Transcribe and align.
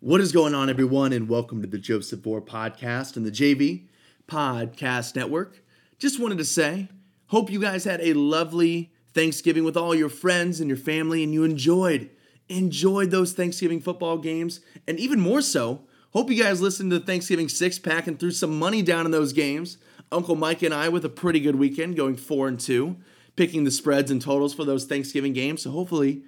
What 0.00 0.20
is 0.20 0.30
going 0.30 0.54
on, 0.54 0.68
everyone, 0.68 1.14
and 1.14 1.26
welcome 1.26 1.62
to 1.62 1.66
the 1.66 1.78
Joseph 1.78 2.20
Bohr 2.20 2.44
podcast 2.44 3.16
and 3.16 3.24
the 3.24 3.30
JV 3.30 3.86
Podcast 4.28 5.16
Network. 5.16 5.62
Just 5.98 6.20
wanted 6.20 6.36
to 6.36 6.44
say, 6.44 6.88
hope 7.28 7.50
you 7.50 7.58
guys 7.58 7.84
had 7.84 8.02
a 8.02 8.12
lovely 8.12 8.92
Thanksgiving 9.14 9.64
with 9.64 9.74
all 9.74 9.94
your 9.94 10.10
friends 10.10 10.60
and 10.60 10.68
your 10.68 10.76
family, 10.76 11.24
and 11.24 11.32
you 11.32 11.44
enjoyed 11.44 12.10
enjoyed 12.50 13.10
those 13.10 13.32
Thanksgiving 13.32 13.80
football 13.80 14.18
games, 14.18 14.60
and 14.86 15.00
even 15.00 15.18
more 15.18 15.40
so, 15.40 15.80
hope 16.12 16.30
you 16.30 16.42
guys 16.42 16.60
listened 16.60 16.90
to 16.90 16.98
the 16.98 17.06
Thanksgiving 17.06 17.48
six 17.48 17.78
pack 17.78 18.06
and 18.06 18.20
threw 18.20 18.30
some 18.30 18.58
money 18.58 18.82
down 18.82 19.06
in 19.06 19.12
those 19.12 19.32
games. 19.32 19.78
Uncle 20.12 20.36
Mike 20.36 20.60
and 20.60 20.74
I 20.74 20.90
with 20.90 21.06
a 21.06 21.08
pretty 21.08 21.40
good 21.40 21.56
weekend, 21.56 21.96
going 21.96 22.16
four 22.16 22.48
and 22.48 22.60
two, 22.60 22.96
picking 23.34 23.64
the 23.64 23.70
spreads 23.70 24.10
and 24.10 24.20
totals 24.20 24.52
for 24.52 24.66
those 24.66 24.84
Thanksgiving 24.84 25.32
games. 25.32 25.62
So 25.62 25.70
hopefully 25.70 26.22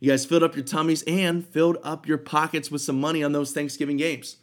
you 0.00 0.10
guys 0.10 0.24
filled 0.24 0.42
up 0.42 0.54
your 0.54 0.64
tummies 0.64 1.02
and 1.06 1.46
filled 1.46 1.78
up 1.82 2.06
your 2.06 2.18
pockets 2.18 2.70
with 2.70 2.82
some 2.82 3.00
money 3.00 3.22
on 3.22 3.32
those 3.32 3.52
Thanksgiving 3.52 3.96
games. 3.96 4.36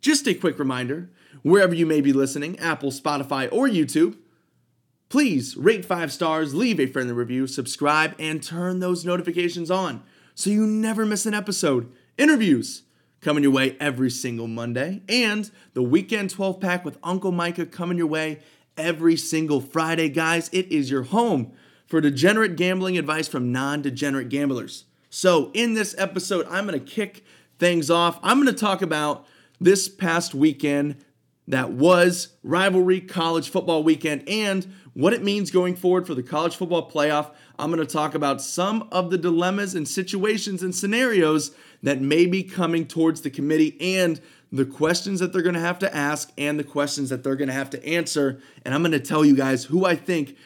Just 0.00 0.26
a 0.26 0.34
quick 0.34 0.58
reminder 0.58 1.10
wherever 1.42 1.74
you 1.74 1.86
may 1.86 2.00
be 2.00 2.12
listening, 2.12 2.58
Apple, 2.58 2.90
Spotify, 2.90 3.48
or 3.50 3.66
YouTube, 3.66 4.16
please 5.08 5.56
rate 5.56 5.84
five 5.84 6.12
stars, 6.12 6.54
leave 6.54 6.78
a 6.78 6.86
friendly 6.86 7.14
review, 7.14 7.46
subscribe, 7.46 8.14
and 8.18 8.42
turn 8.42 8.80
those 8.80 9.04
notifications 9.04 9.70
on 9.70 10.02
so 10.34 10.50
you 10.50 10.66
never 10.66 11.06
miss 11.06 11.26
an 11.26 11.34
episode. 11.34 11.90
Interviews 12.18 12.82
coming 13.20 13.42
your 13.42 13.52
way 13.52 13.76
every 13.80 14.10
single 14.10 14.46
Monday, 14.46 15.00
and 15.08 15.50
the 15.72 15.82
weekend 15.82 16.28
12 16.28 16.60
pack 16.60 16.84
with 16.84 16.98
Uncle 17.02 17.32
Micah 17.32 17.64
coming 17.64 17.96
your 17.96 18.06
way 18.06 18.40
every 18.76 19.16
single 19.16 19.60
Friday. 19.60 20.10
Guys, 20.10 20.50
it 20.52 20.70
is 20.70 20.90
your 20.90 21.04
home 21.04 21.52
for 21.94 22.00
degenerate 22.00 22.56
gambling 22.56 22.98
advice 22.98 23.28
from 23.28 23.52
non 23.52 23.80
degenerate 23.80 24.28
gamblers. 24.28 24.86
So, 25.10 25.52
in 25.54 25.74
this 25.74 25.94
episode, 25.96 26.44
I'm 26.50 26.66
going 26.66 26.76
to 26.76 26.84
kick 26.84 27.24
things 27.60 27.88
off. 27.88 28.18
I'm 28.20 28.42
going 28.42 28.52
to 28.52 28.60
talk 28.60 28.82
about 28.82 29.28
this 29.60 29.88
past 29.88 30.34
weekend 30.34 30.96
that 31.46 31.70
was 31.70 32.34
rivalry 32.42 33.00
college 33.00 33.48
football 33.48 33.84
weekend 33.84 34.28
and 34.28 34.66
what 34.94 35.12
it 35.12 35.22
means 35.22 35.52
going 35.52 35.76
forward 35.76 36.04
for 36.04 36.16
the 36.16 36.22
college 36.24 36.56
football 36.56 36.90
playoff. 36.90 37.30
I'm 37.60 37.70
going 37.70 37.86
to 37.86 37.92
talk 37.92 38.16
about 38.16 38.42
some 38.42 38.88
of 38.90 39.12
the 39.12 39.18
dilemmas 39.18 39.76
and 39.76 39.86
situations 39.86 40.64
and 40.64 40.74
scenarios 40.74 41.52
that 41.84 42.00
may 42.00 42.26
be 42.26 42.42
coming 42.42 42.88
towards 42.88 43.20
the 43.20 43.30
committee 43.30 43.76
and 43.80 44.20
the 44.50 44.64
questions 44.64 45.20
that 45.20 45.32
they're 45.32 45.42
going 45.42 45.54
to 45.54 45.60
have 45.60 45.78
to 45.78 45.94
ask 45.94 46.32
and 46.36 46.58
the 46.58 46.64
questions 46.64 47.10
that 47.10 47.22
they're 47.22 47.36
going 47.36 47.46
to 47.46 47.54
have 47.54 47.70
to 47.70 47.86
answer. 47.86 48.40
And 48.64 48.74
I'm 48.74 48.82
going 48.82 48.90
to 48.90 48.98
tell 48.98 49.24
you 49.24 49.36
guys 49.36 49.62
who 49.62 49.84
I 49.84 49.94
think 49.94 50.36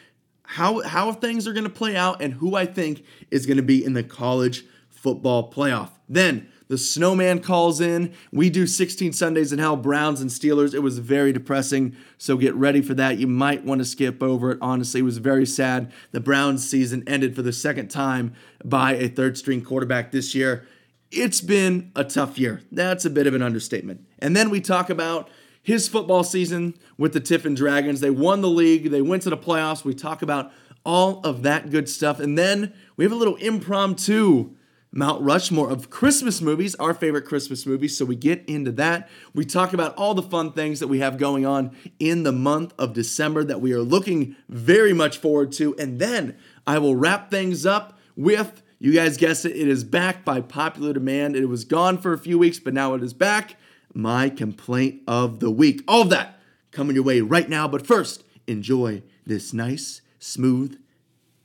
how 0.53 0.81
how 0.81 1.11
things 1.11 1.47
are 1.47 1.53
going 1.53 1.63
to 1.63 1.69
play 1.69 1.95
out 1.95 2.23
and 2.23 2.33
who 2.33 2.55
I 2.55 2.65
think 2.65 3.05
is 3.29 3.45
going 3.45 3.57
to 3.57 3.63
be 3.63 3.85
in 3.85 3.93
the 3.93 4.03
college 4.03 4.65
football 4.89 5.51
playoff. 5.51 5.91
Then 6.09 6.49
the 6.69 6.77
snowman 6.77 7.41
calls 7.41 7.79
in. 7.79 8.13
We 8.31 8.49
do 8.49 8.65
16 8.65 9.13
Sundays 9.13 9.53
in 9.53 9.59
Hell, 9.59 9.77
Browns 9.77 10.21
and 10.21 10.29
Steelers. 10.31 10.73
It 10.73 10.79
was 10.79 10.97
very 10.97 11.31
depressing, 11.31 11.95
so 12.17 12.35
get 12.35 12.55
ready 12.55 12.81
for 12.81 12.95
that. 12.95 13.19
You 13.19 13.27
might 13.27 13.63
want 13.63 13.77
to 13.77 13.85
skip 13.85 14.23
over 14.23 14.49
it. 14.49 14.57
Honestly, 14.59 15.01
it 15.01 15.03
was 15.03 15.19
very 15.19 15.45
sad. 15.45 15.91
The 16.13 16.19
Browns 16.19 16.67
season 16.67 17.03
ended 17.05 17.35
for 17.35 17.43
the 17.43 17.53
second 17.53 17.89
time 17.89 18.33
by 18.65 18.95
a 18.95 19.07
third 19.07 19.37
string 19.37 19.63
quarterback 19.63 20.11
this 20.11 20.33
year. 20.33 20.67
It's 21.11 21.41
been 21.41 21.91
a 21.95 22.03
tough 22.03 22.39
year. 22.39 22.61
That's 22.71 23.05
a 23.05 23.11
bit 23.11 23.27
of 23.27 23.35
an 23.35 23.43
understatement. 23.43 24.07
And 24.17 24.35
then 24.35 24.49
we 24.49 24.61
talk 24.61 24.89
about 24.89 25.29
his 25.61 25.87
football 25.87 26.23
season 26.23 26.75
with 26.97 27.13
the 27.13 27.19
Tiffin 27.19 27.55
Dragons. 27.55 27.99
They 27.99 28.09
won 28.09 28.41
the 28.41 28.49
league, 28.49 28.91
they 28.91 29.01
went 29.01 29.23
to 29.23 29.29
the 29.29 29.37
playoffs. 29.37 29.83
We 29.83 29.93
talk 29.93 30.21
about 30.21 30.51
all 30.85 31.21
of 31.23 31.43
that 31.43 31.69
good 31.69 31.89
stuff. 31.89 32.19
And 32.19 32.37
then 32.37 32.73
we 32.95 33.03
have 33.03 33.11
a 33.11 33.15
little 33.15 33.35
impromptu 33.35 34.55
Mount 34.91 35.21
Rushmore 35.21 35.69
of 35.69 35.91
Christmas 35.91 36.41
movies, 36.41 36.73
our 36.75 36.95
favorite 36.95 37.25
Christmas 37.25 37.65
movies. 37.65 37.95
So 37.95 38.05
we 38.05 38.15
get 38.15 38.43
into 38.47 38.71
that. 38.73 39.07
We 39.35 39.45
talk 39.45 39.73
about 39.73 39.95
all 39.95 40.15
the 40.15 40.23
fun 40.23 40.51
things 40.51 40.79
that 40.79 40.87
we 40.87 40.99
have 40.99 41.19
going 41.19 41.45
on 41.45 41.75
in 41.99 42.23
the 42.23 42.31
month 42.31 42.73
of 42.79 42.93
December 42.93 43.43
that 43.43 43.61
we 43.61 43.71
are 43.73 43.81
looking 43.81 44.35
very 44.47 44.93
much 44.93 45.19
forward 45.19 45.51
to. 45.53 45.75
And 45.77 45.99
then 45.99 46.37
I 46.65 46.79
will 46.79 46.95
wrap 46.95 47.29
things 47.29 47.67
up 47.67 47.99
with 48.15 48.63
you 48.79 48.93
guys 48.93 49.17
guessed 49.17 49.45
it, 49.45 49.57
it 49.57 49.67
is 49.67 49.83
back 49.83 50.23
by 50.23 50.39
popular 50.39 50.93
demand. 50.93 51.35
It 51.35 51.45
was 51.45 51.65
gone 51.65 51.97
for 51.97 52.13
a 52.13 52.17
few 52.17 52.39
weeks, 52.39 52.59
but 52.59 52.73
now 52.73 52.93
it 52.93 53.03
is 53.03 53.13
back 53.13 53.57
my 53.93 54.29
complaint 54.29 55.01
of 55.07 55.39
the 55.39 55.51
week. 55.51 55.83
All 55.87 56.01
of 56.01 56.09
that 56.09 56.39
coming 56.71 56.95
your 56.95 57.03
way 57.03 57.21
right 57.21 57.49
now. 57.49 57.67
But 57.67 57.85
first, 57.85 58.23
enjoy 58.47 59.03
this 59.25 59.53
nice, 59.53 60.01
smooth 60.19 60.79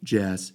jazz. 0.03 0.53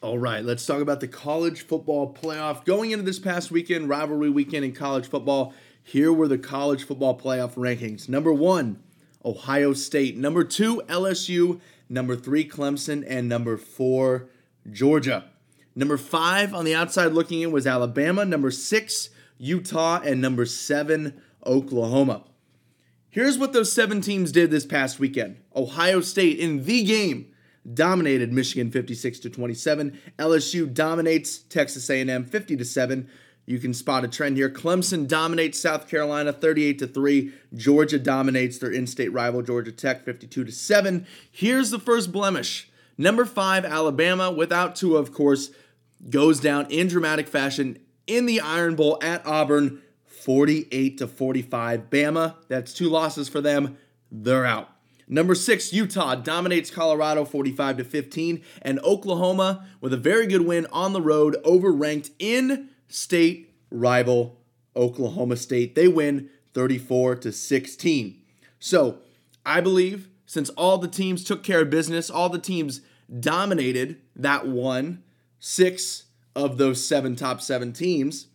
All 0.00 0.18
right, 0.18 0.44
let's 0.44 0.64
talk 0.64 0.80
about 0.80 1.00
the 1.00 1.08
college 1.08 1.62
football 1.62 2.14
playoff. 2.14 2.64
Going 2.64 2.90
into 2.90 3.04
this 3.04 3.18
past 3.18 3.50
weekend, 3.50 3.88
rivalry 3.88 4.30
weekend 4.30 4.64
in 4.64 4.72
college 4.72 5.08
football, 5.08 5.54
here 5.82 6.12
were 6.12 6.28
the 6.28 6.38
college 6.38 6.84
football 6.84 7.18
playoff 7.18 7.54
rankings. 7.54 8.08
Number 8.08 8.32
one, 8.32 8.82
Ohio 9.24 9.72
State. 9.72 10.16
Number 10.16 10.44
two, 10.44 10.82
LSU 10.88 11.60
number 11.88 12.16
three, 12.16 12.48
Clemson, 12.48 13.04
and 13.06 13.28
number 13.28 13.56
four, 13.56 14.28
Georgia. 14.70 15.24
Number 15.74 15.96
five 15.96 16.54
on 16.54 16.64
the 16.64 16.74
outside 16.74 17.12
looking 17.12 17.40
in 17.40 17.50
was 17.50 17.66
Alabama, 17.66 18.24
number 18.24 18.50
six, 18.50 19.10
Utah, 19.38 20.00
and 20.04 20.20
number 20.20 20.46
seven, 20.46 21.20
Oklahoma. 21.44 22.24
Here's 23.10 23.38
what 23.38 23.52
those 23.52 23.72
seven 23.72 24.00
teams 24.00 24.32
did 24.32 24.50
this 24.50 24.66
past 24.66 24.98
weekend. 24.98 25.36
Ohio 25.54 26.00
State 26.00 26.38
in 26.38 26.64
the 26.64 26.82
game 26.82 27.32
dominated 27.72 28.32
Michigan 28.32 28.70
56 28.70 29.20
to 29.20 29.30
27. 29.30 29.98
LSU 30.18 30.72
dominates 30.72 31.38
Texas 31.38 31.88
A&M 31.88 32.24
50 32.24 32.56
to 32.56 32.64
7. 32.64 33.08
You 33.46 33.58
can 33.58 33.74
spot 33.74 34.04
a 34.04 34.08
trend 34.08 34.36
here. 34.36 34.48
Clemson 34.48 35.06
dominates 35.06 35.60
South 35.60 35.88
Carolina 35.88 36.32
38 36.32 36.78
to 36.78 36.86
3. 36.86 37.32
Georgia 37.54 37.98
dominates 37.98 38.58
their 38.58 38.70
in-state 38.70 39.12
rival 39.12 39.42
Georgia 39.42 39.72
Tech 39.72 40.04
52 40.04 40.44
to 40.44 40.52
7. 40.52 41.06
Here's 41.30 41.70
the 41.70 41.78
first 41.78 42.10
blemish. 42.10 42.70
Number 42.96 43.24
5 43.24 43.64
Alabama 43.64 44.30
without 44.30 44.76
Tua 44.76 44.98
of 44.98 45.12
course 45.12 45.50
goes 46.08 46.40
down 46.40 46.66
in 46.70 46.88
dramatic 46.88 47.28
fashion 47.28 47.78
in 48.06 48.26
the 48.26 48.40
Iron 48.40 48.76
Bowl 48.76 48.98
at 49.02 49.26
Auburn 49.26 49.82
48 50.04 50.98
to 50.98 51.06
45. 51.06 51.90
Bama, 51.90 52.36
that's 52.48 52.72
two 52.72 52.88
losses 52.88 53.28
for 53.28 53.40
them. 53.40 53.76
They're 54.10 54.46
out. 54.46 54.70
Number 55.06 55.34
6 55.34 55.72
Utah 55.72 56.14
dominates 56.14 56.70
Colorado 56.70 57.26
45 57.26 57.78
to 57.78 57.84
15 57.84 58.42
and 58.62 58.80
Oklahoma 58.80 59.66
with 59.80 59.92
a 59.92 59.98
very 59.98 60.26
good 60.26 60.46
win 60.46 60.66
on 60.72 60.94
the 60.94 61.02
road 61.02 61.36
over 61.44 61.72
ranked 61.72 62.10
in 62.18 62.70
state 62.94 63.52
rival 63.70 64.38
Oklahoma 64.76 65.36
State. 65.36 65.74
They 65.74 65.88
win 65.88 66.30
34 66.52 67.16
to 67.16 67.32
16. 67.32 68.22
So, 68.60 68.98
I 69.44 69.60
believe 69.60 70.08
since 70.26 70.48
all 70.50 70.78
the 70.78 70.88
teams 70.88 71.24
took 71.24 71.42
care 71.42 71.62
of 71.62 71.70
business, 71.70 72.08
all 72.08 72.28
the 72.28 72.38
teams 72.38 72.80
dominated 73.20 74.00
that 74.16 74.46
one, 74.46 75.02
six 75.38 76.04
of 76.34 76.56
those 76.56 76.86
seven 76.86 77.16
top 77.16 77.40
seven 77.40 77.72
teams, 77.72 78.28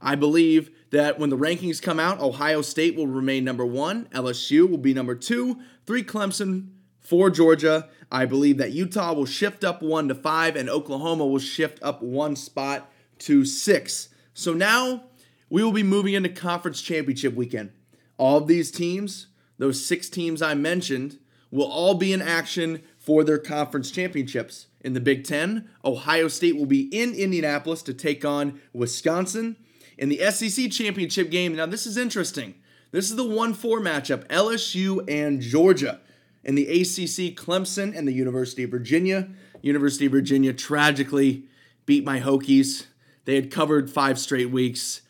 I 0.00 0.14
believe 0.14 0.70
that 0.90 1.18
when 1.18 1.30
the 1.30 1.38
rankings 1.38 1.80
come 1.80 1.98
out, 1.98 2.20
Ohio 2.20 2.60
State 2.60 2.94
will 2.94 3.06
remain 3.06 3.44
number 3.44 3.64
one, 3.64 4.06
LSU 4.12 4.68
will 4.68 4.78
be 4.78 4.92
number 4.92 5.14
two, 5.14 5.58
three 5.86 6.04
Clemson, 6.04 6.68
four 7.00 7.30
Georgia. 7.30 7.88
I 8.10 8.26
believe 8.26 8.58
that 8.58 8.72
Utah 8.72 9.14
will 9.14 9.26
shift 9.26 9.64
up 9.64 9.82
one 9.82 10.06
to 10.08 10.14
five, 10.14 10.54
and 10.54 10.68
Oklahoma 10.68 11.26
will 11.26 11.38
shift 11.38 11.78
up 11.82 12.02
one 12.02 12.36
spot 12.36 12.91
to 13.24 13.44
six. 13.44 14.08
So 14.34 14.52
now 14.52 15.04
we 15.50 15.62
will 15.62 15.72
be 15.72 15.82
moving 15.82 16.14
into 16.14 16.28
conference 16.28 16.80
championship 16.80 17.34
weekend. 17.34 17.72
All 18.16 18.38
of 18.38 18.46
these 18.46 18.70
teams, 18.70 19.28
those 19.58 19.84
six 19.84 20.08
teams 20.08 20.42
I 20.42 20.54
mentioned, 20.54 21.18
will 21.50 21.70
all 21.70 21.94
be 21.94 22.12
in 22.12 22.22
action 22.22 22.82
for 22.98 23.22
their 23.22 23.38
conference 23.38 23.90
championships. 23.90 24.66
In 24.80 24.94
the 24.94 25.00
Big 25.00 25.24
Ten, 25.24 25.68
Ohio 25.84 26.28
State 26.28 26.56
will 26.56 26.66
be 26.66 26.82
in 26.82 27.14
Indianapolis 27.14 27.82
to 27.82 27.94
take 27.94 28.24
on 28.24 28.60
Wisconsin. 28.72 29.56
In 29.98 30.08
the 30.08 30.18
SEC 30.30 30.70
championship 30.70 31.30
game, 31.30 31.54
now 31.54 31.66
this 31.66 31.86
is 31.86 31.96
interesting. 31.96 32.54
This 32.90 33.10
is 33.10 33.16
the 33.16 33.24
1 33.24 33.54
4 33.54 33.80
matchup 33.80 34.26
LSU 34.28 35.04
and 35.08 35.40
Georgia. 35.40 36.00
In 36.44 36.54
the 36.54 36.66
ACC, 36.66 37.36
Clemson 37.36 37.96
and 37.96 38.08
the 38.08 38.12
University 38.12 38.64
of 38.64 38.70
Virginia. 38.70 39.28
University 39.60 40.06
of 40.06 40.12
Virginia 40.12 40.52
tragically 40.52 41.44
beat 41.86 42.04
my 42.04 42.20
Hokies 42.20 42.86
they 43.24 43.34
had 43.34 43.50
covered 43.50 43.90
five 43.90 44.18
straight 44.18 44.50
weeks. 44.50 45.02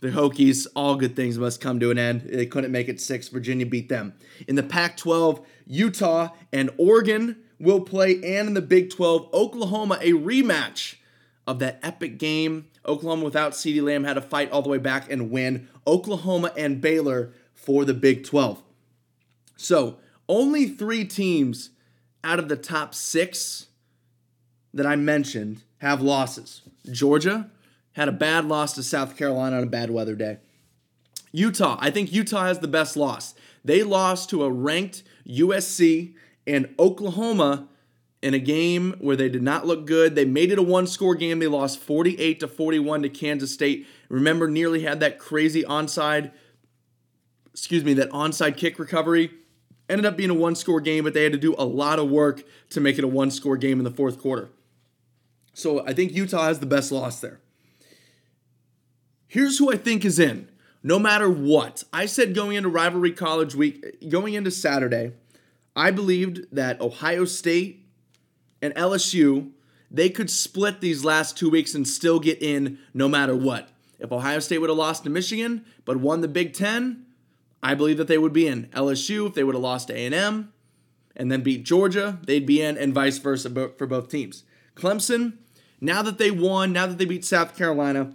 The 0.00 0.08
Hokies, 0.08 0.66
all 0.76 0.96
good 0.96 1.16
things 1.16 1.38
must 1.38 1.60
come 1.60 1.80
to 1.80 1.90
an 1.90 1.98
end. 1.98 2.22
They 2.22 2.46
couldn't 2.46 2.70
make 2.70 2.88
it 2.88 3.00
six. 3.00 3.28
Virginia 3.28 3.66
beat 3.66 3.88
them. 3.88 4.14
In 4.46 4.54
the 4.54 4.62
Pac 4.62 4.96
12, 4.96 5.44
Utah 5.66 6.28
and 6.52 6.70
Oregon 6.76 7.36
will 7.58 7.80
play, 7.80 8.14
and 8.22 8.48
in 8.48 8.54
the 8.54 8.62
Big 8.62 8.90
12, 8.90 9.32
Oklahoma, 9.32 9.98
a 10.00 10.12
rematch 10.12 10.96
of 11.46 11.58
that 11.60 11.80
epic 11.82 12.18
game. 12.18 12.66
Oklahoma 12.84 13.24
without 13.24 13.52
CeeDee 13.52 13.82
Lamb 13.82 14.04
had 14.04 14.14
to 14.14 14.20
fight 14.20 14.50
all 14.50 14.62
the 14.62 14.68
way 14.68 14.78
back 14.78 15.10
and 15.10 15.30
win. 15.30 15.68
Oklahoma 15.86 16.52
and 16.56 16.80
Baylor 16.80 17.32
for 17.54 17.84
the 17.84 17.94
Big 17.94 18.24
12. 18.24 18.62
So, 19.56 19.98
only 20.28 20.66
three 20.66 21.04
teams 21.04 21.70
out 22.22 22.38
of 22.38 22.48
the 22.48 22.56
top 22.56 22.94
six 22.94 23.66
that 24.74 24.86
I 24.86 24.96
mentioned 24.96 25.62
have 25.78 26.02
losses. 26.02 26.62
Georgia 26.90 27.50
had 27.96 28.08
a 28.08 28.12
bad 28.12 28.44
loss 28.44 28.74
to 28.74 28.82
South 28.82 29.16
Carolina 29.16 29.56
on 29.56 29.62
a 29.62 29.66
bad 29.66 29.90
weather 29.90 30.14
day. 30.14 30.36
Utah, 31.32 31.78
I 31.80 31.90
think 31.90 32.12
Utah 32.12 32.44
has 32.44 32.58
the 32.58 32.68
best 32.68 32.94
loss. 32.94 33.34
They 33.64 33.82
lost 33.82 34.28
to 34.30 34.44
a 34.44 34.50
ranked 34.50 35.02
USC 35.26 36.12
and 36.46 36.74
Oklahoma 36.78 37.68
in 38.20 38.34
a 38.34 38.38
game 38.38 38.96
where 39.00 39.16
they 39.16 39.30
did 39.30 39.42
not 39.42 39.66
look 39.66 39.86
good. 39.86 40.14
They 40.14 40.26
made 40.26 40.52
it 40.52 40.58
a 40.58 40.62
one 40.62 40.86
score 40.86 41.14
game. 41.14 41.38
They 41.38 41.46
lost 41.46 41.78
48 41.78 42.38
to 42.40 42.48
41 42.48 43.00
to 43.02 43.08
Kansas 43.08 43.50
State. 43.50 43.86
Remember, 44.10 44.46
nearly 44.46 44.82
had 44.82 45.00
that 45.00 45.18
crazy 45.18 45.62
onside, 45.62 46.32
excuse 47.54 47.82
me, 47.82 47.94
that 47.94 48.10
onside 48.10 48.58
kick 48.58 48.78
recovery. 48.78 49.30
Ended 49.88 50.04
up 50.04 50.18
being 50.18 50.30
a 50.30 50.34
one 50.34 50.54
score 50.54 50.82
game, 50.82 51.04
but 51.04 51.14
they 51.14 51.22
had 51.22 51.32
to 51.32 51.38
do 51.38 51.54
a 51.56 51.64
lot 51.64 51.98
of 51.98 52.10
work 52.10 52.42
to 52.70 52.80
make 52.80 52.98
it 52.98 53.04
a 53.04 53.08
one 53.08 53.30
score 53.30 53.56
game 53.56 53.78
in 53.78 53.84
the 53.84 53.90
fourth 53.90 54.20
quarter. 54.20 54.50
So 55.54 55.82
I 55.86 55.94
think 55.94 56.12
Utah 56.12 56.44
has 56.44 56.58
the 56.58 56.66
best 56.66 56.92
loss 56.92 57.20
there. 57.20 57.40
Here's 59.36 59.58
who 59.58 59.70
I 59.70 59.76
think 59.76 60.06
is 60.06 60.18
in, 60.18 60.48
no 60.82 60.98
matter 60.98 61.28
what. 61.28 61.84
I 61.92 62.06
said 62.06 62.34
going 62.34 62.56
into 62.56 62.70
rivalry 62.70 63.12
college 63.12 63.54
week, 63.54 64.08
going 64.08 64.32
into 64.32 64.50
Saturday, 64.50 65.12
I 65.76 65.90
believed 65.90 66.46
that 66.52 66.80
Ohio 66.80 67.26
State 67.26 67.86
and 68.62 68.74
LSU, 68.76 69.50
they 69.90 70.08
could 70.08 70.30
split 70.30 70.80
these 70.80 71.04
last 71.04 71.36
two 71.36 71.50
weeks 71.50 71.74
and 71.74 71.86
still 71.86 72.18
get 72.18 72.40
in 72.40 72.78
no 72.94 73.08
matter 73.08 73.36
what. 73.36 73.68
If 73.98 74.10
Ohio 74.10 74.38
State 74.38 74.56
would 74.56 74.70
have 74.70 74.78
lost 74.78 75.04
to 75.04 75.10
Michigan 75.10 75.66
but 75.84 75.98
won 75.98 76.22
the 76.22 76.28
Big 76.28 76.54
Ten, 76.54 77.04
I 77.62 77.74
believe 77.74 77.98
that 77.98 78.08
they 78.08 78.16
would 78.16 78.32
be 78.32 78.46
in. 78.46 78.68
LSU, 78.68 79.26
if 79.26 79.34
they 79.34 79.44
would 79.44 79.54
have 79.54 79.62
lost 79.62 79.88
to 79.88 79.94
A&M 79.94 80.50
and 81.14 81.30
then 81.30 81.42
beat 81.42 81.62
Georgia, 81.62 82.18
they'd 82.24 82.46
be 82.46 82.62
in, 82.62 82.78
and 82.78 82.94
vice 82.94 83.18
versa 83.18 83.50
for 83.76 83.86
both 83.86 84.08
teams. 84.08 84.44
Clemson, 84.74 85.34
now 85.78 86.00
that 86.00 86.16
they 86.16 86.30
won, 86.30 86.72
now 86.72 86.86
that 86.86 86.96
they 86.96 87.04
beat 87.04 87.26
South 87.26 87.54
Carolina, 87.54 88.14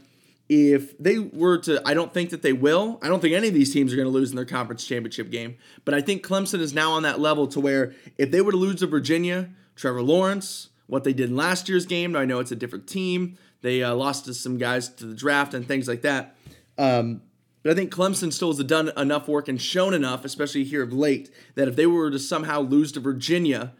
if 0.53 0.97
they 0.97 1.17
were 1.17 1.59
to, 1.59 1.81
I 1.85 1.93
don't 1.93 2.13
think 2.13 2.31
that 2.31 2.41
they 2.41 2.51
will. 2.51 2.99
I 3.01 3.07
don't 3.07 3.21
think 3.21 3.33
any 3.33 3.47
of 3.47 3.53
these 3.53 3.71
teams 3.71 3.93
are 3.93 3.95
going 3.95 4.05
to 4.05 4.11
lose 4.11 4.31
in 4.31 4.35
their 4.35 4.43
conference 4.43 4.85
championship 4.85 5.31
game. 5.31 5.55
But 5.85 5.93
I 5.93 6.01
think 6.01 6.27
Clemson 6.27 6.59
is 6.59 6.73
now 6.73 6.91
on 6.91 7.03
that 7.03 7.21
level 7.21 7.47
to 7.47 7.61
where 7.61 7.93
if 8.17 8.31
they 8.31 8.41
were 8.41 8.51
to 8.51 8.57
lose 8.57 8.81
to 8.81 8.87
Virginia, 8.87 9.49
Trevor 9.77 10.01
Lawrence, 10.01 10.67
what 10.87 11.05
they 11.05 11.13
did 11.13 11.29
in 11.29 11.37
last 11.37 11.69
year's 11.69 11.85
game, 11.85 12.11
now 12.11 12.19
I 12.19 12.25
know 12.25 12.39
it's 12.39 12.51
a 12.51 12.57
different 12.57 12.85
team. 12.85 13.37
They 13.61 13.81
uh, 13.81 13.95
lost 13.95 14.25
to 14.25 14.33
some 14.33 14.57
guys 14.57 14.89
to 14.89 15.05
the 15.05 15.15
draft 15.15 15.53
and 15.53 15.65
things 15.65 15.87
like 15.87 16.01
that. 16.01 16.35
Um, 16.77 17.21
but 17.63 17.71
I 17.71 17.75
think 17.75 17.89
Clemson 17.89 18.33
still 18.33 18.53
has 18.53 18.61
done 18.65 18.91
enough 18.97 19.29
work 19.29 19.47
and 19.47 19.61
shown 19.61 19.93
enough, 19.93 20.25
especially 20.25 20.65
here 20.65 20.83
of 20.83 20.91
late, 20.91 21.31
that 21.55 21.69
if 21.69 21.77
they 21.77 21.85
were 21.85 22.11
to 22.11 22.19
somehow 22.19 22.59
lose 22.59 22.91
to 22.91 22.99
Virginia, 22.99 23.71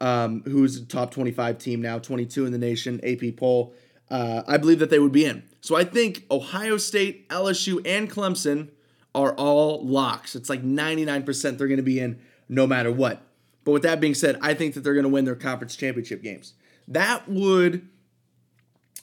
um, 0.00 0.42
who's 0.42 0.76
a 0.76 0.84
top 0.84 1.12
25 1.12 1.58
team 1.58 1.80
now, 1.80 2.00
22 2.00 2.46
in 2.46 2.50
the 2.50 2.58
nation, 2.58 2.98
AP 3.04 3.36
poll, 3.36 3.74
uh, 4.10 4.42
I 4.48 4.56
believe 4.56 4.80
that 4.80 4.90
they 4.90 4.98
would 4.98 5.12
be 5.12 5.24
in. 5.24 5.44
So 5.64 5.76
I 5.76 5.84
think 5.84 6.26
Ohio 6.30 6.76
State, 6.76 7.26
LSU, 7.30 7.80
and 7.86 8.10
Clemson 8.10 8.68
are 9.14 9.32
all 9.32 9.82
locks. 9.82 10.36
It's 10.36 10.50
like 10.50 10.62
99% 10.62 11.56
they're 11.56 11.68
going 11.68 11.78
to 11.78 11.82
be 11.82 11.98
in 11.98 12.20
no 12.50 12.66
matter 12.66 12.92
what. 12.92 13.22
But 13.64 13.72
with 13.72 13.82
that 13.84 13.98
being 13.98 14.12
said, 14.12 14.38
I 14.42 14.52
think 14.52 14.74
that 14.74 14.80
they're 14.80 14.92
going 14.92 15.04
to 15.04 15.08
win 15.08 15.24
their 15.24 15.34
conference 15.34 15.74
championship 15.74 16.22
games. 16.22 16.52
That 16.86 17.26
would 17.30 17.88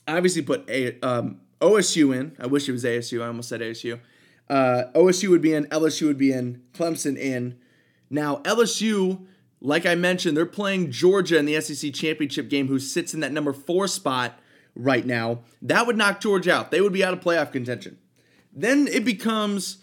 obviously 0.08 0.44
put 0.44 0.70
a, 0.70 1.00
um, 1.02 1.42
OSU 1.62 2.16
in. 2.16 2.36
I 2.40 2.46
wish 2.46 2.70
it 2.70 2.74
was 2.74 2.84
ASU. 2.84 3.24
I 3.24 3.26
almost 3.26 3.50
said 3.50 3.62
ASU. 3.62 4.00
Uh, 4.48 4.84
OSU 4.94 5.30
would 5.30 5.42
be 5.42 5.56
in. 5.56 5.66
LSU 5.66 6.06
would 6.06 6.20
be 6.20 6.32
in. 6.32 6.62
Clemson 6.74 7.18
in. 7.18 7.58
Now 8.12 8.36
LSU, 8.44 9.26
like 9.62 9.88
I 9.88 9.96
mentioned, 9.96 10.38
they're 10.38 10.46
playing 10.46 10.92
Georgia 10.92 11.40
in 11.40 11.46
the 11.46 11.60
SEC 11.60 11.92
championship 11.92 12.50
game, 12.50 12.68
who 12.68 12.78
sits 12.78 13.16
in 13.16 13.20
that 13.22 13.32
number 13.32 13.52
four 13.52 13.88
spot 13.88 14.38
right 14.76 15.06
now. 15.06 15.40
That 15.62 15.88
would 15.88 15.98
knock 15.98 16.22
Georgia 16.22 16.54
out. 16.54 16.72
They 16.72 16.82
would 16.82 16.94
be 16.94 17.04
out 17.04 17.14
of 17.14 17.20
playoff 17.20 17.52
contention. 17.52 17.98
Then 18.54 18.88
it 18.88 19.06
becomes 19.06 19.78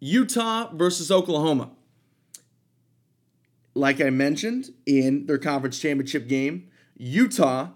Utah 0.00 0.70
versus 0.74 1.10
Oklahoma 1.10 1.70
like 3.74 4.00
I 4.00 4.10
mentioned 4.10 4.70
in 4.86 5.26
their 5.26 5.38
conference 5.38 5.78
championship 5.78 6.28
game, 6.28 6.68
Utah 6.96 7.70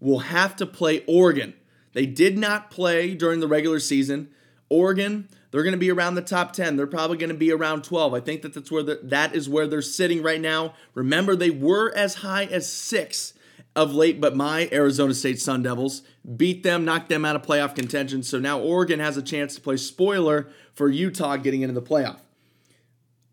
will 0.00 0.20
have 0.20 0.56
to 0.56 0.66
play 0.66 1.04
Oregon. 1.06 1.54
They 1.92 2.06
did 2.06 2.36
not 2.36 2.70
play 2.70 3.14
during 3.14 3.40
the 3.40 3.48
regular 3.48 3.80
season. 3.80 4.30
Oregon, 4.68 5.28
they're 5.50 5.62
going 5.62 5.72
to 5.72 5.78
be 5.78 5.90
around 5.90 6.14
the 6.14 6.22
top 6.22 6.52
10. 6.52 6.76
They're 6.76 6.86
probably 6.86 7.16
going 7.16 7.30
to 7.30 7.36
be 7.36 7.52
around 7.52 7.84
12. 7.84 8.14
I 8.14 8.20
think 8.20 8.42
that 8.42 8.54
that's 8.54 8.70
where 8.70 8.82
the, 8.82 9.00
that 9.04 9.34
is 9.34 9.48
where 9.48 9.66
they're 9.66 9.82
sitting 9.82 10.22
right 10.22 10.40
now. 10.40 10.74
Remember, 10.94 11.34
they 11.34 11.50
were 11.50 11.92
as 11.94 12.16
high 12.16 12.44
as 12.44 12.70
6 12.70 13.34
of 13.80 13.94
late, 13.94 14.20
but 14.20 14.36
my 14.36 14.68
Arizona 14.72 15.14
State 15.14 15.40
Sun 15.40 15.62
Devils 15.62 16.02
beat 16.36 16.62
them, 16.62 16.84
knocked 16.84 17.08
them 17.08 17.24
out 17.24 17.34
of 17.34 17.40
playoff 17.40 17.74
contention. 17.74 18.22
So 18.22 18.38
now 18.38 18.60
Oregon 18.60 19.00
has 19.00 19.16
a 19.16 19.22
chance 19.22 19.54
to 19.54 19.60
play 19.62 19.78
spoiler 19.78 20.48
for 20.74 20.90
Utah 20.90 21.38
getting 21.38 21.62
into 21.62 21.74
the 21.74 21.82
playoff. 21.82 22.20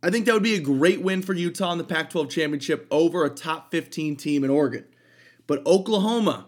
I 0.02 0.10
think 0.10 0.26
that 0.26 0.34
would 0.34 0.44
be 0.44 0.56
a 0.56 0.62
great 0.62 1.02
win 1.02 1.22
for 1.22 1.34
Utah 1.34 1.74
in 1.74 1.78
the 1.78 1.84
Pac 1.84 2.12
12 2.12 2.30
championship 2.30 2.88
over 2.90 3.26
a 3.26 3.30
top 3.30 3.72
15 3.72 4.16
team 4.16 4.46
in 4.46 4.50
Oregon. 4.50 4.86
But 5.48 5.66
Oklahoma, 5.66 6.46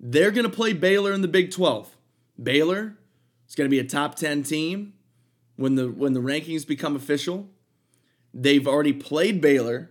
they're 0.00 0.30
going 0.30 0.48
to 0.48 0.56
play 0.56 0.72
Baylor 0.72 1.12
in 1.12 1.20
the 1.20 1.28
Big 1.28 1.50
12. 1.50 1.94
Baylor 2.42 2.96
is 3.46 3.54
going 3.54 3.66
to 3.66 3.70
be 3.70 3.80
a 3.80 3.84
top 3.84 4.14
10 4.14 4.44
team 4.44 4.94
when 5.56 5.74
the 5.74 5.88
when 5.88 6.14
the 6.14 6.20
rankings 6.20 6.66
become 6.66 6.96
official. 6.96 7.50
They've 8.32 8.66
already 8.66 8.94
played 8.94 9.42
Baylor. 9.42 9.90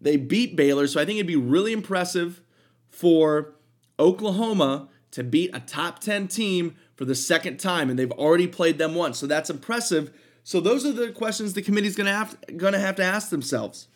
They 0.00 0.16
beat 0.16 0.56
Baylor, 0.56 0.86
so 0.86 1.00
I 1.00 1.04
think 1.04 1.16
it'd 1.16 1.26
be 1.26 1.36
really 1.36 1.72
impressive 1.72 2.40
for 2.88 3.54
Oklahoma 3.98 4.88
to 5.12 5.24
beat 5.24 5.50
a 5.54 5.60
top 5.60 6.00
10 6.00 6.28
team 6.28 6.76
for 6.94 7.04
the 7.04 7.14
second 7.14 7.58
time 7.58 7.88
and 7.88 7.98
they've 7.98 8.12
already 8.12 8.46
played 8.46 8.78
them 8.78 8.94
once. 8.94 9.18
So 9.18 9.26
that's 9.26 9.48
impressive 9.48 10.12
so 10.46 10.60
those 10.60 10.86
are 10.86 10.92
the 10.92 11.10
questions 11.10 11.54
the 11.54 11.60
committee's 11.60 11.96
to 12.06 12.12
have 12.12 12.36
to 12.74 12.78
have 12.78 12.94
to 12.96 13.02
ask 13.02 13.30
themselves. 13.30 13.88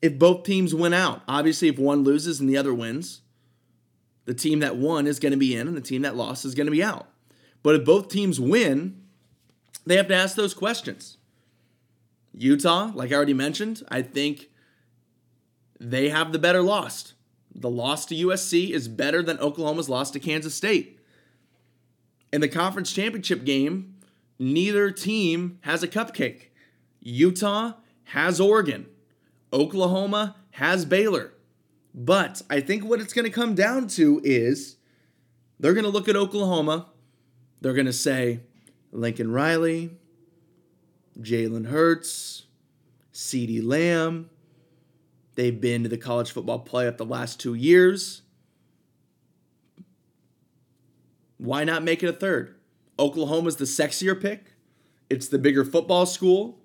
If 0.00 0.18
both 0.18 0.44
teams 0.44 0.74
win 0.74 0.94
out, 0.94 1.20
obviously 1.28 1.68
if 1.68 1.78
one 1.78 2.04
loses 2.04 2.40
and 2.40 2.48
the 2.48 2.56
other 2.56 2.72
wins, 2.72 3.20
the 4.24 4.32
team 4.32 4.60
that 4.60 4.76
won 4.76 5.06
is 5.06 5.18
to 5.32 5.36
be 5.36 5.54
in 5.54 5.68
and 5.68 5.76
the 5.76 5.82
team 5.82 6.00
that 6.02 6.16
lost 6.16 6.46
is 6.46 6.54
to 6.68 6.72
be 6.72 6.82
out. 6.82 7.10
But 7.62 7.74
if 7.74 7.84
both 7.84 8.08
teams 8.08 8.40
win, 8.40 8.98
they 9.84 9.98
have 9.98 10.08
to 10.08 10.14
ask 10.14 10.36
those 10.36 10.54
questions. 10.54 11.18
Utah, 12.32 12.90
like 12.94 13.12
I 13.12 13.16
already 13.16 13.34
mentioned, 13.34 13.82
I 13.90 14.00
think 14.00 14.48
they 15.80 16.08
have 16.08 16.32
the 16.32 16.38
better 16.38 16.62
loss. 16.62 17.14
The 17.54 17.70
loss 17.70 18.06
to 18.06 18.14
USC 18.14 18.70
is 18.70 18.88
better 18.88 19.22
than 19.22 19.38
Oklahoma's 19.38 19.88
loss 19.88 20.10
to 20.12 20.20
Kansas 20.20 20.54
State. 20.54 21.00
In 22.32 22.40
the 22.40 22.48
conference 22.48 22.92
championship 22.92 23.44
game, 23.44 23.94
neither 24.38 24.90
team 24.90 25.58
has 25.62 25.82
a 25.82 25.88
cupcake. 25.88 26.48
Utah 27.00 27.74
has 28.04 28.40
Oregon, 28.40 28.86
Oklahoma 29.52 30.36
has 30.52 30.84
Baylor. 30.84 31.32
But 31.94 32.42
I 32.50 32.60
think 32.60 32.84
what 32.84 33.00
it's 33.00 33.14
going 33.14 33.24
to 33.24 33.30
come 33.30 33.54
down 33.54 33.88
to 33.88 34.20
is 34.22 34.76
they're 35.58 35.72
going 35.72 35.84
to 35.84 35.90
look 35.90 36.08
at 36.08 36.16
Oklahoma. 36.16 36.88
They're 37.62 37.72
going 37.72 37.86
to 37.86 37.92
say 37.92 38.40
Lincoln 38.92 39.32
Riley, 39.32 39.92
Jalen 41.18 41.68
Hurts, 41.68 42.44
CeeDee 43.14 43.64
Lamb. 43.64 44.28
They've 45.36 45.60
been 45.60 45.82
to 45.84 45.88
the 45.88 45.98
college 45.98 46.32
football 46.32 46.64
playoff 46.64 46.96
the 46.96 47.04
last 47.04 47.38
two 47.38 47.54
years. 47.54 48.22
Why 51.38 51.62
not 51.62 51.84
make 51.84 52.02
it 52.02 52.08
a 52.08 52.12
third? 52.12 52.56
Oklahoma's 52.98 53.56
the 53.56 53.66
sexier 53.66 54.20
pick. 54.20 54.54
It's 55.08 55.28
the 55.28 55.38
bigger 55.38 55.64
football 55.64 56.06
school. 56.06 56.58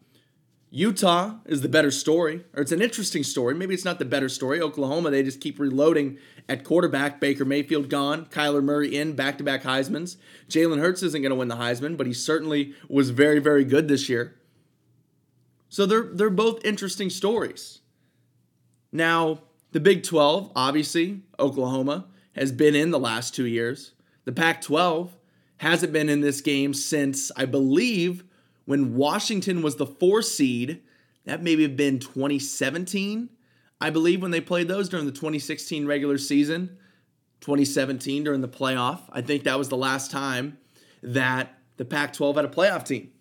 Utah 0.74 1.36
is 1.46 1.62
the 1.62 1.68
better 1.68 1.92
story, 1.92 2.46
or 2.54 2.62
it's 2.62 2.72
an 2.72 2.82
interesting 2.82 3.24
story. 3.24 3.54
Maybe 3.54 3.74
it's 3.74 3.84
not 3.84 4.00
the 4.00 4.06
better 4.06 4.30
story. 4.30 4.62
Oklahoma, 4.62 5.12
they 5.12 5.22
just 5.22 5.42
keep 5.42 5.60
reloading 5.60 6.18
at 6.48 6.64
quarterback. 6.64 7.20
Baker 7.20 7.44
Mayfield 7.44 7.90
gone, 7.90 8.26
Kyler 8.28 8.64
Murray 8.64 8.96
in, 8.96 9.12
back 9.14 9.38
to 9.40 9.44
back 9.44 9.64
Heisman's. 9.64 10.16
Jalen 10.48 10.80
Hurts 10.80 11.04
isn't 11.04 11.22
going 11.22 11.32
to 11.32 11.36
win 11.36 11.50
the 11.50 11.58
Heisman, 11.58 11.98
but 11.98 12.08
he 12.08 12.14
certainly 12.14 12.74
was 12.88 13.10
very, 13.10 13.40
very 13.40 13.66
good 13.66 13.90
this 13.90 14.08
year. 14.08 14.40
So 15.68 15.86
they're, 15.86 16.04
they're 16.04 16.30
both 16.30 16.64
interesting 16.64 17.10
stories. 17.10 17.81
Now, 18.92 19.40
the 19.72 19.80
Big 19.80 20.04
12, 20.04 20.52
obviously, 20.56 21.22
Oklahoma 21.40 22.08
has 22.34 22.52
been 22.52 22.76
in 22.76 22.92
the 22.92 23.00
last 23.00 23.34
two 23.34 23.46
years. 23.46 23.94
The 24.26 24.32
Pac 24.32 24.62
12, 24.62 25.16
hasn't 25.62 25.94
been 25.94 26.10
in 26.10 26.22
this 26.22 26.42
game 26.42 26.74
since, 26.74 27.32
I 27.38 27.46
believe, 27.46 28.24
when 28.66 28.96
Washington 28.96 29.62
was 29.62 29.76
the 29.76 29.86
four 29.86 30.24
seed. 30.24 30.82
That 31.26 31.44
maybe 31.44 31.62
have 31.62 31.78
been 31.78 32.00
2017, 32.00 33.30
I 33.80 33.92
believe, 33.92 34.24
when 34.24 34.32
they 34.32 34.42
played 34.42 34.68
those 34.68 34.90
during 34.90 35.06
the 35.06 35.12
2016 35.12 35.86
regular 35.86 36.18
season, 36.18 36.78
2017 37.42 38.24
during 38.24 38.42
the 38.42 38.48
playoff. 38.48 39.02
I 39.12 39.22
think 39.22 39.44
that 39.44 39.60
was 39.60 39.70
the 39.70 39.78
last 39.78 40.10
time 40.10 40.58
that 41.04 41.60
the 41.78 41.86
Pac 41.86 42.14
12 42.14 42.38
had 42.38 42.46
a 42.46 42.48
playoff 42.48 42.84
team. 42.84 43.12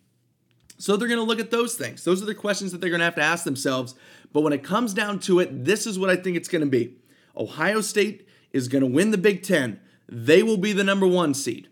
So 0.79 0.97
they're 0.97 1.09
going 1.09 1.21
to 1.21 1.27
look 1.27 1.41
at 1.41 1.51
those 1.51 1.75
things. 1.75 2.05
Those 2.05 2.23
are 2.23 2.27
the 2.27 2.35
questions 2.35 2.73
that 2.73 2.81
they're 2.81 2.89
going 2.89 3.01
to 3.01 3.05
have 3.05 3.17
to 3.17 3.23
ask 3.23 3.45
themselves. 3.45 3.95
But 4.33 4.43
when 4.43 4.53
it 4.53 4.63
comes 4.63 4.95
down 4.95 5.19
to 5.21 5.41
it, 5.41 5.65
this 5.65 5.87
is 5.87 5.99
what 5.99 6.11
I 6.11 6.17
think 6.17 6.37
it's 6.37 6.49
going 6.49 6.65
to 6.65 6.71
be 6.71 6.97
Ohio 7.37 7.81
State 7.81 8.29
is 8.53 8.69
going 8.69 8.83
to 8.83 8.87
win 8.87 9.11
the 9.11 9.19
Big 9.19 9.43
Ten. 9.43 9.81
They 10.09 10.43
will 10.43 10.57
be 10.57 10.73
the 10.73 10.85
number 10.85 11.07
one 11.07 11.35
seed. 11.35 11.69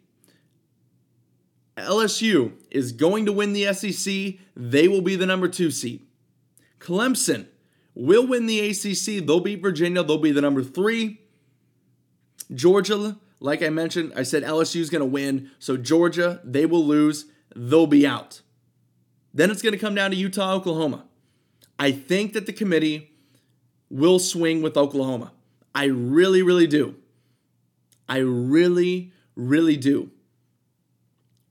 LSU 1.77 2.53
is 2.71 2.93
going 2.93 3.27
to 3.27 3.33
win 3.33 3.53
the 3.53 3.73
SEC. 3.73 4.41
They 4.57 4.89
will 4.89 5.03
be 5.03 5.17
the 5.17 5.27
number 5.27 5.49
two 5.49 5.71
seed. 5.71 6.07
Clemson 6.81 7.47
will 7.95 8.27
win 8.27 8.47
the 8.47 8.61
ACC. 8.61 9.25
They'll 9.25 9.41
beat 9.41 9.63
Virginia. 9.63 10.03
They'll 10.03 10.19
be 10.19 10.33
the 10.33 10.41
number 10.41 10.63
three. 10.63 11.21
Georgia, 12.53 13.19
like 13.41 13.63
I 13.63 13.69
mentioned, 13.69 14.13
I 14.17 14.23
said 14.23 14.43
LSU 14.43 14.81
is 14.81 14.91
going 14.91 15.01
to 15.01 15.07
win. 15.07 15.51
So 15.59 15.77
Georgia, 15.77 16.41
they 16.45 16.67
will 16.67 16.85
lose. 16.85 17.27
They'll 17.55 17.87
be 17.87 18.07
out. 18.07 18.43
Then 19.35 19.51
it's 19.51 19.63
going 19.63 19.73
to 19.73 19.79
come 19.79 19.95
down 19.95 20.11
to 20.11 20.17
Utah, 20.17 20.55
Oklahoma. 20.55 21.08
I 21.79 21.93
think 21.93 22.33
that 22.33 22.47
the 22.47 22.53
committee 22.53 23.13
will 23.91 24.19
swing 24.19 24.63
with 24.63 24.77
Oklahoma. 24.77 25.33
I 25.75 25.85
really, 25.85 26.43
really 26.43 26.67
do. 26.67 26.97
I 28.09 28.19
really, 28.19 29.13
really 29.37 29.77
do. 29.77 30.11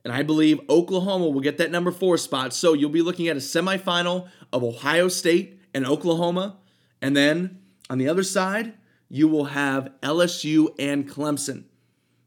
And 0.03 0.13
I 0.13 0.23
believe 0.23 0.59
Oklahoma 0.69 1.27
will 1.29 1.41
get 1.41 1.57
that 1.57 1.71
number 1.71 1.91
four 1.91 2.17
spot. 2.17 2.53
So 2.53 2.73
you'll 2.73 2.89
be 2.89 3.01
looking 3.01 3.27
at 3.27 3.35
a 3.35 3.39
semifinal 3.39 4.29
of 4.53 4.63
Ohio 4.63 5.07
State 5.07 5.59
and 5.73 5.85
Oklahoma. 5.85 6.57
And 7.01 7.15
then 7.15 7.59
on 7.89 7.97
the 7.97 8.07
other 8.07 8.23
side, 8.23 8.73
you 9.09 9.27
will 9.27 9.45
have 9.45 9.91
LSU 10.01 10.73
and 10.79 11.09
Clemson. 11.09 11.65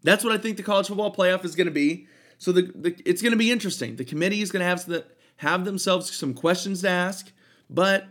That's 0.03 0.25
what 0.25 0.33
I 0.33 0.39
think 0.39 0.57
the 0.57 0.63
college 0.63 0.89
football 0.89 1.15
playoff 1.15 1.45
is 1.45 1.55
going 1.55 1.67
to 1.67 1.73
be. 1.73 2.07
So 2.39 2.53
the, 2.53 2.71
the 2.75 2.97
it's 3.05 3.21
going 3.21 3.33
to 3.33 3.39
be 3.39 3.51
interesting. 3.51 3.97
The 3.97 4.05
committee 4.05 4.41
is 4.41 4.51
going 4.51 4.61
to 4.61 4.67
have 4.67 5.05
have 5.37 5.65
themselves 5.65 6.15
some 6.15 6.35
questions 6.35 6.83
to 6.83 6.89
ask. 6.89 7.33
But 7.71 8.09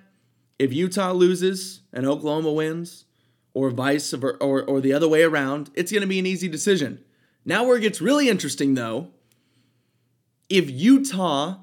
if 0.58 0.74
Utah 0.74 1.12
loses 1.12 1.82
and 1.94 2.08
Oklahoma 2.08 2.52
wins, 2.52 3.06
or 3.54 3.70
vice 3.70 4.14
or, 4.14 4.38
or, 4.42 4.64
or 4.64 4.82
the 4.82 4.94
other 4.94 5.08
way 5.08 5.24
around, 5.24 5.70
it's 5.74 5.92
going 5.92 6.02
to 6.02 6.08
be 6.08 6.20
an 6.20 6.26
easy 6.26 6.48
decision. 6.48 7.04
Now, 7.46 7.66
where 7.66 7.78
it 7.78 7.82
gets 7.82 8.02
really 8.02 8.30
interesting 8.30 8.76
though, 8.76 9.10
if 10.50 10.70
Utah 10.70 11.60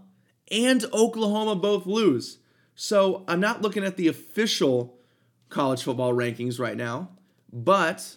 and 0.51 0.85
Oklahoma 0.93 1.57
both 1.57 1.87
lose, 1.87 2.39
so 2.75 3.25
I'm 3.27 3.41
not 3.41 3.63
looking 3.63 3.85
at 3.85 3.97
the 3.97 4.09
official 4.09 4.99
college 5.49 5.83
football 5.83 6.13
rankings 6.13 6.61
right 6.61 6.77
now, 6.77 7.11
but 7.53 8.17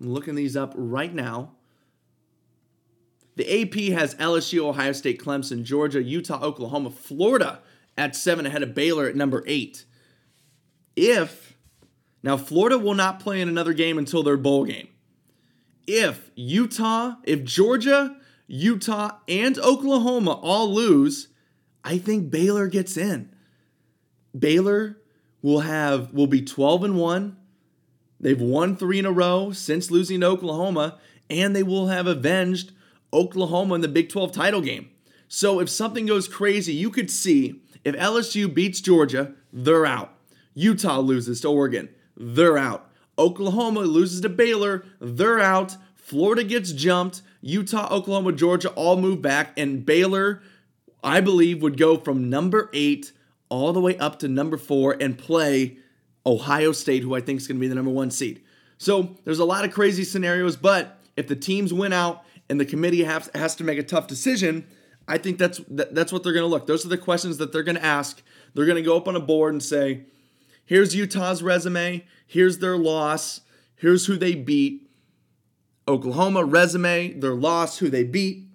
I'm 0.00 0.12
looking 0.12 0.34
these 0.34 0.56
up 0.56 0.74
right 0.76 1.14
now. 1.14 1.52
The 3.36 3.62
AP 3.62 3.92
has 3.98 4.14
LSU, 4.14 4.60
Ohio 4.64 4.92
State, 4.92 5.20
Clemson, 5.20 5.62
Georgia, 5.62 6.02
Utah, 6.02 6.42
Oklahoma, 6.42 6.90
Florida 6.90 7.60
at 7.96 8.16
seven 8.16 8.46
ahead 8.46 8.62
of 8.62 8.74
Baylor 8.74 9.06
at 9.06 9.16
number 9.16 9.44
eight. 9.46 9.84
If, 10.96 11.56
now 12.22 12.38
Florida 12.38 12.78
will 12.78 12.94
not 12.94 13.20
play 13.20 13.40
in 13.40 13.48
another 13.48 13.74
game 13.74 13.98
until 13.98 14.22
their 14.22 14.38
bowl 14.38 14.64
game. 14.64 14.88
If 15.86 16.30
Utah, 16.34 17.16
if 17.24 17.44
Georgia, 17.44 18.16
Utah, 18.46 19.18
and 19.28 19.58
Oklahoma 19.58 20.32
all 20.32 20.72
lose, 20.72 21.28
I 21.84 21.98
think 21.98 22.30
Baylor 22.30 22.66
gets 22.66 22.96
in. 22.96 23.34
Baylor 24.36 24.98
will 25.42 25.60
have 25.60 26.12
will 26.12 26.26
be 26.26 26.42
12 26.42 26.84
and 26.84 26.96
1. 26.96 27.36
They've 28.18 28.40
won 28.40 28.76
3 28.76 29.00
in 29.00 29.06
a 29.06 29.12
row 29.12 29.52
since 29.52 29.90
losing 29.90 30.20
to 30.20 30.26
Oklahoma 30.26 30.98
and 31.28 31.54
they 31.54 31.62
will 31.62 31.88
have 31.88 32.06
avenged 32.06 32.72
Oklahoma 33.16 33.74
in 33.74 33.80
the 33.80 33.88
Big 33.88 34.10
12 34.10 34.30
title 34.30 34.60
game. 34.60 34.90
So 35.26 35.58
if 35.58 35.68
something 35.68 36.06
goes 36.06 36.28
crazy, 36.28 36.74
you 36.74 36.90
could 36.90 37.10
see 37.10 37.62
if 37.82 37.96
LSU 37.96 38.52
beats 38.52 38.80
Georgia, 38.80 39.32
they're 39.52 39.86
out. 39.86 40.12
Utah 40.54 41.00
loses 41.00 41.40
to 41.40 41.48
Oregon, 41.48 41.88
they're 42.16 42.58
out. 42.58 42.90
Oklahoma 43.18 43.80
loses 43.80 44.20
to 44.20 44.28
Baylor, 44.28 44.84
they're 45.00 45.40
out. 45.40 45.76
Florida 45.94 46.44
gets 46.44 46.70
jumped. 46.70 47.22
Utah, 47.40 47.88
Oklahoma, 47.90 48.32
Georgia 48.32 48.68
all 48.70 48.96
move 48.96 49.22
back, 49.22 49.52
and 49.56 49.84
Baylor, 49.84 50.42
I 51.02 51.20
believe, 51.20 51.62
would 51.62 51.76
go 51.76 51.96
from 51.96 52.30
number 52.30 52.70
eight 52.72 53.12
all 53.48 53.72
the 53.72 53.80
way 53.80 53.96
up 53.98 54.18
to 54.20 54.28
number 54.28 54.56
four 54.56 54.96
and 55.00 55.16
play 55.18 55.78
Ohio 56.24 56.72
State, 56.72 57.02
who 57.02 57.14
I 57.14 57.20
think 57.20 57.40
is 57.40 57.48
going 57.48 57.56
to 57.56 57.60
be 57.60 57.68
the 57.68 57.74
number 57.74 57.90
one 57.90 58.10
seed. 58.10 58.42
So 58.78 59.16
there's 59.24 59.38
a 59.38 59.44
lot 59.44 59.64
of 59.64 59.72
crazy 59.72 60.04
scenarios, 60.04 60.56
but 60.56 60.98
if 61.16 61.28
the 61.28 61.36
teams 61.36 61.72
win 61.72 61.92
out 61.92 62.24
and 62.48 62.60
the 62.60 62.64
committee 62.64 63.04
has, 63.04 63.30
has 63.34 63.56
to 63.56 63.64
make 63.64 63.78
a 63.78 63.82
tough 63.82 64.06
decision, 64.06 64.66
I 65.08 65.18
think 65.18 65.38
that's 65.38 65.60
that's 65.68 66.12
what 66.12 66.22
they're 66.22 66.32
going 66.32 66.44
to 66.44 66.48
look. 66.48 66.66
Those 66.66 66.84
are 66.84 66.88
the 66.88 66.98
questions 66.98 67.38
that 67.38 67.52
they're 67.52 67.62
going 67.62 67.76
to 67.76 67.84
ask. 67.84 68.22
They're 68.54 68.66
going 68.66 68.76
to 68.76 68.82
go 68.82 68.96
up 68.96 69.08
on 69.08 69.16
a 69.16 69.20
board 69.20 69.52
and 69.52 69.62
say, 69.62 70.06
"Here's 70.64 70.96
Utah's 70.96 71.42
resume. 71.42 72.04
Here's 72.26 72.58
their 72.58 72.76
loss. 72.76 73.42
Here's 73.76 74.06
who 74.06 74.16
they 74.16 74.34
beat. 74.34 74.90
Oklahoma 75.88 76.44
resume, 76.44 77.12
their 77.12 77.34
loss, 77.34 77.78
who 77.78 77.88
they 77.88 78.02
beat. 78.02 78.48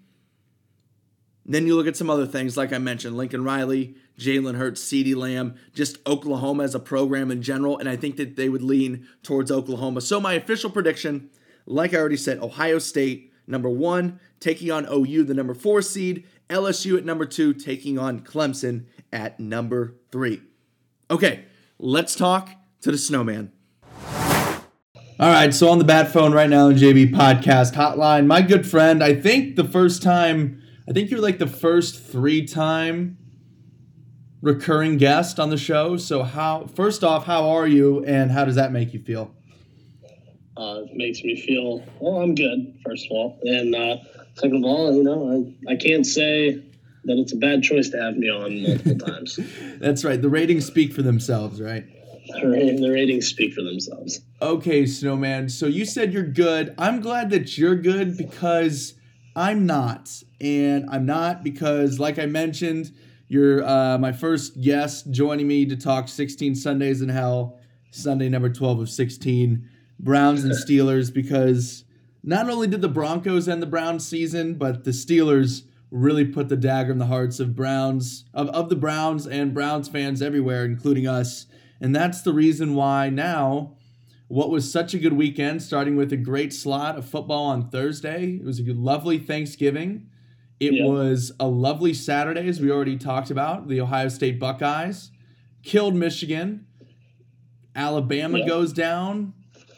Then 1.46 1.66
you 1.66 1.76
look 1.76 1.88
at 1.88 1.96
some 1.96 2.10
other 2.10 2.26
things, 2.28 2.58
like 2.58 2.74
I 2.74 2.78
mentioned, 2.78 3.18
Lincoln 3.18 3.44
Riley, 3.44 3.96
Jalen 4.20 4.58
Hurts, 4.58 4.84
CeeDee 4.84 5.16
Lamb, 5.16 5.56
just 5.74 5.98
Oklahoma 6.06 6.64
as 6.64 6.76
a 6.76 6.80
program 6.80 7.32
in 7.32 7.42
general, 7.42 7.78
and 7.78 7.90
I 7.90 7.96
think 7.96 8.18
that 8.18 8.36
they 8.36 8.50
would 8.50 8.62
lean 8.62 9.08
towards 9.24 9.52
Oklahoma. 9.52 10.02
So 10.02 10.20
my 10.20 10.34
official 10.34 10.70
prediction, 10.70 11.30
like 11.66 11.94
I 11.94 11.98
already 11.98 12.18
said, 12.18 12.40
Ohio 12.40 12.80
State 12.80 13.31
number 13.48 13.70
one, 13.70 14.20
taking 14.40 14.72
on 14.72 14.88
OU, 14.92 15.24
the 15.24 15.34
number 15.34 15.54
four 15.54 15.82
seed, 15.82 16.26
LSU 16.50 16.98
at 16.98 17.06
number 17.06 17.26
two, 17.26 17.54
taking 17.54 17.98
on 17.98 18.20
Clemson 18.22 18.86
at 19.12 19.40
number 19.40 19.96
three. 20.12 20.42
Okay, 21.10 21.46
let's 21.80 22.16
talk 22.16 22.50
to 22.82 22.92
the 22.92 22.98
snowman. 22.98 23.52
All 25.20 25.30
right, 25.30 25.54
so 25.54 25.70
on 25.70 25.78
the 25.78 25.84
bat 25.84 26.12
phone 26.12 26.34
right 26.34 26.50
now, 26.50 26.70
in 26.70 26.78
JB 26.78 27.12
Podcast 27.12 27.74
Hotline, 27.74 28.26
my 28.26 28.42
good 28.42 28.66
friend, 28.66 29.04
I 29.04 29.14
think 29.14 29.56
the 29.56 29.64
first 29.64 30.02
time, 30.02 30.64
I 30.90 30.94
think 30.94 31.12
you're 31.12 31.22
like 31.22 31.38
the 31.38 31.46
first 31.46 32.04
three 32.04 32.46
time 32.46 33.18
recurring 34.42 34.98
guest 34.98 35.40
on 35.40 35.52
the 35.52 35.58
show. 35.58 35.96
So 35.98 36.24
how, 36.24 36.66
first 36.66 37.04
off, 37.04 37.26
how 37.26 37.50
are 37.52 37.68
you, 37.68 38.04
and 38.06 38.32
how 38.32 38.46
does 38.46 38.56
that 38.56 38.72
make 38.72 38.94
you 38.94 39.00
feel? 39.00 39.36
Uh, 40.58 40.82
it 40.86 40.96
makes 40.96 41.24
me 41.24 41.40
feel 41.40 41.84
well. 42.00 42.22
I'm 42.22 42.36
good, 42.36 42.76
first 42.86 43.06
of 43.06 43.12
all, 43.12 43.40
and 43.44 43.74
uh, 43.74 43.98
second 44.36 44.58
of 44.58 44.64
all, 44.66 44.94
you 44.94 45.04
know, 45.04 45.54
I, 45.68 45.74
I 45.74 45.76
can't 45.78 46.06
say 46.06 46.62
that 47.06 47.18
it's 47.18 47.34
a 47.34 47.38
bad 47.38 47.64
choice 47.64 47.90
to 47.90 48.02
have 48.02 48.18
me 48.18 48.30
on 48.30 48.62
multiple 48.62 48.98
times. 49.08 49.40
That's 49.80 50.04
right. 50.04 50.22
The 50.22 50.30
ratings 50.30 50.66
speak 50.66 50.94
for 50.94 51.02
themselves, 51.02 51.62
right? 51.62 51.86
The 52.28 52.90
ratings 52.92 53.28
speak 53.28 53.54
for 53.54 53.62
themselves. 53.62 54.22
Okay, 54.42 54.86
Snowman. 54.86 55.50
So 55.50 55.66
you 55.66 55.86
said 55.86 56.14
you're 56.14 56.24
good. 56.24 56.74
I'm 56.78 57.02
glad 57.02 57.30
that 57.32 57.58
you're 57.58 57.76
good 57.76 58.18
because 58.18 58.94
I'm 59.36 59.66
not. 59.66 60.10
And 60.40 60.90
I'm 60.90 61.06
not 61.06 61.44
because, 61.44 62.00
like 62.00 62.20
I 62.20 62.26
mentioned, 62.26 62.92
you're 63.28 63.64
uh, 63.64 63.98
my 63.98 64.12
first 64.12 64.62
guest 64.62 65.10
joining 65.12 65.48
me 65.48 65.66
to 65.66 65.76
talk 65.76 66.08
16 66.08 66.56
Sundays 66.56 67.02
in 67.02 67.10
Hell, 67.10 67.60
Sunday 67.92 68.30
number 68.30 68.50
12 68.50 68.82
of 68.82 68.90
16, 68.90 69.68
Browns 70.04 70.44
and 70.44 70.54
Steelers, 70.54 71.14
because 71.14 71.84
not 72.24 72.50
only 72.50 72.68
did 72.68 72.82
the 72.82 72.90
Broncos 72.90 73.48
end 73.48 73.62
the 73.62 73.68
Browns 73.68 74.08
season, 74.08 74.56
but 74.56 74.84
the 74.84 74.92
Steelers 74.92 75.64
really 75.92 76.26
put 76.26 76.50
the 76.50 76.58
dagger 76.58 76.92
in 76.92 76.98
the 76.98 77.06
hearts 77.06 77.40
of 77.40 77.56
Browns, 77.56 78.26
of, 78.34 78.50
of 78.50 78.70
the 78.70 78.76
Browns 78.76 79.28
and 79.28 79.54
Browns 79.54 79.88
fans 79.88 80.22
everywhere, 80.22 80.66
including 80.66 81.08
us. 81.08 81.46
And 81.80 81.96
that's 81.96 82.22
the 82.22 82.34
reason 82.34 82.74
why 82.76 83.10
now, 83.10 83.76
what 84.28 84.50
was 84.50 84.72
such 84.72 84.94
a 84.94 85.00
good 85.00 85.14
weekend, 85.14 85.62
starting 85.62 85.98
with 85.98 86.14
a 86.14 86.18
great 86.18 86.54
slot 86.54 86.98
of 86.98 87.06
football 87.06 87.46
on 87.46 87.70
Thursday, 87.70 88.36
it 88.36 88.46
was 88.46 88.60
a 88.60 88.74
lovely 88.74 89.20
Thanksgiving. 89.20 90.08
It 90.60 90.74
yeah. 90.74 90.86
was 90.86 91.32
a 91.40 91.48
lovely 91.48 91.94
Saturday, 91.94 92.48
as 92.48 92.62
we 92.62 92.72
already 92.72 92.98
talked 92.98 93.30
about. 93.30 93.68
The 93.68 93.82
Ohio 93.82 94.08
State 94.08 94.40
Buckeyes 94.40 95.12
killed 95.64 95.96
Michigan. 95.96 96.66
Alabama 97.76 98.40
yeah. 98.40 98.48
goes 98.48 98.72
down. 98.72 99.34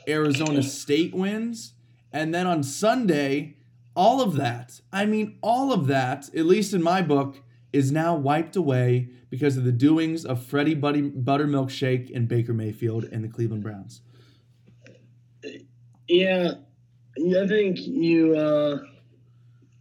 Arizona 0.07 0.63
State 0.63 1.13
wins. 1.13 1.73
And 2.11 2.33
then 2.33 2.45
on 2.45 2.63
Sunday, 2.63 3.57
all 3.95 4.21
of 4.21 4.35
that, 4.35 4.81
I 4.91 5.05
mean, 5.05 5.37
all 5.41 5.73
of 5.73 5.87
that, 5.87 6.29
at 6.35 6.45
least 6.45 6.73
in 6.73 6.81
my 6.81 7.01
book, 7.01 7.41
is 7.71 7.91
now 7.91 8.15
wiped 8.15 8.55
away 8.55 9.09
because 9.29 9.57
of 9.57 9.63
the 9.63 9.71
doings 9.71 10.25
of 10.25 10.43
Freddie 10.43 10.75
Buddy, 10.75 11.01
Buttermilk 11.01 11.71
Shake 11.71 12.11
and 12.11 12.27
Baker 12.27 12.53
Mayfield 12.53 13.05
and 13.05 13.23
the 13.23 13.27
Cleveland 13.27 13.63
Browns. 13.63 14.01
Yeah, 16.07 16.51
I 17.17 17.47
think 17.47 17.79
you. 17.79 18.35
Uh, 18.35 18.83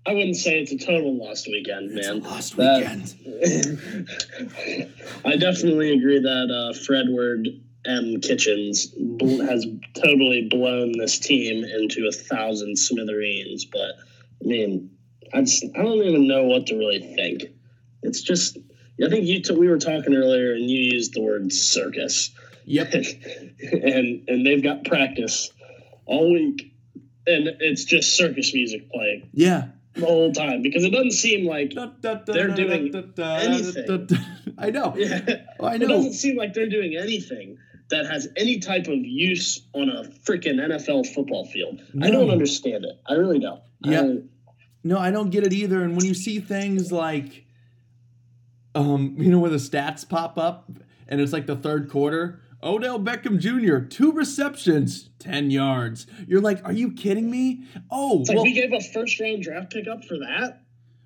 I 0.04 0.14
wouldn't 0.14 0.34
say 0.36 0.60
it's 0.60 0.72
a 0.72 0.78
total 0.78 1.16
lost 1.16 1.46
weekend, 1.46 1.92
man. 1.92 2.16
It's 2.16 2.26
lost 2.26 2.56
that, 2.56 2.78
weekend. 2.78 3.14
I 5.24 5.36
definitely 5.36 5.92
agree 5.92 6.18
that 6.18 6.50
uh, 6.50 6.72
Fredward 6.78 7.60
M. 7.86 8.20
Kitchens 8.20 8.94
has 9.20 9.66
totally 9.94 10.48
blown 10.48 10.92
this 10.98 11.18
team 11.18 11.64
into 11.64 12.06
a 12.08 12.12
thousand 12.12 12.76
smithereens. 12.78 13.64
But 13.64 13.96
I 14.42 14.46
mean, 14.46 14.90
I 15.34 15.40
just 15.40 15.64
I 15.64 15.82
don't 15.82 16.02
even 16.02 16.28
know 16.28 16.44
what 16.44 16.66
to 16.68 16.76
really 16.76 17.00
think. 17.16 17.42
It's 18.02 18.22
just 18.22 18.58
I 19.04 19.08
think 19.08 19.24
you 19.26 19.42
t- 19.42 19.54
we 19.54 19.68
were 19.68 19.78
talking 19.78 20.14
earlier 20.14 20.52
and 20.52 20.70
you 20.70 20.78
used 20.80 21.14
the 21.14 21.22
word 21.22 21.52
circus. 21.52 22.30
Yep. 22.66 22.92
and 23.72 24.28
and 24.28 24.46
they've 24.46 24.62
got 24.62 24.84
practice 24.84 25.50
all 26.06 26.32
week, 26.32 26.72
and 27.26 27.48
it's 27.60 27.84
just 27.84 28.16
circus 28.16 28.54
music 28.54 28.90
playing 28.90 29.28
Yeah. 29.32 29.68
the 29.94 30.06
whole 30.06 30.32
time 30.32 30.62
because 30.62 30.84
it 30.84 30.90
doesn't 30.90 31.12
seem 31.12 31.46
like 31.46 31.72
They're 32.26 32.48
doing 32.54 32.92
anything. 32.94 34.08
I 34.58 34.70
know. 34.70 34.94
yeah, 34.96 35.20
oh, 35.60 35.66
I 35.66 35.74
it 35.74 35.78
doesn't 35.80 36.12
seem 36.12 36.36
like 36.36 36.54
they're 36.54 36.68
doing 36.68 36.96
anything 36.96 37.58
that 37.92 38.06
has 38.06 38.26
any 38.36 38.58
type 38.58 38.88
of 38.88 38.98
use 38.98 39.60
on 39.74 39.88
a 39.88 40.02
freaking 40.26 40.54
NFL 40.56 41.06
football 41.14 41.44
field. 41.46 41.80
I 42.02 42.10
don't 42.10 42.30
understand 42.30 42.84
it. 42.84 42.98
I 43.06 43.14
really 43.14 43.38
don't. 43.38 43.60
Yeah. 43.84 44.02
don't- 44.02 44.30
No, 44.82 44.98
I 44.98 45.10
don't 45.12 45.30
get 45.30 45.46
it 45.46 45.52
either. 45.52 45.82
And 45.82 45.94
when 45.96 46.04
you 46.04 46.14
see 46.14 46.40
things 46.40 46.90
like, 46.90 47.44
um, 48.74 49.14
you 49.18 49.30
know, 49.30 49.38
where 49.38 49.50
the 49.50 49.56
stats 49.58 50.08
pop 50.08 50.38
up 50.38 50.70
and 51.08 51.20
it's 51.20 51.32
like 51.32 51.46
the 51.46 51.56
third 51.56 51.88
quarter, 51.90 52.40
Odell 52.62 52.98
Beckham 52.98 53.38
Jr. 53.38 53.84
two 53.86 54.12
receptions, 54.12 55.10
ten 55.18 55.50
yards. 55.50 56.06
You're 56.26 56.40
like, 56.40 56.64
are 56.64 56.72
you 56.72 56.92
kidding 56.92 57.30
me? 57.30 57.64
Oh, 57.90 58.20
It's 58.20 58.28
like 58.28 58.36
well, 58.36 58.44
we 58.44 58.52
gave 58.54 58.72
a 58.72 58.80
first 58.80 59.20
round 59.20 59.42
draft 59.42 59.72
pick 59.72 59.86
up 59.88 60.04
for 60.04 60.16
that. 60.18 60.62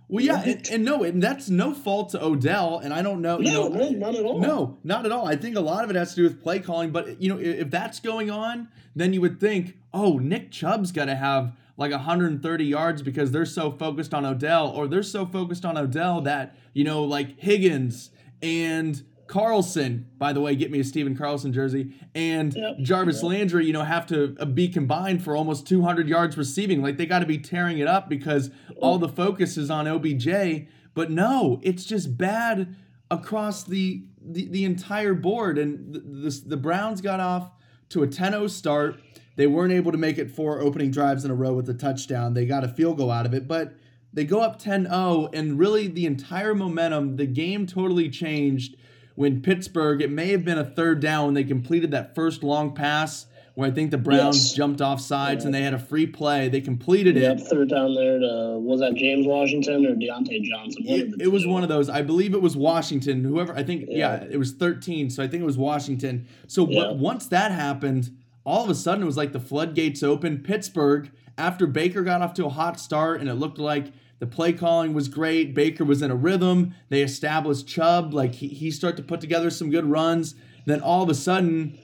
Well, 0.08 0.24
yeah, 0.24 0.40
and, 0.42 0.68
and 0.68 0.84
no, 0.84 1.02
and 1.02 1.22
that's 1.22 1.50
no 1.50 1.74
fault 1.74 2.10
to 2.10 2.24
Odell. 2.24 2.78
And 2.78 2.94
I 2.94 3.02
don't 3.02 3.20
know, 3.20 3.40
you 3.40 3.52
No, 3.52 3.68
know, 3.68 3.90
no, 3.90 3.90
not 3.90 4.14
at 4.14 4.24
all. 4.24 4.38
No, 4.38 4.78
not 4.84 5.04
at 5.04 5.12
all. 5.12 5.26
I 5.26 5.36
think 5.36 5.56
a 5.56 5.60
lot 5.60 5.84
of 5.84 5.90
it 5.90 5.96
has 5.96 6.10
to 6.10 6.16
do 6.16 6.22
with 6.24 6.42
play 6.42 6.60
calling. 6.60 6.90
But 6.90 7.20
you 7.20 7.28
know, 7.28 7.38
if, 7.38 7.60
if 7.62 7.70
that's 7.70 7.98
going 8.00 8.30
on, 8.30 8.68
then 8.94 9.12
you 9.12 9.20
would 9.20 9.40
think, 9.40 9.76
oh, 9.92 10.18
Nick 10.18 10.50
Chubb's 10.52 10.92
got 10.92 11.06
to 11.06 11.16
have 11.16 11.52
like 11.76 11.90
130 11.90 12.64
yards 12.64 13.02
because 13.02 13.32
they're 13.32 13.44
so 13.44 13.70
focused 13.70 14.14
on 14.14 14.24
Odell, 14.24 14.68
or 14.68 14.86
they're 14.86 15.02
so 15.02 15.26
focused 15.26 15.64
on 15.64 15.76
Odell 15.76 16.20
that 16.22 16.56
you 16.72 16.84
know, 16.84 17.02
like 17.02 17.38
Higgins 17.40 18.10
and 18.42 19.02
Carlson. 19.28 20.06
By 20.18 20.32
the 20.32 20.40
way, 20.40 20.54
get 20.56 20.70
me 20.70 20.80
a 20.80 20.84
Stephen 20.84 21.16
Carlson 21.16 21.52
jersey 21.52 21.92
and 22.14 22.54
Yep. 22.54 22.78
Jarvis 22.80 23.22
Yep. 23.22 23.24
Landry. 23.30 23.66
You 23.66 23.72
know, 23.72 23.84
have 23.84 24.06
to 24.06 24.36
uh, 24.38 24.44
be 24.44 24.68
combined 24.68 25.22
for 25.22 25.36
almost 25.36 25.66
200 25.66 26.08
yards 26.08 26.36
receiving. 26.36 26.82
Like 26.82 26.96
they 26.96 27.06
got 27.06 27.20
to 27.20 27.26
be 27.26 27.38
tearing 27.38 27.78
it 27.78 27.88
up 27.88 28.08
because 28.08 28.50
all 28.80 28.98
the 28.98 29.08
focus 29.08 29.56
is 29.56 29.70
on 29.70 29.86
OBJ. 29.86 30.66
But 30.94 31.10
no, 31.10 31.60
it's 31.62 31.84
just 31.84 32.16
bad 32.16 32.74
across 33.10 33.64
the 33.64 34.04
the, 34.28 34.48
the 34.48 34.64
entire 34.64 35.14
board. 35.14 35.58
And 35.58 35.94
the, 35.94 36.00
the, 36.00 36.42
the 36.48 36.56
Browns 36.56 37.00
got 37.00 37.20
off 37.20 37.50
to 37.90 38.02
a 38.02 38.08
10-0 38.08 38.50
start. 38.50 39.00
They 39.36 39.46
weren't 39.46 39.72
able 39.72 39.92
to 39.92 39.98
make 39.98 40.18
it 40.18 40.30
four 40.32 40.60
opening 40.60 40.90
drives 40.90 41.24
in 41.24 41.30
a 41.30 41.34
row 41.34 41.52
with 41.52 41.68
a 41.68 41.74
touchdown. 41.74 42.34
They 42.34 42.44
got 42.46 42.64
a 42.64 42.68
field 42.68 42.96
goal 42.96 43.12
out 43.12 43.26
of 43.26 43.34
it, 43.34 43.46
but 43.46 43.74
they 44.12 44.24
go 44.24 44.40
up 44.40 44.60
10-0 44.60 45.28
and 45.32 45.58
really 45.58 45.86
the 45.86 46.06
entire 46.06 46.54
momentum, 46.54 47.14
the 47.16 47.26
game 47.26 47.66
totally 47.68 48.08
changed 48.10 48.76
when 49.16 49.42
Pittsburgh, 49.42 50.00
it 50.00 50.10
may 50.10 50.28
have 50.28 50.44
been 50.44 50.58
a 50.58 50.64
third 50.64 51.00
down 51.00 51.26
when 51.26 51.34
they 51.34 51.44
completed 51.44 51.90
that 51.90 52.14
first 52.14 52.42
long 52.42 52.74
pass 52.74 53.26
where 53.54 53.66
I 53.66 53.70
think 53.70 53.90
the 53.90 53.96
Browns 53.98 54.36
Yes. 54.48 54.54
jumped 54.54 54.82
off 54.82 55.00
sides 55.00 55.46
and 55.46 55.54
they 55.54 55.62
had 55.62 55.72
a 55.72 55.78
free 55.78 56.06
play. 56.06 56.50
They 56.50 56.60
completed 56.60 57.16
it. 57.16 57.22
Yep, 57.22 57.38
it 57.52 57.68
down 57.70 57.94
there 57.94 58.18
to 58.18 58.58
was 58.60 58.80
that 58.80 58.94
James 58.96 59.26
Washington 59.26 59.86
or 59.86 59.94
Diontae 59.94 60.42
Johnson? 60.42 60.84
One 60.84 61.00
It, 61.00 61.14
it 61.22 61.32
was 61.32 61.46
one 61.46 61.62
of 61.62 61.70
those. 61.70 61.88
I 61.88 62.02
believe 62.02 62.34
it 62.34 62.42
was 62.42 62.54
Washington. 62.54 63.24
Whoever 63.24 63.54
I 63.56 63.62
think, 63.62 63.86
yeah, 63.88 64.20
Yeah. 64.22 64.28
it 64.30 64.36
was 64.36 64.52
13. 64.52 65.08
So 65.08 65.22
I 65.22 65.26
think 65.28 65.42
it 65.42 65.46
was 65.46 65.56
Washington. 65.56 66.26
So 66.46 66.68
Yeah. 66.68 66.92
once 66.92 67.26
that 67.28 67.50
happened, 67.50 68.10
all 68.44 68.62
of 68.62 68.68
a 68.68 68.74
sudden 68.74 69.02
it 69.02 69.06
was 69.06 69.16
like 69.16 69.32
the 69.32 69.40
floodgates 69.40 70.02
open. 70.02 70.38
Pittsburgh, 70.40 71.10
after 71.38 71.66
Baker 71.66 72.02
got 72.02 72.20
off 72.20 72.34
to 72.34 72.44
a 72.44 72.50
hot 72.50 72.78
start 72.78 73.20
and 73.20 73.28
it 73.30 73.34
looked 73.36 73.58
like 73.58 73.86
the 74.18 74.26
play 74.26 74.52
calling 74.52 74.94
was 74.94 75.08
great. 75.08 75.54
Baker 75.54 75.84
was 75.84 76.02
in 76.02 76.10
a 76.10 76.16
rhythm. 76.16 76.74
They 76.88 77.02
established 77.02 77.66
Chubb. 77.66 78.14
Like 78.14 78.34
he, 78.36 78.48
he 78.48 78.70
started 78.70 78.96
to 78.96 79.02
put 79.02 79.20
together 79.20 79.50
some 79.50 79.70
good 79.70 79.84
runs. 79.86 80.34
Then 80.64 80.80
all 80.80 81.02
of 81.02 81.08
a 81.08 81.14
sudden, 81.14 81.78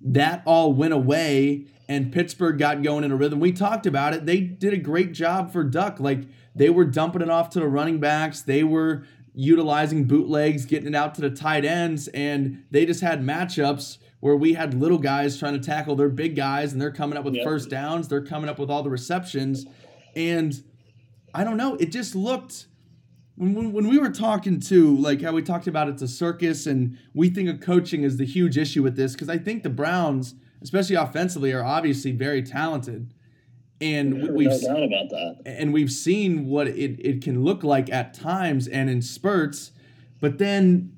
that 0.00 0.42
all 0.44 0.72
went 0.72 0.92
away 0.92 1.66
and 1.88 2.12
Pittsburgh 2.12 2.58
got 2.58 2.82
going 2.82 3.04
in 3.04 3.12
a 3.12 3.16
rhythm. 3.16 3.40
We 3.40 3.52
talked 3.52 3.86
about 3.86 4.14
it. 4.14 4.26
They 4.26 4.40
did 4.40 4.72
a 4.72 4.78
great 4.78 5.12
job 5.12 5.52
for 5.52 5.62
Duck. 5.64 6.00
Like 6.00 6.24
they 6.54 6.70
were 6.70 6.84
dumping 6.84 7.22
it 7.22 7.30
off 7.30 7.50
to 7.50 7.60
the 7.60 7.66
running 7.68 8.00
backs. 8.00 8.40
They 8.42 8.64
were 8.64 9.04
utilizing 9.34 10.04
bootlegs, 10.04 10.64
getting 10.64 10.88
it 10.88 10.94
out 10.94 11.14
to 11.16 11.20
the 11.20 11.30
tight 11.30 11.64
ends, 11.64 12.08
and 12.08 12.64
they 12.70 12.86
just 12.86 13.00
had 13.00 13.20
matchups 13.22 13.98
where 14.20 14.36
we 14.36 14.54
had 14.54 14.72
little 14.72 14.98
guys 14.98 15.38
trying 15.38 15.52
to 15.52 15.58
tackle 15.58 15.96
their 15.96 16.08
big 16.08 16.34
guys 16.34 16.72
and 16.72 16.80
they're 16.80 16.90
coming 16.90 17.18
up 17.18 17.24
with 17.24 17.34
Yep. 17.34 17.44
first 17.44 17.68
downs. 17.68 18.08
They're 18.08 18.24
coming 18.24 18.48
up 18.48 18.58
with 18.58 18.70
all 18.70 18.82
the 18.82 18.88
receptions. 18.90 19.66
And 20.16 20.62
I 21.34 21.44
don't 21.44 21.56
know, 21.56 21.74
it 21.74 21.90
just 21.90 22.14
looked 22.14 22.66
when, 23.36 23.72
when, 23.72 23.88
we 23.88 23.98
were 23.98 24.10
talking 24.10 24.60
to 24.60 24.96
like 24.96 25.20
how 25.20 25.32
we 25.32 25.42
talked 25.42 25.66
about 25.66 25.88
it's 25.88 26.02
a 26.02 26.08
circus 26.08 26.66
and 26.66 26.96
we 27.14 27.28
think 27.30 27.48
of 27.48 27.60
coaching 27.60 28.04
is 28.04 28.16
the 28.16 28.24
huge 28.24 28.56
issue 28.56 28.82
with 28.82 28.94
this 28.96 29.12
because 29.14 29.28
I 29.28 29.38
think 29.38 29.64
the 29.64 29.70
Browns, 29.70 30.36
especially 30.62 30.94
offensively, 30.94 31.52
are 31.52 31.64
obviously 31.64 32.12
very 32.12 32.42
talented, 32.42 33.12
and 33.80 34.22
we- 34.22 34.30
we've 34.30 34.48
no 34.50 34.60
doubt 34.60 34.82
about 34.84 35.10
that. 35.10 35.42
and 35.44 35.72
we've 35.72 35.90
seen 35.90 36.46
what 36.46 36.68
it, 36.68 37.00
it 37.04 37.22
can 37.22 37.42
look 37.42 37.64
like 37.64 37.90
at 37.92 38.14
times 38.14 38.68
and 38.68 38.88
in 38.88 39.02
spurts, 39.02 39.72
but 40.20 40.38
then 40.38 40.92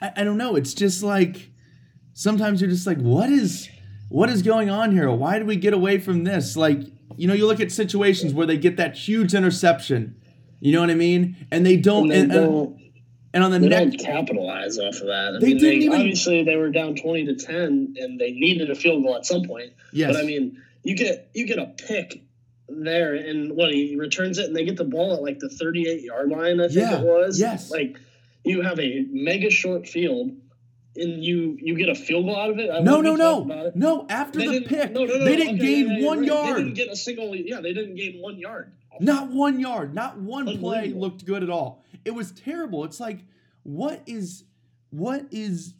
I, 0.00 0.12
I 0.16 0.24
don't 0.24 0.38
know. 0.38 0.56
It's 0.56 0.72
just 0.72 1.02
like 1.02 1.50
sometimes 2.14 2.62
you're 2.62 2.70
just 2.70 2.86
like, 2.86 2.98
what 2.98 3.28
is 3.28 3.68
what 4.08 4.30
is 4.30 4.42
going 4.42 4.70
on 4.70 4.92
here? 4.92 5.10
Why 5.10 5.38
did 5.38 5.46
we 5.46 5.56
get 5.56 5.74
away 5.74 5.98
from 5.98 6.24
this? 6.24 6.56
Like, 6.56 6.82
you 7.16 7.26
know, 7.28 7.34
you 7.34 7.46
look 7.46 7.60
at 7.60 7.70
situations 7.72 8.32
where 8.34 8.46
they 8.46 8.56
get 8.56 8.76
that 8.76 8.96
huge 8.96 9.34
interception. 9.34 10.16
You 10.60 10.72
know 10.72 10.80
what 10.80 10.90
I 10.90 10.94
mean? 10.94 11.36
And 11.50 11.66
they 11.66 11.76
don't. 11.76 12.04
And 12.04 12.10
they 12.12 12.20
And, 12.20 12.32
and, 12.32 12.50
don't, 12.52 12.80
and 13.34 13.44
on 13.44 13.50
the 13.50 13.58
they 13.58 13.68
next, 13.68 13.96
don't 13.96 14.04
capitalize 14.06 14.78
off 14.78 14.94
of 15.00 15.06
that. 15.08 15.34
I 15.36 15.38
They 15.40 15.46
mean, 15.48 15.56
didn't 15.58 15.80
they, 15.80 15.86
even- 15.86 15.98
obviously 15.98 16.44
they 16.44 16.56
were 16.56 16.70
down 16.70 16.94
twenty 16.96 17.26
to 17.26 17.34
ten, 17.34 17.94
and 17.98 18.18
they 18.20 18.32
needed 18.32 18.70
a 18.70 18.74
field 18.74 19.02
goal 19.02 19.16
at 19.16 19.26
some 19.26 19.42
point. 19.44 19.72
yes, 19.92 20.12
But 20.14 20.22
I 20.22 20.26
mean, 20.26 20.60
you 20.84 20.94
get 20.96 21.30
you 21.34 21.46
get 21.46 21.58
a 21.58 21.66
pick 21.66 22.22
there, 22.68 23.14
and 23.14 23.56
what 23.56 23.72
he 23.72 23.96
returns 23.96 24.38
it, 24.38 24.46
and 24.46 24.56
they 24.56 24.64
get 24.64 24.76
the 24.76 24.84
ball 24.84 25.14
at 25.14 25.22
like 25.22 25.38
the 25.40 25.48
thirty-eight 25.48 26.02
yard 26.02 26.28
line. 26.30 26.60
I 26.60 26.68
think 26.68 26.76
Yeah, 26.78 27.00
it 27.00 27.04
was. 27.04 27.40
yes. 27.40 27.70
Like 27.70 27.98
you 28.44 28.62
have 28.62 28.78
a 28.78 29.04
mega 29.10 29.50
short 29.50 29.88
field, 29.88 30.32
and 30.96 31.24
you 31.24 31.56
you 31.60 31.76
get 31.76 31.88
a 31.88 31.94
field 31.94 32.26
goal 32.26 32.38
out 32.38 32.50
of 32.50 32.58
it. 32.58 32.70
I- 32.70 32.80
no, 32.80 33.00
no, 33.00 33.16
no, 33.16 33.70
no. 33.74 34.06
After 34.08 34.38
They 34.38 34.58
the 34.58 34.64
pick, 34.66 34.92
no, 34.92 35.04
no, 35.04 35.18
no, 35.18 35.24
they 35.24 35.36
didn't 35.36 35.56
okay, 35.56 35.66
gain 35.84 35.90
yeah, 36.00 36.06
one 36.06 36.18
right. 36.20 36.26
yard. 36.28 36.56
They 36.56 36.62
didn't 36.62 36.74
get 36.74 36.88
a 36.88 36.96
single. 36.96 37.34
Yeah, 37.34 37.60
they 37.60 37.72
didn't 37.72 37.96
gain 37.96 38.20
one 38.20 38.38
yard. 38.38 38.72
Not 39.00 39.30
one 39.30 39.58
yard, 39.58 39.94
not 39.94 40.18
one 40.18 40.58
play 40.58 40.88
looked 40.92 41.24
good 41.24 41.42
at 41.42 41.48
all. 41.50 41.82
It 42.04 42.10
was 42.14 42.30
terrible. 42.30 42.84
It's 42.84 43.00
like, 43.00 43.20
what 43.62 44.02
is, 44.06 44.44
what 44.90 45.24
is, 45.30 45.72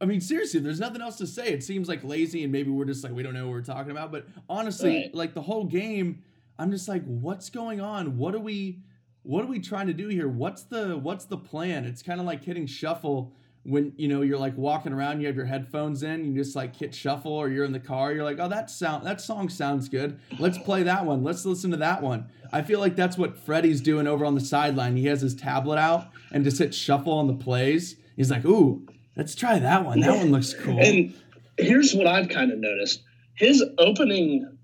I 0.00 0.04
mean, 0.04 0.20
seriously, 0.20 0.60
there's 0.60 0.78
nothing 0.78 1.02
else 1.02 1.16
to 1.18 1.26
say. 1.26 1.48
It 1.48 1.64
seems 1.64 1.88
like 1.88 2.04
lazy 2.04 2.44
and 2.44 2.52
maybe 2.52 2.70
we're 2.70 2.84
just 2.84 3.02
like, 3.02 3.12
we 3.12 3.22
don't 3.24 3.34
know 3.34 3.46
what 3.46 3.52
we're 3.52 3.62
talking 3.62 3.90
about. 3.90 4.12
But 4.12 4.26
honestly, 4.48 4.96
Right. 4.96 5.14
like 5.14 5.34
the 5.34 5.42
whole 5.42 5.64
game, 5.64 6.22
I'm 6.58 6.70
just 6.70 6.86
like, 6.88 7.04
what's 7.04 7.50
going 7.50 7.80
on? 7.80 8.16
What 8.18 8.36
are 8.36 8.40
we, 8.40 8.78
what 9.22 9.44
are 9.44 9.48
we 9.48 9.58
trying 9.58 9.88
to 9.88 9.92
do 9.92 10.06
here? 10.08 10.28
What's 10.28 10.62
the, 10.62 10.96
what's 10.96 11.24
the 11.24 11.36
plan? 11.38 11.84
It's 11.84 12.02
kind 12.02 12.20
of 12.20 12.26
like 12.26 12.44
hitting 12.44 12.66
shuffle 12.66 13.34
when 13.64 13.92
you 13.96 14.08
know 14.08 14.22
you're 14.22 14.38
like 14.38 14.56
walking 14.56 14.92
around 14.92 15.20
you 15.20 15.26
have 15.26 15.36
your 15.36 15.44
headphones 15.44 16.02
in 16.02 16.24
you 16.24 16.34
just 16.34 16.56
like 16.56 16.74
hit 16.74 16.94
shuffle 16.94 17.32
or 17.32 17.48
you're 17.50 17.64
in 17.64 17.72
the 17.72 17.80
car 17.80 18.10
you're 18.12 18.24
like 18.24 18.38
oh 18.40 18.48
that 18.48 18.70
sound 18.70 19.04
that 19.06 19.20
song 19.20 19.50
sounds 19.50 19.88
good 19.88 20.18
let's 20.38 20.56
play 20.56 20.82
that 20.82 21.04
one 21.04 21.22
let's 21.22 21.44
listen 21.44 21.70
to 21.70 21.76
that 21.76 22.02
one 22.02 22.26
i 22.52 22.62
feel 22.62 22.80
like 22.80 22.96
that's 22.96 23.18
what 23.18 23.36
freddie's 23.36 23.82
doing 23.82 24.06
over 24.06 24.24
on 24.24 24.34
the 24.34 24.40
sideline 24.40 24.96
he 24.96 25.04
has 25.04 25.20
his 25.20 25.34
tablet 25.34 25.76
out 25.76 26.06
and 26.32 26.42
just 26.42 26.58
hit 26.58 26.74
shuffle 26.74 27.12
on 27.12 27.26
the 27.26 27.34
plays 27.34 27.96
he's 28.16 28.30
like 28.30 28.46
ooh 28.46 28.86
let's 29.14 29.34
try 29.34 29.58
that 29.58 29.84
one 29.84 30.00
that 30.00 30.16
one 30.16 30.32
looks 30.32 30.54
cool 30.54 30.78
And 30.80 31.14
here's 31.60 31.94
what 31.94 32.06
I've 32.06 32.28
kind 32.28 32.52
of 32.52 32.58
noticed: 32.58 33.02
his 33.34 33.62
opening, 33.78 34.58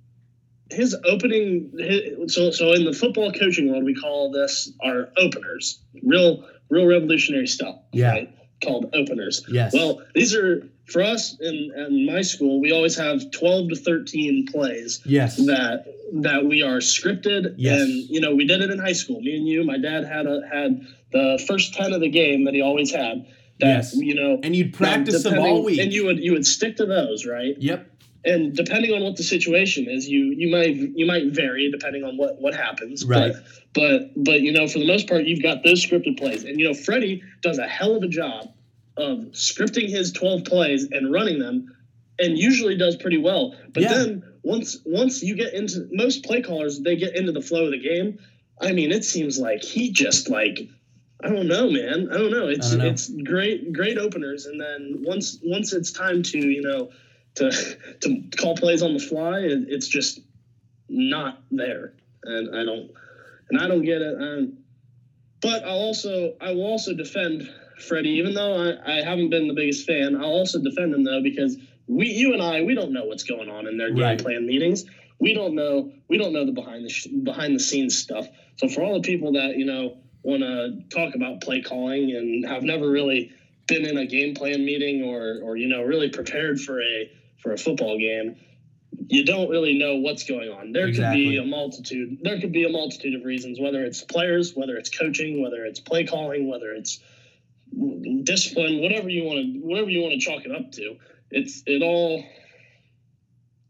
his 0.71 0.97
opening. 1.05 1.73
His, 1.79 2.35
so, 2.35 2.51
so 2.51 2.73
in 2.73 2.85
the 2.85 2.93
football 2.93 3.33
coaching 3.33 3.71
world, 3.71 3.85
we 3.85 3.95
call 3.95 4.31
this 4.31 4.73
our 4.83 5.09
openers. 5.17 5.81
Real, 6.03 6.47
real 6.71 6.87
revolutionary 6.87 7.47
stuff. 7.47 7.77
Yeah. 7.93 8.11
Right? 8.11 8.36
Called 8.63 8.91
openers. 8.95 9.45
yes 9.49 9.73
Well, 9.75 10.03
these 10.15 10.35
are 10.35 10.67
for 10.87 11.03
us 11.03 11.37
in, 11.41 11.73
in 11.77 12.07
my 12.07 12.23
school. 12.23 12.61
We 12.61 12.73
always 12.73 12.97
have 12.97 13.31
twelve 13.33 13.69
to 13.71 13.77
thirteen 13.77 14.47
plays 14.47 15.01
yes 15.05 15.37
that 15.37 15.85
that 16.23 16.45
we 16.47 16.63
are 16.63 16.79
scripted 16.79 17.55
Yes. 17.57 17.81
and 17.83 17.91
you 17.93 18.21
know 18.21 18.35
we 18.35 18.47
did 18.47 18.61
it 18.63 18.71
in 18.71 18.79
high 18.79 18.93
school 18.93 19.21
me 19.21 19.37
and 19.37 19.47
you 19.49 19.65
my 19.65 19.79
dad 19.79 20.05
had 20.05 20.27
a 20.27 20.41
had 20.51 20.87
the 21.13 21.45
first 21.47 21.75
10 21.75 21.93
of 21.93 22.01
the 22.01 22.09
game 22.09 22.45
that 22.45 22.55
he 22.55 22.63
always 22.63 22.93
had 22.93 23.27
that 23.59 23.67
Yes. 23.69 23.95
you 23.97 24.15
know 24.15 24.39
and 24.43 24.55
you'd 24.55 24.73
practice 24.75 25.23
them 25.25 25.39
all 25.39 25.65
week 25.65 25.81
and 25.81 25.93
you 25.93 26.07
would 26.07 26.19
you 26.19 26.33
would 26.33 26.47
stick 26.47 26.77
to 26.77 26.87
those 26.87 27.27
right 27.27 27.55
yep 27.59 27.91
and 28.27 28.55
depending 28.55 28.93
on 28.93 29.03
what 29.03 29.17
the 29.17 29.23
situation 29.23 29.87
is 29.89 30.09
you 30.09 30.25
you 30.37 30.51
might 30.51 30.75
you 30.75 31.07
might 31.07 31.27
vary 31.33 31.71
depending 31.71 32.05
on 32.05 32.17
what 32.17 32.41
what 32.41 32.55
happens 32.55 33.05
Right. 33.05 33.33
but 33.75 34.13
but 34.15 34.25
but 34.25 34.41
you 34.43 34.53
know 34.53 34.67
for 34.69 34.79
the 34.79 34.87
most 34.87 35.09
part 35.09 35.25
you've 35.25 35.43
got 35.43 35.63
those 35.65 35.85
scripted 35.85 36.19
plays 36.19 36.45
and 36.45 36.59
you 36.61 36.67
know 36.67 36.75
freddie 36.75 37.23
does 37.43 37.59
a 37.59 37.67
hell 37.67 37.97
of 37.97 38.03
a 38.03 38.09
job 38.09 38.53
of 38.97 39.19
scripting 39.33 39.89
his 39.89 40.13
12 40.13 40.45
plays 40.45 40.89
and 40.91 41.13
running 41.13 41.39
them 41.39 41.75
and 42.19 42.39
usually 42.39 42.77
does 42.77 42.97
pretty 42.97 43.19
well 43.19 43.55
but 43.73 43.83
Yeah. 43.83 43.95
then 43.95 44.23
once 44.43 44.79
once 44.85 45.23
you 45.23 45.35
get 45.35 45.55
into 45.55 45.89
most 45.91 46.25
play 46.25 46.41
callers, 46.41 46.79
they 46.81 46.95
get 46.95 47.17
into 47.17 47.33
the 47.33 47.41
flow 47.41 47.65
of 47.65 47.73
the 47.73 47.81
game. 47.81 48.21
I 48.61 48.71
mean, 48.71 48.93
it 48.93 49.05
seems 49.05 49.41
like 49.41 49.65
he 49.65 49.91
just 49.91 50.31
like 50.31 50.61
I 51.21 51.31
don't 51.31 51.49
know, 51.49 51.69
man. 51.69 52.09
I 52.13 52.17
don't 52.17 52.31
know. 52.31 52.47
It's 52.47 52.71
don't 52.71 52.79
know. 52.79 52.87
it's 52.87 53.09
great 53.25 53.73
great 53.73 53.99
openers, 53.99 54.47
and 54.47 54.61
then 54.61 54.99
once 55.05 55.39
once 55.43 55.73
it's 55.73 55.91
time 55.91 56.23
to 56.23 56.39
you 56.39 56.63
know 56.63 56.91
to 57.37 57.51
to 58.01 58.21
call 58.37 58.55
plays 58.55 58.83
on 58.83 58.93
the 58.93 58.99
fly, 58.99 59.41
it, 59.41 59.65
it's 59.69 59.89
just 59.89 60.19
not 60.89 61.37
there, 61.51 61.93
and 62.25 62.55
I 62.55 62.65
don't 62.65 62.91
and 63.51 63.59
I 63.61 63.69
don't 63.69 63.85
get 63.85 64.03
it. 64.03 64.15
Um, 64.21 64.53
but 65.41 65.65
I'll 65.65 65.79
also 65.79 66.33
I 66.41 66.53
will 66.53 66.65
also 66.65 66.93
defend 66.93 67.49
Freddie, 67.79 68.11
even 68.19 68.35
though 68.35 68.55
I, 68.55 68.99
I 68.99 69.03
haven't 69.03 69.31
been 69.31 69.49
the 69.49 69.55
biggest 69.55 69.85
fan. 69.85 70.15
I'll 70.17 70.25
also 70.25 70.59
defend 70.59 70.95
him 70.95 71.05
though 71.05 71.21
because 71.23 71.57
we 71.87 72.09
you 72.09 72.33
and 72.33 72.43
I 72.43 72.63
we 72.63 72.75
don't 72.75 72.93
know 72.93 73.05
what's 73.05 73.23
going 73.23 73.49
on 73.49 73.67
in 73.67 73.77
their 73.77 73.91
game 73.91 74.03
Right. 74.03 74.19
plan 74.19 74.47
meetings. 74.47 74.85
We 75.19 75.33
don't 75.35 75.55
know 75.55 75.89
we 76.09 76.17
don't 76.19 76.33
know 76.33 76.45
the 76.45 76.53
behind 76.53 76.85
the 76.85 76.89
sh- 76.91 77.07
behind 77.23 77.55
the 77.55 77.61
scenes 77.61 77.97
stuff. 77.97 78.27
So 78.57 78.69
for 78.69 78.83
all 78.83 78.95
the 78.95 79.01
people 79.07 79.33
that 79.33 79.57
you 79.57 79.65
know 79.65 79.95
want 80.23 80.43
to 80.43 80.71
talk 80.91 81.15
about 81.15 81.41
play 81.41 81.61
calling 81.61 82.11
and 82.13 82.45
have 82.47 82.63
never 82.65 82.89
really 82.91 83.29
been 83.69 83.85
in 83.85 83.97
a 83.97 84.07
game 84.07 84.35
plan 84.35 84.65
meeting 84.65 85.03
or 85.03 85.39
or 85.43 85.57
you 85.57 85.69
know 85.69 85.83
really 85.83 86.09
prepared 86.09 86.61
for 86.61 86.81
a 86.81 87.09
for 87.47 87.53
a 87.53 87.59
football 87.59 87.97
game, 87.97 88.35
you 89.07 89.25
don't 89.25 89.49
really 89.49 89.79
know 89.79 89.97
what's 89.97 90.25
going 90.25 90.49
on. 90.49 90.73
There 90.73 90.93
could 90.93 91.13
be 91.13 91.37
a 91.37 91.45
multitude. 91.45 92.19
There 92.23 92.41
could 92.41 92.51
be 92.51 92.65
a 92.65 92.69
multitude 92.69 93.15
of 93.15 93.25
reasons, 93.25 93.61
whether 93.61 93.85
it's 93.85 94.03
players, 94.03 94.55
whether 94.57 94.77
it's 94.77 94.91
coaching, 94.91 95.41
whether 95.41 95.65
it's 95.65 95.79
play 95.79 96.05
calling, 96.05 96.51
whether 96.51 96.73
it's 96.73 96.99
discipline, 98.25 98.81
whatever 98.83 99.09
you 99.09 99.23
want 99.23 99.39
to 99.39 99.61
whatever 99.61 99.91
you 99.91 100.01
want 100.01 100.15
to 100.15 100.19
chalk 100.19 100.45
it 100.45 100.51
up 100.51 100.73
to. 100.73 100.97
It's 101.31 101.63
it 101.67 101.83
all 101.83 102.25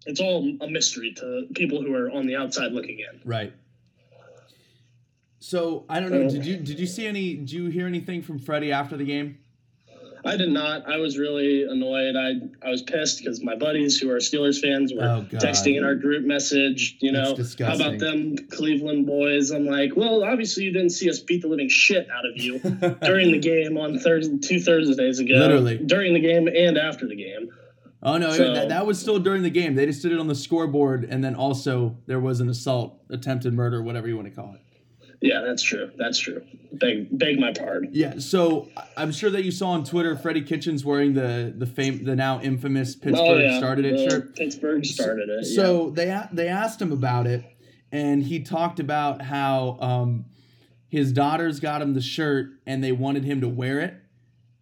it's 0.06 0.20
all 0.20 0.56
a 0.62 0.70
mystery 0.70 1.12
to 1.18 1.48
people 1.54 1.82
who 1.82 1.94
are 1.94 2.10
on 2.10 2.26
the 2.26 2.36
outside 2.36 2.72
looking 2.72 3.00
in. 3.00 3.20
Right. 3.26 3.52
So 5.38 5.84
I 5.90 6.00
don't 6.00 6.12
know. 6.12 6.26
Uh, 6.26 6.30
Did 6.30 6.46
you 6.46 6.56
did 6.56 6.80
you 6.80 6.86
see 6.86 7.06
any? 7.06 7.34
Did 7.34 7.52
you 7.52 7.66
hear 7.66 7.86
anything 7.86 8.22
from 8.22 8.38
Freddie 8.38 8.72
after 8.72 8.96
the 8.96 9.04
game? 9.04 9.38
I 10.26 10.36
did 10.36 10.50
not. 10.50 10.86
I 10.90 10.96
was 10.98 11.16
really 11.18 11.62
annoyed. 11.64 12.16
I 12.16 12.32
I 12.66 12.70
was 12.70 12.82
pissed 12.82 13.18
because 13.18 13.42
my 13.42 13.54
buddies 13.56 13.98
who 13.98 14.10
are 14.10 14.16
Steelers 14.18 14.60
fans 14.60 14.92
were 14.92 15.02
Oh, 15.04 15.26
texting 15.30 15.76
in 15.76 15.84
our 15.84 15.94
group 15.94 16.24
message. 16.24 16.96
You 17.00 17.12
know, 17.12 17.36
how 17.60 17.74
about 17.74 17.98
them 17.98 18.36
Cleveland 18.50 19.06
boys? 19.06 19.50
I'm 19.50 19.66
like, 19.66 19.96
well, 19.96 20.24
obviously 20.24 20.64
you 20.64 20.72
didn't 20.72 20.90
see 20.90 21.08
us 21.08 21.20
beat 21.20 21.42
the 21.42 21.48
living 21.48 21.68
shit 21.68 22.08
out 22.10 22.26
of 22.26 22.36
you 22.36 22.58
during 23.02 23.32
the 23.32 23.38
game 23.38 23.78
on 23.78 23.98
Thursday, 23.98 24.38
two 24.38 24.60
Thursdays 24.60 25.18
ago. 25.20 25.34
Literally. 25.34 25.78
during 25.78 26.12
the 26.14 26.20
game 26.20 26.48
and 26.48 26.76
after 26.76 27.06
the 27.06 27.16
game. 27.16 27.48
Oh 28.02 28.18
no, 28.18 28.30
So- 28.32 28.52
that, 28.54 28.68
that 28.68 28.86
was 28.86 28.98
still 29.00 29.18
during 29.18 29.42
the 29.42 29.50
game. 29.50 29.74
They 29.74 29.86
just 29.86 30.02
did 30.02 30.12
it 30.12 30.18
on 30.18 30.26
the 30.28 30.34
scoreboard, 30.34 31.04
and 31.04 31.24
then 31.24 31.34
also 31.34 31.96
there 32.06 32.20
was 32.20 32.40
an 32.40 32.48
assault, 32.48 33.00
attempted 33.10 33.52
murder, 33.54 33.82
whatever 33.82 34.06
you 34.06 34.16
want 34.16 34.28
to 34.28 34.34
call 34.34 34.54
it. 34.54 34.60
Yeah, 35.20 35.40
that's 35.40 35.62
true. 35.62 35.90
That's 35.96 36.18
true. 36.18 36.42
Beg 36.72 37.08
beg 37.16 37.38
my 37.38 37.52
pardon. 37.52 37.90
Yeah. 37.92 38.18
So 38.18 38.68
I'm 38.96 39.12
sure 39.12 39.30
that 39.30 39.44
you 39.44 39.50
saw 39.50 39.68
on 39.70 39.84
Twitter 39.84 40.16
Freddie 40.16 40.42
Kitchens 40.42 40.84
wearing 40.84 41.14
the 41.14 41.54
the 41.56 41.66
fame 41.66 42.04
the 42.04 42.14
now 42.14 42.40
infamous 42.40 42.94
Pittsburgh 42.94 43.28
oh 43.28 43.38
yeah, 43.38 43.58
started 43.58 43.86
it 43.86 43.96
the 43.96 44.10
shirt. 44.10 44.36
Pittsburgh 44.36 44.84
started 44.84 45.28
it. 45.28 45.44
So 45.46 45.90
they 45.90 46.20
they 46.32 46.48
asked 46.48 46.80
him 46.82 46.92
about 46.92 47.26
it, 47.26 47.44
and 47.90 48.22
he 48.22 48.40
talked 48.42 48.78
about 48.78 49.22
how 49.22 49.78
um, 49.80 50.26
his 50.88 51.12
daughters 51.12 51.60
got 51.60 51.80
him 51.80 51.94
the 51.94 52.02
shirt 52.02 52.48
and 52.66 52.84
they 52.84 52.92
wanted 52.92 53.24
him 53.24 53.40
to 53.40 53.48
wear 53.48 53.80
it, 53.80 53.94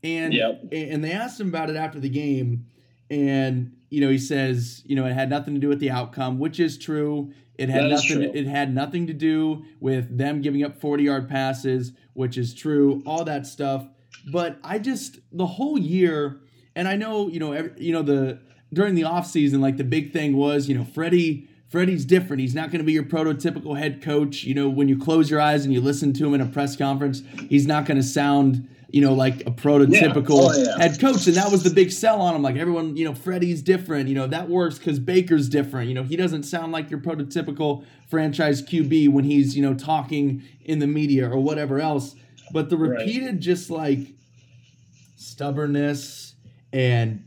and 0.02 0.32
Yep. 0.32 0.68
and 0.72 1.02
they 1.02 1.12
asked 1.12 1.40
him 1.40 1.48
about 1.48 1.68
it 1.68 1.76
after 1.76 1.98
the 1.98 2.08
game, 2.08 2.66
and 3.10 3.72
you 3.90 4.00
know 4.00 4.08
he 4.10 4.18
says 4.18 4.82
you 4.86 4.94
know 4.94 5.04
it 5.06 5.14
had 5.14 5.30
nothing 5.30 5.54
to 5.54 5.60
do 5.60 5.68
with 5.68 5.80
the 5.80 5.90
outcome, 5.90 6.38
which 6.38 6.60
is 6.60 6.78
true. 6.78 7.32
It 7.56 7.68
had 7.68 7.84
That 7.84 7.90
nothing. 7.90 8.22
It 8.22 8.46
had 8.46 8.74
nothing 8.74 9.06
to 9.06 9.12
do 9.12 9.64
with 9.80 10.16
them 10.16 10.40
giving 10.40 10.62
up 10.64 10.80
forty 10.80 11.04
yard 11.04 11.28
passes, 11.28 11.92
which 12.12 12.36
is 12.36 12.54
true. 12.54 13.02
All 13.06 13.24
that 13.24 13.46
stuff, 13.46 13.86
but 14.32 14.58
I 14.64 14.78
just 14.78 15.18
the 15.32 15.46
whole 15.46 15.78
year, 15.78 16.40
and 16.74 16.88
I 16.88 16.96
know 16.96 17.28
you 17.28 17.38
know 17.38 17.52
every, 17.52 17.72
you 17.78 17.92
know 17.92 18.02
the 18.02 18.40
during 18.72 18.94
the 18.96 19.02
offseason, 19.02 19.60
like 19.60 19.76
the 19.76 19.84
big 19.84 20.12
thing 20.12 20.36
was 20.36 20.68
you 20.68 20.76
know 20.76 20.84
Freddie. 20.84 21.48
Freddie's 21.66 22.04
different. 22.04 22.40
He's 22.40 22.54
not 22.54 22.70
going 22.70 22.78
to 22.78 22.84
be 22.84 22.92
your 22.92 23.02
prototypical 23.02 23.76
head 23.76 24.00
coach. 24.00 24.44
You 24.44 24.54
know, 24.54 24.68
when 24.68 24.86
you 24.86 24.96
close 24.96 25.28
your 25.28 25.40
eyes 25.40 25.64
and 25.64 25.74
you 25.74 25.80
listen 25.80 26.12
to 26.12 26.26
him 26.26 26.34
in 26.34 26.40
a 26.40 26.46
press 26.46 26.76
conference, 26.76 27.24
he's 27.48 27.66
not 27.66 27.84
going 27.84 27.96
to 27.96 28.02
sound, 28.04 28.68
you 28.94 29.00
know, 29.00 29.12
like 29.12 29.40
a 29.40 29.50
prototypical 29.50 30.50
Oh, 30.50 30.52
yeah. 30.56 30.78
head 30.78 31.00
coach. 31.00 31.26
And 31.26 31.34
that 31.36 31.50
was 31.50 31.64
the 31.64 31.70
big 31.70 31.90
sell 31.90 32.20
on 32.20 32.36
him. 32.36 32.42
Like 32.42 32.54
everyone, 32.56 32.96
you 32.96 33.04
know, 33.04 33.12
Freddie's 33.12 33.60
different. 33.60 34.08
You 34.08 34.14
know, 34.14 34.28
that 34.28 34.48
works 34.48 34.78
because 34.78 35.00
Baker's 35.00 35.48
different. 35.48 35.88
You 35.88 35.94
know, 35.94 36.04
he 36.04 36.14
doesn't 36.14 36.44
sound 36.44 36.70
like 36.70 36.90
your 36.90 37.00
prototypical 37.00 37.84
franchise 38.08 38.62
QB 38.62 39.08
when 39.08 39.24
he's, 39.24 39.56
you 39.56 39.62
know, 39.62 39.74
talking 39.74 40.44
in 40.64 40.78
the 40.78 40.86
media 40.86 41.28
or 41.28 41.38
whatever 41.40 41.80
else. 41.80 42.14
But 42.52 42.70
the 42.70 42.76
Right. 42.76 43.00
repeated 43.00 43.40
just 43.40 43.68
like 43.68 44.12
stubbornness 45.16 46.34
and 46.72 47.24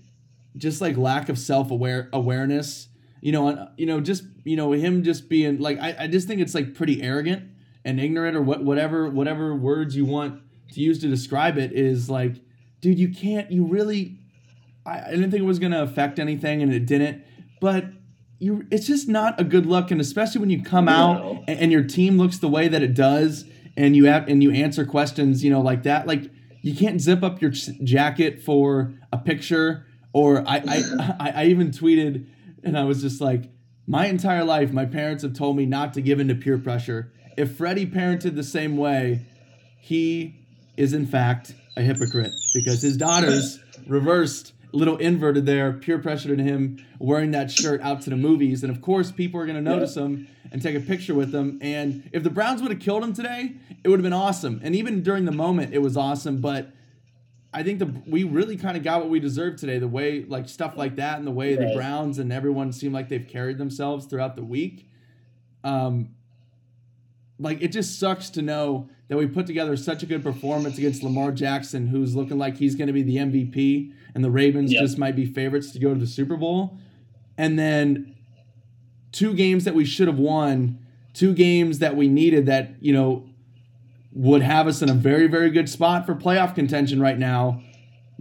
just 0.55 0.81
like 0.81 0.97
lack 0.97 1.29
of 1.29 1.37
self 1.37 1.71
aware 1.71 2.09
awareness. 2.13 2.87
You 3.19 3.31
know, 3.31 3.47
and, 3.49 3.67
you 3.77 3.85
know, 3.87 3.99
just 3.99 4.23
you 4.45 4.55
know, 4.55 4.71
him 4.71 5.03
just 5.03 5.27
being 5.27 5.59
like, 5.59 5.79
I, 5.79 5.95
I 6.01 6.07
just 6.07 6.27
think 6.27 6.39
it's 6.39 6.55
like 6.55 6.75
pretty 6.75 7.01
arrogant 7.01 7.43
and 7.83 7.99
ignorant 7.99 8.37
or 8.37 8.41
what 8.41 8.63
whatever 8.63 9.09
whatever 9.09 9.53
words 9.55 9.95
you 9.95 10.05
want 10.05 10.41
to 10.73 10.79
use 10.81 10.99
to 10.99 11.07
describe 11.07 11.57
it 11.57 11.71
is 11.73 12.09
like, 12.09 12.35
dude, 12.81 12.99
you 12.99 13.09
can't, 13.09 13.51
you 13.51 13.65
really. 13.65 14.19
I, 14.85 15.01
I 15.07 15.11
didn't 15.11 15.31
think 15.31 15.41
it 15.41 15.45
was 15.47 15.59
gonna 15.59 15.81
affect 15.83 16.19
anything, 16.19 16.61
and 16.61 16.73
it 16.73 16.85
didn't. 16.85 17.23
But 17.59 17.85
you, 18.39 18.65
it's 18.71 18.85
just 18.87 19.07
not 19.07 19.39
a 19.39 19.43
good 19.43 19.65
look, 19.65 19.89
and 19.91 19.99
especially 19.99 20.39
when 20.41 20.49
you 20.49 20.61
come 20.61 20.85
No. 20.85 20.91
out 20.91 21.43
and, 21.47 21.59
and 21.59 21.71
your 21.71 21.83
team 21.83 22.17
looks 22.17 22.37
the 22.37 22.47
way 22.47 22.67
that 22.67 22.81
it 22.83 22.93
does, 22.93 23.45
and 23.75 23.95
you 23.95 24.05
have 24.05 24.27
and 24.27 24.41
you 24.43 24.51
answer 24.51 24.85
questions, 24.85 25.43
you 25.43 25.49
know, 25.49 25.61
like 25.61 25.83
that, 25.83 26.07
like 26.07 26.29
you 26.61 26.75
can't 26.75 26.99
zip 27.01 27.23
up 27.23 27.41
your 27.41 27.51
ch- 27.51 27.69
jacket 27.83 28.41
for 28.41 28.93
a 29.11 29.17
picture. 29.17 29.85
Or 30.13 30.47
I, 30.47 30.63
I, 30.67 31.15
I, 31.19 31.29
I 31.43 31.45
even 31.45 31.69
tweeted, 31.71 32.25
and 32.63 32.77
I 32.77 32.83
was 32.85 33.01
just 33.01 33.21
like, 33.21 33.51
my 33.85 34.07
entire 34.07 34.43
life, 34.43 34.71
my 34.73 34.85
parents 34.85 35.23
have 35.23 35.33
told 35.33 35.55
me 35.57 35.65
not 35.65 35.93
to 35.93 36.01
give 36.01 36.19
in 36.19 36.27
to 36.29 36.35
peer 36.35 36.57
pressure. 36.57 37.13
If 37.37 37.55
Freddie 37.55 37.85
parented 37.85 38.35
the 38.35 38.43
same 38.43 38.77
way, 38.77 39.25
he 39.79 40.46
is 40.77 40.93
in 40.93 41.05
fact 41.05 41.53
a 41.75 41.81
hypocrite 41.81 42.31
because 42.53 42.81
his 42.81 42.95
daughters 42.97 43.59
reversed 43.87 44.53
little 44.71 44.97
inverted 44.97 45.45
there 45.45 45.73
peer 45.73 45.97
pressured 45.97 46.39
him 46.39 46.83
wearing 46.99 47.31
that 47.31 47.49
shirt 47.49 47.81
out 47.81 48.01
to 48.01 48.09
the 48.09 48.15
movies. 48.15 48.63
And 48.63 48.71
of 48.75 48.81
course 48.81 49.11
people 49.11 49.39
are 49.39 49.45
going 49.45 49.55
to 49.55 49.61
notice 49.61 49.95
him 49.95 50.27
and 50.51 50.61
take 50.61 50.75
a 50.75 50.79
picture 50.79 51.13
with 51.15 51.33
him. 51.33 51.57
And 51.61 52.09
if 52.13 52.23
the 52.23 52.29
browns 52.29 52.61
would 52.61 52.71
have 52.71 52.79
killed 52.79 53.03
him 53.03 53.13
today 53.13 53.53
it 53.83 53.89
would 53.89 53.99
have 53.99 54.03
been 54.03 54.13
awesome. 54.13 54.59
And 54.63 54.75
even 54.75 55.03
during 55.03 55.25
the 55.25 55.31
moment 55.31 55.73
it 55.73 55.79
was 55.79 55.97
awesome. 55.97 56.41
But 56.41 56.71
i 57.53 57.63
think 57.63 57.79
the 57.79 58.01
we 58.05 58.25
really 58.25 58.57
kind 58.57 58.75
of 58.75 58.83
got 58.83 58.99
what 58.99 59.09
we 59.09 59.21
deserved 59.21 59.57
today 59.57 59.79
the 59.79 59.87
way 59.87 60.25
like 60.25 60.49
stuff 60.49 60.75
like 60.75 60.97
that 60.97 61.17
and 61.17 61.25
the 61.25 61.31
way 61.31 61.55
the 61.55 61.73
browns 61.73 62.19
and 62.19 62.31
everyone 62.31 62.73
seemed 62.73 62.93
like 62.93 63.07
they've 63.07 63.27
carried 63.27 63.57
themselves 63.57 64.05
throughout 64.05 64.35
the 64.35 64.43
week. 64.43 64.89
Um 65.63 66.16
like 67.39 67.61
it 67.61 67.71
just 67.71 67.99
sucks 67.99 68.29
to 68.31 68.41
know 68.41 68.89
that 69.09 69.17
we 69.17 69.27
put 69.27 69.45
together 69.45 69.77
such 69.77 70.03
a 70.03 70.05
good 70.05 70.23
performance 70.23 70.77
against 70.77 71.03
Lamar 71.03 71.31
Jackson, 71.31 71.87
who's 71.87 72.15
looking 72.15 72.37
like 72.37 72.57
he's 72.57 72.75
going 72.75 72.87
to 72.87 72.93
be 72.93 73.03
the 73.03 73.17
MVP, 73.17 73.91
and 74.15 74.23
the 74.23 74.31
Ravens 74.31 74.71
Yep. 74.73 74.81
just 74.81 74.97
might 74.97 75.15
be 75.15 75.25
favorites 75.25 75.71
to 75.71 75.79
go 75.79 75.93
to 75.93 75.99
the 75.99 76.07
Super 76.07 76.35
Bowl. 76.35 76.77
And 77.37 77.57
then 77.57 78.15
two 79.11 79.33
games 79.33 79.63
that 79.65 79.75
we 79.75 79.85
should 79.85 80.07
have 80.07 80.17
won, 80.19 80.79
two 81.13 81.33
games 81.33 81.79
that 81.79 81.95
we 81.95 82.07
needed 82.07 82.47
that, 82.47 82.71
you 82.81 82.91
know, 82.91 83.23
would 84.13 84.41
have 84.41 84.67
us 84.67 84.81
in 84.81 84.89
a 84.89 84.93
very, 84.93 85.27
very 85.27 85.51
good 85.51 85.69
spot 85.69 86.05
for 86.05 86.15
playoff 86.15 86.55
contention 86.55 86.99
right 86.99 87.19
now. 87.19 87.61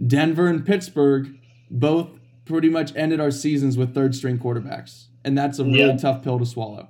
Denver 0.05 0.47
and 0.47 0.63
Pittsburgh 0.65 1.35
both 1.71 2.09
pretty 2.45 2.69
much 2.69 2.95
ended 2.95 3.19
our 3.19 3.31
seasons 3.31 3.77
with 3.77 3.93
third 3.95 4.13
string 4.15 4.37
quarterbacks. 4.37 5.05
And 5.25 5.35
that's 5.37 5.57
a 5.59 5.63
really 5.65 5.79
Yeah. 5.79 5.97
tough 5.97 6.23
pill 6.23 6.37
to 6.39 6.45
swallow. 6.45 6.87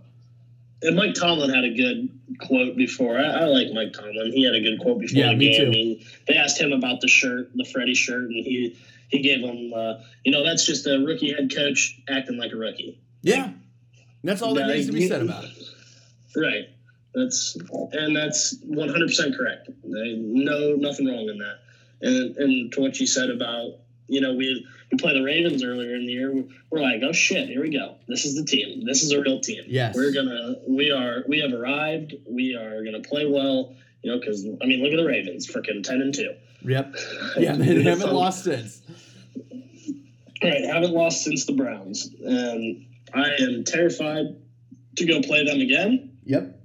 And 0.83 0.95
Mike 0.95 1.15
Tomlin 1.15 1.49
had 1.49 1.63
a 1.63 1.73
good 1.73 2.09
quote 2.39 2.75
before. 2.77 3.17
I, 3.17 3.23
I 3.23 3.43
like 3.45 3.67
Mike 3.73 3.93
Tomlin. 3.93 4.31
He 4.31 4.43
had 4.43 4.53
a 4.53 4.61
good 4.61 4.79
quote 4.79 4.99
before 4.99 5.17
Yeah, 5.17 5.29
the 5.29 5.35
me 5.35 5.57
game. 5.57 6.05
they 6.27 6.35
asked 6.35 6.59
him 6.61 6.71
about 6.71 7.01
the 7.01 7.07
shirt, 7.07 7.49
the 7.55 7.65
Freddie 7.65 7.95
shirt, 7.95 8.23
and 8.25 8.33
he 8.33 8.77
he 9.09 9.19
gave 9.21 9.39
him, 9.39 9.73
uh, 9.73 9.95
you 10.25 10.31
know, 10.33 10.43
that's 10.43 10.65
just 10.65 10.85
a 10.85 10.99
rookie 10.99 11.31
head 11.33 11.49
coach 11.55 11.99
acting 12.09 12.37
like 12.37 12.51
a 12.51 12.57
rookie. 12.57 12.99
Yeah. 13.21 13.51
That's 14.23 14.41
all 14.41 14.53
that 14.55 14.67
Yeah, 14.67 14.73
needs 14.75 14.87
to 14.87 14.93
be 14.93 15.07
said 15.07 15.21
about 15.21 15.45
it. 15.45 15.51
Right. 16.35 16.69
That's 17.15 17.57
and 17.93 18.15
that's 18.15 18.57
one 18.63 18.89
hundred 18.89 19.07
percent 19.07 19.35
correct. 19.35 19.69
No, 19.83 20.75
nothing 20.75 21.07
wrong 21.07 21.27
in 21.29 21.39
that. 21.39 21.59
And 22.01 22.37
and 22.37 22.71
to 22.73 22.81
what 22.81 22.99
you 22.99 23.07
said 23.07 23.31
about 23.31 23.79
you 24.07 24.21
know 24.21 24.33
we 24.33 24.65
we 24.91 24.97
play 24.97 25.13
the 25.13 25.23
Ravens 25.23 25.63
earlier 25.63 25.95
in 25.95 26.05
the 26.05 26.13
year. 26.13 26.43
We're 26.69 26.81
like, 26.81 27.01
oh 27.03 27.11
shit, 27.11 27.49
here 27.49 27.61
we 27.61 27.69
go. 27.69 27.95
This 28.07 28.25
is 28.25 28.35
the 28.35 28.45
team. 28.45 28.85
This 28.85 29.03
is 29.03 29.11
a 29.11 29.21
real 29.21 29.39
team. 29.39 29.63
Yes. 29.67 29.95
We're 29.95 30.13
gonna 30.13 30.55
we 30.67 30.91
are 30.91 31.23
we 31.27 31.39
have 31.39 31.53
arrived. 31.53 32.13
We 32.29 32.55
are 32.55 32.83
gonna 32.83 33.01
play 33.01 33.25
well. 33.25 33.75
You 34.03 34.11
know, 34.11 34.19
because 34.19 34.45
I 34.45 34.65
mean, 34.65 34.81
look 34.83 34.93
at 34.93 34.97
the 34.97 35.05
Ravens, 35.05 35.47
freaking 35.47 35.83
ten 35.83 36.01
and 36.01 36.13
two. 36.13 36.33
Yep. 36.63 36.95
Yeah, 37.37 37.55
they 37.55 37.83
haven't 37.83 38.13
lost 38.13 38.43
since. 38.43 38.81
Right, 40.43 40.65
haven't 40.65 40.91
lost 40.91 41.23
since 41.23 41.45
the 41.45 41.53
Browns, 41.53 42.09
and 42.23 42.85
I 43.13 43.31
am 43.39 43.63
terrified 43.63 44.25
to 44.97 45.05
go 45.05 45.21
play 45.21 45.45
them 45.45 45.61
again. 45.61 46.17
Yep. 46.25 46.59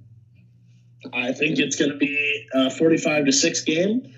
I 1.11 1.33
think 1.33 1.59
it's 1.59 1.75
going 1.75 1.91
to 1.91 1.97
be 1.97 2.47
a 2.53 2.69
45 2.69 3.25
to 3.25 3.31
6 3.31 3.61
game. 3.61 4.12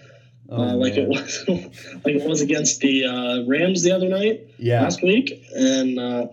Oh, 0.47 0.61
uh, 0.61 0.73
like 0.75 0.93
it 0.95 1.07
was 1.07 1.43
like 1.47 2.15
it 2.15 2.27
was 2.27 2.41
against 2.41 2.79
the 2.79 3.05
uh, 3.05 3.43
Rams 3.47 3.81
the 3.83 3.91
other 3.91 4.09
night 4.09 4.47
yeah. 4.57 4.81
last 4.81 5.01
week, 5.01 5.43
and 5.55 5.99
uh, 5.99 6.27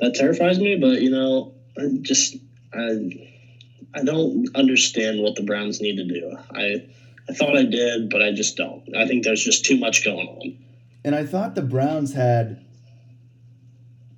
that 0.00 0.14
terrifies 0.14 0.58
me. 0.58 0.76
But 0.76 1.00
you 1.00 1.10
know, 1.10 1.54
I 1.78 1.88
just 2.02 2.36
I 2.74 3.30
I 3.94 4.04
don't 4.04 4.54
understand 4.54 5.20
what 5.20 5.34
the 5.36 5.42
Browns 5.42 5.80
need 5.80 5.96
to 5.96 6.04
do. 6.04 6.36
I 6.50 6.86
I 7.28 7.32
thought 7.32 7.56
I 7.56 7.64
did, 7.64 8.10
but 8.10 8.22
I 8.22 8.32
just 8.32 8.56
don't. 8.56 8.94
I 8.94 9.06
think 9.06 9.24
there's 9.24 9.42
just 9.42 9.64
too 9.64 9.78
much 9.78 10.04
going 10.04 10.28
on. 10.28 10.58
And 11.02 11.14
I 11.14 11.24
thought 11.24 11.54
the 11.54 11.62
Browns 11.62 12.12
had 12.12 12.62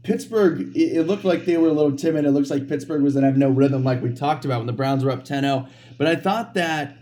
Pittsburgh. 0.02 0.76
It, 0.76 1.06
looked 1.06 1.24
like 1.24 1.44
they 1.44 1.56
were 1.56 1.68
a 1.68 1.72
little 1.72 1.96
timid. 1.96 2.24
It 2.24 2.32
looks 2.32 2.50
like 2.50 2.68
Pittsburgh 2.68 3.02
was 3.02 3.14
gonna 3.14 3.26
have 3.26 3.36
no 3.36 3.48
rhythm, 3.48 3.84
like 3.84 4.02
we 4.02 4.12
talked 4.12 4.44
about 4.44 4.58
when 4.58 4.66
the 4.66 4.72
Browns 4.72 5.04
were 5.04 5.12
up 5.12 5.24
10-0. 5.24 5.68
But 5.98 6.08
I 6.08 6.16
thought 6.16 6.54
that. 6.54 6.96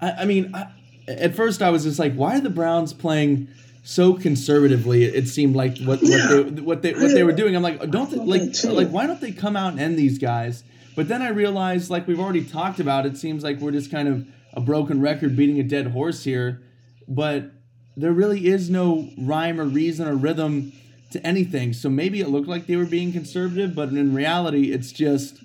I, 0.00 0.10
I 0.12 0.24
mean. 0.24 0.54
I, 0.54 0.72
at 1.08 1.34
first 1.34 1.62
I 1.62 1.70
was 1.70 1.84
just 1.84 1.98
like, 1.98 2.14
why 2.14 2.36
are 2.36 2.40
the 2.40 2.50
Browns 2.50 2.92
playing 2.92 3.48
so 3.84 4.14
conservatively? 4.14 5.04
It 5.04 5.28
seemed 5.28 5.56
like 5.56 5.78
what 5.78 6.00
what, 6.00 6.10
they, 6.10 6.62
what 6.62 6.82
they 6.82 6.92
what 6.92 7.14
they 7.14 7.24
were 7.24 7.32
doing. 7.32 7.56
I'm 7.56 7.62
like, 7.62 7.90
don't 7.90 8.10
they, 8.10 8.18
like 8.18 8.40
thought 8.40 8.52
that 8.52 8.54
too. 8.54 8.70
like 8.70 8.88
why 8.88 9.06
don't 9.06 9.20
they 9.20 9.32
come 9.32 9.56
out 9.56 9.72
and 9.72 9.80
end 9.80 9.98
these 9.98 10.18
guys? 10.18 10.64
But 10.94 11.08
then 11.08 11.22
I 11.22 11.28
realized, 11.28 11.90
like 11.90 12.06
we've 12.06 12.20
already 12.20 12.44
talked 12.44 12.78
about, 12.78 13.06
it 13.06 13.16
seems 13.16 13.42
like 13.42 13.58
we're 13.60 13.72
just 13.72 13.90
kind 13.90 14.08
of 14.08 14.26
a 14.54 14.60
broken 14.60 15.00
record 15.00 15.36
beating 15.36 15.58
a 15.58 15.62
dead 15.62 15.88
horse 15.88 16.24
here. 16.24 16.62
But 17.08 17.50
there 17.96 18.12
really 18.12 18.46
is 18.46 18.70
no 18.70 19.08
rhyme 19.18 19.60
or 19.60 19.64
reason 19.64 20.06
or 20.06 20.14
rhythm 20.14 20.72
to 21.12 21.26
anything. 21.26 21.72
So 21.72 21.88
maybe 21.88 22.20
it 22.20 22.28
looked 22.28 22.48
like 22.48 22.66
they 22.66 22.76
were 22.76 22.86
being 22.86 23.12
conservative, 23.12 23.74
but 23.74 23.90
in 23.90 24.14
reality, 24.14 24.72
it's 24.72 24.92
just 24.92 25.42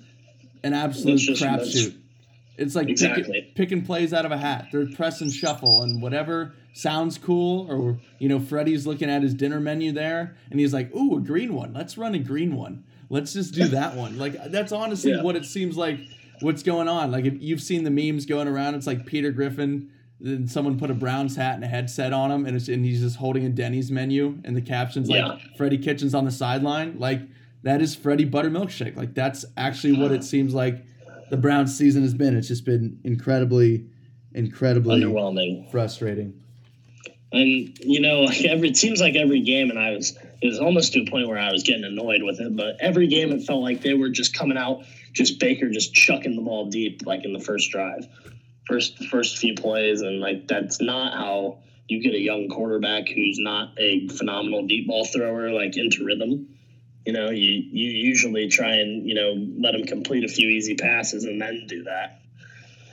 an 0.62 0.74
absolute 0.74 1.20
crapshoot. 1.20 1.96
It's 2.58 2.74
like 2.74 2.88
Exactly. 2.88 3.22
picking, 3.22 3.54
picking 3.54 3.82
plays 3.86 4.12
out 4.12 4.26
of 4.26 4.32
a 4.32 4.36
hat. 4.36 4.66
They're 4.72 4.86
press 4.86 5.20
and 5.20 5.32
shuffle, 5.32 5.82
and 5.82 6.02
whatever 6.02 6.52
sounds 6.74 7.16
cool, 7.16 7.66
or 7.70 7.98
you 8.18 8.28
know, 8.28 8.40
Freddie's 8.40 8.86
looking 8.86 9.08
at 9.08 9.22
his 9.22 9.32
dinner 9.32 9.60
menu 9.60 9.92
there, 9.92 10.36
and 10.50 10.58
he's 10.60 10.74
like, 10.74 10.94
"Ooh, 10.94 11.16
a 11.16 11.20
green 11.20 11.54
one. 11.54 11.72
Let's 11.72 11.96
run 11.96 12.14
a 12.14 12.18
green 12.18 12.56
one. 12.56 12.84
Let's 13.10 13.32
just 13.32 13.54
do 13.54 13.68
that 13.68 13.94
one." 13.96 14.18
Like 14.18 14.50
that's 14.50 14.72
honestly 14.72 15.12
Yeah. 15.12 15.22
what 15.22 15.36
it 15.36 15.44
seems 15.44 15.76
like. 15.76 16.00
What's 16.40 16.62
going 16.62 16.88
on? 16.88 17.10
Like 17.10 17.24
if 17.24 17.34
you've 17.40 17.60
seen 17.62 17.84
the 17.84 17.90
memes 17.90 18.26
going 18.26 18.46
around, 18.48 18.74
it's 18.74 18.86
like 18.86 19.06
Peter 19.06 19.30
Griffin. 19.30 19.90
Then 20.20 20.48
someone 20.48 20.78
put 20.80 20.90
a 20.90 20.94
Browns 20.94 21.36
hat 21.36 21.54
and 21.54 21.62
a 21.62 21.68
headset 21.68 22.12
on 22.12 22.32
him, 22.32 22.44
and, 22.44 22.56
it's, 22.56 22.66
and 22.66 22.84
he's 22.84 23.00
just 23.00 23.14
holding 23.16 23.44
a 23.46 23.48
Denny's 23.48 23.90
menu, 23.92 24.38
and 24.44 24.56
the 24.56 24.60
captions 24.60 25.08
Yeah. 25.08 25.26
like 25.28 25.56
Freddie 25.56 25.78
Kitchens 25.78 26.12
on 26.12 26.24
the 26.24 26.32
sideline. 26.32 26.96
Like 26.98 27.20
that 27.62 27.80
is 27.80 27.94
Freddie 27.94 28.24
Buttermilk 28.24 28.68
Shake. 28.70 28.96
Like 28.96 29.14
that's 29.14 29.44
actually 29.56 29.92
what 29.92 30.10
it 30.10 30.24
seems 30.24 30.54
like 30.54 30.84
the 31.30 31.36
Browns 31.36 31.76
season 31.76 32.02
has 32.02 32.14
been. 32.14 32.36
It's 32.36 32.48
just 32.48 32.64
been 32.64 33.00
incredibly, 33.04 33.86
incredibly 34.34 35.00
Underwhelming. 35.00 35.70
frustrating. 35.70 36.42
And 37.32 37.78
you 37.80 38.00
know, 38.00 38.22
like 38.22 38.44
every 38.44 38.70
it 38.70 38.76
seems 38.76 39.00
like 39.00 39.14
every 39.14 39.40
game, 39.42 39.70
and 39.70 39.78
I 39.78 39.90
was 39.90 40.16
it 40.40 40.46
was 40.46 40.58
almost 40.58 40.94
to 40.94 41.00
a 41.00 41.10
point 41.10 41.28
where 41.28 41.38
I 41.38 41.52
was 41.52 41.62
getting 41.62 41.84
annoyed 41.84 42.22
with 42.22 42.40
it. 42.40 42.56
But 42.56 42.76
every 42.80 43.06
game, 43.06 43.32
it 43.32 43.42
felt 43.42 43.62
like 43.62 43.82
they 43.82 43.94
were 43.94 44.08
just 44.08 44.34
coming 44.34 44.56
out, 44.56 44.84
just 45.12 45.38
Baker 45.38 45.68
just 45.68 45.92
chucking 45.92 46.36
the 46.36 46.42
ball 46.42 46.70
deep, 46.70 47.02
like 47.04 47.24
in 47.24 47.32
the 47.32 47.40
first 47.40 47.70
drive, 47.70 48.06
first 48.66 49.04
first 49.06 49.38
few 49.38 49.54
plays, 49.54 50.00
and 50.00 50.20
like 50.20 50.48
that's 50.48 50.80
not 50.80 51.12
how 51.12 51.58
you 51.88 52.02
get 52.02 52.14
a 52.14 52.20
young 52.20 52.48
quarterback 52.48 53.08
who's 53.08 53.38
not 53.38 53.72
a 53.78 54.08
phenomenal 54.08 54.66
deep 54.66 54.86
ball 54.86 55.04
thrower, 55.04 55.50
like 55.50 55.76
into 55.76 56.04
rhythm. 56.04 56.48
You 57.06 57.12
know, 57.12 57.30
you 57.30 57.62
you 57.70 57.90
usually 57.90 58.48
try 58.48 58.74
and 58.76 59.06
you 59.06 59.14
know 59.14 59.34
let 59.58 59.72
them 59.72 59.84
complete 59.84 60.24
a 60.24 60.28
few 60.28 60.48
easy 60.48 60.74
passes 60.74 61.24
and 61.24 61.40
then 61.40 61.64
do 61.66 61.84
that 61.84 62.20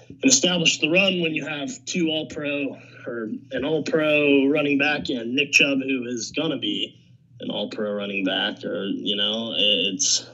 and 0.09 0.31
establish 0.31 0.79
the 0.79 0.89
run 0.89 1.21
when 1.21 1.33
you 1.33 1.45
have 1.45 1.69
two 1.85 2.09
all 2.09 2.27
pro 2.27 2.77
or 3.05 3.29
an 3.51 3.63
all 3.63 3.83
pro 3.83 4.47
running 4.47 4.77
back 4.77 5.09
and 5.09 5.35
Nick 5.35 5.51
Chubb, 5.51 5.79
who 5.79 6.05
is 6.05 6.31
going 6.31 6.51
to 6.51 6.57
be 6.57 6.99
an 7.39 7.51
all 7.51 7.69
pro 7.69 7.93
running 7.93 8.25
back, 8.25 8.63
or, 8.63 8.85
you 8.85 9.15
know, 9.15 9.53
it's, 9.55 10.25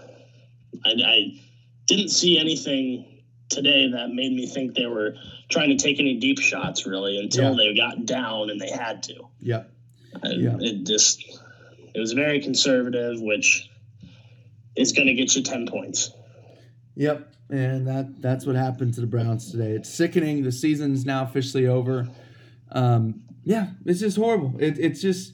I, 0.86 0.92
I 0.92 1.42
didn't 1.88 2.10
see 2.10 2.40
anything 2.40 3.24
today 3.50 3.92
that 3.92 4.10
made 4.10 4.32
me 4.32 4.48
think 4.48 4.76
they 4.76 4.86
were 4.86 5.16
trying 5.50 5.70
to 5.70 5.76
take 5.76 6.00
any 6.00 6.18
deep 6.20 6.40
shots 6.40 6.86
really 6.86 7.18
until 7.18 7.56
they 7.56 7.76
got 7.76 8.06
down 8.06 8.50
and 8.50 8.62
they 8.62 8.70
had 8.70 9.04
to. 9.04 9.28
Yep. 9.40 9.70
And 10.24 10.42
Yeah. 10.42 10.58
It 10.60 10.86
just, 10.86 11.41
it 11.94 12.00
was 12.00 12.14
very 12.14 12.42
conservative, 12.42 13.22
which 13.22 13.70
is 14.76 14.92
going 14.92 15.08
to 15.08 15.14
get 15.14 15.36
you 15.36 15.44
10 15.44 15.68
points. 15.68 16.12
Yep. 16.96 17.34
And 17.50 17.86
that 17.88 18.22
that's 18.22 18.46
what 18.46 18.56
happened 18.56 18.94
to 18.94 19.02
the 19.02 19.08
Browns 19.08 19.52
today. 19.52 19.72
It's 19.72 19.90
sickening. 19.90 20.44
The 20.44 20.54
season's 20.54 21.06
now 21.06 21.24
officially 21.24 21.68
over. 21.68 22.08
Um, 22.72 23.24
yeah, 23.44 23.72
it's 23.86 24.00
just 24.00 24.16
horrible. 24.16 24.54
It, 24.58 24.80
it's 24.80 25.02
just 25.02 25.34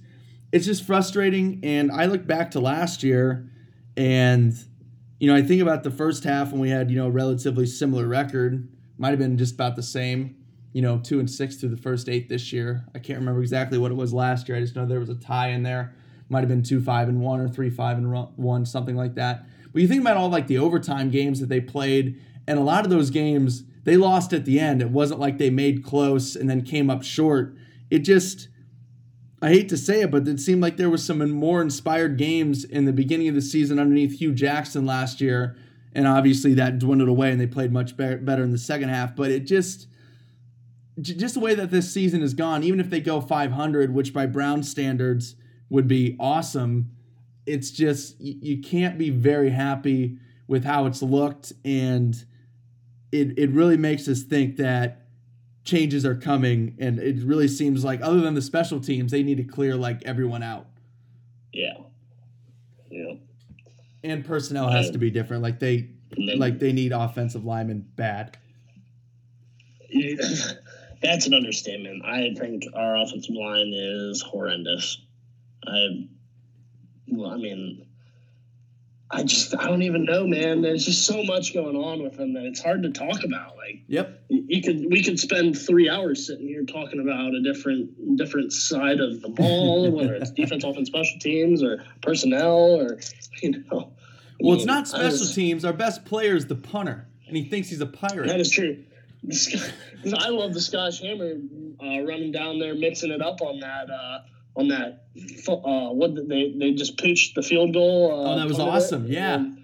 it's 0.51 0.65
just 0.65 0.83
frustrating. 0.83 1.59
And 1.63 1.91
I 1.91 2.05
look 2.05 2.25
back 2.25 2.51
to 2.51 2.59
last 2.59 3.03
year, 3.03 3.51
and 3.95 4.53
you 5.19 5.27
know 5.27 5.35
I 5.35 5.43
think 5.43 5.61
about 5.61 5.83
the 5.83 5.91
first 5.91 6.23
half 6.23 6.51
when 6.51 6.59
we 6.59 6.69
had 6.69 6.89
you 6.89 6.97
know 6.97 7.07
relatively 7.07 7.67
similar 7.67 8.07
record. 8.07 8.67
Might 8.97 9.09
have 9.09 9.19
been 9.19 9.37
just 9.37 9.53
about 9.53 9.75
the 9.75 9.83
same. 9.83 10.37
You 10.73 10.81
know, 10.81 10.99
two 10.99 11.19
and 11.19 11.29
six 11.29 11.57
through 11.57 11.69
the 11.69 11.77
first 11.77 12.09
eight 12.09 12.29
this 12.29 12.51
year. 12.51 12.85
I 12.95 12.99
can't 12.99 13.19
remember 13.19 13.41
exactly 13.41 13.77
what 13.77 13.91
it 13.91 13.95
was 13.95 14.11
last 14.13 14.49
year. 14.49 14.57
I 14.57 14.61
just 14.61 14.75
know 14.75 14.87
there 14.87 14.99
was 14.99 15.09
a 15.09 15.15
tie 15.15 15.49
in 15.49 15.61
there. 15.61 15.95
Might 16.29 16.39
have 16.39 16.49
been 16.49 16.63
two 16.63 16.81
five 16.81 17.07
and 17.07 17.21
one 17.21 17.39
or 17.39 17.47
three 17.47 17.69
five 17.69 17.97
and 17.97 18.11
one, 18.35 18.65
something 18.65 18.95
like 18.95 19.15
that. 19.15 19.45
But 19.71 19.81
you 19.81 19.87
think 19.87 20.01
about 20.01 20.17
all 20.17 20.29
like 20.29 20.47
the 20.47 20.57
overtime 20.57 21.09
games 21.09 21.39
that 21.39 21.49
they 21.49 21.61
played, 21.61 22.19
and 22.47 22.57
a 22.59 22.63
lot 22.63 22.83
of 22.83 22.89
those 22.89 23.09
games 23.09 23.63
they 23.83 23.95
lost 23.95 24.33
at 24.33 24.45
the 24.45 24.59
end. 24.59 24.81
It 24.81 24.89
wasn't 24.89 25.19
like 25.19 25.37
they 25.37 25.49
made 25.49 25.83
close 25.83 26.35
and 26.35 26.49
then 26.49 26.61
came 26.61 26.89
up 26.89 27.03
short. 27.03 27.55
It 27.89 27.99
just 27.99 28.49
I 29.41 29.49
hate 29.49 29.69
to 29.69 29.77
say 29.77 30.01
it, 30.01 30.11
but 30.11 30.27
it 30.27 30.39
seemed 30.39 30.61
like 30.61 30.77
there 30.77 30.89
was 30.89 31.05
some 31.05 31.29
more 31.31 31.61
inspired 31.61 32.17
games 32.17 32.63
in 32.63 32.85
the 32.85 32.93
beginning 32.93 33.27
of 33.27 33.35
the 33.35 33.41
season 33.41 33.77
underneath 33.77 34.17
Hue 34.17 34.33
Jackson 34.33 34.85
last 34.85 35.21
year, 35.21 35.55
and 35.93 36.07
obviously 36.07 36.55
that 36.55 36.79
dwindled 36.79 37.09
away 37.09 37.31
and 37.31 37.39
they 37.39 37.47
played 37.47 37.71
much 37.71 37.95
better, 37.95 38.43
in 38.43 38.51
the 38.51 38.57
second 38.57 38.89
half. 38.89 39.15
But 39.15 39.31
it 39.31 39.41
just 39.41 39.87
just 40.99 41.35
the 41.35 41.39
way 41.39 41.53
that 41.53 41.69
this 41.69 41.93
season 41.93 42.21
has 42.21 42.33
gone, 42.33 42.63
even 42.63 42.79
if 42.79 42.89
they 42.89 42.99
go 42.99 43.21
500, 43.21 43.93
which 43.93 44.13
by 44.13 44.25
Brown 44.25 44.63
standards 44.63 45.35
would 45.69 45.87
be 45.87 46.15
awesome, 46.19 46.91
it's 47.45 47.71
just 47.71 48.19
you, 48.21 48.35
you 48.41 48.61
can't 48.61 48.97
be 48.97 49.09
very 49.09 49.49
happy 49.49 50.17
with 50.47 50.63
how 50.63 50.85
it's 50.85 51.01
looked, 51.01 51.53
and 51.65 52.15
it 53.11 53.37
it 53.37 53.49
really 53.51 53.77
makes 53.77 54.07
us 54.07 54.23
think 54.23 54.57
that 54.57 55.05
changes 55.65 56.05
are 56.05 56.15
coming, 56.15 56.75
and 56.79 56.99
it 56.99 57.21
really 57.23 57.47
seems 57.47 57.83
like 57.83 58.01
other 58.01 58.21
than 58.21 58.33
the 58.33 58.41
special 58.41 58.79
teams, 58.79 59.11
they 59.11 59.23
need 59.23 59.37
to 59.37 59.43
clear 59.43 59.75
like 59.75 60.01
everyone 60.05 60.41
out, 60.43 60.67
Yeah. 61.53 61.73
Yeah. 62.89 63.15
and 64.03 64.23
personnel 64.25 64.69
has 64.69 64.89
to 64.91 64.97
be 64.97 65.11
different. 65.11 65.43
Like 65.43 65.59
they 65.59 65.89
then- 66.15 66.39
like 66.39 66.59
they 66.59 66.71
need 66.71 66.93
offensive 66.93 67.43
linemen 67.43 67.85
bad. 67.97 68.37
That's 71.01 71.27
an 71.27 71.33
understatement. 71.33 72.03
I 72.05 72.33
think 72.33 72.63
our 72.73 72.95
offensive 72.97 73.35
line 73.35 73.71
is 73.73 74.21
horrendous. 74.21 74.99
I, 75.65 76.07
well, 77.07 77.31
I 77.31 77.37
mean, 77.37 77.87
I 79.09 79.23
just 79.23 79.55
I 79.57 79.67
don't 79.67 79.83
even 79.83 80.03
know, 80.03 80.27
man. 80.27 80.61
There's 80.61 80.85
just 80.85 81.05
so 81.05 81.23
much 81.23 81.53
going 81.53 81.77
on 81.77 82.03
with 82.03 82.17
them 82.17 82.33
that 82.33 82.43
it's 82.43 82.61
hard 82.61 82.83
to 82.83 82.91
talk 82.91 83.23
about. 83.23 83.55
Like 83.55 83.83
Yep. 83.87 84.23
you 84.29 84.61
could 84.61 84.85
we 84.91 85.01
could 85.01 85.17
spend 85.19 85.57
three 85.57 85.89
hours 85.89 86.27
sitting 86.27 86.47
here 86.47 86.63
talking 86.65 86.99
about 86.99 87.33
a 87.33 87.41
different 87.41 88.17
different 88.17 88.51
side 88.51 88.99
of 88.99 89.21
the 89.21 89.29
ball, 89.29 89.89
whether 89.95 90.15
it's 90.15 90.31
defense, 90.31 90.63
offense, 90.65 90.89
special 90.89 91.19
teams, 91.19 91.63
or 91.63 91.83
personnel, 92.01 92.81
or 92.81 92.99
you 93.41 93.63
know. 93.71 93.93
Well, 94.41 94.55
it's 94.55 94.65
not 94.65 94.87
special 94.87 95.25
teams. 95.25 95.63
Our 95.63 95.73
best 95.73 96.03
player 96.05 96.35
is 96.35 96.45
the 96.45 96.55
punter, 96.55 97.07
and 97.27 97.37
he 97.37 97.45
thinks 97.45 97.69
he's 97.69 97.81
a 97.81 97.87
pirate. 97.87 98.27
That 98.27 98.41
is 98.41 98.51
true. 98.51 98.83
I 100.19 100.29
love 100.29 100.53
the 100.53 100.61
Scottish 100.61 101.01
Hammer 101.01 101.33
uh, 101.81 102.03
running 102.05 102.31
down 102.31 102.59
there, 102.59 102.75
mixing 102.75 103.11
it 103.11 103.21
up 103.21 103.41
on 103.41 103.59
that 103.61 103.89
uh, 103.89 104.19
on 104.57 104.67
that. 104.69 105.03
Uh, 105.47 105.93
what 105.93 106.15
they 106.27 106.53
they 106.57 106.73
just 106.73 106.97
pooched 106.97 107.35
the 107.35 107.41
field 107.41 107.73
goal. 107.73 108.11
Uh, 108.25 108.33
Oh, 108.33 108.37
that 108.39 108.47
was 108.47 108.59
awesome, 108.59 109.05
it, 109.05 109.11
yeah. 109.11 109.35
and 109.35 109.63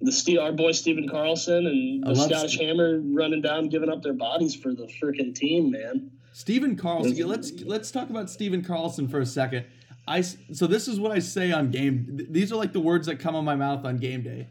The 0.00 0.12
Ste 0.12 0.38
our 0.38 0.52
boy 0.52 0.72
Stephen 0.72 1.08
Carlson 1.08 1.66
and 1.66 2.04
the 2.04 2.14
Scottish 2.14 2.58
Hammer 2.58 3.00
running 3.00 3.42
down, 3.42 3.68
giving 3.68 3.90
up 3.90 4.02
their 4.02 4.12
bodies 4.14 4.54
for 4.54 4.72
the 4.72 4.86
freaking 5.02 5.34
team, 5.34 5.70
man. 5.70 6.10
Stephen 6.32 6.76
Carlson. 6.76 7.14
yeah, 7.14 7.26
Let's 7.26 7.52
let's 7.64 7.90
talk 7.90 8.10
about 8.10 8.30
Stephen 8.30 8.62
Carlson 8.64 9.08
for 9.08 9.20
a 9.20 9.26
second. 9.26 9.66
I 10.06 10.20
so 10.20 10.66
this 10.66 10.88
is 10.88 10.98
what 11.00 11.12
I 11.12 11.18
say 11.20 11.52
on 11.52 11.70
game. 11.70 12.26
These 12.30 12.52
are 12.52 12.56
like 12.56 12.72
the 12.72 12.80
words 12.80 13.06
that 13.06 13.18
come 13.20 13.34
on 13.36 13.44
my 13.44 13.56
mouth 13.56 13.84
on 13.84 13.96
game 13.98 14.22
day. 14.22 14.48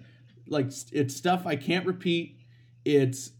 Like 0.47 0.67
it's 0.91 1.15
stuff 1.15 1.45
I 1.45 1.55
can't 1.55 1.85
repeat. 1.85 2.37
It's 2.85 3.31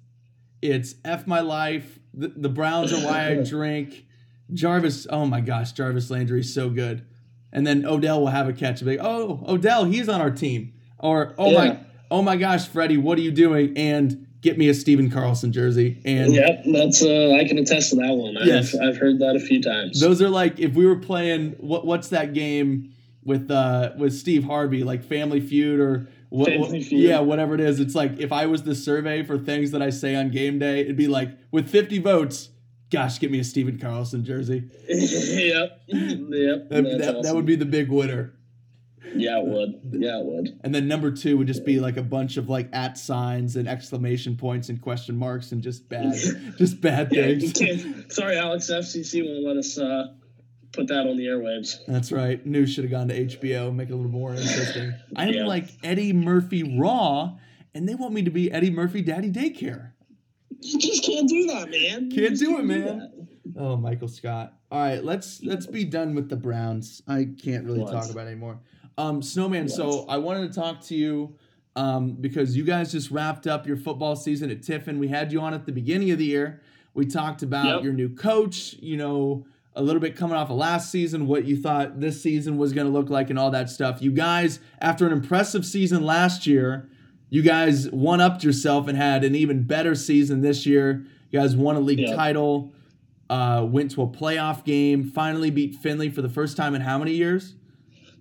it's 0.62 0.96
f 1.04 1.26
my 1.28 1.40
life. 1.42 2.00
The, 2.14 2.28
the 2.28 2.50
Browns 2.50 2.94
are 2.94 3.00
why 3.06 3.28
I 3.32 3.36
drink. 3.44 4.06
Jarvis. 4.52 5.08
Oh 5.10 5.26
my 5.26 5.42
gosh, 5.42 5.72
Jarvis 5.74 6.10
Landry 6.10 6.42
is 6.42 6.54
so 6.54 6.70
good. 6.70 7.06
And 7.52 7.66
then 7.68 7.86
Odell 7.86 8.20
will 8.22 8.28
have 8.28 8.48
a 8.50 8.54
catch. 8.54 8.82
and 8.82 8.90
be 8.90 8.98
like, 8.98 9.06
oh, 9.06 9.44
Odell, 9.48 9.86
he's 9.86 10.10
on 10.10 10.22
our 10.22 10.32
team. 10.32 10.74
or 11.00 11.34
oh 11.38 11.52
Yeah. 11.52 11.58
my 11.58 11.80
oh 12.12 12.22
my 12.22 12.36
gosh, 12.36 12.68
Freddie, 12.68 12.98
what 12.98 13.18
are 13.18 13.22
you 13.22 13.32
doing? 13.32 13.78
And 13.78 14.28
get 14.42 14.58
me 14.58 14.68
a 14.70 14.74
Stephen 14.74 15.10
Carlson 15.10 15.52
jersey. 15.52 16.02
And 16.06 16.34
Yep, 16.34 16.64
that's 16.74 17.02
uh, 17.04 17.32
I 17.40 17.48
can 17.48 17.58
attest 17.58 17.92
to 17.92 17.96
that 17.98 18.14
one. 18.14 18.38
I've, 18.38 18.46
Yes. 18.48 18.76
I've 18.76 18.98
heard 18.98 19.20
that 19.20 19.36
a 19.36 19.40
few 19.40 19.62
times. 19.62 20.00
those 20.00 20.22
are 20.22 20.30
like 20.30 20.60
if 20.60 20.74
we 20.74 20.86
were 20.86 20.98
playing 20.98 21.52
what 21.60 21.86
what's 21.86 22.10
that 22.10 22.34
game 22.34 22.92
with 23.24 23.50
uh 23.52 23.92
with 23.98 24.14
Steve 24.14 24.44
Harvey, 24.44 24.84
like 24.84 25.04
Family 25.04 25.40
Feud 25.40 25.80
or 25.80 26.08
what, 26.30 26.58
what- 26.60 26.72
yeah, 26.92 27.20
whatever 27.20 27.54
it 27.54 27.62
is. 27.62 27.80
It's 27.80 27.94
like 27.96 28.20
if 28.20 28.32
I 28.32 28.48
was 28.48 28.64
the 28.64 28.74
survey 28.76 29.24
for 29.24 29.38
things 29.38 29.72
that 29.72 29.82
I 29.84 29.92
say 29.92 30.16
on 30.16 30.30
game 30.30 30.58
day, 30.60 30.82
it'd 30.82 30.98
be 30.98 31.08
like 31.08 31.30
with 31.52 31.70
50 31.70 32.00
votes, 32.00 32.50
gosh, 32.94 33.20
get 33.20 33.32
me 33.32 33.40
a 33.40 33.44
Stephen 33.44 33.78
Carlson 33.80 34.24
jersey. 34.24 34.70
yep, 34.88 35.82
yep. 35.88 36.70
That, 36.70 36.98
that, 37.00 37.24
that 37.24 37.36
would 37.36 37.46
be 37.46 37.56
the 37.56 37.66
big 37.66 37.90
winner. 37.90 38.36
Yeah, 39.16 39.40
it 39.40 39.46
would. 39.46 39.82
Yeah, 39.92 40.20
it 40.20 40.26
would. 40.26 40.60
And 40.64 40.74
then 40.74 40.88
number 40.88 41.12
two 41.12 41.38
would 41.38 41.48
just 41.48 41.66
be 41.66 41.80
like 41.80 41.98
a 41.98 42.02
bunch 42.04 42.38
of 42.38 42.50
like 42.50 42.70
at 42.74 42.98
signs 42.98 43.56
and 43.56 43.68
exclamation 43.68 44.38
points 44.38 44.70
and 44.70 44.82
question 44.82 45.18
marks 45.18 45.52
and 45.52 45.62
just 45.62 45.90
bad, 45.90 46.14
just 46.58 46.82
bad 46.82 47.10
Yeah, 47.12 47.38
things. 47.38 48.16
Sorry, 48.16 48.38
Alex. 48.38 48.70
FCC 48.72 49.24
won't 49.26 49.44
let 49.46 49.58
us 49.58 49.78
uh, 49.78 50.14
put 50.72 50.88
that 50.88 51.02
on 51.08 51.18
the 51.18 51.26
airwaves. 51.26 51.78
That's 51.88 52.12
right. 52.12 52.44
News 52.46 52.72
should 52.74 52.86
have 52.86 52.92
gone 52.92 53.08
to 53.10 53.26
HBO, 53.26 53.74
make 53.76 53.90
it 53.90 53.94
a 53.94 53.96
little 53.96 54.12
more 54.12 54.34
interesting. 54.34 54.94
I'm 55.16 55.30
Yeah. 55.30 55.46
like 55.46 55.70
Eddie 55.84 56.14
Murphy 56.14 56.64
Raw, 56.80 57.38
and 57.76 57.88
they 57.88 57.96
want 57.96 58.14
me 58.14 58.24
to 58.24 58.32
be 58.32 58.52
Eddie 58.52 58.72
Murphy 58.72 59.02
Daddy 59.02 59.32
Daycare. 59.32 59.92
You 60.64 60.80
just 60.80 61.04
can't 61.04 61.28
do 61.30 61.48
that, 61.48 61.70
man. 61.70 62.10
Can't 62.10 62.30
just 62.32 62.42
do 62.44 62.58
it, 62.60 62.64
man. 62.66 62.98
that. 63.00 63.28
Oh, 63.58 63.76
Michael 63.78 64.08
Scott. 64.08 64.54
All 64.72 64.80
right, 64.80 65.04
let's 65.04 65.44
let's 65.44 65.68
be 65.68 65.84
done 65.84 66.16
with 66.16 66.30
the 66.30 66.36
Browns. 66.36 67.02
I 67.08 67.28
can't 67.44 67.66
really 67.66 67.80
What? 67.82 67.92
talk 67.92 68.10
about 68.10 68.26
it 68.28 68.32
anymore. 68.32 68.60
Um, 68.98 69.22
Snowman. 69.22 69.68
So 69.70 70.06
I 70.08 70.18
wanted 70.18 70.52
to 70.52 70.60
talk 70.60 70.82
to 70.86 70.96
you 70.96 71.36
um, 71.76 72.14
because 72.14 72.56
you 72.56 72.64
guys 72.64 72.92
just 72.92 73.12
wrapped 73.12 73.46
up 73.48 73.68
your 73.68 73.78
football 73.78 74.16
season 74.16 74.50
at 74.52 74.64
Tiffin. 74.64 75.00
We 75.00 75.08
had 75.10 75.32
you 75.32 75.42
on 75.42 75.54
at 75.54 75.66
the 75.66 75.72
beginning 75.72 76.12
of 76.12 76.18
the 76.20 76.26
year. 76.26 76.62
We 76.94 77.06
talked 77.06 77.42
about 77.44 77.66
Yep. 77.66 77.84
your 77.84 77.94
new 77.94 78.10
coach. 78.10 78.74
You 78.80 78.98
know, 78.98 79.46
a 79.76 79.82
little 79.84 80.00
bit 80.02 80.16
coming 80.16 80.36
off 80.38 80.50
of 80.52 80.58
last 80.58 80.92
season, 80.92 81.28
what 81.28 81.46
you 81.46 81.58
thought 81.58 82.00
this 82.00 82.22
season 82.22 82.58
was 82.58 82.72
going 82.74 82.86
to 82.88 82.94
look 82.94 83.10
like, 83.10 83.30
and 83.32 83.38
all 83.40 83.52
that 83.52 83.70
stuff. 83.70 84.02
You 84.02 84.12
guys, 84.12 84.60
after 84.80 85.06
an 85.08 85.12
impressive 85.12 85.66
season 85.66 86.04
last 86.06 86.46
year, 86.48 86.88
you 87.34 87.42
guys 87.42 87.90
one 87.90 88.22
upped 88.22 88.44
yourself 88.44 88.88
and 88.88 88.96
had 88.96 89.24
an 89.24 89.34
even 89.34 89.64
better 89.64 89.96
season 89.96 90.42
this 90.42 90.68
year. 90.68 91.04
You 91.32 91.40
guys 91.40 91.56
won 91.56 91.76
a 91.76 91.80
league 91.80 91.98
Yeah. 92.02 92.16
title, 92.16 92.72
uh, 93.28 93.66
went 93.68 93.90
to 93.92 94.04
a 94.04 94.08
playoff 94.08 94.64
game, 94.64 95.04
finally 95.04 95.50
beat 95.50 95.74
Findlay 95.78 96.10
for 96.10 96.22
the 96.22 96.30
first 96.30 96.56
time 96.56 96.76
in 96.76 96.82
how 96.82 97.00
many 97.00 97.14
years? 97.16 97.56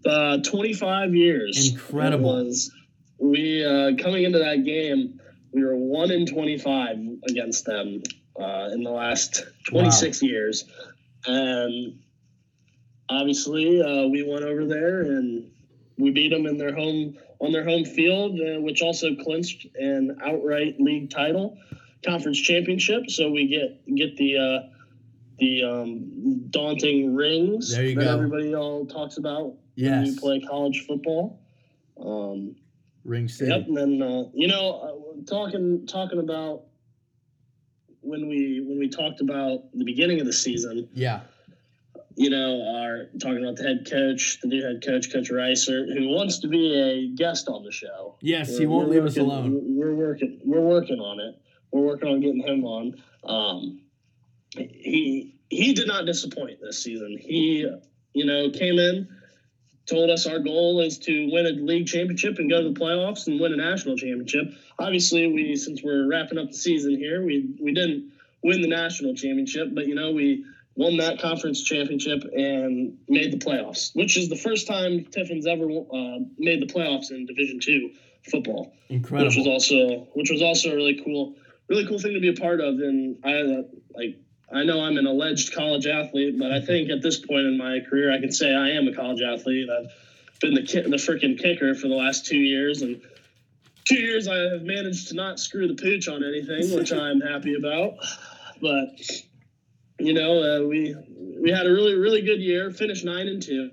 Uh, 0.07 0.39
25 0.39 1.15
years. 1.15 1.73
Incredible. 1.73 2.51
We 3.19 3.63
uh, 3.63 3.97
coming 3.99 4.25
into 4.25 4.39
that 4.39 4.65
game, 4.65 5.21
we 5.53 5.63
were 5.63 5.77
one 5.77 6.11
in 6.11 6.25
25 6.25 6.97
against 7.29 7.67
them 7.67 8.03
uh, 8.41 8.71
in 8.73 8.83
the 8.83 8.91
last 8.91 9.45
26 9.69 10.23
years, 10.23 10.65
and 11.27 11.99
obviously 13.11 13.83
uh, 13.83 14.07
we 14.07 14.23
went 14.23 14.43
over 14.43 14.65
there 14.65 15.03
and 15.03 15.51
we 15.99 16.11
beat 16.13 16.31
them 16.31 16.47
in 16.47 16.57
their 16.57 16.75
home 16.75 17.19
on 17.43 17.53
their 17.53 17.65
home 17.65 17.85
field, 17.85 18.39
uh, 18.41 18.61
which 18.61 18.81
also 18.83 19.15
clinched 19.17 19.67
an 19.75 20.17
outright 20.25 20.81
league 20.81 21.11
title, 21.11 21.59
conference 22.05 22.41
championship. 22.41 23.11
So 23.11 23.31
we 23.31 23.49
get 23.49 23.95
get 23.95 24.17
the. 24.17 24.39
Uh, 24.39 24.69
the 25.39 25.65
um, 25.65 26.47
daunting 26.51 27.17
rings 27.17 27.75
There 27.75 27.85
you 27.85 27.95
that 27.97 28.05
go. 28.05 28.13
everybody 28.13 28.55
all 28.55 28.87
talks 28.87 29.17
about 29.17 29.55
when 29.77 30.05
you 30.07 30.15
play 30.15 30.41
college 30.41 30.85
football. 30.87 31.41
Um, 32.01 32.55
Ring 33.05 33.27
City. 33.27 33.51
yep, 33.51 33.67
and 33.67 33.77
then 33.77 34.03
uh, 34.03 34.25
you 34.35 34.47
know, 34.47 35.17
uh, 35.19 35.25
talking 35.29 35.85
talking 35.87 36.21
about 36.21 36.65
when 38.03 38.29
we 38.29 38.61
when 38.61 38.79
we 38.79 38.89
talked 38.89 39.21
about 39.21 39.65
the 39.75 39.85
beginning 39.85 40.21
of 40.21 40.27
the 40.27 40.33
season, 40.33 40.89
Yeah, 40.95 41.23
you 42.17 42.31
know, 42.31 42.63
are 42.77 43.07
talking 43.21 43.43
about 43.45 43.57
the 43.57 43.63
head 43.63 43.87
coach, 43.91 44.39
the 44.43 44.49
new 44.49 44.63
head 44.63 44.83
coach, 44.85 45.13
Coach 45.13 45.31
Reiser, 45.31 45.87
who 45.97 46.09
wants 46.09 46.41
to 46.41 46.49
be 46.49 46.75
a 46.79 47.09
guest 47.17 47.49
on 47.49 47.65
the 47.65 47.73
show. 47.73 48.17
yes, 48.21 48.51
he 48.59 48.67
We're- 48.67 48.67
won't 48.67 48.89
we're 48.89 48.95
leave 48.97 49.05
us 49.05 49.17
alone. 49.17 49.77
We're 49.77 49.95
working. 49.95 50.41
We're 50.45 50.61
working 50.61 50.99
on 51.01 51.21
it. 51.21 51.37
We're 51.71 51.83
working 51.83 52.09
on 52.09 52.21
getting 52.21 52.43
him 52.47 52.65
on. 52.65 53.03
Um, 53.25 53.81
he 54.57 55.35
he 55.49 55.73
did 55.75 55.87
not 55.87 56.07
disappoint 56.07 56.61
this 56.61 56.83
season. 56.83 57.17
He 57.19 57.67
you 58.13 58.27
know 58.27 58.51
came 58.51 58.79
in, 58.79 59.09
told 59.87 60.11
us 60.11 60.27
our 60.27 60.39
goal 60.39 60.81
is 60.81 60.99
to 61.01 61.31
win 61.33 61.47
a 61.47 61.51
league 61.51 61.87
championship 61.87 62.39
and 62.39 62.51
go 62.51 62.63
to 62.63 62.69
the 62.71 62.79
playoffs 62.79 63.27
and 63.27 63.41
win 63.41 63.53
a 63.53 63.57
national 63.57 63.97
championship. 63.97 64.53
Obviously, 64.79 65.27
we 65.33 65.57
since 65.57 65.83
we're 65.83 66.07
wrapping 66.09 66.39
up 66.39 66.49
the 66.49 66.57
season 66.57 66.97
here, 66.97 67.25
we 67.25 67.55
we 67.61 67.73
didn't 67.73 68.13
win 68.43 68.61
the 68.61 68.69
national 68.69 69.15
championship, 69.15 69.69
but 69.75 69.87
you 69.87 69.95
know 69.95 70.11
we 70.13 70.45
won 70.75 70.97
that 70.97 71.21
conference 71.21 71.63
championship 71.63 72.23
and 72.33 72.97
made 73.09 73.33
the 73.33 73.39
playoffs, 73.39 73.95
which 73.95 74.17
is 74.17 74.29
the 74.29 74.37
first 74.37 74.67
time 74.67 75.05
Tiffin's 75.05 75.47
ever 75.47 75.65
uh, 75.65 76.19
made 76.39 76.63
the 76.63 76.73
playoffs 76.73 77.11
in 77.11 77.27
Division 77.27 77.61
Two 77.61 77.91
football, 78.31 78.73
Incredible. 78.89 79.29
which 79.29 79.37
was 79.37 79.47
also 79.47 80.09
which 80.15 80.31
was 80.31 80.43
also 80.43 80.73
a 80.73 80.77
really 80.77 81.01
cool, 81.05 81.35
really 81.69 81.87
cool 81.87 81.99
thing 81.99 82.15
to 82.15 82.21
be 82.21 82.29
a 82.29 82.41
part 82.41 82.61
of. 82.61 82.75
And 82.79 83.19
I 83.25 83.35
uh, 83.35 83.63
like 83.95 84.19
I 84.53 84.65
know 84.65 84.81
I'm 84.81 84.97
an 84.97 85.07
alleged 85.07 85.55
college 85.55 85.87
athlete, 85.87 86.39
but 86.39 86.53
I 86.53 86.61
think 86.61 86.91
at 86.91 87.03
this 87.03 87.19
point 87.19 87.47
in 87.47 87.59
my 87.59 87.81
career, 87.89 88.13
I 88.13 88.21
can 88.21 88.33
say 88.33 88.55
I 88.55 88.71
am 88.71 88.89
a 88.89 88.95
college 88.95 89.23
athlete. 89.23 89.69
I've 89.71 89.91
been 90.41 90.55
the 90.55 90.63
ki- 90.63 90.83
the 90.83 90.97
freaking 90.97 91.39
kicker 91.39 91.75
for 91.75 91.89
the 91.89 91.95
last 91.95 92.27
two 92.27 92.39
years, 92.39 92.83
and 92.83 93.01
two 93.85 93.99
years 93.99 94.27
I 94.27 94.37
have 94.37 94.63
managed 94.63 95.09
to 95.09 95.15
not 95.15 95.39
screw 95.39 95.69
the 95.69 95.75
pooch 95.75 96.09
on 96.09 96.25
anything, 96.25 96.75
which 96.75 96.93
I'm 96.93 97.21
happy 97.21 97.55
about. 97.55 97.95
But 98.61 99.01
you 99.99 100.15
know, 100.15 100.43
uh, 100.43 100.67
we 100.67 100.95
we 101.41 101.51
had 101.51 101.67
a 101.67 101.71
really 101.73 101.95
really 101.95 102.23
good 102.23 102.41
year. 102.41 102.71
Finished 102.71 103.05
nine 103.05 103.29
and 103.29 103.43
two, 103.43 103.71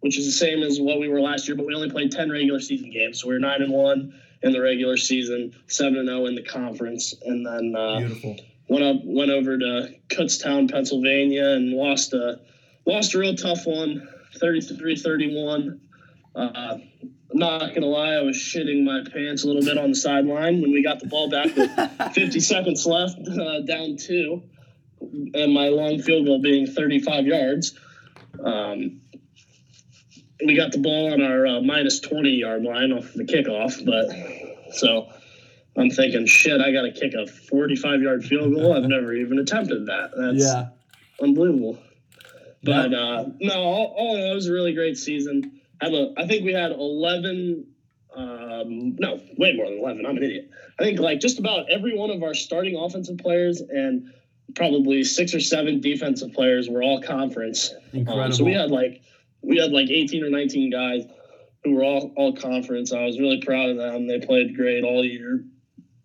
which 0.00 0.18
is 0.18 0.26
the 0.26 0.32
same 0.32 0.62
as 0.62 0.80
what 0.80 0.98
we 0.98 1.08
were 1.08 1.20
last 1.20 1.48
year, 1.48 1.56
but 1.56 1.66
we 1.66 1.74
only 1.74 1.90
played 1.90 2.12
ten 2.12 2.30
regular 2.30 2.60
season 2.60 2.90
games, 2.90 3.20
so 3.20 3.28
we 3.28 3.34
are 3.34 3.40
nine 3.40 3.62
and 3.62 3.72
one 3.72 4.14
in 4.42 4.52
the 4.52 4.60
regular 4.60 4.96
season, 4.96 5.52
seven 5.66 5.98
and 5.98 6.08
zero 6.08 6.26
in 6.26 6.34
the 6.34 6.42
conference, 6.42 7.14
and 7.22 7.44
then 7.44 7.74
uh, 7.76 7.98
Beautiful. 7.98 8.36
went 8.68 8.84
up 8.84 8.96
went 9.04 9.30
over 9.30 9.58
to 9.58 9.94
Kutztown, 10.08 10.70
Pennsylvania, 10.70 11.48
and 11.50 11.72
lost 11.72 12.12
a 12.12 12.40
lost 12.86 13.14
a 13.14 13.18
real 13.18 13.34
tough 13.34 13.66
one, 13.66 14.08
33-31. 14.40 15.78
Uh, 16.34 16.78
I'm 17.30 17.38
not 17.38 17.74
gonna 17.74 17.86
lie, 17.86 18.14
I 18.14 18.22
was 18.22 18.36
shitting 18.36 18.84
my 18.84 19.02
pants 19.12 19.44
a 19.44 19.48
little 19.48 19.62
bit 19.62 19.76
on 19.76 19.90
the 19.90 19.96
sideline 19.96 20.62
when 20.62 20.72
we 20.72 20.82
got 20.82 21.00
the 21.00 21.06
ball 21.06 21.28
back 21.28 21.54
with 21.54 21.70
50 22.14 22.40
seconds 22.40 22.86
left, 22.86 23.18
uh, 23.28 23.60
down 23.62 23.96
two, 23.98 24.42
and 25.00 25.52
my 25.52 25.68
long 25.68 26.00
field 26.00 26.26
goal 26.26 26.40
being 26.40 26.66
35 26.66 27.26
yards. 27.26 27.78
Um, 28.42 29.00
we 30.44 30.54
got 30.54 30.72
the 30.72 30.78
ball 30.78 31.12
on 31.12 31.22
our 31.22 31.46
uh, 31.46 31.60
minus 31.60 32.00
20 32.00 32.30
yard 32.30 32.62
line 32.62 32.92
off 32.92 33.12
the 33.12 33.24
kickoff, 33.24 33.84
but 33.84 34.74
so 34.74 35.08
I'm 35.76 35.90
thinking, 35.90 36.26
shit, 36.26 36.60
I 36.60 36.72
got 36.72 36.82
to 36.82 36.92
kick 36.92 37.14
a 37.14 37.26
45 37.26 38.02
yard 38.02 38.24
field 38.24 38.54
goal. 38.54 38.74
I've 38.74 38.84
never 38.84 39.12
even 39.14 39.38
attempted 39.38 39.86
that. 39.86 40.10
That's 40.16 40.44
yeah. 40.44 40.68
unbelievable. 41.20 41.78
But 42.62 42.92
uh, 42.92 43.26
no, 43.40 43.54
all, 43.54 43.94
all 43.96 44.16
in 44.16 44.22
all, 44.22 44.32
it 44.32 44.34
was 44.34 44.48
a 44.48 44.52
really 44.52 44.74
great 44.74 44.96
season. 44.96 45.60
Have 45.80 45.92
a, 45.92 46.12
I 46.16 46.26
think 46.26 46.44
we 46.44 46.52
had 46.52 46.72
11. 46.72 47.66
Um, 48.16 48.96
no, 48.96 49.20
way 49.36 49.54
more 49.54 49.66
than 49.66 49.78
11. 49.78 50.06
I'm 50.06 50.16
an 50.16 50.22
idiot. 50.24 50.50
I 50.78 50.82
think 50.82 50.98
like 50.98 51.20
just 51.20 51.38
about 51.38 51.70
every 51.70 51.96
one 51.96 52.10
of 52.10 52.22
our 52.22 52.34
starting 52.34 52.76
offensive 52.76 53.18
players 53.18 53.60
and 53.60 54.12
probably 54.54 55.04
six 55.04 55.34
or 55.34 55.40
seven 55.40 55.80
defensive 55.80 56.32
players 56.32 56.68
were 56.68 56.82
all 56.82 57.00
conference. 57.02 57.74
Incredible. 57.92 58.24
Um, 58.24 58.32
so 58.32 58.44
we 58.44 58.52
had 58.52 58.70
like 58.70 59.02
we 59.42 59.58
had 59.58 59.72
like 59.72 59.88
18 59.88 60.24
or 60.24 60.30
19 60.30 60.70
guys 60.70 61.04
who 61.64 61.74
were 61.74 61.84
all 61.84 62.12
all 62.16 62.34
conference. 62.34 62.92
I 62.92 63.04
was 63.04 63.18
really 63.18 63.40
proud 63.40 63.70
of 63.70 63.76
them. 63.76 64.06
They 64.06 64.20
played 64.20 64.56
great 64.56 64.84
all 64.84 65.04
year. 65.04 65.44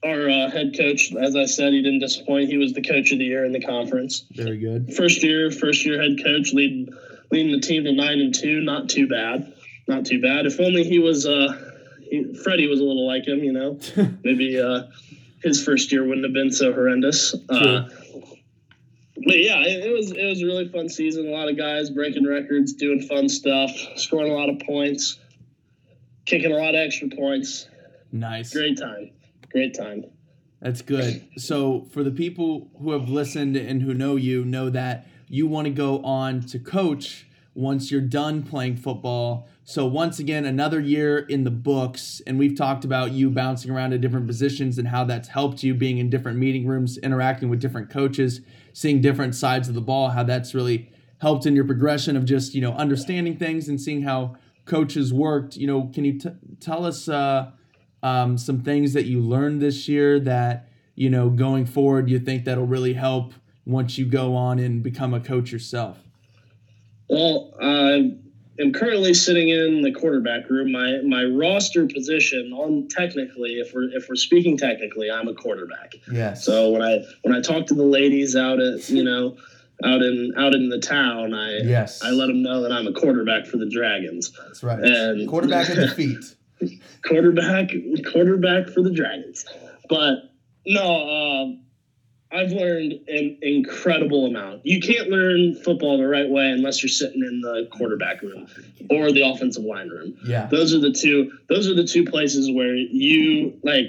Our 0.03 0.29
uh, 0.29 0.49
head 0.51 0.75
coach, 0.77 1.13
as 1.13 1.35
I 1.35 1.45
said, 1.45 1.71
he 1.71 1.81
didn't 1.81 1.99
disappoint. 1.99 2.49
He 2.49 2.57
was 2.57 2.73
the 2.73 2.81
coach 2.81 3.13
of 3.13 3.19
the 3.19 3.25
year 3.25 3.45
in 3.45 3.53
the 3.53 3.61
conference. 3.61 4.25
Very 4.31 4.57
good. 4.57 4.93
First 4.93 5.23
year, 5.23 5.49
first 5.49 5.85
year 5.85 6.01
head 6.01 6.17
coach, 6.21 6.51
leading 6.53 6.89
leading 7.31 7.53
the 7.53 7.61
team 7.61 7.85
to 7.85 7.93
nine 7.93 8.19
and 8.19 8.35
two. 8.35 8.59
Not 8.61 8.89
too 8.89 9.07
bad. 9.07 9.53
Not 9.87 10.05
too 10.05 10.21
bad. 10.21 10.45
If 10.45 10.59
only 10.59 10.83
he 10.83 10.99
was. 10.99 11.25
Uh, 11.25 11.71
he, 12.01 12.33
Freddie 12.33 12.67
was 12.67 12.79
a 12.79 12.83
little 12.83 13.07
like 13.07 13.25
him, 13.25 13.39
you 13.39 13.53
know. 13.53 13.79
Maybe 14.23 14.59
uh, 14.59 14.83
his 15.41 15.63
first 15.63 15.91
year 15.91 16.03
wouldn't 16.03 16.25
have 16.25 16.33
been 16.33 16.51
so 16.51 16.73
horrendous. 16.73 17.33
Uh, 17.49 17.89
but 19.15 19.37
yeah, 19.37 19.61
it, 19.61 19.85
it 19.85 19.91
was 19.91 20.11
it 20.11 20.25
was 20.25 20.41
a 20.41 20.45
really 20.45 20.67
fun 20.69 20.89
season. 20.89 21.27
A 21.27 21.31
lot 21.31 21.49
of 21.49 21.57
guys 21.57 21.89
breaking 21.89 22.25
records, 22.25 22.73
doing 22.73 23.01
fun 23.01 23.29
stuff, 23.29 23.71
scoring 23.95 24.31
a 24.31 24.35
lot 24.35 24.49
of 24.49 24.59
points, 24.59 25.19
kicking 26.25 26.51
a 26.51 26.55
lot 26.55 26.75
of 26.75 26.81
extra 26.81 27.09
points. 27.09 27.67
Nice. 28.11 28.53
Great 28.53 28.77
time, 28.77 29.11
great 29.51 29.75
time. 29.75 30.05
That's 30.61 30.81
good. 30.81 31.27
So, 31.37 31.87
for 31.91 32.03
the 32.03 32.11
people 32.11 32.71
who 32.79 32.91
have 32.91 33.09
listened 33.09 33.57
and 33.57 33.81
who 33.81 33.93
know 33.93 34.15
you, 34.15 34.45
know 34.45 34.69
that 34.69 35.07
you 35.27 35.45
want 35.45 35.65
to 35.65 35.71
go 35.71 36.01
on 36.03 36.41
to 36.41 36.59
coach 36.59 37.27
once 37.53 37.91
you're 37.91 38.01
done 38.01 38.43
playing 38.43 38.77
football. 38.77 39.47
So 39.63 39.85
once 39.85 40.19
again, 40.19 40.45
another 40.45 40.79
year 40.79 41.19
in 41.19 41.43
the 41.43 41.51
books, 41.51 42.21
and 42.27 42.37
we've 42.37 42.57
talked 42.57 42.83
about 42.83 43.11
you 43.11 43.29
bouncing 43.29 43.71
around 43.71 43.91
to 43.91 43.97
different 43.97 44.27
positions 44.27 44.77
and 44.77 44.87
how 44.87 45.03
that's 45.05 45.29
helped 45.29 45.63
you 45.63 45.73
being 45.73 45.99
in 45.99 46.09
different 46.09 46.37
meeting 46.37 46.67
rooms, 46.67 46.97
interacting 46.97 47.49
with 47.49 47.61
different 47.61 47.89
coaches, 47.89 48.41
seeing 48.73 49.01
different 49.01 49.35
sides 49.35 49.69
of 49.69 49.75
the 49.75 49.81
ball, 49.81 50.09
how 50.09 50.23
that's 50.23 50.53
really 50.53 50.91
helped 51.19 51.45
in 51.45 51.55
your 51.55 51.63
progression 51.63 52.17
of 52.17 52.25
just 52.25 52.53
you 52.53 52.61
know 52.61 52.73
understanding 52.73 53.37
things 53.37 53.69
and 53.69 53.79
seeing 53.79 54.01
how 54.01 54.35
coaches 54.65 55.13
worked. 55.13 55.55
You 55.55 55.67
know, 55.67 55.91
can 55.93 56.03
you 56.03 56.19
t- 56.19 56.29
tell 56.59 56.85
us 56.85 57.07
uh, 57.07 57.51
um, 58.01 58.37
some 58.37 58.61
things 58.61 58.93
that 58.93 59.05
you 59.05 59.21
learned 59.21 59.61
this 59.61 59.87
year 59.87 60.19
that 60.19 60.69
you 60.95 61.09
know 61.09 61.29
going 61.29 61.65
forward 61.65 62.09
you 62.09 62.19
think 62.19 62.45
that'll 62.45 62.65
really 62.65 62.93
help 62.93 63.33
once 63.65 63.97
you 63.97 64.05
go 64.05 64.35
on 64.35 64.59
and 64.59 64.83
become 64.83 65.13
a 65.13 65.19
coach 65.19 65.51
yourself? 65.51 65.99
Well, 67.09 67.53
I 67.61 68.15
am 68.59 68.73
currently 68.73 69.13
sitting 69.13 69.49
in 69.49 69.81
the 69.81 69.91
quarterback 69.91 70.49
room. 70.49 70.71
My 70.71 71.01
my 71.01 71.23
roster 71.23 71.87
position 71.87 72.51
on 72.53 72.87
technically, 72.89 73.59
if 73.59 73.73
we're 73.73 73.89
if 73.91 74.07
we're 74.09 74.15
speaking 74.15 74.57
technically, 74.57 75.09
I'm 75.09 75.27
a 75.27 75.33
quarterback. 75.33 75.93
Yes. 76.11 76.45
So 76.45 76.71
when 76.71 76.81
I 76.81 77.03
when 77.23 77.35
I 77.35 77.41
talk 77.41 77.67
to 77.67 77.73
the 77.73 77.83
ladies 77.83 78.35
out 78.35 78.59
at 78.59 78.89
you 78.89 79.03
know 79.03 79.37
out 79.83 80.01
in 80.01 80.33
out 80.37 80.53
in 80.53 80.69
the 80.69 80.79
town, 80.79 81.33
I 81.33 81.57
yes 81.57 82.03
I 82.03 82.11
let 82.11 82.27
them 82.27 82.41
know 82.41 82.61
that 82.61 82.71
I'm 82.71 82.87
a 82.87 82.93
quarterback 82.93 83.45
for 83.45 83.57
the 83.57 83.69
Dragons. 83.69 84.31
That's 84.45 84.63
right. 84.63 84.79
And 84.79 85.27
quarterback 85.27 85.69
in 85.69 85.77
the 85.77 85.87
feet. 86.59 86.69
quarterback 87.05 87.71
quarterback 88.11 88.69
for 88.69 88.81
the 88.81 88.91
Dragons. 88.91 89.45
But 89.89 90.29
no, 90.65 91.09
um, 91.09 91.62
I've 92.33 92.51
learned 92.51 92.93
an 93.07 93.37
incredible 93.41 94.25
amount. 94.25 94.65
You 94.65 94.79
can't 94.79 95.09
learn 95.09 95.55
football 95.55 95.97
the 95.97 96.07
right 96.07 96.29
way 96.29 96.49
unless 96.49 96.81
you're 96.81 96.89
sitting 96.89 97.21
in 97.21 97.41
the 97.41 97.67
quarterback 97.71 98.21
room 98.21 98.47
or 98.89 99.11
the 99.11 99.21
offensive 99.21 99.63
line 99.63 99.89
room. 99.89 100.17
Yeah. 100.25 100.47
Those 100.47 100.73
are 100.73 100.79
the 100.79 100.91
two 100.91 101.31
those 101.47 101.67
are 101.67 101.75
the 101.75 101.85
two 101.85 102.05
places 102.05 102.51
where 102.51 102.75
you 102.75 103.59
like 103.63 103.85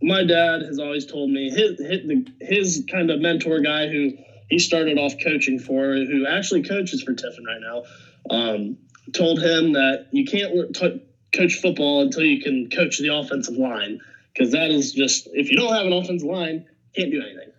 my 0.00 0.24
dad 0.24 0.62
has 0.62 0.78
always 0.78 1.04
told 1.04 1.30
me 1.30 1.50
his 1.50 1.78
his, 1.78 2.00
his 2.40 2.84
kind 2.90 3.10
of 3.10 3.20
mentor 3.20 3.60
guy 3.60 3.88
who 3.88 4.12
he 4.48 4.58
started 4.58 4.98
off 4.98 5.14
coaching 5.22 5.58
for, 5.58 5.94
who 5.94 6.26
actually 6.26 6.62
coaches 6.62 7.02
for 7.02 7.14
Tiffin 7.14 7.44
right 7.44 7.60
now, 7.60 7.82
um, 8.30 8.76
told 9.12 9.42
him 9.42 9.72
that 9.72 10.06
you 10.12 10.24
can't 10.24 10.74
t- 10.74 11.02
coach 11.32 11.54
football 11.54 12.02
until 12.02 12.22
you 12.22 12.40
can 12.40 12.70
coach 12.70 12.98
the 12.98 13.14
offensive 13.14 13.56
line 13.56 14.00
because 14.32 14.52
that 14.52 14.70
is 14.70 14.92
just 14.92 15.28
if 15.32 15.50
you 15.50 15.56
don't 15.56 15.72
have 15.72 15.86
an 15.86 15.92
offensive 15.92 16.28
line, 16.28 16.66
can't 16.94 17.10
do 17.10 17.20
anything. 17.22 17.53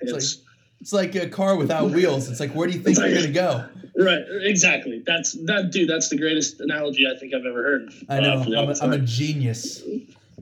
It's, 0.00 0.12
it's 0.12 0.36
like 0.36 0.44
it's 0.80 0.92
like 0.92 1.14
a 1.14 1.28
car 1.28 1.56
without 1.56 1.90
wheels. 1.92 2.28
It's 2.30 2.40
like 2.40 2.52
where 2.52 2.66
do 2.68 2.74
you 2.74 2.82
think 2.82 2.98
like, 2.98 3.10
you're 3.10 3.20
gonna 3.20 3.32
go? 3.32 3.68
Right, 3.96 4.22
exactly. 4.42 5.02
That's 5.04 5.32
that, 5.46 5.70
dude. 5.72 5.88
That's 5.88 6.08
the 6.08 6.18
greatest 6.18 6.60
analogy 6.60 7.04
I 7.06 7.18
think 7.18 7.34
I've 7.34 7.44
ever 7.44 7.62
heard. 7.62 7.92
I 8.08 8.20
know. 8.20 8.34
Uh, 8.34 8.62
I'm, 8.62 8.70
a, 8.70 8.74
I'm 8.80 8.92
a 8.92 8.98
genius. 8.98 9.82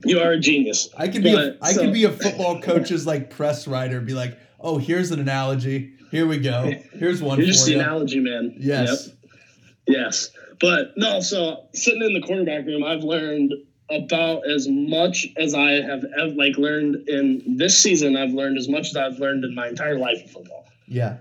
You 0.05 0.19
are 0.19 0.33
a 0.33 0.39
genius. 0.39 0.89
I 0.95 1.07
could 1.07 1.23
be 1.23 1.33
a, 1.33 1.57
I 1.61 1.73
so, 1.73 1.81
could 1.81 1.93
be 1.93 2.03
a 2.03 2.11
football 2.11 2.61
coach's 2.61 3.07
like 3.07 3.31
press 3.31 3.67
writer. 3.67 3.99
Be 3.99 4.13
like, 4.13 4.37
oh, 4.59 4.77
here's 4.77 5.09
an 5.09 5.19
analogy. 5.19 5.93
Here 6.11 6.27
we 6.27 6.37
go. 6.37 6.71
Here's 6.93 7.21
one. 7.21 7.41
Just 7.41 7.65
the 7.65 7.71
you. 7.71 7.79
analogy 7.79 8.19
man. 8.19 8.55
Yes. 8.57 9.07
Yep. 9.07 9.15
Yes, 9.87 10.31
but 10.59 10.93
no. 10.97 11.21
So 11.21 11.65
sitting 11.73 12.03
in 12.03 12.13
the 12.13 12.21
quarterback 12.21 12.65
room, 12.65 12.83
I've 12.83 13.03
learned 13.03 13.53
about 13.89 14.47
as 14.49 14.67
much 14.67 15.27
as 15.37 15.53
I 15.53 15.81
have 15.81 16.03
ever 16.19 16.33
like 16.33 16.57
learned 16.57 17.07
in 17.07 17.57
this 17.57 17.81
season. 17.81 18.15
I've 18.15 18.33
learned 18.33 18.57
as 18.57 18.67
much 18.67 18.87
as 18.87 18.95
I've 18.95 19.19
learned 19.19 19.43
in 19.43 19.55
my 19.55 19.67
entire 19.67 19.97
life 19.97 20.23
of 20.23 20.31
football. 20.31 20.67
Yeah. 20.87 21.17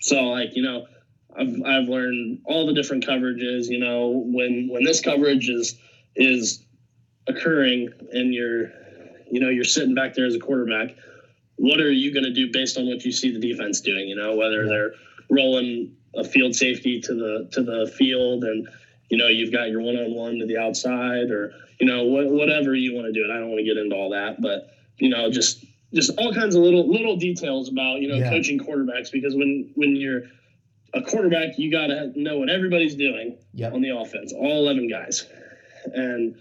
So 0.00 0.22
like 0.24 0.54
you 0.54 0.62
know, 0.62 0.86
I've 1.36 1.54
I've 1.64 1.88
learned 1.88 2.40
all 2.44 2.66
the 2.66 2.74
different 2.74 3.06
coverages. 3.06 3.68
You 3.68 3.78
know, 3.78 4.22
when 4.26 4.68
when 4.70 4.84
this 4.84 5.00
coverage 5.00 5.48
is 5.48 5.76
is 6.16 6.64
occurring 7.26 7.90
and 8.12 8.32
you're 8.32 8.70
you 9.30 9.40
know 9.40 9.48
you're 9.48 9.64
sitting 9.64 9.94
back 9.94 10.14
there 10.14 10.26
as 10.26 10.34
a 10.34 10.38
quarterback 10.38 10.94
what 11.56 11.80
are 11.80 11.90
you 11.90 12.12
going 12.12 12.24
to 12.24 12.32
do 12.32 12.50
based 12.52 12.76
on 12.76 12.86
what 12.86 13.04
you 13.04 13.12
see 13.12 13.32
the 13.32 13.38
defense 13.38 13.80
doing? 13.80 14.08
You 14.08 14.16
know, 14.16 14.34
whether 14.34 14.66
they're 14.66 14.92
rolling 15.30 15.96
a 16.14 16.24
field 16.24 16.54
safety 16.54 17.00
to 17.00 17.14
the 17.14 17.48
to 17.52 17.62
the 17.62 17.92
field, 17.96 18.44
and 18.44 18.68
you 19.10 19.18
know 19.18 19.28
you've 19.28 19.52
got 19.52 19.70
your 19.70 19.80
one 19.80 19.96
on 19.96 20.14
one 20.14 20.38
to 20.38 20.46
the 20.46 20.58
outside, 20.58 21.30
or 21.30 21.52
you 21.78 21.86
know 21.86 22.04
wh- 22.04 22.30
whatever 22.30 22.74
you 22.74 22.94
want 22.94 23.06
to 23.06 23.12
do. 23.12 23.24
And 23.24 23.32
I 23.32 23.38
don't 23.38 23.48
want 23.48 23.58
to 23.58 23.64
get 23.64 23.76
into 23.76 23.94
all 23.94 24.10
that, 24.10 24.40
but 24.40 24.70
you 24.98 25.08
know 25.08 25.30
just 25.30 25.64
just 25.92 26.12
all 26.18 26.32
kinds 26.32 26.54
of 26.54 26.62
little 26.62 26.90
little 26.90 27.16
details 27.16 27.68
about 27.68 28.00
you 28.00 28.08
know 28.08 28.16
yeah. 28.16 28.30
coaching 28.30 28.58
quarterbacks 28.58 29.10
because 29.10 29.34
when 29.34 29.70
when 29.74 29.96
you're 29.96 30.22
a 30.92 31.02
quarterback, 31.02 31.58
you 31.58 31.70
got 31.70 31.88
to 31.88 32.12
know 32.14 32.38
what 32.38 32.48
everybody's 32.48 32.94
doing 32.94 33.36
yep. 33.52 33.72
on 33.72 33.82
the 33.82 33.90
offense, 33.90 34.32
all 34.32 34.58
eleven 34.58 34.88
guys, 34.88 35.26
and 35.92 36.36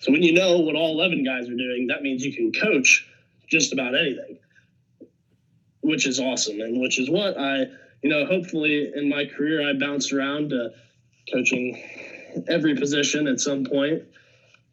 so 0.00 0.12
when 0.12 0.22
you 0.22 0.32
know 0.32 0.58
what 0.60 0.76
all 0.76 0.92
eleven 0.92 1.24
guys 1.24 1.48
are 1.48 1.56
doing, 1.56 1.88
that 1.88 2.02
means 2.02 2.24
you 2.24 2.32
can 2.32 2.52
coach 2.52 3.08
just 3.48 3.72
about 3.72 3.94
anything 3.94 4.38
which 5.86 6.06
is 6.06 6.18
awesome 6.18 6.60
and 6.60 6.80
which 6.80 6.98
is 6.98 7.08
what 7.08 7.38
I, 7.38 7.66
you 8.02 8.10
know, 8.10 8.26
hopefully 8.26 8.90
in 8.94 9.08
my 9.08 9.24
career 9.24 9.68
I 9.68 9.72
bounced 9.72 10.12
around 10.12 10.50
to 10.50 10.70
coaching 11.32 11.80
every 12.48 12.74
position 12.76 13.28
at 13.28 13.40
some 13.40 13.64
point, 13.64 14.02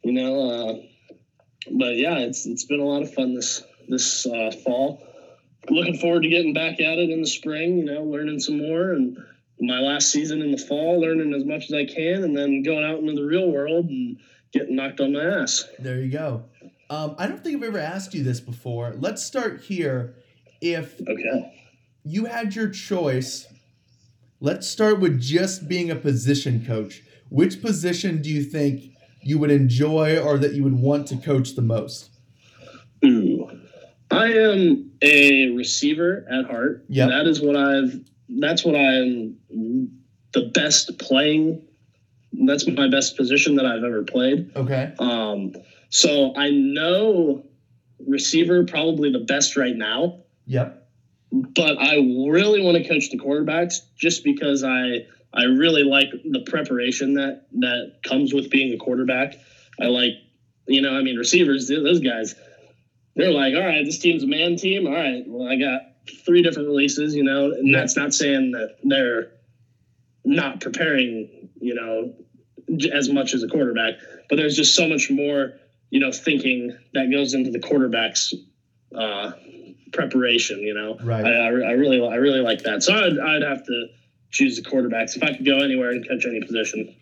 you 0.04 0.12
know. 0.12 0.50
Uh, 0.50 0.74
but 1.70 1.96
yeah, 1.96 2.18
it's 2.18 2.46
it's 2.46 2.64
been 2.64 2.80
a 2.80 2.84
lot 2.84 3.02
of 3.02 3.12
fun 3.14 3.34
this 3.34 3.62
this 3.88 4.26
uh, 4.26 4.52
fall. 4.64 5.02
Looking 5.70 5.98
forward 5.98 6.22
to 6.24 6.28
getting 6.28 6.52
back 6.52 6.80
at 6.80 6.98
it 6.98 7.10
in 7.10 7.22
the 7.22 7.26
spring, 7.26 7.78
you 7.78 7.84
know, 7.84 8.02
learning 8.02 8.38
some 8.40 8.58
more 8.58 8.92
and 8.92 9.16
my 9.60 9.80
last 9.80 10.10
season 10.10 10.42
in 10.42 10.50
the 10.50 10.58
fall, 10.58 11.00
learning 11.00 11.32
as 11.32 11.44
much 11.44 11.64
as 11.64 11.72
I 11.72 11.86
can, 11.86 12.22
and 12.22 12.36
then 12.36 12.62
going 12.62 12.84
out 12.84 12.98
into 12.98 13.14
the 13.14 13.24
real 13.24 13.50
world 13.50 13.86
and 13.88 14.18
getting 14.52 14.76
knocked 14.76 15.00
on 15.00 15.12
my 15.12 15.24
ass. 15.24 15.64
There 15.78 16.00
you 16.00 16.10
go. 16.10 16.44
Um, 16.90 17.14
I 17.18 17.26
don't 17.26 17.42
think 17.42 17.56
I've 17.56 17.68
ever 17.68 17.78
asked 17.78 18.14
you 18.14 18.22
this 18.22 18.40
before. 18.40 18.94
Let's 18.98 19.22
start 19.22 19.62
here 19.62 20.16
if 20.60 21.00
okay. 21.00 21.52
you 22.04 22.26
had 22.26 22.54
your 22.54 22.68
choice, 22.68 23.46
let's 24.40 24.68
start 24.68 25.00
with 25.00 25.20
just 25.20 25.68
being 25.68 25.90
a 25.90 25.96
position 25.96 26.64
coach. 26.64 27.02
Which 27.30 27.62
position 27.62 28.22
do 28.22 28.30
you 28.30 28.42
think 28.42 28.93
you 29.24 29.38
would 29.38 29.50
enjoy 29.50 30.18
or 30.18 30.38
that 30.38 30.54
you 30.54 30.62
would 30.62 30.78
want 30.78 31.08
to 31.08 31.16
coach 31.16 31.54
the 31.54 31.62
most? 31.62 32.10
Ooh. 33.04 33.50
I 34.10 34.26
am 34.32 34.92
a 35.02 35.50
receiver 35.50 36.26
at 36.30 36.46
heart. 36.46 36.84
Yeah. 36.88 37.06
That 37.06 37.26
is 37.26 37.40
what 37.40 37.56
I've 37.56 38.00
that's 38.28 38.64
what 38.64 38.74
I 38.74 38.94
am 38.96 39.36
the 40.32 40.50
best 40.52 40.98
playing. 40.98 41.62
That's 42.32 42.66
my 42.66 42.88
best 42.88 43.16
position 43.16 43.56
that 43.56 43.66
I've 43.66 43.84
ever 43.84 44.02
played. 44.04 44.52
Okay. 44.56 44.92
Um 44.98 45.54
so 45.90 46.34
I 46.36 46.50
know 46.50 47.44
receiver 48.06 48.64
probably 48.64 49.10
the 49.10 49.20
best 49.20 49.56
right 49.56 49.76
now. 49.76 50.20
Yep. 50.46 50.88
But 51.32 51.80
I 51.80 51.96
really 51.96 52.62
want 52.62 52.76
to 52.76 52.88
coach 52.88 53.10
the 53.10 53.18
quarterbacks 53.18 53.80
just 53.96 54.22
because 54.22 54.62
I 54.62 55.06
I 55.34 55.44
really 55.44 55.82
like 55.82 56.10
the 56.24 56.40
preparation 56.40 57.14
that 57.14 57.46
that 57.58 57.94
comes 58.06 58.32
with 58.32 58.50
being 58.50 58.72
a 58.72 58.76
quarterback. 58.76 59.34
I 59.80 59.86
like, 59.86 60.12
you 60.68 60.80
know, 60.80 60.92
I 60.92 61.02
mean, 61.02 61.16
receivers, 61.16 61.66
those 61.66 61.98
guys, 61.98 62.36
they're 63.16 63.32
like, 63.32 63.54
all 63.54 63.64
right, 63.64 63.84
this 63.84 63.98
team's 63.98 64.22
a 64.22 64.28
man 64.28 64.56
team. 64.56 64.86
All 64.86 64.92
right, 64.92 65.24
well, 65.26 65.48
I 65.48 65.56
got 65.56 65.80
three 66.24 66.42
different 66.42 66.68
releases, 66.68 67.14
you 67.14 67.24
know, 67.24 67.50
and 67.50 67.74
that's 67.74 67.96
not 67.96 68.14
saying 68.14 68.52
that 68.52 68.76
they're 68.84 69.32
not 70.24 70.60
preparing, 70.60 71.50
you 71.60 71.74
know, 71.74 72.14
as 72.92 73.08
much 73.08 73.34
as 73.34 73.42
a 73.42 73.48
quarterback, 73.48 73.94
but 74.30 74.36
there's 74.36 74.56
just 74.56 74.74
so 74.74 74.88
much 74.88 75.10
more, 75.10 75.54
you 75.90 75.98
know, 75.98 76.12
thinking 76.12 76.76
that 76.92 77.10
goes 77.10 77.34
into 77.34 77.50
the 77.50 77.58
quarterback's 77.58 78.32
uh, 78.96 79.32
preparation. 79.92 80.60
You 80.60 80.74
know, 80.74 80.96
right? 81.02 81.24
I, 81.24 81.30
I, 81.30 81.46
I, 81.46 81.72
really 81.72 82.06
I 82.06 82.16
really 82.16 82.40
like 82.40 82.62
that. 82.62 82.82
So 82.82 82.94
I'd, 82.94 83.18
I'd 83.18 83.42
have 83.42 83.64
to 83.66 83.86
choose 84.34 84.60
the 84.60 84.68
quarterbacks 84.68 85.16
if 85.16 85.22
I 85.22 85.32
could 85.34 85.46
go 85.46 85.58
anywhere 85.58 85.90
and 85.90 86.06
coach 86.06 86.26
any 86.26 86.40
position. 86.42 86.94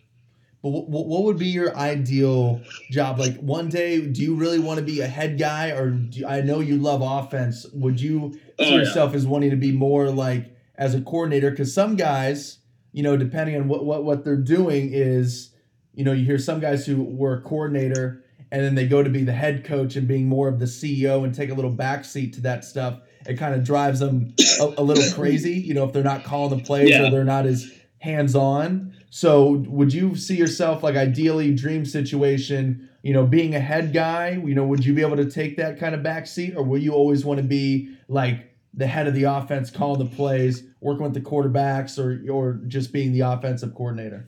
But 0.61 0.69
what, 0.69 1.07
what 1.07 1.23
would 1.23 1.37
be 1.37 1.47
your 1.47 1.75
ideal 1.75 2.61
job? 2.89 3.19
Like 3.19 3.37
one 3.39 3.67
day, 3.67 3.99
do 3.99 4.21
you 4.21 4.35
really 4.35 4.59
want 4.59 4.79
to 4.79 4.85
be 4.85 5.01
a 5.01 5.07
head 5.07 5.37
guy, 5.37 5.71
or 5.71 5.89
do, 5.89 6.25
I 6.25 6.39
know 6.39 6.61
you 6.61 6.77
love 6.77 7.01
offense? 7.01 7.65
Would 7.73 7.99
you 7.99 8.33
see 8.59 8.73
oh, 8.73 8.77
yourself 8.77 9.11
yeah. 9.11 9.17
as 9.17 9.27
wanting 9.27 9.49
to 9.49 9.57
be 9.57 9.73
more 9.73 10.09
like 10.09 10.55
as 10.75 10.95
a 10.95 11.01
coordinator? 11.01 11.51
Because 11.51 11.73
some 11.73 11.97
guys, 11.97 12.59
you 12.93 13.03
know, 13.03 13.17
depending 13.17 13.57
on 13.57 13.67
what, 13.67 13.83
what 13.83 14.05
what 14.05 14.23
they're 14.23 14.37
doing, 14.37 14.91
is 14.93 15.53
you 15.93 16.05
know 16.05 16.13
you 16.13 16.23
hear 16.23 16.39
some 16.39 16.61
guys 16.61 16.85
who 16.85 17.03
were 17.03 17.33
a 17.33 17.41
coordinator 17.41 18.23
and 18.53 18.63
then 18.63 18.75
they 18.75 18.87
go 18.87 19.01
to 19.01 19.09
be 19.09 19.23
the 19.23 19.33
head 19.33 19.65
coach 19.65 19.95
and 19.95 20.07
being 20.07 20.27
more 20.27 20.47
of 20.47 20.59
the 20.59 20.65
CEO 20.65 21.23
and 21.23 21.33
take 21.33 21.49
a 21.49 21.55
little 21.55 21.73
backseat 21.73 22.33
to 22.33 22.41
that 22.41 22.63
stuff, 22.63 22.99
it 23.25 23.35
kind 23.35 23.55
of 23.55 23.63
drives 23.63 23.99
them 23.99 24.33
a, 24.59 24.73
a, 24.77 24.83
little 24.83 25.13
crazy, 25.15 25.53
you 25.53 25.73
know, 25.73 25.83
if 25.83 25.93
they're 25.93 26.03
not 26.03 26.23
calling 26.23 26.57
the 26.57 26.63
plays 26.63 26.89
yeah. 26.89 27.07
or 27.07 27.11
they're 27.11 27.23
not 27.23 27.45
as 27.45 27.71
hands 27.99 28.35
on. 28.35 28.93
So, 29.09 29.63
would 29.67 29.93
you 29.93 30.15
see 30.15 30.35
yourself 30.35 30.81
like 30.83 30.95
ideally 30.95 31.53
dream 31.53 31.85
situation, 31.85 32.89
you 33.03 33.13
know, 33.13 33.25
being 33.25 33.53
a 33.53 33.59
head 33.59 33.93
guy? 33.93 34.31
You 34.31 34.55
know, 34.55 34.65
would 34.65 34.83
you 34.83 34.93
be 34.93 35.01
able 35.01 35.17
to 35.17 35.29
take 35.29 35.57
that 35.57 35.79
kind 35.79 35.93
of 35.93 36.01
backseat, 36.01 36.55
or 36.55 36.63
will 36.63 36.79
you 36.79 36.93
always 36.93 37.23
want 37.23 37.37
to 37.37 37.45
be 37.45 37.95
like 38.07 38.51
the 38.73 38.87
head 38.87 39.07
of 39.07 39.13
the 39.13 39.23
offense 39.23 39.69
calling 39.69 39.99
the 39.99 40.15
plays, 40.15 40.63
working 40.81 41.03
with 41.03 41.13
the 41.13 41.21
quarterbacks, 41.21 41.99
or 41.99 42.27
or 42.31 42.53
just 42.67 42.91
being 42.91 43.13
the 43.13 43.19
offensive 43.19 43.75
coordinator? 43.75 44.27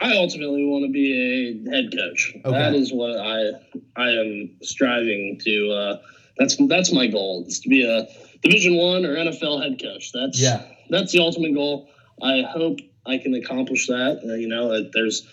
I 0.00 0.16
ultimately 0.16 0.64
want 0.64 0.84
to 0.86 0.90
be 0.90 1.64
a 1.68 1.70
head 1.70 1.92
coach. 1.94 2.32
Okay. 2.44 2.50
That 2.50 2.74
is 2.74 2.92
what 2.92 3.18
I 3.18 3.50
I 3.96 4.10
am 4.10 4.56
striving 4.62 5.38
to. 5.44 5.70
Uh, 5.70 5.98
that's 6.38 6.56
that's 6.68 6.92
my 6.92 7.06
goal 7.06 7.44
is 7.46 7.60
to 7.60 7.68
be 7.68 7.84
a 7.84 8.06
Division 8.42 8.76
One 8.76 9.04
or 9.04 9.16
NFL 9.16 9.62
head 9.62 9.80
coach. 9.82 10.12
That's 10.12 10.40
Yeah. 10.40 10.62
that's 10.90 11.12
the 11.12 11.20
ultimate 11.20 11.54
goal. 11.54 11.88
I 12.22 12.42
hope 12.42 12.78
I 13.04 13.18
can 13.18 13.34
accomplish 13.34 13.86
that. 13.88 14.20
Uh, 14.24 14.34
you 14.34 14.48
know, 14.48 14.68
that 14.70 14.92
there's 14.92 15.26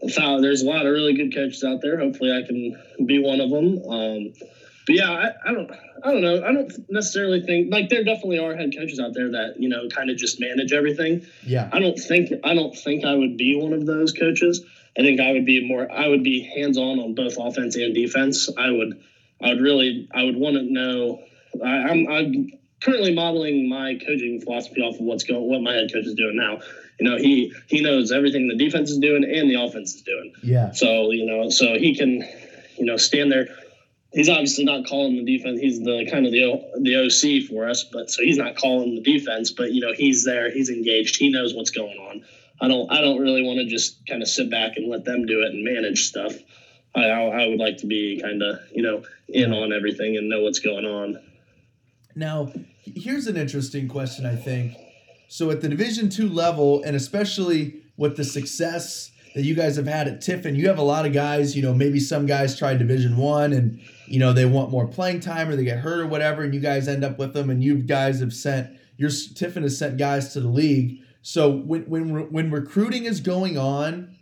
there's 0.00 0.62
a 0.62 0.66
lot 0.66 0.86
of 0.86 0.92
really 0.92 1.14
good 1.14 1.34
coaches 1.34 1.64
out 1.64 1.80
there. 1.82 1.98
Hopefully, 1.98 2.32
I 2.32 2.46
can 2.46 3.06
be 3.06 3.18
one 3.18 3.40
of 3.40 3.50
them. 3.50 3.82
Um, 3.88 4.32
but 4.86 4.94
yeah, 4.96 5.10
I, 5.10 5.50
I 5.50 5.52
don't, 5.52 5.70
I 6.02 6.12
don't 6.12 6.22
know. 6.22 6.36
I 6.44 6.52
don't 6.52 6.72
necessarily 6.88 7.42
think 7.42 7.70
like 7.70 7.88
there 7.90 8.04
definitely 8.04 8.38
are 8.38 8.54
head 8.54 8.70
coaches 8.76 8.98
out 9.00 9.12
there 9.14 9.32
that 9.32 9.54
you 9.58 9.68
know 9.68 9.88
kind 9.88 10.08
of 10.10 10.16
just 10.16 10.40
manage 10.40 10.72
everything. 10.72 11.26
Yeah. 11.44 11.68
I 11.72 11.78
don't 11.80 11.98
think 11.98 12.30
I 12.44 12.54
don't 12.54 12.74
think 12.76 13.04
I 13.04 13.14
would 13.14 13.36
be 13.36 13.56
one 13.60 13.72
of 13.72 13.84
those 13.86 14.12
coaches. 14.12 14.64
I 14.98 15.02
think 15.02 15.20
I 15.20 15.32
would 15.32 15.44
be 15.44 15.66
more. 15.66 15.90
I 15.90 16.08
would 16.08 16.24
be 16.24 16.40
hands 16.40 16.78
on 16.78 16.98
on 17.00 17.14
both 17.14 17.36
offense 17.38 17.76
and 17.76 17.94
defense. 17.94 18.48
I 18.56 18.70
would. 18.70 19.02
I 19.40 19.50
would 19.50 19.60
really. 19.60 20.08
I 20.12 20.24
would 20.24 20.36
want 20.36 20.56
to 20.56 20.62
know. 20.62 21.22
I, 21.62 21.68
I'm. 21.68 22.08
I'm 22.08 22.50
currently 22.80 23.12
modeling 23.12 23.68
my 23.68 23.94
coaching 23.94 24.40
philosophy 24.40 24.80
off 24.80 24.94
of 24.94 25.00
what's 25.00 25.24
going. 25.24 25.48
What 25.48 25.60
my 25.60 25.74
head 25.74 25.92
coach 25.92 26.06
is 26.06 26.14
doing 26.14 26.36
now. 26.36 26.60
You 26.98 27.08
know, 27.08 27.16
he 27.16 27.52
he 27.66 27.80
knows 27.80 28.10
everything 28.10 28.48
the 28.48 28.56
defense 28.56 28.90
is 28.90 28.98
doing 28.98 29.24
and 29.24 29.48
the 29.50 29.54
offense 29.54 29.94
is 29.94 30.02
doing. 30.02 30.32
Yeah. 30.42 30.72
So 30.72 31.10
you 31.10 31.26
know, 31.26 31.48
so 31.50 31.78
he 31.78 31.94
can, 31.94 32.24
you 32.76 32.84
know, 32.84 32.96
stand 32.96 33.30
there. 33.30 33.46
He's 34.12 34.28
obviously 34.28 34.64
not 34.64 34.86
calling 34.86 35.22
the 35.22 35.36
defense. 35.36 35.60
He's 35.60 35.78
the 35.78 36.06
kind 36.10 36.24
of 36.24 36.32
the 36.32 36.44
O- 36.44 36.70
the 36.80 36.96
OC 36.96 37.48
for 37.48 37.68
us, 37.68 37.84
but 37.84 38.10
so 38.10 38.22
he's 38.22 38.38
not 38.38 38.56
calling 38.56 38.94
the 38.94 39.02
defense. 39.02 39.50
But 39.50 39.72
you 39.72 39.80
know, 39.80 39.92
he's 39.92 40.24
there. 40.24 40.50
He's 40.50 40.70
engaged. 40.70 41.16
He 41.16 41.28
knows 41.30 41.54
what's 41.54 41.70
going 41.70 41.98
on. 41.98 42.24
I 42.60 42.68
don't. 42.68 42.90
I 42.90 43.00
don't 43.00 43.20
really 43.20 43.42
want 43.42 43.58
to 43.60 43.66
just 43.66 44.04
kind 44.08 44.22
of 44.22 44.28
sit 44.28 44.50
back 44.50 44.76
and 44.76 44.88
let 44.88 45.04
them 45.04 45.26
do 45.26 45.42
it 45.42 45.52
and 45.52 45.62
manage 45.62 46.06
stuff. 46.06 46.34
I 47.04 47.46
would 47.46 47.58
like 47.58 47.78
to 47.78 47.86
be 47.86 48.20
kind 48.20 48.42
of 48.42 48.58
you 48.72 48.82
know 48.82 49.02
in 49.28 49.52
on 49.52 49.72
everything 49.72 50.16
and 50.16 50.28
know 50.28 50.42
what's 50.42 50.58
going 50.58 50.84
on. 50.84 51.20
Now, 52.14 52.52
here's 52.82 53.26
an 53.26 53.36
interesting 53.36 53.88
question, 53.88 54.26
I 54.26 54.34
think. 54.34 54.76
So 55.28 55.50
at 55.50 55.60
the 55.60 55.68
Division 55.68 56.08
two 56.08 56.28
level, 56.28 56.82
and 56.82 56.96
especially 56.96 57.82
with 57.96 58.16
the 58.16 58.24
success 58.24 59.10
that 59.34 59.42
you 59.42 59.54
guys 59.54 59.76
have 59.76 59.86
had 59.86 60.08
at 60.08 60.20
Tiffin, 60.20 60.56
you 60.56 60.66
have 60.68 60.78
a 60.78 60.82
lot 60.82 61.06
of 61.06 61.12
guys, 61.12 61.54
you 61.54 61.62
know, 61.62 61.74
maybe 61.74 62.00
some 62.00 62.26
guys 62.26 62.58
try 62.58 62.74
Division 62.74 63.16
one 63.16 63.52
and, 63.52 63.78
you 64.06 64.18
know, 64.18 64.32
they 64.32 64.46
want 64.46 64.70
more 64.70 64.86
playing 64.86 65.20
time 65.20 65.48
or 65.48 65.54
they 65.54 65.64
get 65.64 65.78
hurt 65.78 66.00
or 66.00 66.06
whatever, 66.06 66.42
and 66.42 66.54
you 66.54 66.60
guys 66.60 66.88
end 66.88 67.04
up 67.04 67.18
with 67.18 67.34
them, 67.34 67.50
and 67.50 67.62
you 67.62 67.76
guys 67.76 68.20
have 68.20 68.32
sent 68.32 68.76
your 68.96 69.10
Tiffin 69.10 69.62
has 69.62 69.78
sent 69.78 69.96
guys 69.96 70.32
to 70.32 70.40
the 70.40 70.48
league. 70.48 71.00
So 71.22 71.50
when 71.50 71.82
when 71.82 72.32
when 72.32 72.50
recruiting 72.50 73.04
is 73.04 73.20
going 73.20 73.56
on, 73.58 74.16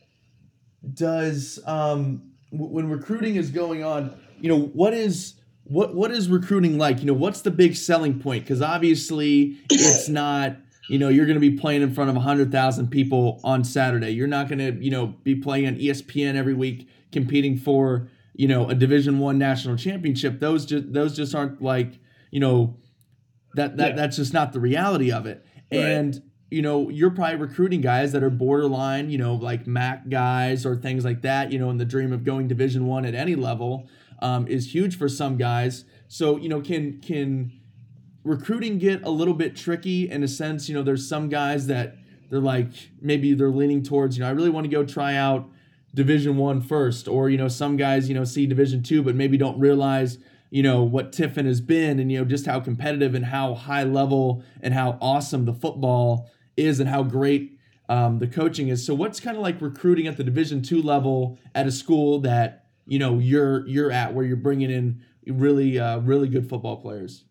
does 0.93 1.61
um 1.67 2.33
when 2.51 2.89
recruiting 2.89 3.37
is 3.37 3.51
going 3.51 3.83
on, 3.85 4.17
you 4.41 4.49
know, 4.49 4.59
what 4.59 4.95
is 4.95 5.35
what 5.65 5.95
what 5.95 6.11
is 6.11 6.29
recruiting 6.29 6.79
like? 6.79 7.01
You 7.01 7.07
know, 7.07 7.15
what's 7.15 7.41
the 7.41 7.51
big 7.51 7.75
selling 7.77 8.21
point? 8.21 8.45
Because 8.45 8.63
obviously 8.63 9.57
it's 9.71 10.09
not. 10.23 10.57
You 10.89 11.01
know, 11.01 11.09
you're 11.09 11.27
going 11.27 11.35
to 11.35 11.41
be 11.41 11.51
playing 11.59 11.83
in 11.83 11.93
front 11.93 12.11
of 12.11 12.15
100,000 12.15 12.89
people 12.93 13.41
on 13.43 13.65
Saturday. 13.65 14.11
You're 14.11 14.29
not 14.29 14.49
going 14.49 14.61
to, 14.61 14.73
you 14.81 14.93
know, 14.93 15.09
be 15.25 15.35
playing 15.35 15.67
on 15.67 15.75
ESPN 15.75 16.37
every 16.37 16.55
week 16.55 16.89
competing 17.11 17.59
for, 17.59 18.09
you 18.35 18.47
know, 18.47 18.69
a 18.69 18.75
Division 18.77 19.19
1 19.19 19.37
national 19.37 19.77
championship. 19.79 20.39
Those 20.39 20.65
just 20.65 20.93
those 20.93 21.17
just 21.17 21.35
aren't 21.35 21.61
like, 21.61 21.99
you 22.31 22.39
know, 22.39 22.77
that 23.55 23.77
that 23.79 23.91
Yeah. 23.91 23.97
that's 23.97 24.15
just 24.15 24.33
not 24.33 24.53
the 24.53 24.61
reality 24.61 25.11
of 25.11 25.27
it. 25.27 25.45
Right. 25.73 25.81
And 25.81 26.23
you 26.51 26.63
know, 26.63 26.89
you're 26.91 27.11
probably 27.11 27.37
recruiting 27.37 27.81
guys 27.81 28.13
that 28.13 28.23
are 28.23 28.31
borderline, 28.31 29.11
you 29.11 29.19
know, 29.19 29.35
like 29.35 29.67
MAC 29.67 30.09
guys 30.09 30.65
or 30.65 30.77
things 30.77 31.05
like 31.05 31.23
that. 31.23 31.51
You 31.51 31.59
know, 31.59 31.71
and 31.71 31.81
the 31.81 31.85
dream 31.85 32.13
of 32.13 32.25
going 32.25 32.49
Division 32.49 32.87
One 32.87 33.05
at 33.05 33.15
any 33.15 33.35
level 33.35 33.89
um, 34.21 34.47
is 34.47 34.75
huge 34.75 34.97
for 34.97 35.09
some 35.09 35.37
guys. 35.37 35.85
So 36.09 36.37
you 36.37 36.49
know, 36.49 36.61
can 36.61 37.01
can 37.01 37.53
recruiting 38.23 38.79
get 38.79 39.03
a 39.03 39.11
little 39.11 39.35
bit 39.35 39.57
tricky 39.57 40.09
in 40.09 40.23
a 40.23 40.29
sense? 40.29 40.69
You 40.69 40.75
know, 40.75 40.83
there's 40.83 41.09
some 41.09 41.29
guys 41.29 41.67
that 41.67 41.97
they're 42.31 42.41
like 42.41 42.69
maybe 43.01 43.35
they're 43.35 43.51
leaning 43.51 43.83
towards, 43.83 44.17
you 44.17 44.23
know, 44.23 44.29
I 44.29 44.33
really 44.33 44.51
want 44.51 44.65
to 44.65 44.71
go 44.71 44.85
try 44.85 45.15
out 45.15 45.49
Division 45.95 46.37
One 46.37 46.61
first, 46.61 47.09
or 47.09 47.29
you 47.31 47.39
know, 47.39 47.49
some 47.49 47.77
guys 47.77 48.09
you 48.09 48.15
know 48.15 48.25
see 48.25 48.47
Division 48.47 48.83
Two, 48.83 49.03
but 49.03 49.17
maybe 49.17 49.37
don't 49.37 49.59
realize 49.59 50.19
you 50.51 50.63
know 50.63 50.83
what 50.83 51.13
Tiffin 51.13 51.47
has 51.47 51.61
been, 51.61 51.99
and 51.99 52.13
you 52.13 52.19
know 52.19 52.25
just 52.25 52.47
how 52.47 52.61
competitive 52.61 53.15
and 53.15 53.27
how 53.27 53.55
high 53.55 53.83
level 53.83 54.45
and 54.61 54.75
how 54.75 54.99
awesome 55.01 55.45
the 55.45 55.55
football 55.55 56.31
is, 56.57 56.81
and 56.81 56.89
how 56.89 57.03
great 57.03 57.59
um, 57.89 58.19
the 58.19 58.27
coaching 58.27 58.69
is. 58.69 58.85
So, 58.85 58.95
what's 58.95 59.21
kind 59.21 59.37
of 59.37 59.43
like 59.43 59.61
recruiting 59.61 60.07
at 60.07 60.17
the 60.17 60.25
Division 60.25 60.63
Two 60.63 60.83
level 60.83 61.39
at 61.55 61.67
a 61.67 61.73
school 61.73 62.21
that 62.21 62.67
you 62.87 62.99
know 62.99 63.19
you're 63.19 63.67
you're 63.67 63.93
at, 63.93 64.15
where 64.15 64.25
you're 64.25 64.37
bringing 64.37 64.71
in 64.71 65.03
really 65.27 65.79
uh, 65.79 65.99
really 65.99 66.29
good 66.29 66.49
football 66.49 66.77
players? 66.77 67.25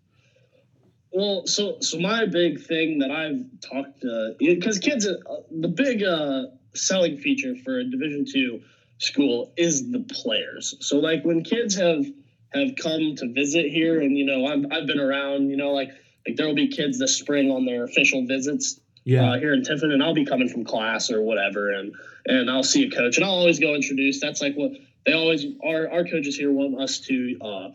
Well, 1.11 1.47
so 1.47 1.78
so 1.80 1.99
my 1.99 2.26
big 2.26 2.61
thing 2.61 2.99
that 2.99 3.11
I've 3.11 3.45
talked 3.61 4.01
to 4.01 4.36
because 4.39 4.80
kids, 4.80 5.07
uh, 5.07 5.15
the 5.51 5.69
big 5.69 6.03
uh, 6.03 6.47
selling 6.73 7.17
feature 7.17 7.55
for 7.63 7.80
a 7.80 7.84
Division 7.84 8.26
two 8.32 8.61
school 8.97 9.53
is 9.57 9.91
the 9.91 9.99
players. 9.99 10.76
So 10.82 10.97
like 10.97 11.23
when 11.23 11.43
kids 11.43 11.76
have 11.76 12.05
have 12.53 12.76
come 12.82 13.15
to 13.17 13.32
visit 13.34 13.71
here, 13.71 14.01
and 14.01 14.17
you 14.17 14.26
know 14.26 14.45
I've 14.45 14.65
I've 14.71 14.88
been 14.88 14.99
around, 14.99 15.49
you 15.49 15.57
know 15.57 15.71
like 15.71 15.89
like 16.28 16.38
there 16.38 16.47
will 16.47 16.55
be 16.55 16.67
kids 16.67 16.99
this 16.99 17.17
spring 17.17 17.51
on 17.51 17.65
their 17.65 17.84
official 17.84 18.26
visits 18.26 18.80
Yeah, 19.05 19.31
uh, 19.31 19.37
here 19.37 19.53
in 19.53 19.63
Tiffin, 19.63 19.91
and 19.91 20.03
I'll 20.03 20.13
be 20.13 20.25
coming 20.25 20.49
from 20.49 20.65
class 20.65 21.09
or 21.11 21.21
whatever, 21.21 21.71
and 21.71 21.93
and 22.25 22.49
I'll 22.49 22.63
see 22.63 22.83
a 22.83 22.89
coach, 22.89 23.15
and 23.17 23.25
I'll 23.25 23.31
always 23.31 23.59
go 23.59 23.73
introduce. 23.75 24.19
That's 24.19 24.41
like 24.41 24.55
what 24.55 24.71
they 25.05 25.13
always 25.13 25.45
our 25.63 25.89
our 25.89 26.03
coaches 26.03 26.35
here 26.35 26.51
want 26.51 26.81
us 26.81 26.99
to. 27.01 27.37
Uh, 27.39 27.69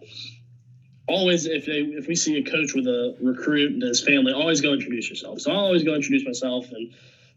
Always, 1.09 1.47
if 1.47 1.67
they 1.67 1.81
if 1.81 2.07
we 2.07 2.15
see 2.15 2.37
a 2.39 2.45
coach 2.45 2.73
with 2.73 2.87
a 2.87 3.17
recruit 3.21 3.73
and 3.73 3.83
his 3.83 4.01
family, 4.01 4.33
always 4.33 4.61
go 4.61 4.73
introduce 4.73 5.11
yourself. 5.11 5.41
So 5.41 5.51
I 5.51 5.57
always 5.57 5.83
go 5.83 5.95
introduce 5.97 6.25
myself, 6.25 6.71
and 6.71 6.93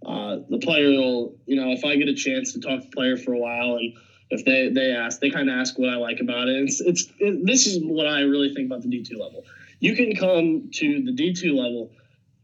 uh, 0.06 0.46
the 0.48 0.60
player 0.60 0.90
will, 0.90 1.34
you 1.48 1.56
know, 1.56 1.72
if 1.72 1.84
I 1.84 1.96
get 1.96 2.08
a 2.08 2.14
chance 2.14 2.54
to 2.54 2.60
talk 2.60 2.82
to 2.82 2.86
the 2.88 2.96
player 2.96 3.18
for 3.18 3.34
a 3.34 3.40
while, 3.40 3.78
and 3.78 3.94
if 4.30 4.46
they 4.46 4.70
they 4.70 4.92
ask, 4.92 5.20
they 5.22 5.32
kind 5.32 5.50
of 5.50 5.56
ask 5.56 5.80
what 5.80 5.90
I 5.90 5.96
like 5.96 6.20
about 6.20 6.50
it. 6.50 6.58
It's 6.58 6.82
it's 6.82 7.12
it, 7.18 7.44
this 7.48 7.66
is 7.66 7.80
what 7.82 8.06
I 8.06 8.20
really 8.20 8.54
think 8.54 8.68
about 8.68 8.84
the 8.84 8.90
D 8.90 9.02
two 9.02 9.18
level. 9.18 9.44
You 9.80 9.96
can 9.96 10.16
come 10.16 10.70
to 10.74 11.02
the 11.02 11.12
D 11.12 11.34
two 11.34 11.56
level 11.56 11.90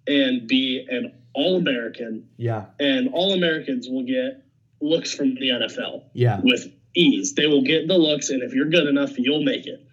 and 0.08 0.48
be 0.48 0.84
an 0.90 1.14
All 1.34 1.58
American, 1.58 2.30
yeah, 2.38 2.66
and 2.80 3.10
All 3.14 3.34
Americans 3.34 3.88
will 3.88 4.04
get 4.04 4.44
looks 4.82 5.14
from 5.14 5.36
the 5.36 5.50
NFL 5.50 6.04
yeah, 6.14 6.40
with 6.44 6.68
ease. 6.96 7.34
They 7.36 7.48
will 7.48 7.64
get 7.64 7.88
the 7.88 7.98
looks, 7.98 8.30
and 8.30 8.42
if 8.42 8.54
you're 8.54 8.70
good 8.70 8.88
enough, 8.88 9.18
you'll 9.18 9.44
make 9.44 9.68
it. 9.68 9.86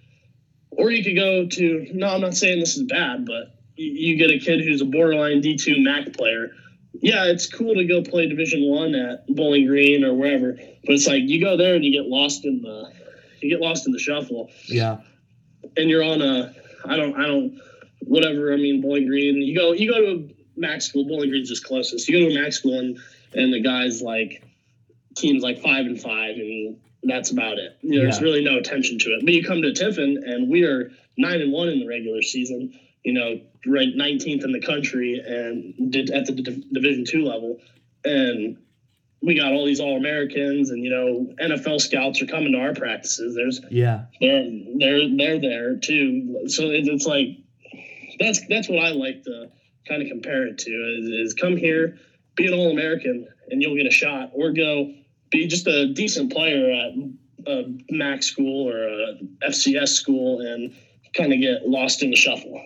Or 0.71 0.91
you 0.91 1.03
could 1.03 1.17
go 1.17 1.47
to 1.47 1.87
no, 1.93 2.09
I'm 2.09 2.21
not 2.21 2.35
saying 2.35 2.61
this 2.61 2.77
is 2.77 2.85
bad, 2.85 3.27
but 3.27 3.55
you, 3.77 4.17
get 4.17 4.31
a 4.31 4.39
kid 4.39 4.65
who's 4.65 4.81
a 4.81 4.87
borderline 4.87 5.43
D2 5.43 5.83
MAC 5.83 6.15
player. 6.15 6.51
Yeah, 6.95 7.25
it's 7.27 7.47
cool 7.47 7.75
to 7.75 7.85
go 7.85 8.03
play 8.03 8.27
Division 8.27 8.63
One 8.63 8.95
at 8.95 9.27
Bowling 9.29 9.67
Green 9.67 10.03
or 10.05 10.15
wherever, 10.15 10.53
but 10.53 10.95
it's 10.95 11.07
like 11.07 11.25
you 11.25 11.41
go 11.41 11.57
there 11.57 11.75
and 11.75 11.85
you 11.85 11.93
get 11.93 12.09
lost 12.09 12.45
in 12.45 12.63
the 12.63 12.91
you 13.41 13.51
get 13.51 13.61
lost 13.61 13.87
in 13.87 13.93
the 13.93 13.99
shuffle, 13.99 14.51
yeah, 14.67 14.99
and 15.77 15.91
you're 15.91 16.03
on 16.03 16.23
a 16.23 16.55
I 16.87 16.97
don't 16.97 17.15
I 17.19 17.27
don't 17.27 17.61
whatever 18.01 18.53
I 18.53 18.57
mean 18.57 18.81
Bowling 18.81 19.07
Green. 19.07 19.37
You 19.37 19.55
go 19.55 19.73
you 19.73 19.93
go 19.93 20.01
to 20.01 20.36
a 20.57 20.61
MAC 20.61 20.83
school. 20.83 21.05
Bowling 21.05 21.31
Green's 21.31 21.49
just 21.49 21.65
closest. 21.65 22.09
You 22.09 22.21
go 22.21 22.29
to 22.29 22.39
a 22.39 22.43
MAC 22.43 22.53
school 22.53 22.79
and 22.79 22.99
and 23.35 23.53
the 23.53 23.61
guys 23.61 24.03
like 24.03 24.43
teams 25.17 25.43
like 25.43 25.61
five 25.61 25.87
and 25.87 26.01
five 26.01 26.37
and 26.37 26.79
that's 27.03 27.31
about 27.31 27.59
it. 27.59 27.77
You 27.83 27.97
know, 27.99 28.03
There's 28.03 28.21
really 28.21 28.45
no 28.45 28.59
attention 28.59 28.99
to 29.01 29.11
it. 29.11 29.25
But 29.25 29.35
you 29.35 29.45
come 29.45 29.63
to 29.63 29.73
Tiffin 29.73 30.23
and 30.25 30.49
we 30.49 30.65
are 30.65 30.91
nine 31.17 31.41
and 31.41 31.53
one 31.53 31.69
in 31.69 31.81
the 31.81 31.87
regular 31.87 32.23
season. 32.23 32.79
You 33.05 33.13
know, 33.13 33.41
ranked 33.65 33.97
19th 33.97 34.45
in 34.45 34.53
the 34.53 34.61
country 34.61 35.23
and 35.25 35.93
did 35.93 36.11
at 36.11 36.27
the 36.27 36.33
D- 36.33 36.67
Division 36.73 37.05
two 37.05 37.25
level, 37.25 37.61
and 38.05 38.59
we 39.23 39.39
got 39.39 39.53
all 39.53 39.65
these 39.65 39.81
All 39.81 39.97
Americans 39.97 40.71
and 40.71 40.83
you 40.83 40.91
know 40.91 41.33
NFL 41.41 41.81
scouts 41.81 42.21
are 42.21 42.27
coming 42.27 42.53
to 42.53 42.59
our 42.59 42.75
practices. 42.75 43.37
There's 43.37 43.61
yeah, 43.71 44.07
they're 44.21 44.51
they're 44.79 45.17
they're 45.17 45.41
there 45.41 45.77
too. 45.77 46.49
So 46.49 46.71
it's 46.71 47.07
like 47.07 47.29
that's 48.19 48.45
that's 48.49 48.69
what 48.69 48.81
I 48.81 48.91
like 48.91 49.23
to 49.25 49.51
kind 49.89 50.03
of 50.03 50.09
compare 50.09 50.47
it 50.47 50.59
to 50.59 50.71
is, 50.71 51.09
is 51.29 51.35
come 51.35 51.57
here, 51.57 51.99
be 52.37 52.47
an 52.47 52.55
All 52.55 52.71
American, 52.71 53.27
and 53.51 53.63
you'll 53.63 53.77
get 53.77 53.87
a 53.87 53.91
shot, 53.91 54.31
or 54.35 54.53
go 54.53 54.93
be 55.31 55.47
just 55.47 55.67
a 55.67 55.93
decent 55.93 56.33
player 56.33 56.71
at 56.71 56.93
a 57.49 57.65
MAC 57.91 58.23
school 58.23 58.69
or 58.69 58.87
a 58.89 59.15
FCS 59.49 59.89
school 59.89 60.41
and 60.41 60.75
kind 61.15 61.33
of 61.33 61.41
get 61.41 61.69
lost 61.69 62.03
in 62.03 62.11
the 62.11 62.17
shuffle. 62.17 62.63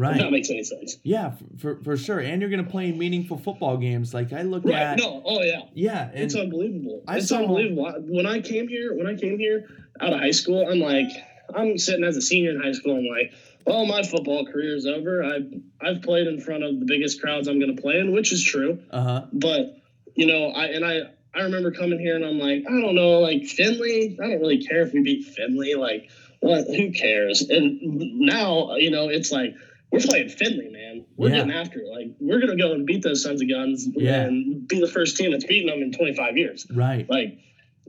If 0.00 0.18
that 0.18 0.30
makes 0.30 0.48
any 0.48 0.62
sense. 0.62 0.96
Yeah, 1.02 1.32
for, 1.58 1.82
for 1.82 1.96
sure. 1.96 2.20
And 2.20 2.40
you're 2.40 2.50
gonna 2.50 2.62
play 2.62 2.92
meaningful 2.92 3.36
football 3.36 3.76
games. 3.78 4.14
Like 4.14 4.32
I 4.32 4.42
look 4.42 4.64
Right? 4.64 4.74
at, 4.76 4.98
No. 4.98 5.22
Oh 5.24 5.42
yeah. 5.42 5.62
yeah, 5.74 6.10
it's 6.14 6.36
unbelievable. 6.36 7.02
I 7.08 7.16
it's 7.16 7.28
saw- 7.30 7.38
unbelievable. 7.38 7.92
When 8.06 8.24
I 8.24 8.40
came 8.40 8.68
here, 8.68 8.94
when 8.96 9.08
I 9.08 9.16
came 9.16 9.38
here 9.38 9.66
out 10.00 10.12
of 10.12 10.20
high 10.20 10.30
school, 10.30 10.68
I'm 10.70 10.78
like, 10.78 11.08
I'm 11.52 11.76
sitting 11.78 12.04
as 12.04 12.16
a 12.16 12.22
senior 12.22 12.52
in 12.52 12.60
high 12.62 12.72
school. 12.72 12.96
I'm 12.96 13.06
like, 13.06 13.32
well, 13.66 13.86
my 13.86 14.02
football 14.02 14.46
career 14.46 14.74
is 14.76 14.86
over. 14.86 15.22
I've 15.24 15.52
I've 15.80 16.02
played 16.02 16.26
in 16.26 16.40
front 16.40 16.64
of 16.64 16.78
the 16.80 16.86
biggest 16.86 17.20
crowds 17.20 17.48
I'm 17.48 17.58
going 17.60 17.74
to 17.74 17.80
play 17.80 17.98
in, 17.98 18.12
which 18.12 18.32
is 18.32 18.42
true. 18.42 18.80
Uh 18.90 19.02
huh. 19.02 19.26
But 19.32 19.76
you 20.14 20.26
know, 20.26 20.48
I 20.48 20.66
and 20.66 20.84
I 20.84 21.00
I 21.34 21.42
remember 21.42 21.70
coming 21.70 21.98
here 22.00 22.16
and 22.16 22.24
I'm 22.24 22.38
like, 22.38 22.64
I 22.68 22.80
don't 22.80 22.94
know, 22.94 23.20
like 23.20 23.44
Findlay. 23.46 24.16
I 24.22 24.28
don't 24.28 24.40
really 24.40 24.64
care 24.64 24.82
if 24.82 24.92
we 24.92 25.02
beat 25.02 25.24
Findlay. 25.26 25.74
Like, 25.74 26.10
what? 26.40 26.66
Who 26.66 26.92
cares? 26.92 27.42
And 27.42 27.78
now, 28.18 28.74
you 28.76 28.90
know, 28.90 29.08
it's 29.08 29.30
like 29.30 29.54
we're 29.92 30.00
playing 30.00 30.28
Findlay, 30.30 30.70
man. 30.70 31.04
We're 31.16 31.28
Yeah. 31.30 31.36
getting 31.36 31.52
after 31.52 31.80
it. 31.80 31.86
Like, 31.88 32.14
we're 32.20 32.40
gonna 32.40 32.56
go 32.56 32.72
and 32.72 32.86
beat 32.86 33.02
those 33.02 33.22
sons 33.22 33.40
of 33.42 33.48
guns 33.48 33.86
Yeah. 33.94 34.22
and 34.26 34.66
be 34.68 34.80
the 34.80 34.88
first 34.88 35.16
team 35.16 35.32
that's 35.32 35.44
beaten 35.44 35.68
them 35.70 35.80
in 35.82 35.92
25 35.92 36.36
years. 36.36 36.66
Right. 36.74 37.08
Like, 37.08 37.38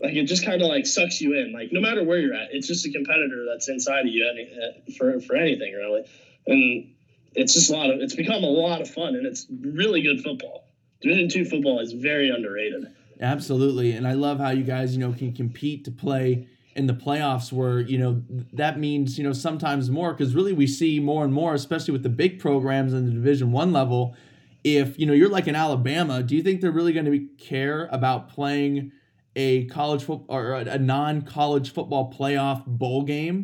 like 0.01 0.15
it 0.15 0.25
just 0.25 0.45
kind 0.45 0.61
of 0.61 0.67
like 0.67 0.85
sucks 0.85 1.21
you 1.21 1.37
in. 1.37 1.53
Like, 1.53 1.71
no 1.71 1.81
matter 1.81 2.03
where 2.03 2.19
you're 2.19 2.33
at, 2.33 2.49
it's 2.51 2.67
just 2.67 2.85
a 2.85 2.91
competitor 2.91 3.45
that's 3.49 3.69
inside 3.69 4.01
of 4.01 4.07
you 4.07 4.25
uh, 4.25 4.91
for 4.97 5.19
for 5.21 5.35
anything 5.35 5.73
really. 5.73 6.03
And 6.47 6.93
it's 7.35 7.53
just 7.53 7.69
a 7.69 7.75
lot 7.75 7.89
of. 7.89 7.99
It's 8.01 8.15
become 8.15 8.43
a 8.43 8.49
lot 8.49 8.81
of 8.81 8.89
fun, 8.89 9.15
and 9.15 9.25
it's 9.25 9.45
really 9.61 10.01
good 10.01 10.21
football. 10.21 10.65
Division 11.01 11.29
two 11.29 11.45
football 11.45 11.79
is 11.79 11.93
very 11.93 12.29
underrated. 12.29 12.87
Absolutely. 13.21 13.91
And 13.91 14.07
I 14.07 14.13
love 14.13 14.39
how 14.39 14.49
you 14.49 14.63
guys, 14.63 14.95
you 14.95 14.99
know, 14.99 15.11
can 15.13 15.33
compete 15.33 15.83
to 15.85 15.91
play 15.91 16.47
in 16.75 16.87
the 16.87 16.93
playoffs 16.93 17.51
where, 17.51 17.81
you 17.81 17.97
know, 17.97 18.23
that 18.53 18.79
means, 18.79 19.17
you 19.17 19.23
know, 19.23 19.33
sometimes 19.33 19.89
more 19.89 20.13
because 20.13 20.33
really 20.33 20.53
we 20.53 20.67
see 20.67 20.99
more 20.99 21.25
and 21.25 21.33
more, 21.33 21.53
especially 21.53 21.91
with 21.91 22.03
the 22.03 22.09
big 22.09 22.39
programs 22.39 22.93
in 22.93 23.05
the 23.05 23.11
division 23.11 23.51
one 23.51 23.73
level. 23.73 24.15
If, 24.63 24.97
you 24.99 25.05
know, 25.05 25.13
you're 25.13 25.29
like 25.29 25.47
in 25.47 25.55
Alabama, 25.55 26.23
do 26.23 26.35
you 26.35 26.43
think 26.43 26.61
they're 26.61 26.71
really 26.71 26.93
going 26.93 27.05
to 27.05 27.27
care 27.37 27.89
about 27.91 28.29
playing 28.29 28.91
a 29.39 29.65
college 29.65 30.03
football 30.03 30.35
or 30.35 30.53
a 30.53 30.77
non-college 30.77 31.67
football 31.73 32.13
playoff 32.17 32.65
bowl 32.65 33.03
game? 33.03 33.37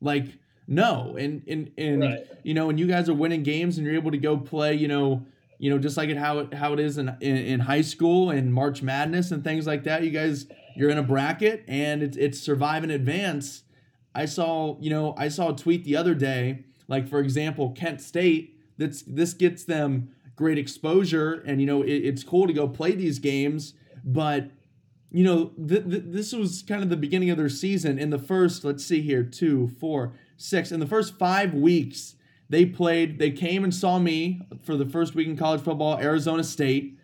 Like, 0.00 0.26
no. 0.66 1.16
And 1.22 1.42
and 1.46 1.70
and 1.76 2.00
Right. 2.02 2.26
you 2.42 2.54
know, 2.54 2.70
and 2.70 2.78
you 2.80 2.86
guys 2.86 3.08
are 3.10 3.14
winning 3.24 3.42
games 3.42 3.76
and 3.76 3.86
you're 3.86 3.96
able 4.02 4.10
to 4.18 4.22
go 4.28 4.36
play, 4.36 4.74
you 4.74 4.88
know, 4.88 5.26
you 5.58 5.70
know, 5.70 5.78
just 5.78 5.96
like 5.96 6.08
it 6.08 6.16
how 6.16 6.38
it 6.40 6.54
how 6.54 6.72
it 6.72 6.80
is 6.80 6.98
in, 6.98 7.08
in 7.20 7.36
in 7.36 7.60
high 7.60 7.82
school 7.82 8.30
and 8.30 8.52
March 8.52 8.82
Madness 8.82 9.30
and 9.30 9.44
things 9.44 9.66
like 9.66 9.84
that. 9.84 10.02
You 10.02 10.10
guys, 10.10 10.46
you're 10.76 10.90
in 10.90 10.98
a 10.98 11.02
bracket 11.02 11.64
and 11.68 12.02
it's 12.02 12.16
it's 12.16 12.40
survive 12.40 12.82
and 12.82 12.92
advance. 12.92 13.62
I 14.14 14.26
saw, 14.26 14.76
you 14.80 14.90
know, 14.90 15.14
I 15.16 15.28
saw 15.28 15.50
a 15.52 15.56
tweet 15.56 15.84
the 15.84 15.96
other 15.96 16.14
day, 16.14 16.64
like 16.88 17.08
for 17.08 17.20
example, 17.20 17.70
Kent 17.70 18.00
State. 18.00 18.48
That's 18.78 19.02
this 19.02 19.32
gets 19.34 19.64
them 19.64 20.10
great 20.34 20.58
exposure, 20.58 21.42
and 21.46 21.60
you 21.60 21.66
know, 21.66 21.82
it, 21.82 21.98
it's 22.08 22.24
cool 22.24 22.46
to 22.46 22.52
go 22.52 22.66
play 22.66 22.92
these 22.92 23.18
games, 23.18 23.74
but 24.04 24.50
you 25.12 25.24
know, 25.24 25.52
th- 25.68 25.88
th- 25.88 26.04
this 26.06 26.32
was 26.32 26.62
kind 26.66 26.82
of 26.82 26.88
the 26.88 26.96
beginning 26.96 27.30
of 27.30 27.36
their 27.36 27.50
season. 27.50 27.98
In 27.98 28.10
the 28.10 28.18
first, 28.18 28.64
let's 28.64 28.84
see 28.84 29.02
here, 29.02 29.22
two, 29.22 29.68
four, 29.78 30.14
six. 30.38 30.72
In 30.72 30.80
the 30.80 30.86
first 30.86 31.18
five 31.18 31.52
weeks, 31.52 32.14
they 32.48 32.64
played. 32.64 33.18
They 33.18 33.30
came 33.30 33.62
and 33.62 33.74
saw 33.74 33.98
me 33.98 34.40
for 34.62 34.76
the 34.76 34.86
first 34.86 35.14
week 35.14 35.28
in 35.28 35.36
college 35.36 35.62
football, 35.62 35.98
Arizona 35.98 36.42
State. 36.42 36.98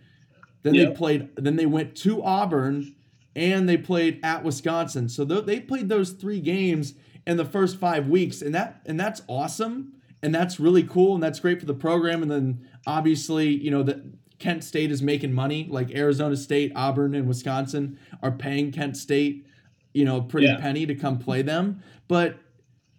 Then 0.63 0.75
they 0.75 0.95
played. 0.95 1.29
Then 1.37 1.57
they 1.57 1.67
went 1.67 1.97
to 1.99 2.23
Auburn, 2.23 2.95
and 3.37 3.69
they 3.69 3.77
played 3.77 4.21
at 4.23 4.43
Wisconsin. 4.43 5.09
So 5.09 5.25
th- 5.25 5.45
they 5.45 5.61
played 5.61 5.89
those 5.89 6.13
three 6.13 6.41
games 6.41 6.95
in 7.27 7.37
the 7.37 7.45
first 7.45 7.77
five 7.77 8.09
weeks, 8.09 8.41
and 8.41 8.55
that 8.55 8.81
and 8.87 8.99
that's 8.99 9.21
awesome, 9.29 9.93
and 10.23 10.35
that's 10.35 10.59
really 10.59 10.83
cool, 10.83 11.15
and 11.15 11.23
that's 11.23 11.41
great 11.41 11.61
for 11.61 11.67
the 11.67 11.75
program. 11.75 12.23
And 12.23 12.31
then 12.31 12.69
obviously, 12.87 13.49
you 13.49 13.71
know 13.71 13.83
that 13.83 14.03
Kent 14.39 14.65
State 14.65 14.91
is 14.91 15.03
making 15.03 15.33
money. 15.33 15.67
Like 15.71 15.91
Arizona 15.95 16.37
State, 16.37 16.73
Auburn, 16.77 17.15
and 17.15 17.27
Wisconsin 17.27 17.99
are 18.23 18.31
paying 18.33 18.71
Kent 18.73 18.97
State, 18.97 19.47
you 19.93 20.05
know, 20.05 20.19
a 20.19 20.23
pretty 20.23 20.47
Yeah. 20.47 20.59
penny 20.59 20.87
to 20.87 20.95
come 20.95 21.19
play 21.19 21.43
them. 21.43 21.81
But 22.09 22.39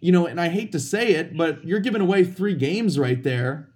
you 0.02 0.14
know, 0.14 0.26
and 0.28 0.40
I 0.40 0.48
hate 0.48 0.72
to 0.72 0.80
say 0.80 1.10
it, 1.12 1.36
but 1.36 1.66
you're 1.66 1.82
giving 1.82 2.00
away 2.02 2.24
three 2.24 2.56
games 2.56 2.98
right 2.98 3.22
there. 3.22 3.68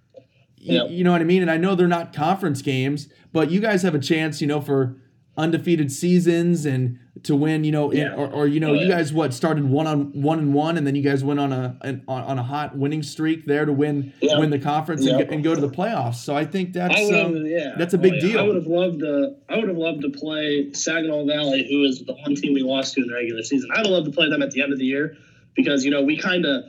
Yep. 0.56 0.90
You 0.90 1.04
know 1.04 1.12
what 1.12 1.20
I 1.20 1.24
mean? 1.24 1.42
And 1.42 1.50
I 1.50 1.58
know 1.58 1.74
they're 1.74 1.86
not 1.86 2.14
conference 2.14 2.62
games, 2.62 3.08
but 3.30 3.50
you 3.50 3.60
guys 3.60 3.82
have 3.82 3.94
a 3.94 3.98
chance, 3.98 4.40
you 4.40 4.46
know, 4.46 4.62
for 4.62 4.96
undefeated 5.36 5.92
seasons 5.92 6.64
and 6.64 6.98
to 7.22 7.36
win, 7.36 7.62
you 7.62 7.70
know, 7.70 7.92
Yeah. 7.92 8.12
or, 8.14 8.28
or 8.28 8.46
you 8.48 8.58
know, 8.58 8.70
Oh, 8.70 8.74
you 8.74 8.88
guys 8.88 9.12
what 9.12 9.32
started 9.32 9.64
one 9.64 9.86
on 9.86 10.10
one 10.20 10.40
and 10.40 10.52
one, 10.52 10.76
and 10.76 10.84
then 10.84 10.96
you 10.96 11.02
guys 11.02 11.22
went 11.22 11.38
on 11.38 11.52
a 11.52 11.76
an, 11.82 12.02
on, 12.08 12.38
a 12.38 12.42
hot 12.42 12.76
winning 12.76 13.04
streak 13.04 13.44
there 13.44 13.64
to 13.64 13.72
win 13.72 14.12
Yep. 14.20 14.38
win 14.40 14.50
the 14.50 14.58
conference 14.58 15.06
and, 15.06 15.20
go, 15.28 15.32
and 15.34 15.44
go 15.44 15.54
to 15.54 15.60
the 15.60 15.68
playoffs. 15.68 16.16
So 16.16 16.34
I 16.36 16.44
think 16.44 16.72
that's 16.72 17.00
I 17.12 17.20
um, 17.20 17.46
yeah, 17.46 17.74
that's 17.78 17.94
a 17.94 17.98
big 17.98 18.14
Oh, 18.14 18.16
yeah. 18.16 18.20
deal. 18.32 18.38
I 18.40 18.42
would 18.42 18.56
have 18.56 18.66
loved 18.66 18.98
to. 19.00 19.36
I 19.48 19.56
would 19.58 19.68
have 19.68 19.76
loved 19.78 20.02
to 20.02 20.10
play 20.10 20.72
Saginaw 20.72 21.24
Valley, 21.26 21.64
who 21.70 21.84
is 21.84 22.04
the 22.04 22.14
one 22.14 22.34
team 22.34 22.52
we 22.52 22.62
lost 22.62 22.94
to 22.94 23.02
in 23.02 23.06
the 23.06 23.14
regular 23.14 23.42
season. 23.44 23.70
I'd 23.72 23.86
have 23.86 23.92
loved 23.94 24.06
to 24.06 24.12
play 24.12 24.28
them 24.28 24.42
at 24.42 24.50
the 24.50 24.62
end 24.62 24.72
of 24.72 24.80
the 24.80 24.86
year 24.86 25.16
because 25.54 25.84
you 25.84 25.92
know 25.92 26.02
we 26.02 26.16
kind 26.16 26.44
of 26.44 26.64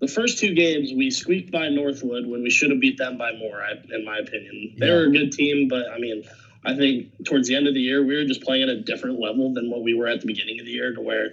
the 0.00 0.08
first 0.08 0.38
two 0.38 0.54
games 0.54 0.94
we 0.96 1.10
squeaked 1.10 1.52
by 1.52 1.68
Northwood 1.68 2.26
when 2.26 2.42
we 2.42 2.48
should 2.48 2.70
have 2.70 2.80
beat 2.80 2.96
them 2.96 3.18
by 3.18 3.32
more. 3.36 3.60
I, 3.62 3.72
in 3.94 4.06
my 4.06 4.16
opinion, 4.16 4.76
they 4.78 4.86
Yeah. 4.86 4.94
were 4.94 5.02
a 5.04 5.10
good 5.12 5.32
team, 5.32 5.68
but 5.68 5.84
I 5.94 5.98
mean, 5.98 6.22
I 6.64 6.76
think 6.76 7.24
towards 7.24 7.48
the 7.48 7.54
end 7.56 7.66
of 7.66 7.74
the 7.74 7.80
year 7.80 8.02
we 8.04 8.14
were 8.16 8.24
just 8.24 8.42
playing 8.42 8.62
at 8.64 8.68
a 8.68 8.76
different 8.80 9.18
level 9.18 9.52
than 9.54 9.70
what 9.70 9.82
we 9.82 9.94
were 9.94 10.08
at 10.08 10.20
the 10.20 10.26
beginning 10.26 10.60
of 10.60 10.66
the 10.66 10.72
year, 10.72 10.92
to 10.92 11.00
where 11.00 11.32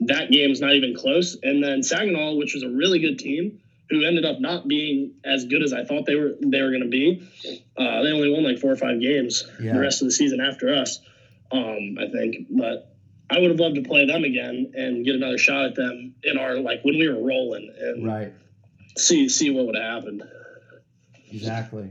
that 0.00 0.30
game's 0.30 0.60
not 0.60 0.74
even 0.74 0.94
close. 0.94 1.36
And 1.42 1.62
then 1.62 1.82
Saginaw, 1.82 2.34
which 2.34 2.54
was 2.54 2.62
a 2.62 2.68
really 2.68 2.98
good 3.00 3.18
team, 3.18 3.60
who 3.90 4.04
ended 4.04 4.24
up 4.24 4.40
not 4.40 4.66
being 4.68 5.14
as 5.24 5.44
good 5.44 5.62
as 5.62 5.72
I 5.72 5.84
thought 5.84 6.06
they 6.06 6.14
were 6.14 6.32
they 6.40 6.62
were 6.62 6.70
going 6.70 6.82
to 6.82 6.88
be. 6.88 7.22
Uh, 7.76 8.02
they 8.02 8.10
only 8.10 8.30
won 8.30 8.42
like 8.44 8.58
four 8.58 8.70
or 8.72 8.76
five 8.76 9.00
games 9.00 9.44
Yeah. 9.60 9.74
the 9.74 9.80
rest 9.80 10.00
of 10.00 10.06
the 10.06 10.12
season 10.12 10.40
after 10.40 10.72
us, 10.74 10.98
um, 11.50 11.98
I 12.00 12.06
think. 12.08 12.46
But 12.50 12.88
I 13.28 13.38
would 13.38 13.50
have 13.50 13.60
loved 13.60 13.76
to 13.76 13.82
play 13.82 14.06
them 14.06 14.24
again 14.24 14.72
and 14.74 15.04
get 15.04 15.14
another 15.14 15.38
shot 15.38 15.64
at 15.66 15.74
them 15.74 16.14
in 16.22 16.38
our 16.38 16.56
like 16.58 16.84
when 16.84 16.98
we 16.98 17.08
were 17.08 17.20
rolling 17.22 17.70
and 17.78 18.06
right, 18.06 18.32
see 18.96 19.28
see 19.28 19.50
what 19.50 19.66
would 19.66 19.74
have 19.76 19.84
happened. 20.02 20.22
exactly. 21.30 21.90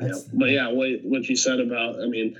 Yeah. 0.00 0.12
But 0.32 0.50
yeah, 0.50 0.68
what 0.68 0.88
what 1.02 1.28
you 1.28 1.36
said 1.36 1.60
about 1.60 2.00
I 2.00 2.06
mean, 2.06 2.38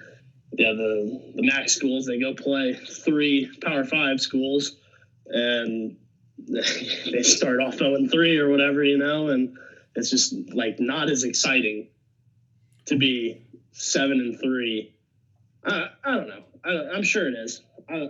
yeah, 0.53 0.73
the 0.73 1.33
the 1.35 1.43
MAC 1.43 1.69
schools 1.69 2.07
they 2.07 2.19
go 2.19 2.35
play 2.35 2.75
three 2.75 3.51
Power 3.63 3.85
Five 3.85 4.21
schools, 4.21 4.77
and 5.27 5.97
they 6.49 7.23
start 7.23 7.61
off 7.61 7.79
zero 7.79 7.95
and 7.95 8.11
three 8.11 8.39
or 8.39 8.49
whatever, 8.49 8.85
you 8.85 8.99
know, 8.99 9.29
and 9.29 9.57
it's 9.95 10.11
just 10.11 10.35
like 10.53 10.79
not 10.79 11.11
as 11.11 11.25
exciting 11.25 11.89
to 12.87 12.97
be 12.97 13.43
seven 13.73 14.21
and 14.21 14.41
three. 14.41 14.95
I, 15.65 15.89
I 16.05 16.15
don't 16.15 16.29
know. 16.29 16.45
I, 16.65 16.97
I'm 16.97 17.03
sure 17.03 17.29
it 17.29 17.35
is. 17.35 17.63
I, 17.89 18.09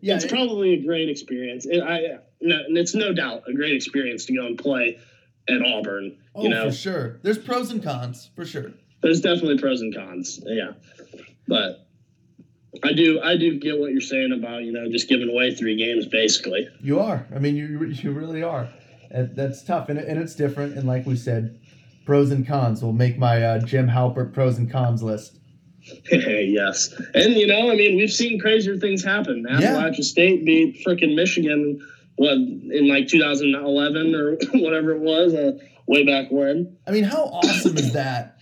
yeah, 0.00 0.16
it's 0.16 0.26
probably 0.26 0.74
a 0.74 0.82
great 0.82 1.08
experience. 1.08 1.66
It, 1.66 1.82
I 1.82 2.18
no, 2.40 2.56
and 2.66 2.76
it's 2.76 2.94
no 2.94 3.12
doubt 3.12 3.44
a 3.48 3.54
great 3.54 3.74
experience 3.74 4.26
to 4.26 4.34
go 4.34 4.46
and 4.46 4.58
play 4.58 4.98
at 5.48 5.62
Auburn. 5.62 6.18
oh 6.34 6.42
you 6.42 6.48
know, 6.48 6.70
for 6.70 6.76
sure. 6.76 7.20
There's 7.22 7.38
pros 7.38 7.70
and 7.70 7.82
cons 7.82 8.30
for 8.34 8.44
sure. 8.44 8.72
There's 9.06 9.20
definitely 9.20 9.58
pros 9.58 9.80
and 9.80 9.94
cons. 9.94 10.40
Yeah, 10.44 10.72
but 11.46 11.86
I 12.84 12.92
do 12.92 13.20
I 13.22 13.36
do 13.36 13.58
get 13.58 13.78
what 13.78 13.92
you're 13.92 14.00
saying 14.00 14.32
about 14.32 14.64
you 14.64 14.72
know 14.72 14.90
just 14.90 15.08
giving 15.08 15.28
away 15.28 15.54
three 15.54 15.76
games 15.76 16.06
basically. 16.06 16.68
You 16.80 16.98
are. 17.00 17.26
I 17.34 17.38
mean, 17.38 17.56
you 17.56 17.84
you 17.86 18.10
really 18.10 18.42
are. 18.42 18.68
And 19.10 19.36
That's 19.36 19.62
tough, 19.62 19.88
and, 19.88 19.98
it- 20.00 20.08
and 20.08 20.18
it's 20.20 20.34
different. 20.34 20.76
And 20.76 20.86
like 20.88 21.06
we 21.06 21.14
said, 21.16 21.60
pros 22.04 22.32
and 22.32 22.44
cons 22.44 22.82
will 22.82 22.92
make 22.92 23.16
my 23.16 23.40
uh, 23.42 23.58
Jim 23.60 23.86
Halpert 23.88 24.34
pros 24.34 24.58
and 24.58 24.70
cons 24.70 25.02
list. 25.02 25.38
yes, 26.10 26.92
and 27.14 27.34
you 27.34 27.46
know 27.46 27.70
I 27.70 27.76
mean 27.76 27.96
we've 27.96 28.10
seen 28.12 28.40
crazier 28.40 28.76
things 28.76 29.04
happen. 29.04 29.46
Yeah. 29.48 29.60
Appalachia 29.60 30.02
State 30.02 30.44
beat 30.44 30.84
freaking 30.84 31.14
Michigan 31.14 31.80
what 32.16 32.32
in 32.32 32.88
like 32.88 33.06
2011 33.08 34.14
or 34.14 34.36
whatever 34.60 34.92
it 34.92 35.00
was 35.00 35.34
uh, 35.34 35.52
way 35.86 36.04
back 36.04 36.30
when. 36.30 36.76
I 36.86 36.90
mean, 36.90 37.04
how 37.04 37.24
awesome 37.24 37.76
is 37.76 37.92
that? 37.92 38.35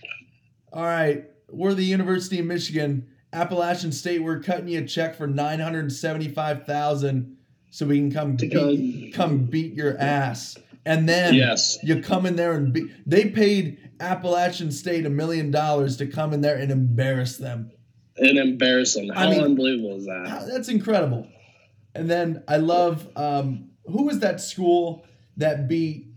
All 0.75 0.83
right, 0.83 1.23
we're 1.49 1.73
the 1.73 1.85
University 1.85 2.37
of 2.39 2.45
Michigan, 2.45 3.07
Appalachian 3.31 3.93
State. 3.93 4.21
We're 4.21 4.41
cutting 4.41 4.67
you 4.67 4.79
a 4.79 4.85
check 4.85 5.15
for 5.15 5.25
nine 5.25 5.61
hundred 5.61 5.89
seventy-five 5.89 6.65
thousand, 6.65 7.37
so 7.71 7.85
we 7.85 7.97
can 7.97 8.11
come 8.11 8.35
To 8.35 8.45
beat, 8.45 9.13
come 9.13 9.45
beat 9.45 9.73
your 9.73 9.97
ass. 9.97 10.57
And 10.85 11.07
then 11.07 11.33
Yes. 11.33 11.79
you 11.81 12.01
come 12.01 12.25
in 12.25 12.35
there 12.35 12.51
and 12.53 12.73
be, 12.73 12.91
they 13.07 13.29
paid 13.29 13.89
Appalachian 14.01 14.69
State 14.69 15.05
a 15.05 15.09
million 15.09 15.49
dollars 15.49 15.95
to 15.97 16.07
come 16.07 16.33
in 16.33 16.41
there 16.41 16.57
and 16.57 16.69
embarrass 16.71 17.37
them. 17.37 17.71
And 18.17 18.37
embarrass 18.37 18.95
them. 18.95 19.09
I 19.15 19.23
How 19.23 19.29
mean- 19.31 19.43
unbelievable 19.45 19.95
is 19.95 20.05
that? 20.05 20.45
That's 20.51 20.67
incredible. 20.67 21.25
And 21.95 22.09
then 22.09 22.43
I 22.49 22.57
love 22.57 23.07
um, 23.15 23.69
who 23.85 24.03
was 24.03 24.19
that 24.19 24.41
school 24.41 25.05
that 25.37 25.69
beat 25.69 26.07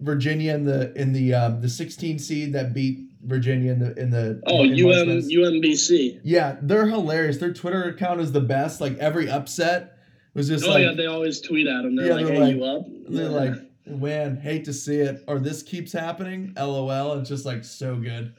Virginia 0.00 0.54
in 0.54 0.64
the 0.64 0.92
in 1.00 1.14
the 1.14 1.32
um, 1.32 1.60
the 1.62 1.68
16 1.70 2.18
seed 2.18 2.52
that 2.52 2.74
beat 2.74 3.08
Virginia 3.24 3.72
in 3.72 3.78
the 3.78 3.98
in 3.98 4.10
the 4.10 4.42
Oh, 4.46 4.64
in 4.64 4.72
UM? 4.72 5.20
UMBC. 5.22 6.20
yeah, 6.24 6.56
they're 6.62 6.86
hilarious. 6.86 7.38
Their 7.38 7.52
Twitter 7.52 7.84
account 7.84 8.20
is 8.20 8.32
the 8.32 8.40
best. 8.40 8.80
Like 8.80 8.98
every 8.98 9.28
upset 9.30 9.96
was 10.34 10.48
just 10.48 10.64
Oh 10.64 10.70
like 10.70 10.82
yeah, 10.84 10.92
they 10.94 11.06
always 11.06 11.40
tweet 11.40 11.66
at 11.66 11.82
them. 11.82 11.96
They're 11.96 12.06
Yeah, 12.08 12.14
like, 12.14 12.26
they're 12.26 12.34
"Hey, 12.34 12.40
like- 12.40 12.56
you 12.56 12.64
up?" 12.64 12.86
they're 13.08 13.22
Yeah. 13.24 13.28
like, 13.28 13.54
man, 13.86 14.36
hate 14.36 14.64
to 14.66 14.72
see 14.72 14.96
it, 14.96 15.22
or 15.26 15.38
this 15.38 15.62
keeps 15.62 15.92
happening. 15.92 16.52
LOL. 16.56 17.18
It's 17.20 17.28
just 17.28 17.46
like 17.46 17.64
so 17.64 17.96
good. 17.96 18.32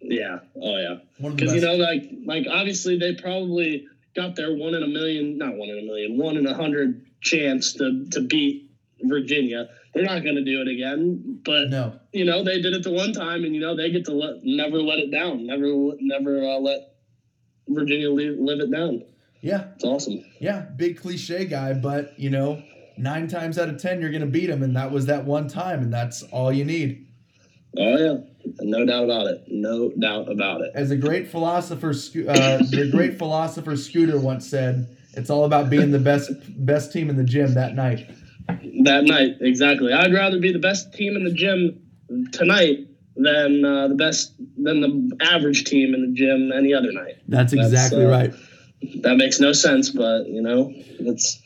"Yeah, 0.00 0.38
oh 0.56 0.76
yeah." 0.78 0.96
One 1.18 1.32
of 1.32 1.38
the 1.38 1.44
Because 1.44 1.54
you 1.54 1.60
know, 1.60 1.76
like, 1.76 2.10
like 2.24 2.46
obviously 2.50 2.98
they 2.98 3.14
probably 3.14 3.86
got 4.14 4.34
their 4.36 4.54
one 4.54 4.74
in 4.74 4.82
a 4.82 4.88
million, 4.88 5.38
not 5.38 5.56
one 5.56 5.68
in 5.68 5.78
a 5.78 5.82
million, 5.82 6.16
one 6.18 6.36
in 6.36 6.46
a 6.46 6.54
hundred 6.54 7.04
chance 7.20 7.74
to 7.74 8.06
to 8.12 8.20
beat 8.22 8.70
Virginia. 9.02 9.68
They're 9.94 10.04
not 10.04 10.22
going 10.22 10.36
to 10.36 10.44
do 10.44 10.60
it 10.62 10.68
again. 10.68 11.40
But 11.44 11.68
No. 11.70 11.94
you 12.12 12.24
know, 12.24 12.42
they 12.42 12.60
did 12.60 12.72
it 12.74 12.82
the 12.82 12.90
one 12.92 13.12
time, 13.12 13.44
and 13.44 13.54
you 13.54 13.60
know, 13.60 13.76
they 13.76 13.90
get 13.90 14.04
to 14.06 14.12
let, 14.12 14.42
never 14.42 14.78
let 14.82 14.98
it 14.98 15.10
down, 15.10 15.46
never 15.46 15.66
never 16.00 16.42
uh, 16.44 16.58
let 16.58 16.94
Virginia 17.68 18.10
live, 18.10 18.38
live 18.38 18.60
it 18.60 18.70
down. 18.70 19.02
Yeah. 19.40 19.68
It's 19.74 19.84
awesome. 19.84 20.24
Yeah. 20.40 20.66
Big 20.76 21.00
cliche 21.00 21.44
guy, 21.46 21.72
but 21.74 22.18
you 22.18 22.30
know, 22.30 22.62
nine 22.96 23.28
times 23.28 23.58
out 23.58 23.68
of 23.68 23.80
ten 23.80 24.00
you're 24.00 24.12
gonna 24.12 24.26
beat 24.26 24.48
him, 24.50 24.62
and 24.62 24.76
that 24.76 24.90
was 24.92 25.06
that 25.06 25.24
one 25.24 25.48
time, 25.48 25.80
and 25.82 25.92
that's 25.92 26.22
all 26.24 26.52
you 26.52 26.64
need. 26.64 27.06
Oh 27.76 27.96
yeah, 27.96 28.16
no 28.60 28.84
doubt 28.84 29.04
about 29.04 29.26
it. 29.28 29.44
No 29.48 29.90
doubt 29.90 30.30
about 30.30 30.60
it. 30.60 30.72
As 30.74 30.90
a 30.90 30.96
great 30.96 31.28
philosopher, 31.28 31.88
uh, 31.90 32.58
the 32.58 32.90
great 32.92 33.16
philosopher 33.16 33.76
Scooter 33.78 34.18
once 34.18 34.46
said, 34.46 34.94
"It's 35.14 35.30
all 35.30 35.46
about 35.46 35.70
being 35.70 35.90
the 35.90 35.98
best 35.98 36.30
best 36.66 36.92
team 36.92 37.08
in 37.08 37.16
the 37.16 37.24
gym 37.24 37.54
that 37.54 37.74
night." 37.74 38.10
That 38.84 39.04
night, 39.04 39.36
exactly. 39.40 39.92
I'd 39.92 40.12
rather 40.12 40.38
be 40.40 40.52
the 40.52 40.58
best 40.58 40.92
team 40.92 41.16
in 41.16 41.24
the 41.24 41.32
gym 41.32 41.80
tonight 42.32 42.88
than 43.16 43.64
uh, 43.64 43.88
the 43.88 43.94
best 43.94 44.32
than 44.56 44.80
the 44.80 45.16
average 45.20 45.64
team 45.64 45.94
in 45.94 46.02
the 46.02 46.12
gym 46.12 46.50
any 46.52 46.74
other 46.74 46.92
night. 46.92 47.18
That's 47.28 47.52
That's, 47.52 47.68
exactly 47.72 48.04
uh, 48.04 48.10
right. 48.10 48.32
That 49.02 49.16
makes 49.16 49.38
no 49.38 49.52
sense, 49.52 49.90
but 49.90 50.26
you 50.26 50.42
know, 50.42 50.72
it's 50.74 51.40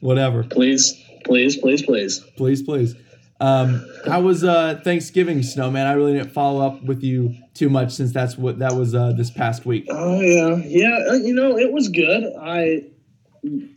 Whatever. 0.00 0.44
please, 0.44 0.94
please, 1.24 1.56
please, 1.56 1.82
please. 1.82 2.20
Please, 2.36 2.62
please. 2.62 2.94
Um, 3.40 3.84
how 4.06 4.20
was 4.22 4.44
uh, 4.44 4.80
Thanksgiving, 4.82 5.42
Snowman? 5.42 5.86
I 5.86 5.92
really 5.92 6.14
didn't 6.14 6.32
follow 6.32 6.64
up 6.66 6.82
with 6.82 7.02
you 7.02 7.34
too 7.54 7.68
much 7.68 7.92
since 7.92 8.12
that's 8.12 8.38
what 8.38 8.60
that 8.60 8.74
was 8.74 8.94
uh, 8.94 9.12
this 9.12 9.30
past 9.30 9.66
week. 9.66 9.86
Oh 9.90 10.20
yeah, 10.20 10.56
yeah. 10.64 11.06
uh, 11.10 11.14
You 11.14 11.34
know, 11.34 11.58
it 11.58 11.72
was 11.72 11.88
good. 11.88 12.24
I 12.40 12.84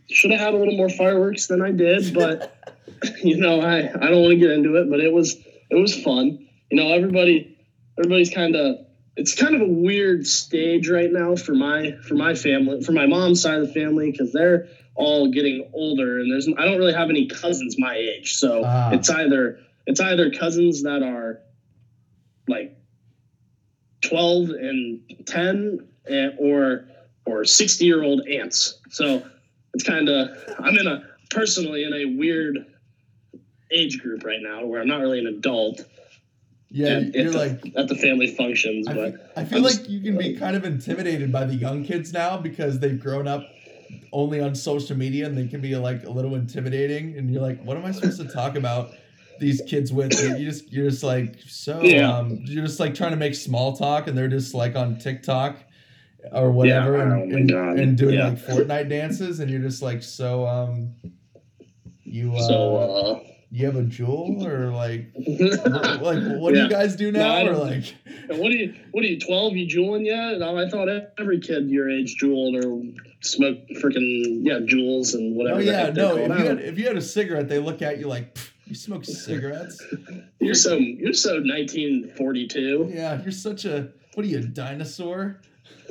should 0.08 0.30
have 0.30 0.40
had 0.40 0.54
a 0.54 0.56
little 0.56 0.76
more 0.76 0.88
fireworks 0.88 1.46
than 1.46 1.62
I 1.62 1.70
did, 1.72 2.14
but 2.14 2.54
you 3.22 3.36
know, 3.36 3.60
I 3.60 3.78
I 3.78 4.08
don't 4.10 4.22
want 4.22 4.32
to 4.32 4.36
get 4.36 4.50
into 4.50 4.76
it, 4.76 4.90
but 4.90 5.00
it 5.00 5.12
was 5.12 5.36
it 5.70 5.76
was 5.76 5.94
fun. 6.02 6.46
You 6.70 6.76
know, 6.76 6.92
everybody 6.92 7.56
everybody's 7.98 8.30
kind 8.30 8.56
of 8.56 8.76
it's 9.16 9.34
kind 9.34 9.54
of 9.54 9.60
a 9.60 9.68
weird 9.68 10.26
stage 10.26 10.88
right 10.88 11.10
now 11.12 11.36
for 11.36 11.54
my 11.54 11.92
for 12.06 12.14
my 12.14 12.34
family 12.34 12.82
for 12.82 12.92
my 12.92 13.06
mom's 13.06 13.42
side 13.42 13.60
of 13.60 13.66
the 13.66 13.72
family 13.74 14.10
because 14.10 14.32
they're 14.32 14.68
all 14.94 15.30
getting 15.30 15.68
older 15.72 16.18
and 16.20 16.30
there's 16.30 16.48
I 16.58 16.64
don't 16.64 16.78
really 16.78 16.92
have 16.92 17.10
any 17.10 17.26
cousins 17.26 17.76
my 17.78 17.96
age, 17.96 18.34
so 18.34 18.62
Ah. 18.64 18.90
it's 18.92 19.10
either 19.10 19.60
it's 19.86 20.00
either 20.00 20.30
cousins 20.30 20.82
that 20.82 21.02
are 21.02 21.40
like 22.48 22.76
12 24.02 24.50
and 24.50 25.00
10 25.26 25.86
and, 26.06 26.32
or 26.38 26.86
or 27.26 27.44
60 27.44 27.84
year 27.84 28.02
old 28.02 28.26
aunts 28.26 28.78
so 28.90 29.22
it's 29.74 29.84
kind 29.84 30.08
of 30.08 30.28
i'm 30.58 30.76
in 30.78 30.86
a 30.86 31.02
personally 31.30 31.84
in 31.84 31.92
a 31.92 32.04
weird 32.18 32.58
age 33.70 34.00
group 34.00 34.24
right 34.24 34.40
now 34.42 34.64
where 34.64 34.80
i'm 34.80 34.88
not 34.88 35.00
really 35.00 35.18
an 35.20 35.26
adult 35.26 35.84
Yeah, 36.70 36.88
at, 36.88 37.14
you're 37.14 37.26
at, 37.26 37.32
the, 37.32 37.38
like. 37.38 37.72
at 37.76 37.88
the 37.88 37.94
family 37.96 38.34
functions 38.34 38.88
I, 38.88 38.94
but 38.94 39.12
fe- 39.14 39.20
I 39.36 39.44
feel 39.44 39.58
I'm 39.58 39.64
like 39.64 39.76
just- 39.78 39.88
you 39.90 40.00
can 40.00 40.16
be 40.18 40.36
kind 40.36 40.56
of 40.56 40.64
intimidated 40.64 41.30
by 41.32 41.44
the 41.44 41.54
young 41.54 41.84
kids 41.84 42.12
now 42.12 42.36
because 42.36 42.78
they've 42.80 42.98
grown 43.00 43.26
up 43.28 43.44
only 44.12 44.40
on 44.40 44.54
social 44.54 44.96
media 44.96 45.26
and 45.26 45.36
they 45.36 45.46
can 45.46 45.60
be 45.60 45.74
like 45.76 46.04
a 46.04 46.10
little 46.10 46.34
intimidating. 46.36 47.16
And 47.16 47.28
you're 47.30 47.42
like, 47.42 47.60
what 47.64 47.76
am 47.76 47.84
I 47.84 47.90
supposed 47.92 48.20
to 48.20 48.26
talk 48.28 48.56
about 48.56 48.92
these 49.40 49.62
kids 49.66 49.92
with? 49.92 50.12
You 50.20 50.36
you 50.36 50.48
just 50.50 50.72
you're 50.72 50.88
just 50.90 51.02
like 51.02 51.36
so 51.46 51.80
Yeah. 51.82 52.08
um, 52.18 52.38
you're 52.44 52.64
just 52.64 52.78
like 52.80 52.94
trying 52.94 53.10
to 53.12 53.16
make 53.16 53.34
small 53.34 53.76
talk 53.76 54.06
and 54.08 54.16
they're 54.16 54.28
just 54.28 54.54
like 54.54 54.74
on 54.76 54.98
TikTok 54.98 55.56
or 56.32 56.50
whatever 56.50 56.96
Yeah, 56.96 57.02
and, 57.14 57.50
oh 57.52 57.68
and, 57.70 57.80
and 57.80 57.98
doing 57.98 58.14
Yeah. 58.14 58.28
like 58.28 58.38
Fortnite 58.38 58.88
dances 58.88 59.40
and 59.40 59.50
you're 59.50 59.60
just 59.60 59.82
like 59.82 60.02
so 60.02 60.46
um 60.46 60.94
you 62.04 62.34
uh, 62.34 62.40
so 62.40 63.22
you 63.52 63.66
have 63.66 63.76
a 63.76 63.82
Juul 63.82 64.44
or 64.46 64.70
like 64.72 65.12
uh 65.16 65.98
like 66.02 66.22
what 66.40 66.54
do 66.54 66.60
you 66.60 66.68
guys 66.68 66.96
do 66.96 67.10
now 67.12 67.34
I 67.36 67.46
or 67.46 67.56
like? 67.56 67.94
What 68.28 68.52
are 68.52 68.56
you 68.56 68.74
what 68.92 69.02
are 69.02 69.08
you 69.08 69.18
12 69.18 69.56
you 69.56 69.66
juuling 69.66 70.06
yet? 70.06 70.38
No, 70.38 70.56
i 70.56 70.68
thought 70.68 70.88
every 71.18 71.40
kid 71.40 71.68
your 71.68 71.90
age 71.90 72.16
juuled 72.16 72.64
or 72.64 72.82
smoked 73.22 73.68
freaking 73.82 74.40
yeah 74.42 74.60
Juuls 74.60 75.14
and 75.14 75.36
whatever 75.36 75.58
oh 75.58 75.62
yeah 75.62 75.90
no 75.90 76.16
if 76.16 76.28
you 76.28 76.44
had 76.46 76.60
if 76.60 76.78
you 76.78 76.86
had 76.86 76.96
a 76.96 77.02
cigarette 77.02 77.48
they 77.48 77.58
look 77.58 77.82
at 77.82 77.98
you 77.98 78.06
like 78.06 78.38
you 78.66 78.74
smoke 78.76 79.04
cigarettes? 79.26 79.82
You're 80.38 80.54
so 80.54 80.76
you're 80.76 81.12
so 81.12 81.40
1942 81.40 82.92
yeah 82.94 83.20
you're 83.22 83.32
such 83.32 83.64
a 83.64 83.88
what 84.14 84.24
are 84.24 84.28
you 84.28 84.38
a 84.38 84.42
dinosaur 84.42 85.40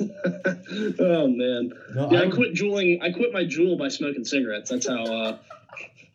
oh 0.98 1.26
man 1.28 1.72
no 1.94 2.10
Yeah, 2.10 2.22
I 2.22 2.30
quit 2.30 2.54
juuling. 2.54 3.00
I 3.02 3.10
quit 3.12 3.32
my 3.32 3.44
Juul 3.44 3.78
by 3.78 3.88
smoking 3.88 4.24
cigarettes. 4.24 4.70
That's 4.70 4.86
how. 4.88 5.04
Uh, 5.04 5.38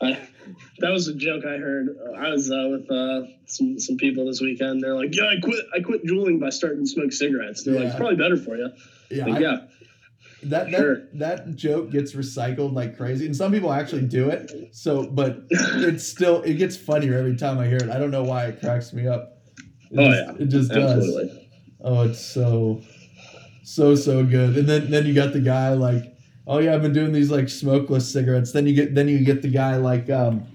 I, 0.02 0.20
that 0.80 0.90
was 0.92 1.08
a 1.08 1.14
joke 1.14 1.46
I 1.46 1.58
heard. 1.58 1.98
I 2.18 2.30
was 2.30 2.52
uh, 2.52 2.68
with 2.70 2.90
uh, 2.92 3.28
some 3.46 3.80
some 3.80 3.98
people 3.98 4.26
this 4.26 4.42
weekend. 4.42 4.84
They're 4.84 4.96
like, 4.96 5.16
"Yeah, 5.16 5.26
I 5.26 5.40
quit. 5.42 5.66
I 5.76 5.80
quit 5.82 6.04
juuling 6.06 6.40
by 6.40 6.50
starting 6.50 6.84
to 6.84 6.88
smoke 6.90 7.14
cigarettes." 7.14 7.64
They're 7.64 7.76
like, 7.76 7.86
"It's 7.88 7.96
probably 7.96 8.18
better 8.18 8.38
for 8.38 8.58
you." 8.58 8.70
yeah, 9.10 9.26
Like, 9.26 9.36
I- 9.36 9.40
yeah, 9.40 9.58
that 10.44 10.72
that 10.72 10.78
Sure. 10.78 11.02
that 11.14 11.56
joke 11.56 11.92
gets 11.92 12.14
recycled 12.14 12.74
like 12.74 12.98
crazy 12.98 13.26
and 13.26 13.36
some 13.36 13.52
people 13.52 13.72
actually 13.72 14.04
do 14.04 14.30
it 14.30 14.52
so 14.72 15.08
but 15.08 15.44
it's 15.50 16.06
still 16.06 16.42
it 16.44 16.56
gets 16.56 16.76
funnier 16.78 17.18
every 17.18 17.36
time 17.36 17.58
i 17.58 17.66
hear 17.66 17.78
it 17.78 17.90
i 17.90 17.98
don't 17.98 18.12
know 18.12 18.22
why 18.24 18.46
it 18.46 18.60
cracks 18.60 18.94
me 18.94 19.08
up 19.08 19.40
it 19.90 19.98
Oh, 19.98 20.04
just, 20.06 20.20
yeah. 20.20 20.44
it 20.44 20.48
just 20.50 20.72
does. 20.72 21.30
Oh, 21.82 22.02
it's 22.04 22.20
so, 22.20 22.82
so 23.66 23.96
so 23.96 24.24
good. 24.24 24.58
And 24.58 24.68
then 24.70 24.90
then 24.92 25.06
you 25.06 25.14
got 25.14 25.34
the 25.34 25.40
guy 25.42 25.74
like, 25.74 26.16
oh 26.48 26.60
yeah, 26.60 26.74
I've 26.76 26.82
been 26.82 26.94
doing 26.94 27.12
these 27.12 27.32
like 27.32 27.50
smokeless 27.50 28.12
cigarettes. 28.12 28.52
Then 28.52 28.68
you 28.68 28.74
get 28.76 28.96
then 28.96 29.08
you 29.08 29.24
get 29.26 29.42
the 29.42 29.50
guy 29.50 29.76
like 29.78 30.10
um, 30.10 30.46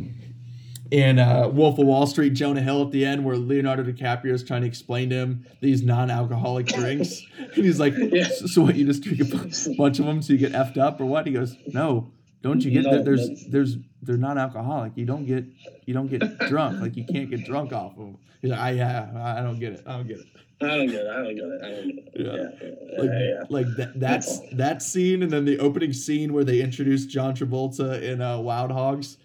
in 0.90 1.18
uh, 1.18 1.48
Wolf 1.48 1.78
of 1.78 1.86
Wall 1.86 2.06
Street, 2.06 2.30
Jonah 2.34 2.62
Hill 2.62 2.82
at 2.82 2.90
the 2.92 3.04
end, 3.04 3.24
where 3.24 3.36
Leonardo 3.36 3.82
DiCaprio 3.84 4.32
is 4.32 4.42
trying 4.42 4.62
to 4.62 4.66
explain 4.66 5.10
to 5.10 5.16
him 5.16 5.46
these 5.60 5.82
non-alcoholic 5.82 6.66
drinks, 6.78 7.22
and 7.38 7.64
he's 7.64 7.78
like, 7.80 7.94
Yeah. 7.96 8.28
so, 8.46 8.62
what? 8.62 8.74
You 8.76 8.86
just 8.86 9.02
drink 9.02 9.20
a 9.20 9.74
bunch 9.76 9.98
of 9.98 10.06
them 10.06 10.22
so 10.22 10.32
you 10.32 10.38
get 10.38 10.52
effed 10.52 10.78
up, 10.78 11.00
or 11.00 11.04
what? 11.06 11.26
He 11.26 11.32
goes, 11.32 11.56
no. 11.68 12.10
Don't 12.42 12.64
you 12.64 12.70
get 12.70 12.84
No, 12.84 12.92
that? 12.96 13.04
There's 13.04 13.46
there's 13.48 13.76
they're 14.00 14.16
non-alcoholic. 14.16 14.92
You 14.96 15.04
don't 15.04 15.26
get 15.26 15.44
you 15.84 15.92
don't 15.92 16.06
get 16.06 16.38
drunk. 16.48 16.80
Like 16.80 16.96
you 16.96 17.04
can't 17.04 17.28
get 17.28 17.44
drunk 17.44 17.72
off 17.74 17.92
of 17.92 17.98
them. 17.98 18.18
He's 18.40 18.50
like, 18.50 18.60
I 18.60 18.70
yeah, 18.70 19.34
I 19.38 19.42
don't 19.42 19.60
get 19.60 19.74
it. 19.74 19.82
I 19.86 19.96
don't 19.98 20.08
get 20.08 20.20
it. 20.20 20.26
I 20.62 20.66
don't 20.66 20.86
get 20.86 21.06
it. 21.06 21.06
I 21.06 21.22
don't 21.22 21.34
get 21.34 21.44
it. 21.44 21.62
I 21.62 21.70
don't 21.70 21.86
get 21.86 22.04
it. 22.04 22.12
Yeah. 22.14 22.68
Yeah, 22.68 23.00
like, 23.00 23.10
yeah, 23.10 23.42
like 23.48 23.76
that 23.76 24.00
that's 24.00 24.40
That's 24.40 24.54
that 24.56 24.82
scene 24.82 25.22
and 25.22 25.30
then 25.30 25.44
the 25.44 25.58
opening 25.58 25.92
scene 25.92 26.32
where 26.32 26.44
they 26.44 26.60
introduce 26.60 27.06
John 27.06 27.34
Travolta 27.34 28.02
in 28.02 28.20
uh, 28.20 28.38
Wild 28.38 28.70
Hogs. 28.70 29.16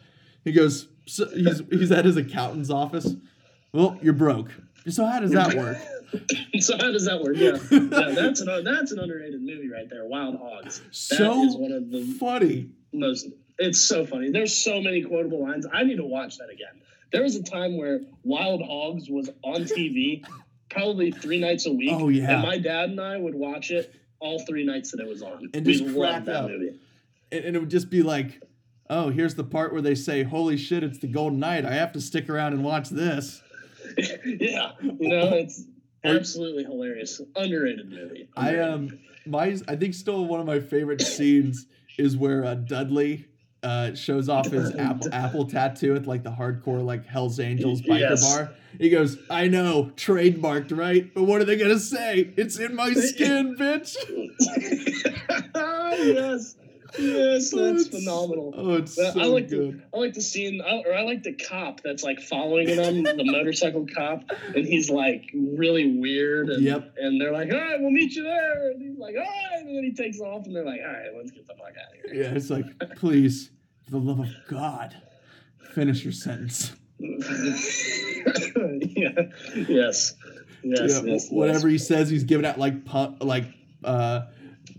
He 0.43 0.51
goes 0.51 0.87
so 1.05 1.27
he's 1.29 1.61
he's 1.69 1.91
at 1.91 2.05
his 2.05 2.17
accountant's 2.17 2.69
office. 2.69 3.15
Well, 3.73 3.97
you're 4.01 4.13
broke. 4.13 4.51
So 4.87 5.05
how 5.05 5.19
does 5.19 5.31
that 5.31 5.55
work? 5.55 5.77
so 6.59 6.77
how 6.77 6.91
does 6.91 7.05
that 7.05 7.21
work? 7.21 7.35
Yeah, 7.35 7.57
yeah 7.71 8.13
that's 8.13 8.39
an 8.39 8.63
that's 8.63 8.91
an 8.91 8.99
underrated 8.99 9.41
movie 9.41 9.69
right 9.69 9.89
there. 9.89 10.05
Wild 10.05 10.37
Hogs. 10.37 10.79
That 10.79 10.93
so 10.93 11.43
is 11.43 11.55
one 11.55 11.71
of 11.71 11.91
the 11.91 12.03
funny. 12.19 12.69
most 12.93 13.27
it's 13.57 13.79
so 13.79 14.05
funny 14.05 14.31
there's 14.31 14.55
so 14.55 14.81
many 14.81 15.01
quotable 15.03 15.41
lines 15.41 15.65
i 15.73 15.83
need 15.83 15.97
to 15.97 16.03
watch 16.03 16.37
that 16.37 16.49
again 16.49 16.81
there 17.11 17.23
was 17.23 17.35
a 17.35 17.43
time 17.43 17.77
where 17.77 18.01
wild 18.23 18.61
hogs 18.61 19.09
was 19.09 19.29
on 19.43 19.61
tv 19.63 20.25
probably 20.75 21.11
three 21.11 21.39
nights 21.39 21.65
a 21.65 21.71
week 21.71 21.89
Oh, 21.93 22.09
yeah. 22.09 22.33
and 22.33 22.41
my 22.43 22.57
dad 22.57 22.89
and 22.89 22.99
i 23.01 23.17
would 23.17 23.35
watch 23.35 23.71
it 23.71 23.93
all 24.19 24.39
three 24.45 24.63
nights 24.65 24.91
that 24.91 24.99
it 24.99 25.07
was 25.07 25.21
on 25.21 25.49
And 25.53 25.65
we 25.65 25.73
just 25.73 25.85
loved 25.85 26.25
that 26.25 26.35
up. 26.45 26.49
movie 26.49 26.77
And, 27.31 27.45
and 27.45 27.55
it 27.55 27.59
would 27.59 27.69
just 27.69 27.89
be 27.89 28.01
like, 28.01 28.41
oh, 28.89 29.09
here's 29.09 29.35
the 29.35 29.43
part 29.43 29.73
where 29.73 29.81
they 29.81 29.95
say, 29.95 30.23
"Holy 30.23 30.57
shit, 30.57 30.83
it's 30.83 30.99
the 30.99 31.07
Golden 31.07 31.39
Knight. 31.39 31.65
I 31.65 31.73
have 31.73 31.91
to 31.93 32.01
stick 32.01 32.29
around 32.29 32.53
and 32.53 32.63
watch 32.63 32.89
this." 32.89 33.41
yeah 34.25 34.71
you 34.81 35.09
know 35.09 35.33
it's 35.33 35.63
absolutely 36.03 36.63
hilarious 36.63 37.21
underrated 37.35 37.89
movie 37.89 38.27
I 38.35 38.49
Underrated. 38.51 38.73
um 38.93 38.99
my 39.27 39.57
I 39.67 39.75
think 39.75 39.93
still 39.93 40.25
one 40.25 40.39
of 40.39 40.45
my 40.45 40.59
favorite 40.59 41.01
scenes 41.01 41.67
is 41.97 42.15
where 42.17 42.43
uh, 42.45 42.55
Dudley 42.55 43.25
uh, 43.63 43.93
shows 43.95 44.29
off 44.29 44.51
his 44.51 44.75
apple, 44.77 45.07
apple 45.11 45.45
tattoo 45.47 45.95
at 45.95 46.05
like 46.07 46.23
the 46.23 46.31
hardcore 46.31 46.83
like 46.83 47.05
Hell's 47.05 47.39
Angels 47.39 47.81
biker 47.81 47.99
Yes. 47.99 48.35
bar. 48.35 48.51
He 48.79 48.89
goes, 48.89 49.17
"I 49.29 49.47
know, 49.47 49.91
trademarked, 49.95 50.75
right? 50.77 51.11
But 51.13 51.23
what 51.23 51.41
are 51.41 51.45
they 51.45 51.55
gonna 51.57 51.79
say? 51.79 52.33
It's 52.37 52.59
in 52.59 52.75
my 52.75 52.93
skin, 52.93 53.55
bitch." 53.57 53.95
yes 55.55 56.55
yes 56.99 57.51
that's 57.51 57.53
It's- 57.53 57.87
phenomenal 57.87 58.53
Oh, 58.55 58.73
it's 58.75 58.95
so 58.95 59.11
I 59.19 59.25
like 59.25 59.49
good. 59.49 59.81
the 59.91 59.97
I 59.97 59.99
like 59.99 60.13
the 60.13 60.21
scene, 60.21 60.61
I- 60.61 60.83
or 60.85 60.93
I 60.93 61.03
like 61.03 61.23
the 61.23 61.33
cop 61.33 61.81
that's 61.81 62.03
like 62.03 62.19
following 62.21 62.67
them, 62.75 63.03
the 63.03 63.23
motorcycle 63.25 63.85
cop, 63.93 64.23
and 64.55 64.65
he's 64.65 64.89
like 64.89 65.29
really 65.33 65.97
weird. 65.99 66.49
And, 66.49 66.63
Yep. 66.63 66.95
And 66.97 67.19
they're 67.21 67.33
like, 67.33 67.51
"All 67.51 67.59
right, 67.59 67.79
we'll 67.79 67.91
meet 67.91 68.15
you 68.15 68.23
there." 68.23 68.71
And 68.71 68.81
he's 68.81 68.97
like, 68.97 69.15
"All 69.15 69.21
right," 69.21 69.61
and 69.65 69.75
then 69.75 69.83
he 69.83 69.93
takes 69.93 70.19
off, 70.19 70.45
and 70.45 70.55
they're 70.55 70.65
like, 70.65 70.81
"All 70.81 70.87
right, 70.93 71.09
let's 71.15 71.31
get 71.31 71.47
the 71.47 71.53
fuck 71.55 71.67
out 71.69 72.05
of 72.05 72.11
here." 72.11 72.23
Yeah, 72.23 72.35
it's 72.35 72.49
like, 72.49 72.65
please, 72.97 73.51
for 73.85 73.91
the 73.91 73.97
love 73.99 74.19
of 74.19 74.29
God, 74.47 74.95
finish 75.73 76.03
your 76.03 76.13
sentence. 76.13 76.71
yeah. 76.99 79.09
Yes. 79.67 80.13
Yes. 80.63 80.63
yeah, 80.63 81.01
yes. 81.03 81.29
whatever 81.29 81.67
he 81.67 81.77
says, 81.77 82.09
he's 82.09 82.23
giving 82.23 82.45
out 82.45 82.57
like 82.57 82.85
pu- 82.85 83.15
like 83.23 83.45
uh 83.83 84.21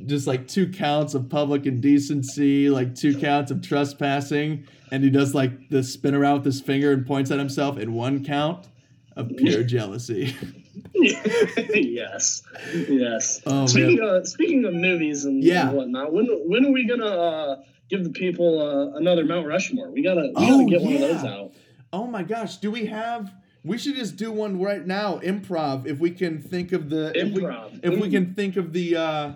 just 0.05 0.27
like 0.27 0.47
two 0.47 0.69
counts 0.69 1.15
of 1.15 1.29
public 1.29 1.65
indecency, 1.67 2.69
like 2.69 2.95
two 2.95 3.17
counts 3.19 3.51
of 3.51 3.63
trespassing, 3.63 4.67
and 4.93 5.03
he 5.03 5.11
does 5.11 5.35
like 5.35 5.69
the 5.71 5.83
spin 5.83 6.15
around 6.15 6.35
with 6.37 6.45
his 6.45 6.61
finger 6.61 6.93
and 6.93 7.07
points 7.07 7.31
at 7.31 7.39
himself 7.39 7.79
in 7.79 7.95
one 7.95 8.25
count 8.25 8.69
of 9.17 9.31
pure 9.37 9.63
jealousy. 9.75 10.35
yes, 10.95 12.43
yes. 12.89 13.41
Oh, 13.47 13.67
speaking 13.67 14.01
of 14.01 14.27
speaking 14.29 14.65
of 14.65 14.75
movies 14.75 15.25
and, 15.25 15.43
Yeah. 15.43 15.69
and 15.69 15.77
whatnot, 15.77 16.13
when 16.13 16.27
when 16.49 16.65
are 16.67 16.73
we 16.73 16.87
gonna 16.87 17.07
uh, 17.07 17.63
give 17.89 18.05
the 18.05 18.11
people 18.11 18.61
uh, 18.61 18.97
another 18.99 19.25
Mount 19.25 19.47
Rushmore? 19.47 19.91
We 19.91 20.03
gotta 20.03 20.29
we 20.29 20.33
Oh, 20.37 20.59
gotta 20.59 20.71
get 20.71 20.83
one 20.83 20.95
of 20.95 21.01
those 21.01 21.25
out. 21.25 21.53
Oh 21.93 22.07
my 22.07 22.23
gosh, 22.23 22.59
do 22.59 22.71
we 22.71 22.87
have? 22.87 23.33
We 23.65 23.79
should 23.79 23.97
just 23.97 24.17
do 24.17 24.31
one 24.31 24.61
right 24.61 24.87
now, 24.87 25.19
improv. 25.19 25.87
If 25.87 25.99
we 25.99 26.11
can 26.13 26.41
think 26.41 26.73
of 26.73 26.89
the 26.89 27.13
if 27.19 27.33
we- 27.35 27.41
Improv. 27.43 27.81
If 27.83 27.95
we, 28.01 28.09
Mm. 28.09 28.11
can 28.11 28.35
think 28.35 28.57
of 28.57 28.73
the 28.73 28.97
uh 28.97 29.33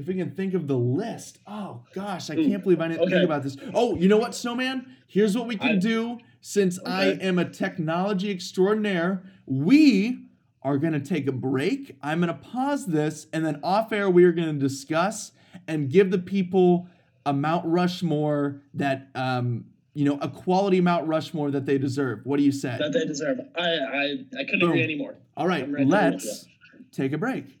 if 0.00 0.08
we 0.08 0.14
can 0.14 0.30
think 0.30 0.54
of 0.54 0.66
the 0.66 0.76
list. 0.76 1.38
Oh 1.46 1.82
gosh, 1.94 2.30
I 2.30 2.34
can't 2.34 2.62
believe 2.62 2.80
I 2.80 2.88
didn't 2.88 3.08
think 3.08 3.24
about 3.24 3.42
this. 3.42 3.56
Oh, 3.74 3.94
you 3.96 4.08
know 4.08 4.16
what, 4.16 4.34
Snowman? 4.34 4.96
Here's 5.06 5.36
what 5.36 5.46
we 5.46 5.56
can 5.56 5.76
I- 5.76 5.78
do. 5.78 6.18
Since 6.42 6.78
I 6.86 7.08
am 7.20 7.38
a 7.38 7.44
technology 7.44 8.30
extraordinaire, 8.30 9.22
we 9.44 10.24
are 10.62 10.78
gonna 10.78 10.98
take 11.00 11.26
a 11.28 11.32
break. 11.32 11.98
I'm 12.02 12.18
gonna 12.20 12.32
pause 12.32 12.86
this, 12.86 13.26
and 13.32 13.44
then 13.44 13.60
off 13.62 13.92
air 13.92 14.08
we 14.08 14.24
are 14.24 14.32
gonna 14.32 14.54
discuss 14.54 15.32
and 15.68 15.90
give 15.90 16.10
the 16.10 16.18
people 16.18 16.88
a 17.26 17.34
Mount 17.34 17.66
Rushmore 17.66 18.62
that 18.72 19.08
um 19.14 19.66
you 19.92 20.06
know 20.06 20.18
a 20.22 20.28
quality 20.30 20.80
Mount 20.80 21.06
Rushmore 21.06 21.50
that 21.50 21.66
they 21.66 21.76
deserve. 21.76 22.20
What 22.24 22.38
do 22.38 22.42
you 22.42 22.52
say? 22.52 22.74
That 22.78 22.94
they 22.94 23.04
deserve. 23.04 23.40
I 23.54 23.62
I, 23.62 24.16
I 24.38 24.44
couldn't 24.44 24.60
Boom. 24.60 24.70
agree 24.70 24.82
anymore. 24.84 25.16
All 25.36 25.46
right 25.46 25.68
let's 25.86 26.46
take 26.90 27.12
a 27.12 27.18
break. 27.18 27.59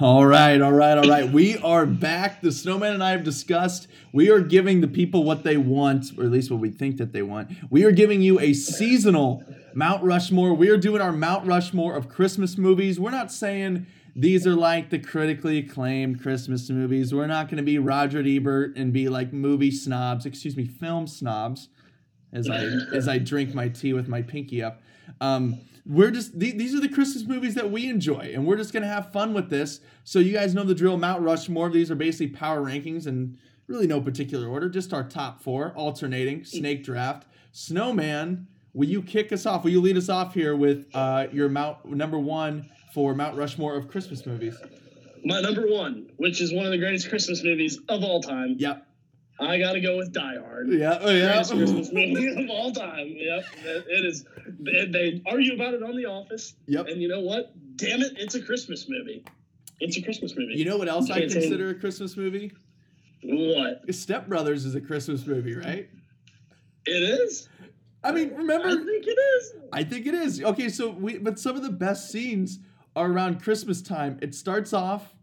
All 0.00 0.24
right, 0.24 0.58
all 0.62 0.72
right, 0.72 0.96
all 0.96 1.10
right. 1.10 1.30
We 1.30 1.58
are 1.58 1.84
back. 1.84 2.40
The 2.40 2.52
snowman 2.52 2.94
and 2.94 3.04
I 3.04 3.10
have 3.10 3.22
discussed. 3.22 3.86
We 4.14 4.30
are 4.30 4.40
giving 4.40 4.80
the 4.80 4.88
people 4.88 5.24
what 5.24 5.42
they 5.42 5.58
want, 5.58 6.16
or 6.16 6.24
at 6.24 6.30
least 6.30 6.50
what 6.50 6.58
we 6.58 6.70
think 6.70 6.96
that 6.96 7.12
they 7.12 7.20
want. 7.20 7.50
We 7.68 7.84
are 7.84 7.90
giving 7.90 8.22
you 8.22 8.40
a 8.40 8.54
seasonal 8.54 9.44
Mount 9.74 10.02
Rushmore. 10.02 10.54
We 10.54 10.70
are 10.70 10.78
doing 10.78 11.02
our 11.02 11.12
Mount 11.12 11.46
Rushmore 11.46 11.96
of 11.96 12.08
Christmas 12.08 12.56
movies. 12.56 12.98
We're 12.98 13.10
not 13.10 13.30
saying 13.30 13.86
these 14.16 14.46
are 14.46 14.54
like 14.54 14.88
the 14.88 14.98
critically 14.98 15.58
acclaimed 15.58 16.22
Christmas 16.22 16.70
movies. 16.70 17.12
We're 17.12 17.26
not 17.26 17.48
going 17.48 17.58
to 17.58 17.62
be 17.62 17.78
Roger 17.78 18.22
Ebert 18.26 18.78
and 18.78 18.94
be 18.94 19.10
like 19.10 19.34
movie 19.34 19.70
snobs, 19.70 20.24
excuse 20.24 20.56
me, 20.56 20.64
film 20.64 21.08
snobs 21.08 21.68
as 22.32 22.48
I 22.48 22.64
as 22.94 23.06
I 23.06 23.18
drink 23.18 23.54
my 23.54 23.68
tea 23.68 23.92
with 23.92 24.08
my 24.08 24.22
pinky 24.22 24.62
up. 24.62 24.80
Um, 25.20 25.60
we're 25.86 26.10
just 26.10 26.38
the- 26.38 26.52
these 26.52 26.74
are 26.74 26.80
the 26.80 26.88
Christmas 26.88 27.26
movies 27.26 27.54
that 27.54 27.70
we 27.70 27.88
enjoy, 27.88 28.32
and 28.34 28.46
we're 28.46 28.56
just 28.56 28.72
gonna 28.72 28.86
have 28.86 29.12
fun 29.12 29.32
with 29.34 29.50
this. 29.50 29.80
So 30.04 30.18
you 30.18 30.32
guys 30.32 30.54
know 30.54 30.64
the 30.64 30.74
drill. 30.74 30.96
Mount 30.96 31.22
Rushmore. 31.22 31.70
These 31.70 31.90
are 31.90 31.94
basically 31.94 32.28
power 32.28 32.60
rankings, 32.60 33.06
and 33.06 33.36
really 33.66 33.86
no 33.86 34.00
particular 34.00 34.48
order. 34.48 34.68
Just 34.68 34.92
our 34.92 35.04
top 35.04 35.40
four, 35.42 35.72
alternating. 35.76 36.44
Snake 36.44 36.84
draft. 36.84 37.26
Snowman. 37.52 38.46
Will 38.72 38.88
you 38.88 39.02
kick 39.02 39.32
us 39.32 39.46
off? 39.46 39.64
Will 39.64 39.70
you 39.72 39.80
lead 39.80 39.96
us 39.96 40.08
off 40.08 40.34
here 40.34 40.54
with 40.54 40.86
uh, 40.94 41.26
your 41.32 41.48
Mount 41.48 41.84
number 41.86 42.18
one 42.18 42.68
for 42.94 43.14
Mount 43.14 43.36
Rushmore 43.36 43.76
of 43.76 43.88
Christmas 43.88 44.26
movies? 44.26 44.56
My 45.24 45.40
number 45.40 45.66
one, 45.66 46.06
which 46.16 46.40
is 46.40 46.52
one 46.52 46.64
of 46.66 46.70
the 46.72 46.78
greatest 46.78 47.08
Christmas 47.08 47.42
movies 47.44 47.78
of 47.88 48.02
all 48.04 48.22
time. 48.22 48.56
Yep. 48.58 48.86
I 49.40 49.58
gotta 49.58 49.80
go 49.80 49.96
with 49.96 50.12
Die 50.12 50.36
Hard. 50.38 50.68
Yeah. 50.68 50.98
Oh 51.00 51.10
yeah. 51.10 51.34
Christmas 51.36 51.90
movie 51.92 52.42
of 52.44 52.50
all 52.50 52.72
time. 52.72 53.08
Yep, 53.16 53.44
it 53.64 54.04
is. 54.04 54.24
They, 54.60 54.86
they 54.86 55.22
argue 55.26 55.54
about 55.54 55.74
it 55.74 55.82
on 55.82 55.96
The 55.96 56.04
Office, 56.06 56.54
Yep. 56.66 56.86
and 56.88 57.00
you 57.00 57.08
know 57.08 57.20
what? 57.20 57.52
Damn 57.76 58.02
it, 58.02 58.12
it's 58.18 58.34
a 58.34 58.42
Christmas 58.42 58.86
movie. 58.88 59.24
It's 59.80 59.96
a 59.96 60.02
Christmas 60.02 60.34
movie. 60.36 60.54
You 60.54 60.66
know 60.66 60.76
what 60.76 60.88
else 60.88 61.10
I 61.10 61.20
consider 61.20 61.70
a 61.70 61.74
Christmas 61.74 62.16
movie? 62.16 62.52
what? 63.22 63.94
Step 63.94 64.28
Brothers 64.28 64.64
is 64.66 64.74
a 64.74 64.80
Christmas 64.80 65.26
movie, 65.26 65.54
right? 65.54 65.88
It 66.86 66.90
is. 66.90 67.48
I 68.02 68.12
mean, 68.12 68.34
remember? 68.34 68.68
I 68.68 68.74
think 68.76 69.06
it 69.06 69.18
is. 69.18 69.52
I 69.72 69.84
think 69.84 70.06
it 70.06 70.14
is. 70.14 70.42
Okay, 70.42 70.68
so 70.68 70.90
we 70.90 71.18
but 71.18 71.38
some 71.38 71.56
of 71.56 71.62
the 71.62 71.70
best 71.70 72.10
scenes 72.10 72.58
are 72.96 73.10
around 73.10 73.42
Christmas 73.42 73.80
time. 73.82 74.18
It 74.22 74.34
starts 74.34 74.72
off 74.72 75.14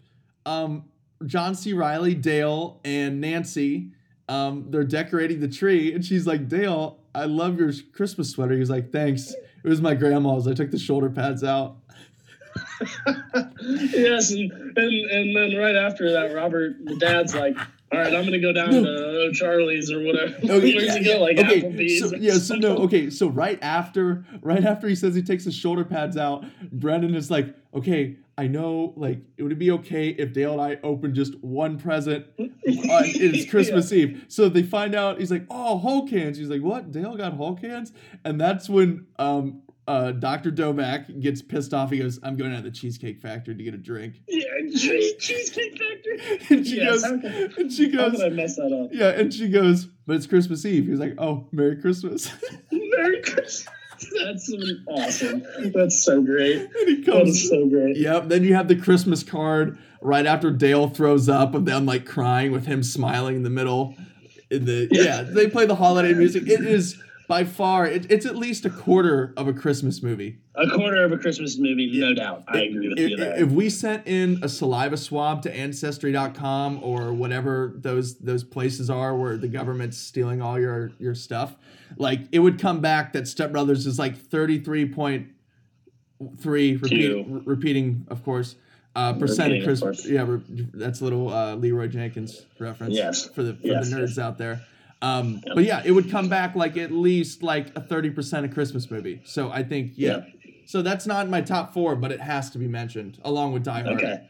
um 0.45 0.85
John 1.25 1.55
C. 1.55 1.73
Reilly, 1.73 2.13
Dale, 2.15 2.79
and 2.85 3.19
Nancy. 3.21 3.91
Um, 4.29 4.65
they're 4.69 4.83
decorating 4.83 5.39
the 5.39 5.47
tree, 5.47 5.93
and 5.93 6.03
she's 6.03 6.27
like, 6.27 6.49
Dale, 6.49 6.99
I 7.15 7.25
love 7.25 7.59
your 7.59 7.71
Christmas 7.93 8.29
sweater. 8.29 8.57
He's 8.57 8.69
like, 8.69 8.91
Thanks. 8.91 9.33
It 9.63 9.69
was 9.69 9.81
my 9.81 9.95
grandma's. 9.95 10.47
I 10.47 10.53
took 10.53 10.71
the 10.71 10.79
shoulder 10.79 11.09
pads 11.09 11.43
out. 11.43 11.77
yes, 13.61 14.31
and, 14.31 14.51
and 14.51 15.11
and 15.11 15.35
then 15.35 15.55
right 15.57 15.75
after 15.75 16.11
that, 16.13 16.33
Robert, 16.33 16.77
the 16.85 16.95
dad's 16.95 17.35
like, 17.35 17.57
"All 17.91 17.99
right, 17.99 18.13
I'm 18.13 18.23
gonna 18.23 18.39
go 18.39 18.53
down 18.53 18.69
to 18.69 19.31
Charlie's 19.33 19.91
or 19.91 20.03
whatever." 20.03 20.35
Okay, 20.35 20.47
Where's 20.75 20.85
yeah, 20.85 20.97
he 20.97 21.03
go? 21.03 21.19
Like 21.19 21.37
okay, 21.37 21.61
Applebee's. 21.61 22.09
so, 22.09 22.15
yeah, 22.15 22.33
so 22.33 22.55
no, 22.55 22.77
okay, 22.77 23.09
so 23.09 23.27
right 23.27 23.59
after, 23.61 24.25
right 24.41 24.63
after 24.63 24.87
he 24.87 24.95
says 24.95 25.15
he 25.15 25.21
takes 25.21 25.43
his 25.43 25.55
shoulder 25.55 25.83
pads 25.83 26.17
out, 26.17 26.45
Brennan 26.71 27.15
is 27.15 27.29
like, 27.31 27.55
okay, 27.73 28.15
I 28.39 28.45
know, 28.47 28.93
like, 28.95 29.19
it 29.37 29.43
would 29.43 29.57
be 29.57 29.71
okay 29.71 30.09
if 30.09 30.31
Dale 30.31 30.53
and 30.53 30.61
I 30.61 30.77
opened 30.83 31.15
just 31.15 31.33
one 31.43 31.79
present 31.79 32.27
on 32.37 32.53
it's 32.69 33.49
Christmas 33.49 33.91
Eve. 33.91 34.25
So 34.27 34.47
they 34.47 34.61
find 34.61 34.93
out, 34.93 35.19
he's 35.19 35.31
like, 35.31 35.45
oh, 35.49 35.79
Hulk 35.79 36.09
hands. 36.11 36.37
He's 36.37 36.49
like, 36.49 36.61
what? 36.61 36.91
Dale 36.91 37.17
got 37.17 37.35
Hulk 37.35 37.59
hands? 37.61 37.93
And 38.23 38.39
that's 38.39 38.69
when 38.69 39.07
um 39.17 39.63
uh 39.87 40.11
Dr. 40.11 40.51
Doback 40.51 41.19
gets 41.21 41.41
pissed 41.41 41.73
off. 41.73 41.89
He 41.91 41.97
goes, 41.97 42.19
I'm 42.21 42.35
going 42.35 42.51
out 42.53 42.57
to 42.57 42.69
the 42.69 42.71
Cheesecake 42.75 43.21
Factory 43.21 43.55
to 43.55 43.63
get 43.63 43.73
a 43.73 43.77
drink. 43.77 44.21
Yeah, 44.27 44.43
cheesecake 45.17 45.71
factory. 45.79 46.47
And 46.57 46.67
she 46.67 46.77
Yes, 46.77 47.01
goes, 47.01 47.03
how 47.05 47.17
can- 47.19 47.53
and 47.57 47.71
she 47.73 47.89
How 47.91 48.09
goes, 48.09 48.21
I 48.21 48.29
mess 48.29 48.55
that 48.57 48.71
up? 48.71 48.89
yeah, 48.93 49.09
and 49.19 49.33
she 49.33 49.49
goes, 49.49 49.85
but 50.05 50.15
it's 50.17 50.27
Christmas 50.27 50.63
Eve. 50.65 50.85
He's 50.87 50.99
like, 50.99 51.15
oh, 51.17 51.47
Merry 51.51 51.77
Christmas. 51.81 52.31
Merry 52.71 53.21
Christmas. 53.23 53.67
That's 54.23 54.53
awesome. 54.87 55.43
That's 55.73 56.03
so 56.03 56.21
great. 56.21 56.61
and 56.61 56.87
he 56.89 57.03
comes. 57.03 57.29
is 57.29 57.49
so 57.49 57.67
great. 57.67 57.97
Yep. 57.97 58.27
Then 58.29 58.43
you 58.43 58.53
have 58.55 58.67
the 58.67 58.75
Christmas 58.75 59.23
card 59.23 59.77
right 60.01 60.25
after 60.25 60.51
Dale 60.51 60.89
throws 60.89 61.27
up 61.29 61.55
of 61.55 61.65
them 61.65 61.85
like 61.85 62.05
crying 62.05 62.51
with 62.51 62.65
him 62.65 62.83
smiling 62.83 63.37
in 63.37 63.43
the 63.43 63.49
middle. 63.49 63.95
In 64.49 64.65
the 64.65 64.87
yeah, 64.91 65.01
Yeah. 65.03 65.21
they 65.23 65.49
play 65.49 65.65
the 65.65 65.75
holiday 65.75 66.13
music. 66.13 66.47
It 66.47 66.61
is 66.65 67.01
by 67.27 67.43
far 67.43 67.85
it, 67.85 68.09
it's 68.09 68.25
at 68.25 68.35
least 68.37 68.65
a 68.65 68.69
quarter 68.69 69.33
of 69.35 69.47
a 69.47 69.53
Christmas 69.53 70.01
movie. 70.01 70.37
A 70.55 70.67
quarter 70.69 71.03
of 71.03 71.11
a 71.11 71.17
Christmas 71.17 71.57
movie, 71.57 71.99
no 71.99 72.13
doubt. 72.13 72.43
I 72.47 72.61
agree 72.63 72.89
with 72.89 72.97
If, 72.97 73.09
you 73.11 73.17
there. 73.17 73.35
if 73.37 73.51
we 73.51 73.69
sent 73.69 74.07
in 74.07 74.39
a 74.41 74.49
saliva 74.49 74.97
swab 74.97 75.41
to 75.43 75.55
ancestry.com 75.55 76.79
or 76.81 77.13
whatever 77.13 77.73
those 77.75 78.17
those 78.19 78.43
places 78.43 78.89
are 78.89 79.15
where 79.15 79.37
the 79.37 79.47
government's 79.49 79.97
stealing 79.97 80.41
all 80.41 80.59
your 80.59 80.91
your 80.99 81.13
stuff, 81.15 81.55
like 81.97 82.21
it 82.31 82.39
would 82.39 82.59
come 82.59 82.79
back 82.81 83.13
that 83.13 83.27
Step 83.27 83.51
Brothers 83.51 83.85
is 83.85 83.99
like 83.99 84.17
33.3 84.17 86.81
repeating 86.81 87.25
Two. 87.25 87.41
repeating 87.45 88.07
of 88.09 88.23
course. 88.23 88.55
Uh, 88.95 89.13
percent 89.13 89.53
of 89.53 89.59
Repeating, 89.59 89.61
of 89.61 89.65
Christmas, 89.81 90.09
yeah, 90.09 90.25
re- 90.27 90.41
that's 90.73 91.01
a 91.01 91.03
little 91.03 91.31
uh, 91.31 91.53
Leeroy 91.53 91.87
Jenkins 91.87 92.47
reference. 92.57 92.95
Yes. 92.95 93.29
for 93.29 93.43
the 93.43 93.53
for 93.53 93.67
Yes, 93.67 93.91
the 93.91 93.97
nerds 93.97 94.17
out 94.17 94.39
there. 94.39 94.61
Um, 95.01 95.41
Yep. 95.45 95.55
But 95.55 95.63
yeah, 95.65 95.81
it 95.85 95.91
would 95.91 96.09
come 96.09 96.27
back 96.29 96.55
like 96.55 96.75
at 96.77 96.91
least 96.91 97.43
like 97.43 97.67
a 97.75 97.81
thirty 97.81 98.09
percent 98.09 98.45
of 98.45 98.53
Christmas 98.53 98.89
movie. 98.89 99.21
So 99.25 99.51
I 99.51 99.63
think 99.63 99.91
yeah. 99.95 100.21
So 100.65 100.81
that's 100.81 101.05
not 101.07 101.25
in 101.25 101.31
my 101.31 101.41
top 101.41 101.73
four, 101.73 101.95
but 101.95 102.11
it 102.11 102.19
has 102.19 102.49
to 102.51 102.57
be 102.57 102.67
mentioned 102.67 103.19
along 103.23 103.53
with 103.53 103.63
Die 103.63 103.81
Hard. 103.83 103.97
Okay. 103.97 104.27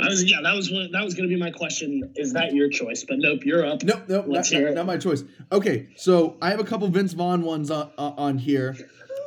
I 0.00 0.06
was 0.08 0.22
yeah, 0.30 0.40
that 0.42 0.54
was 0.54 0.70
what 0.70 0.92
that 0.92 1.02
was 1.04 1.14
gonna 1.14 1.28
be 1.28 1.36
my 1.36 1.50
question. 1.50 2.12
Is 2.16 2.32
that 2.34 2.52
your 2.54 2.68
choice? 2.68 3.04
But 3.08 3.18
nope, 3.18 3.44
you're 3.44 3.66
up. 3.66 3.82
Nope, 3.82 4.02
nope, 4.08 4.26
not, 4.26 4.32
Let's 4.32 4.48
hear 4.50 4.62
not, 4.62 4.70
it. 4.70 4.74
not 4.74 4.86
my 4.86 4.96
choice. 4.96 5.24
Okay, 5.50 5.88
so 5.96 6.36
I 6.42 6.50
have 6.50 6.60
a 6.60 6.64
couple 6.64 6.86
Vince 6.88 7.14
Vaughn 7.14 7.42
ones 7.42 7.70
on 7.70 7.90
on, 7.98 8.14
on 8.16 8.38
here. 8.38 8.76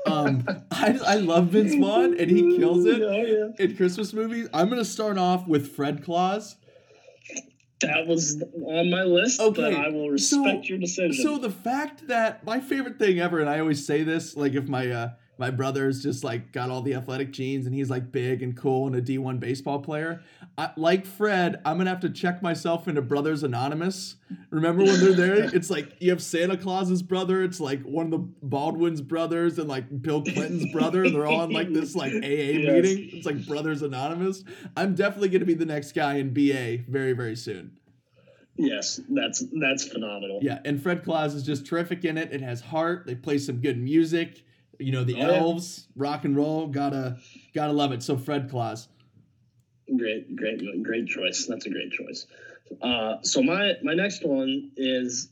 Um, 0.07 0.45
I, 0.71 0.97
I 1.05 1.15
love 1.15 1.47
Vince 1.47 1.75
Vaughn 1.75 2.17
and 2.19 2.29
he 2.31 2.57
kills 2.57 2.85
it 2.85 3.01
Oh 3.01 3.11
yeah. 3.57 3.63
in 3.65 3.75
Christmas 3.75 4.13
movies. 4.13 4.47
I'm 4.53 4.69
gonna 4.69 4.85
start 4.85 5.17
off 5.17 5.45
with 5.47 5.75
Fred 5.75 6.03
Claus. 6.05 6.55
That 7.81 8.07
was 8.07 8.41
on 8.65 8.89
my 8.89 9.03
list, 9.03 9.39
Okay, 9.39 9.61
but 9.61 9.73
I 9.73 9.89
will 9.89 10.17
so- 10.17 10.43
respect 10.43 10.69
your 10.69 10.77
decision. 10.77 11.23
So 11.23 11.37
the 11.37 11.49
fact 11.49 12.07
that 12.07 12.45
my 12.45 12.59
favorite 12.59 12.99
thing 12.99 13.19
ever, 13.19 13.39
and 13.39 13.49
I 13.49 13.59
always 13.59 13.85
say 13.85 14.03
this, 14.03 14.35
like 14.35 14.53
if 14.53 14.67
my 14.67 14.89
uh 14.89 15.09
my 15.41 15.49
brother's 15.49 16.03
just 16.03 16.23
like 16.23 16.51
got 16.51 16.69
all 16.69 16.83
the 16.83 16.93
athletic 16.93 17.31
genes 17.31 17.65
and 17.65 17.73
he's 17.73 17.89
like 17.89 18.11
big 18.11 18.43
and 18.43 18.55
cool 18.55 18.85
and 18.85 18.95
a 18.95 19.01
D1 19.01 19.39
baseball 19.39 19.79
player, 19.79 20.21
I, 20.55 20.69
like 20.77 21.07
Fred, 21.07 21.59
I'm 21.65 21.77
gonna 21.77 21.89
have 21.89 22.01
to 22.01 22.11
check 22.11 22.43
myself 22.43 22.87
into 22.87 23.01
Brothers 23.01 23.41
Anonymous. 23.41 24.17
Remember 24.51 24.83
when 24.83 24.99
they're 24.99 25.13
there? 25.13 25.43
It's 25.55 25.71
like 25.71 25.93
you 25.99 26.11
have 26.11 26.21
Santa 26.21 26.55
Claus's 26.57 27.01
brother, 27.01 27.41
it's 27.43 27.59
like 27.59 27.81
one 27.81 28.05
of 28.05 28.11
the 28.11 28.19
Baldwin's 28.43 29.01
brothers 29.01 29.57
and 29.57 29.67
like 29.67 30.01
Bill 30.03 30.21
Clinton's 30.21 30.71
brother, 30.71 31.09
they're 31.09 31.25
all 31.25 31.43
in 31.45 31.49
like 31.49 31.73
this 31.73 31.95
like 31.95 32.13
AA 32.13 32.17
Yes. 32.21 32.83
meeting. 32.85 33.09
It's 33.17 33.25
like 33.25 33.43
Brothers 33.47 33.81
Anonymous. 33.81 34.43
I'm 34.77 34.93
definitely 34.93 35.29
gonna 35.29 35.45
be 35.45 35.55
the 35.55 35.65
next 35.65 35.93
guy 35.93 36.17
in 36.17 36.33
BA 36.35 36.83
very 36.87 37.13
very 37.13 37.35
soon. 37.35 37.79
yes, 38.57 38.99
that's 39.09 39.43
that's 39.59 39.87
phenomenal. 39.87 40.37
Yeah, 40.43 40.59
and 40.65 40.79
Fred 40.79 41.03
Claus 41.03 41.33
is 41.33 41.41
just 41.41 41.65
terrific 41.65 42.05
in 42.05 42.17
it. 42.19 42.31
It 42.31 42.41
has 42.41 42.61
heart. 42.61 43.07
They 43.07 43.15
play 43.15 43.39
some 43.39 43.57
good 43.59 43.79
music. 43.79 44.43
You 44.81 44.91
know, 44.91 45.03
the 45.03 45.15
Oh, 45.15 45.17
yeah. 45.19 45.37
elves, 45.39 45.87
rock 45.95 46.25
and 46.25 46.35
roll, 46.35 46.67
gotta 46.67 47.17
gotta 47.53 47.73
love 47.73 47.91
it. 47.91 48.01
So 48.03 48.17
Fred 48.17 48.49
Claus. 48.49 48.87
Great, 49.97 50.35
great, 50.35 50.61
great 50.83 51.07
choice. 51.07 51.45
That's 51.47 51.65
a 51.65 51.69
great 51.69 51.91
choice. 51.91 52.25
Uh, 52.81 53.15
so 53.23 53.43
my 53.43 53.73
my 53.83 53.93
next 53.93 54.25
one 54.25 54.71
is 54.77 55.29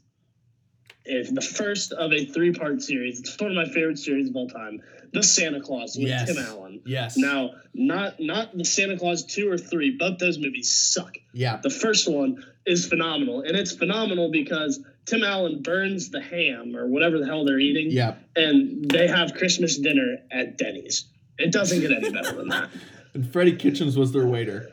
is 1.06 1.32
the 1.32 1.42
first 1.42 1.92
of 1.94 2.12
a 2.12 2.26
three 2.26 2.52
part 2.52 2.82
series. 2.82 3.20
It's 3.20 3.40
one 3.40 3.52
of 3.52 3.56
my 3.56 3.66
favorite 3.74 3.98
series 3.98 4.30
of 4.30 4.36
all 4.36 4.48
time. 4.50 4.82
The 5.12 5.24
Santa 5.24 5.60
Claus 5.62 5.96
with 5.98 6.08
Yes. 6.08 6.28
Tim 6.28 6.44
Allen. 6.44 6.82
Yes. 6.86 7.18
Now, 7.18 7.52
not 7.74 8.20
not 8.20 8.56
the 8.56 8.66
Santa 8.66 8.98
Claus 8.98 9.24
two 9.26 9.50
or 9.50 9.58
three. 9.58 9.92
Both 9.98 10.20
those 10.20 10.38
movies 10.38 10.72
suck. 10.72 11.16
Yeah. 11.34 11.60
The 11.64 11.70
first 11.72 12.08
one 12.12 12.44
is 12.66 12.86
phenomenal, 12.86 13.42
and 13.42 13.56
it's 13.58 13.72
phenomenal 13.72 14.30
because 14.30 14.84
Tim 15.10 15.24
Allen 15.24 15.62
burns 15.64 16.10
the 16.10 16.22
ham 16.22 16.76
or 16.76 16.88
whatever 16.88 17.18
the 17.20 17.26
hell 17.26 17.44
they're 17.46 17.60
eating, 17.60 17.88
Yeah. 17.90 18.16
and 18.36 18.90
they 18.90 19.08
have 19.08 19.34
Christmas 19.34 19.78
dinner 19.78 20.18
at 20.32 20.58
Denny's. 20.58 21.06
It 21.38 21.52
doesn't 21.52 21.80
get 21.82 21.92
any 21.92 22.12
better 22.12 22.34
than 22.34 22.50
that. 22.50 22.70
And 23.16 23.28
Freddie 23.34 23.56
Kitchens 23.56 23.98
was 23.98 24.12
their 24.12 24.28
waiter. 24.28 24.70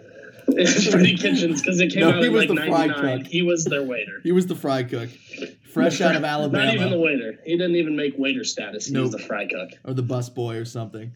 Freddie 0.46 1.16
Kitchens 1.16 1.62
because 1.62 1.80
it 1.80 1.90
came 1.90 2.02
No, 2.02 2.10
out 2.10 2.22
he 2.22 2.28
was 2.28 2.46
like 2.46 2.58
the 2.58 2.66
fry 2.66 2.88
cook. 2.88 3.26
He 3.26 3.40
was 3.40 3.64
their 3.64 3.82
waiter. 3.82 4.20
He 4.22 4.30
was 4.30 4.46
the 4.46 4.54
fry 4.54 4.82
cook, 4.82 5.08
fresh 5.72 6.02
out 6.02 6.14
of 6.16 6.22
Alabama, 6.22 6.64
Not 6.66 6.74
even 6.74 6.90
the 6.90 6.98
waiter. 6.98 7.38
He 7.46 7.56
didn't 7.56 7.76
even 7.76 7.96
make 7.96 8.12
waiter 8.18 8.44
status. 8.44 8.86
He 8.86 8.96
was 8.98 9.10
the 9.12 9.18
fry 9.18 9.46
cook. 9.46 9.70
or 9.84 9.94
the 9.94 10.02
bus 10.02 10.28
boy 10.28 10.56
or 10.56 10.66
something. 10.66 11.12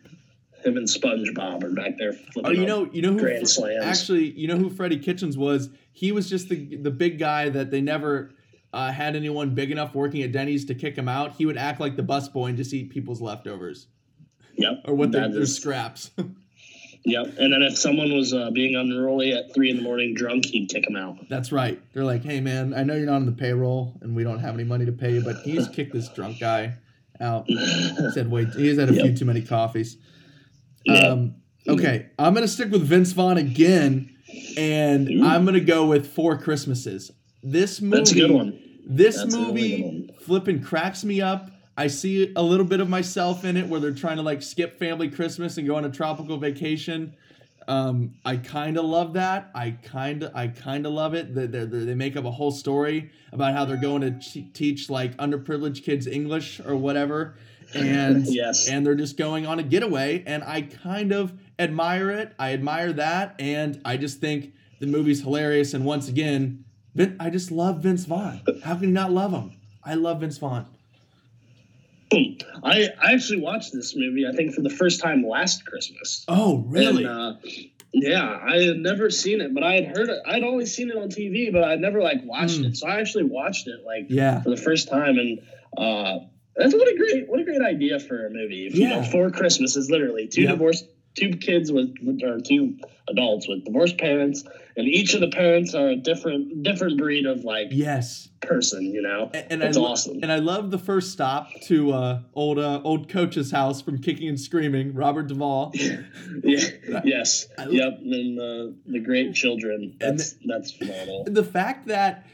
Him 0.65 0.77
and 0.79 0.89
SpongeBob 0.89 1.63
are 1.63 1.71
back 1.75 1.99
there 1.99 2.15
flipping. 2.15 2.47
Oh, 2.47 2.51
you 2.51 2.67
know, 2.67 2.89
you 2.91 3.03
know 3.03 3.13
who 3.13 3.19
grand 3.21 3.47
slams. 3.49 3.85
actually, 3.85 4.31
you 4.31 4.49
know 4.49 4.57
who 4.57 4.71
Freddie 4.71 4.99
Kitchens 4.99 5.37
was? 5.37 5.69
He 5.93 6.11
was 6.11 6.29
just 6.29 6.49
the 6.49 6.77
the 6.77 6.91
big 6.91 7.19
guy 7.19 7.51
that 7.51 7.71
they 7.71 7.83
never 7.83 8.31
uh, 8.73 8.93
had 8.93 9.17
anyone 9.17 9.55
big 9.55 9.71
enough 9.71 9.95
working 9.95 10.23
at 10.23 10.33
Denny's 10.33 10.65
to 10.67 10.75
kick 10.75 10.97
him 10.97 11.09
out. 11.09 11.33
He 11.37 11.47
would 11.47 11.57
act 11.57 11.81
like 11.81 11.97
the 11.97 12.03
bus 12.03 12.29
boy 12.29 12.47
and 12.47 12.57
just 12.57 12.73
eat 12.73 12.91
people's 12.91 13.21
leftovers 13.21 13.89
Yep. 14.57 14.83
or 14.85 14.95
what 14.95 15.13
their, 15.13 15.23
That 15.23 15.35
their 15.35 15.47
scraps. 15.47 16.11
Yep. 17.05 17.39
And 17.39 17.53
then 17.53 17.63
if 17.63 17.79
someone 17.79 18.13
was 18.15 18.35
uh, 18.35 18.51
being 18.51 18.77
unruly 18.77 19.33
at 19.33 19.55
three 19.55 19.71
in 19.71 19.77
the 19.77 19.83
morning 19.83 20.15
drunk, 20.15 20.45
he'd 20.45 20.69
kick 20.69 20.87
him 20.87 20.97
out. 20.97 21.17
That's 21.31 21.51
right. 21.51 21.81
They're 21.95 22.05
like, 22.05 22.23
hey 22.23 22.41
man, 22.43 22.75
I 22.75 22.83
know 22.83 22.95
you're 22.95 23.07
not 23.07 23.15
on 23.17 23.25
the 23.27 23.33
payroll 23.33 23.97
and 24.03 24.15
we 24.15 24.23
don't 24.23 24.39
have 24.41 24.53
any 24.53 24.65
money 24.65 24.85
to 24.85 24.93
pay 24.93 25.15
you, 25.15 25.23
but 25.23 25.37
he's 25.39 25.67
kicked 25.73 25.95
this 25.95 26.11
drunk 26.11 26.39
guy 26.41 26.75
out. 27.19 27.47
He 27.47 28.11
said, 28.13 28.31
wait, 28.31 28.49
he's 28.51 28.79
had 28.79 28.91
a 28.91 28.93
few 28.93 29.17
too 29.17 29.25
many 29.25 29.41
coffees. 29.41 29.97
Um, 30.89 31.37
okay, 31.67 32.11
I'm 32.19 32.35
gonna 32.35 32.47
stick 32.49 32.71
with 32.71 32.83
Vince 32.83 33.13
Vaughn 33.13 33.39
again, 33.39 34.15
and 34.59 35.09
Ooh. 35.11 35.25
I'm 35.25 35.45
gonna 35.47 35.61
go 35.61 35.87
with 35.87 36.07
Four 36.07 36.37
Christmases. 36.39 37.11
This 37.43 37.81
movie, 37.81 37.97
That's 37.97 38.11
a 38.13 38.15
good 38.15 38.31
one. 38.31 38.59
this 38.87 39.17
That's 39.17 39.35
really 39.35 39.47
movie, 39.47 39.77
good 39.83 39.85
one. 39.85 40.11
flipping 40.21 40.63
cracks 40.63 41.05
me 41.05 41.21
up. 41.21 41.51
I 41.77 41.87
see 41.87 42.33
a 42.37 42.43
little 42.43 42.67
bit 42.67 42.81
of 42.81 42.89
myself 42.89 43.45
in 43.45 43.57
it, 43.57 43.67
where 43.67 43.81
they're 43.81 43.93
trying 43.95 44.17
to 44.17 44.23
like 44.23 44.43
skip 44.43 44.79
family 44.79 45.09
Christmas 45.09 45.57
and 45.57 45.67
go 45.67 45.77
on 45.77 45.85
a 45.85 45.91
tropical 45.91 46.37
vacation. 46.37 47.15
Um, 47.69 48.15
I 48.25 48.37
kind 48.37 48.77
of 48.77 48.85
love 48.85 49.13
that. 49.15 49.51
I 49.55 49.71
kind 49.71 50.25
of, 50.25 50.35
I 50.35 50.49
kind 50.49 50.85
of 50.87 50.93
love 50.93 51.15
it. 51.15 51.35
They, 51.35 51.47
they, 51.47 51.65
they 51.65 51.95
make 51.95 52.17
up 52.17 52.25
a 52.25 52.31
whole 52.31 52.51
story 52.51 53.11
about 53.33 53.55
how 53.55 53.65
they're 53.65 53.77
going 53.81 54.03
to 54.03 54.19
ch- 54.19 54.53
teach 54.53 54.91
like 54.91 55.17
underprivileged 55.19 55.85
kids 55.85 56.07
English 56.07 56.61
or 56.61 56.75
whatever, 56.75 57.37
and 57.75 58.27
Yes. 58.29 58.69
and 58.69 58.85
they're 58.85 58.95
just 58.97 59.17
going 59.17 59.47
on 59.47 59.61
a 59.61 59.63
getaway 59.63 60.25
and 60.27 60.43
i 60.43 60.63
kind 60.63 61.13
of 61.13 61.33
admire 61.61 62.11
it 62.11 62.33
i 62.37 62.53
admire 62.53 62.93
that 62.95 63.37
and 63.39 63.81
i 63.85 63.97
just 63.97 64.19
think 64.19 64.55
the 64.81 64.87
movie's 64.89 65.21
hilarious 65.23 65.73
and 65.73 65.85
once 65.85 66.09
again 66.09 66.65
Vin, 66.95 67.17
i 67.21 67.31
just 67.31 67.51
love 67.51 67.83
vince 67.83 68.05
vaughn 68.05 68.41
how 68.65 68.75
can 68.75 68.85
you 68.85 68.91
not 68.91 69.13
love 69.13 69.33
him 69.33 69.53
i 69.85 69.95
love 69.95 70.21
vince 70.21 70.39
vaughn. 70.39 70.67
I, 72.65 72.89
I 73.01 73.13
actually 73.13 73.41
watched 73.41 73.73
this 73.73 73.95
movie, 73.97 74.27
I 74.27 74.33
think, 74.33 74.53
for 74.53 74.63
the 74.63 74.71
first 74.71 75.01
time 75.01 75.25
last 75.27 75.65
Christmas. 75.65 76.25
oh 76.29 76.65
really 76.67 77.05
And, 77.05 77.13
uh, 77.13 77.35
yeah, 77.93 78.39
I 78.43 78.63
had 78.63 78.79
never 78.79 79.11
seen 79.11 79.41
it, 79.41 79.55
but 79.55 79.63
I 79.63 79.75
had 79.75 79.97
heard 79.97 80.09
it. 80.09 80.19
I'd 80.27 80.43
only 80.43 80.67
seen 80.67 80.91
it 80.91 80.97
on 80.97 81.09
TV, 81.09 81.53
but 81.53 81.63
I'd 81.63 81.81
never 81.81 82.01
like 82.03 82.19
watched 82.25 82.59
Hmm. 82.59 82.65
it. 82.67 82.77
So 82.77 82.89
I 82.89 83.01
actually 83.01 83.25
watched 83.25 83.69
it 83.69 83.85
like 83.85 84.07
yeah 84.09 84.43
for 84.43 84.51
the 84.51 84.57
first 84.57 84.89
time, 84.89 85.19
and 85.19 85.39
uh, 85.77 86.19
that's 86.57 86.75
what 86.75 86.89
a 86.93 86.97
great 86.97 87.29
what 87.29 87.41
a 87.41 87.45
great 87.45 87.63
idea 87.63 88.01
for 88.01 88.27
a 88.27 88.31
movie. 88.31 88.67
If, 88.67 88.75
You 88.75 88.89
know, 88.89 88.97
Yeah. 88.97 89.11
four 89.11 89.31
Christmases, 89.31 89.89
literally 89.91 90.27
two 90.27 90.43
Yep. 90.43 90.51
divorced, 90.51 90.85
two 91.15 91.31
kids 91.31 91.73
with 91.73 91.95
or 92.23 92.39
two 92.41 92.77
adults 93.09 93.49
with 93.49 93.65
divorced 93.65 93.99
parents, 93.99 94.45
and 94.77 94.87
each 94.87 95.15
of 95.15 95.21
the 95.21 95.29
parents 95.29 95.75
are 95.75 95.89
a 95.89 95.97
different 95.97 96.63
different 96.63 96.99
breed 96.99 97.27
of 97.27 97.45
like 97.45 97.69
yes 97.71 98.29
person. 98.41 98.85
You 98.85 99.03
know, 99.03 99.31
and, 99.35 99.47
and 99.51 99.63
it's 99.63 99.77
I, 99.77 99.81
awesome. 99.81 100.21
and 100.23 100.31
I 100.31 100.37
love 100.37 100.71
the 100.71 100.79
first 100.79 101.13
stop 101.13 101.49
to 101.65 101.93
uh, 101.93 102.21
old 102.35 102.59
uh, 102.59 102.81
old 102.85 103.09
coach's 103.09 103.51
house 103.51 103.83
from 103.83 104.01
Kicking 104.01 104.29
and 104.29 104.41
Screaming, 104.41 104.95
Robert 104.95 105.27
Duvall. 105.27 105.73
yeah, 106.45 106.71
yes, 107.05 107.47
I- 107.59 107.67
yep, 107.69 107.99
and 108.01 108.39
uh, 108.39 108.77
the 108.87 109.01
great 109.01 109.35
children. 109.35 109.97
And 110.01 110.19
That's 110.19 110.37
that's 110.47 110.73
phenomenal. 110.73 111.25
the 111.25 111.45
fact 111.45 111.87
that 111.89 112.27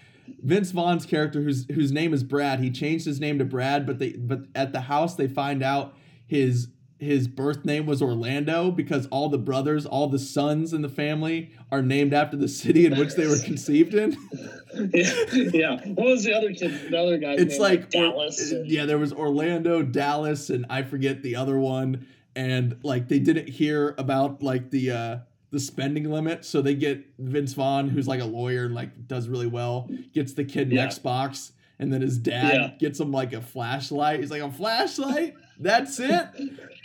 Vince 0.42 0.70
Vaughn's 0.72 1.06
character, 1.06 1.40
whose 1.40 1.66
whose 1.72 1.92
name 1.92 2.12
is 2.12 2.22
Brad, 2.24 2.60
he 2.60 2.70
changed 2.70 3.06
his 3.06 3.20
name 3.20 3.38
to 3.38 3.44
Brad, 3.44 3.86
but 3.86 3.98
they 3.98 4.12
but 4.12 4.40
at 4.54 4.72
the 4.72 4.80
house 4.82 5.14
they 5.14 5.28
find 5.28 5.62
out 5.62 5.94
his 6.26 6.68
his 6.98 7.28
birth 7.28 7.64
name 7.64 7.84
was 7.86 8.00
Orlando 8.00 8.70
because 8.70 9.06
all 9.08 9.28
the 9.28 9.38
brothers, 9.38 9.84
all 9.84 10.06
the 10.08 10.18
sons 10.18 10.72
in 10.72 10.80
the 10.82 10.88
family 10.88 11.50
are 11.70 11.82
named 11.82 12.14
after 12.14 12.36
the 12.36 12.48
city 12.48 12.86
in 12.86 12.96
which 12.96 13.14
they 13.14 13.26
were 13.26 13.38
conceived 13.38 13.92
in. 13.94 14.16
yeah, 14.94 15.24
yeah. 15.32 15.76
What 15.88 16.06
was 16.06 16.24
the 16.24 16.32
other 16.34 16.52
kid? 16.52 16.90
The 16.90 16.98
other 16.98 17.18
guy? 17.18 17.32
It's 17.34 17.58
like 17.58 17.90
Dallas. 17.90 18.50
and- 18.50 18.66
yeah, 18.70 18.86
there 18.86 18.98
was 18.98 19.12
Orlando, 19.12 19.82
Dallas, 19.82 20.48
and 20.50 20.64
I 20.70 20.82
forget 20.82 21.22
the 21.22 21.36
other 21.36 21.58
one. 21.58 22.06
And 22.34 22.78
like 22.82 23.08
they 23.08 23.18
didn't 23.18 23.48
hear 23.48 23.94
about 23.98 24.42
like 24.42 24.70
the 24.70 24.90
uh 24.90 25.18
the 25.50 25.60
spending 25.60 26.10
limit, 26.10 26.44
so 26.44 26.60
they 26.60 26.74
get 26.74 27.04
Vince 27.18 27.54
Vaughn, 27.54 27.88
who's 27.88 28.06
like 28.08 28.20
a 28.20 28.24
lawyer 28.26 28.64
and 28.66 28.74
like 28.74 29.06
does 29.06 29.28
really 29.28 29.46
well, 29.46 29.88
gets 30.12 30.32
the 30.34 30.44
kid 30.44 30.68
an 30.68 30.74
Yeah. 30.76 30.86
Xbox, 30.88 31.52
and 31.78 31.90
then 31.92 32.02
his 32.02 32.18
dad 32.18 32.52
Yeah. 32.54 32.70
gets 32.78 33.00
him 33.00 33.10
like 33.12 33.32
a 33.32 33.40
flashlight. 33.40 34.20
He's 34.20 34.30
like 34.30 34.42
a 34.42 34.50
flashlight. 34.50 35.34
That's 35.58 35.98
it. 36.00 36.26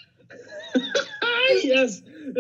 yes. 1.64 2.02
Uh, 2.02 2.32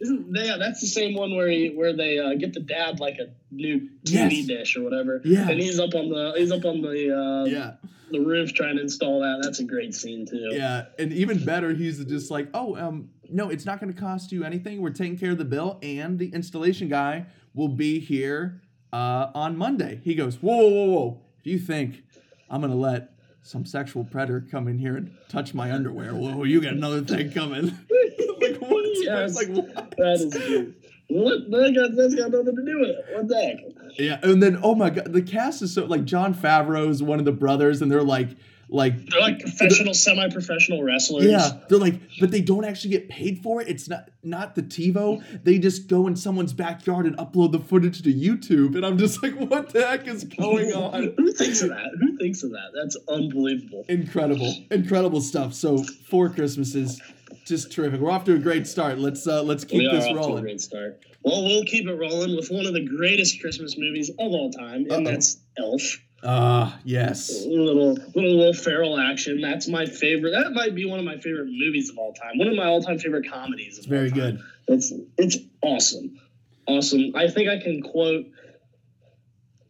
isn't- 0.00 0.28
yeah, 0.34 0.56
that's 0.58 0.80
the 0.80 0.86
same 0.86 1.14
one 1.14 1.34
where 1.34 1.48
he, 1.48 1.68
where 1.70 1.94
they 1.96 2.18
uh, 2.18 2.34
get 2.34 2.52
the 2.52 2.60
dad 2.60 3.00
like 3.00 3.18
a 3.18 3.28
new 3.50 3.80
TV 4.04 4.10
Yes. 4.38 4.46
dish 4.46 4.76
or 4.76 4.82
whatever. 4.82 5.20
Yeah. 5.24 5.48
And 5.48 5.60
he's 5.60 5.80
up 5.80 5.94
on 5.94 6.08
the 6.10 6.34
he's 6.36 6.52
up 6.52 6.64
on 6.64 6.80
the 6.82 7.16
uh, 7.16 7.44
Yeah, 7.46 7.72
the 8.10 8.20
roof 8.20 8.52
trying 8.54 8.76
to 8.76 8.82
install 8.82 9.20
that. 9.20 9.40
That's 9.42 9.58
a 9.60 9.64
great 9.64 9.94
scene 9.94 10.26
too. 10.26 10.50
yeah, 10.52 10.86
and 10.98 11.12
even 11.12 11.44
better, 11.44 11.72
he's 11.74 12.04
just 12.04 12.30
like, 12.30 12.48
oh, 12.54 12.76
um, 12.76 13.10
no, 13.28 13.48
it's 13.50 13.64
not 13.66 13.80
going 13.80 13.92
to 13.92 13.98
cost 13.98 14.30
you 14.32 14.44
anything. 14.44 14.80
We're 14.80 14.90
taking 14.90 15.18
care 15.18 15.32
of 15.32 15.38
the 15.38 15.44
bill, 15.44 15.78
and 15.82 16.18
the 16.18 16.28
installation 16.32 16.88
guy 16.88 17.26
will 17.54 17.68
be 17.68 17.98
here 17.98 18.60
uh, 18.92 19.30
on 19.34 19.56
Monday. 19.56 20.00
He 20.04 20.14
goes, 20.14 20.36
whoa, 20.36 20.56
whoa, 20.56 20.68
whoa, 20.68 20.90
whoa. 20.90 21.20
If 21.40 21.46
you 21.46 21.58
think 21.58 22.04
I'm 22.48 22.60
going 22.60 22.70
to 22.72 22.78
let 22.78 23.15
some 23.46 23.64
sexual 23.64 24.04
predator 24.04 24.44
come 24.50 24.66
in 24.66 24.76
here 24.76 24.96
and 24.96 25.16
touch 25.28 25.54
my 25.54 25.72
underwear, 25.72 26.12
whoa, 26.14 26.42
you 26.42 26.60
got 26.60 26.72
another 26.72 27.00
thing 27.02 27.30
coming. 27.30 27.66
like 28.40 28.56
what? 28.60 28.84
Yes. 28.96 29.36
Like 29.36 29.48
what? 29.48 29.94
That 29.98 30.14
is 30.14 30.34
good. 30.34 30.74
What? 31.08 31.48
That 31.50 31.74
got, 31.74 31.96
that's 31.96 32.14
got 32.14 32.32
nothing 32.32 32.56
to 32.56 32.64
do 32.64 32.80
with 32.80 32.88
it. 32.88 33.04
What 33.14 33.28
the 33.28 33.36
heck? 33.36 33.98
Yeah, 33.98 34.18
and 34.22 34.42
then 34.42 34.58
oh 34.62 34.74
my 34.74 34.90
god, 34.90 35.12
the 35.12 35.22
cast 35.22 35.62
is 35.62 35.72
so 35.72 35.84
like 35.84 36.04
Jon 36.04 36.34
Favreau 36.34 36.88
is 36.88 37.02
one 37.02 37.20
of 37.20 37.24
the 37.24 37.32
brothers, 37.32 37.82
and 37.82 37.90
they're 37.90 38.02
like 38.02 38.30
like 38.68 39.08
They're 39.10 39.20
like 39.20 39.38
professional, 39.40 39.94
semi-professional 39.94 40.82
wrestlers. 40.82 41.24
Yeah, 41.26 41.50
they're 41.68 41.78
like, 41.78 42.00
but 42.20 42.30
they 42.30 42.40
don't 42.40 42.64
actually 42.64 42.90
get 42.90 43.08
paid 43.08 43.40
for 43.42 43.60
it. 43.62 43.68
It's 43.68 43.88
not 43.88 44.08
not 44.22 44.54
the 44.56 44.62
TiVo. 44.62 45.44
They 45.44 45.58
just 45.58 45.86
go 45.88 46.06
in 46.08 46.16
someone's 46.16 46.52
backyard 46.52 47.06
and 47.06 47.16
upload 47.16 47.52
the 47.52 47.60
footage 47.60 48.02
to 48.02 48.12
YouTube, 48.12 48.74
and 48.76 48.84
I'm 48.84 48.98
just 48.98 49.22
like, 49.22 49.34
what 49.34 49.70
the 49.70 49.86
heck 49.86 50.06
is 50.08 50.24
going 50.24 50.72
on? 50.72 51.14
Who 51.16 51.32
thinks 51.32 51.62
of 51.62 51.68
that? 51.70 51.90
Who 52.00 52.16
thinks 52.18 52.42
of 52.42 52.50
that? 52.50 52.70
That's 52.74 52.96
unbelievable. 53.08 53.84
incredible, 53.88 54.52
incredible 54.70 55.20
stuff. 55.20 55.54
So 55.54 55.84
four 56.10 56.28
Christmases, 56.28 57.00
just 57.46 57.70
terrific. 57.72 58.00
We're 58.00 58.10
off 58.10 58.24
to 58.24 58.34
a 58.34 58.38
great 58.38 58.66
start. 58.66 58.98
Let's 58.98 59.26
uh 59.26 59.42
let's 59.42 59.64
keep 59.64 59.78
we 59.78 59.86
are 59.86 59.94
this 59.94 60.04
off 60.06 60.10
to 60.12 60.16
a 60.16 60.20
rolling. 60.20 60.42
great 60.42 60.60
start. 60.60 61.04
Well, 61.22 61.44
we'll 61.44 61.64
keep 61.64 61.86
it 61.88 61.94
rolling 61.94 62.36
with 62.36 62.50
one 62.50 62.66
of 62.66 62.72
the 62.74 62.86
greatest 62.86 63.40
Christmas 63.40 63.76
movies 63.76 64.10
of 64.10 64.16
all 64.18 64.50
time, 64.50 64.86
Uh-oh. 64.90 64.96
and 64.98 65.06
that's 65.06 65.38
Elf. 65.58 65.82
Ah, 66.28 66.78
yes. 66.84 67.44
Little 67.46 67.92
little 68.14 68.38
Will 68.38 68.52
Ferrell 68.52 68.98
action. 68.98 69.40
That's 69.40 69.68
my 69.68 69.86
favorite. 69.86 70.32
That 70.32 70.52
might 70.52 70.74
be 70.74 70.84
one 70.84 70.98
of 70.98 71.04
my 71.04 71.18
favorite 71.18 71.46
movies 71.48 71.88
of 71.88 71.98
all 71.98 72.12
time. 72.14 72.36
One 72.38 72.48
of 72.48 72.54
my 72.56 72.66
all-time 72.66 72.98
favorite 72.98 73.30
comedies. 73.30 73.78
It's 73.78 73.86
very 73.86 74.10
good. 74.10 74.40
It's 74.66 74.92
it's 75.16 75.36
awesome, 75.62 76.18
awesome. 76.66 77.12
I 77.14 77.28
think 77.28 77.48
I 77.48 77.58
can 77.58 77.80
quote 77.80 78.26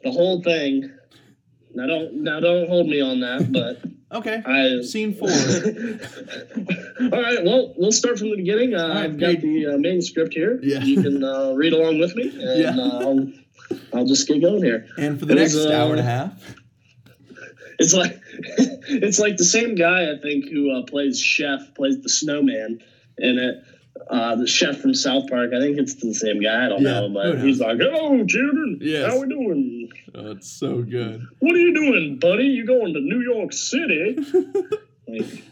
the 0.03 0.11
whole 0.11 0.43
thing. 0.43 0.91
Now 1.75 1.87
don't 1.87 2.15
now 2.23 2.41
don't 2.41 2.69
hold 2.69 2.87
me 2.89 3.03
on 3.03 3.21
that, 3.21 3.53
but 3.53 3.83
Okay. 4.13 4.41
I 4.47 4.83
Scene 4.83 5.15
four. 5.15 5.29
All 7.13 7.23
right, 7.23 7.45
well, 7.45 7.75
we'll 7.77 7.93
start 7.93 8.19
from 8.19 8.31
the 8.31 8.37
beginning. 8.37 8.75
Uh, 8.75 8.89
right, 8.89 8.97
I've 9.05 9.19
got 9.19 9.41
the 9.41 9.67
uh, 9.75 9.77
manuscript 9.79 10.33
here. 10.33 10.59
Yeah. 10.63 10.79
You 10.83 11.03
can 11.03 11.23
uh, 11.25 11.53
read 11.55 11.73
along 11.73 11.99
with 11.99 12.15
me, 12.15 12.29
and 12.41 12.61
Yeah. 12.61 12.77
uh, 12.83 13.01
I'll, 13.01 13.29
I'll 13.93 14.07
just 14.07 14.29
get 14.29 14.41
going 14.41 14.63
here. 14.63 14.87
And 14.99 15.19
for 15.19 15.27
the 15.27 15.35
next 15.35 15.57
uh, 15.57 15.73
hour 15.73 15.91
and 15.91 16.01
a 16.01 16.05
half. 16.05 16.55
It's 17.79 17.93
like 17.93 18.19
it's 18.33 19.19
like 19.19 19.37
the 19.37 19.45
same 19.45 19.75
guy 19.75 20.11
I 20.11 20.19
think 20.19 20.49
who 20.49 20.71
uh, 20.73 20.83
plays 20.85 21.21
Chef, 21.21 21.75
plays 21.75 22.01
the 22.01 22.09
snowman 22.09 22.81
in 23.19 23.39
it. 23.39 23.57
uh, 24.11 24.37
the 24.37 24.47
chef 24.47 24.79
from 24.81 24.95
South 24.95 25.29
Park. 25.29 25.51
I 25.55 25.61
think 25.61 25.77
it's 25.79 25.95
the 25.97 26.15
same 26.15 26.41
guy. 26.43 26.67
I 26.67 26.69
don't 26.69 26.83
Yeah, 26.83 27.01
know, 27.01 27.09
but 27.11 27.39
he's 27.41 27.61
like, 27.61 27.79
"Hello, 27.79 28.25
children. 28.25 28.79
Yes. 28.81 29.11
How 29.13 29.21
we 29.21 29.29
doing? 29.29 29.91
Oh, 30.15 30.31
it's 30.33 30.51
so 30.51 30.83
good. 30.83 31.23
What 31.41 31.55
are 31.55 31.59
you 31.59 31.75
doing, 31.75 32.19
buddy? 32.19 32.45
You 32.45 32.67
going 32.67 32.95
to 32.95 33.01
New 33.01 33.21
York 33.21 33.53
City?" 33.53 34.17
like, 35.09 35.43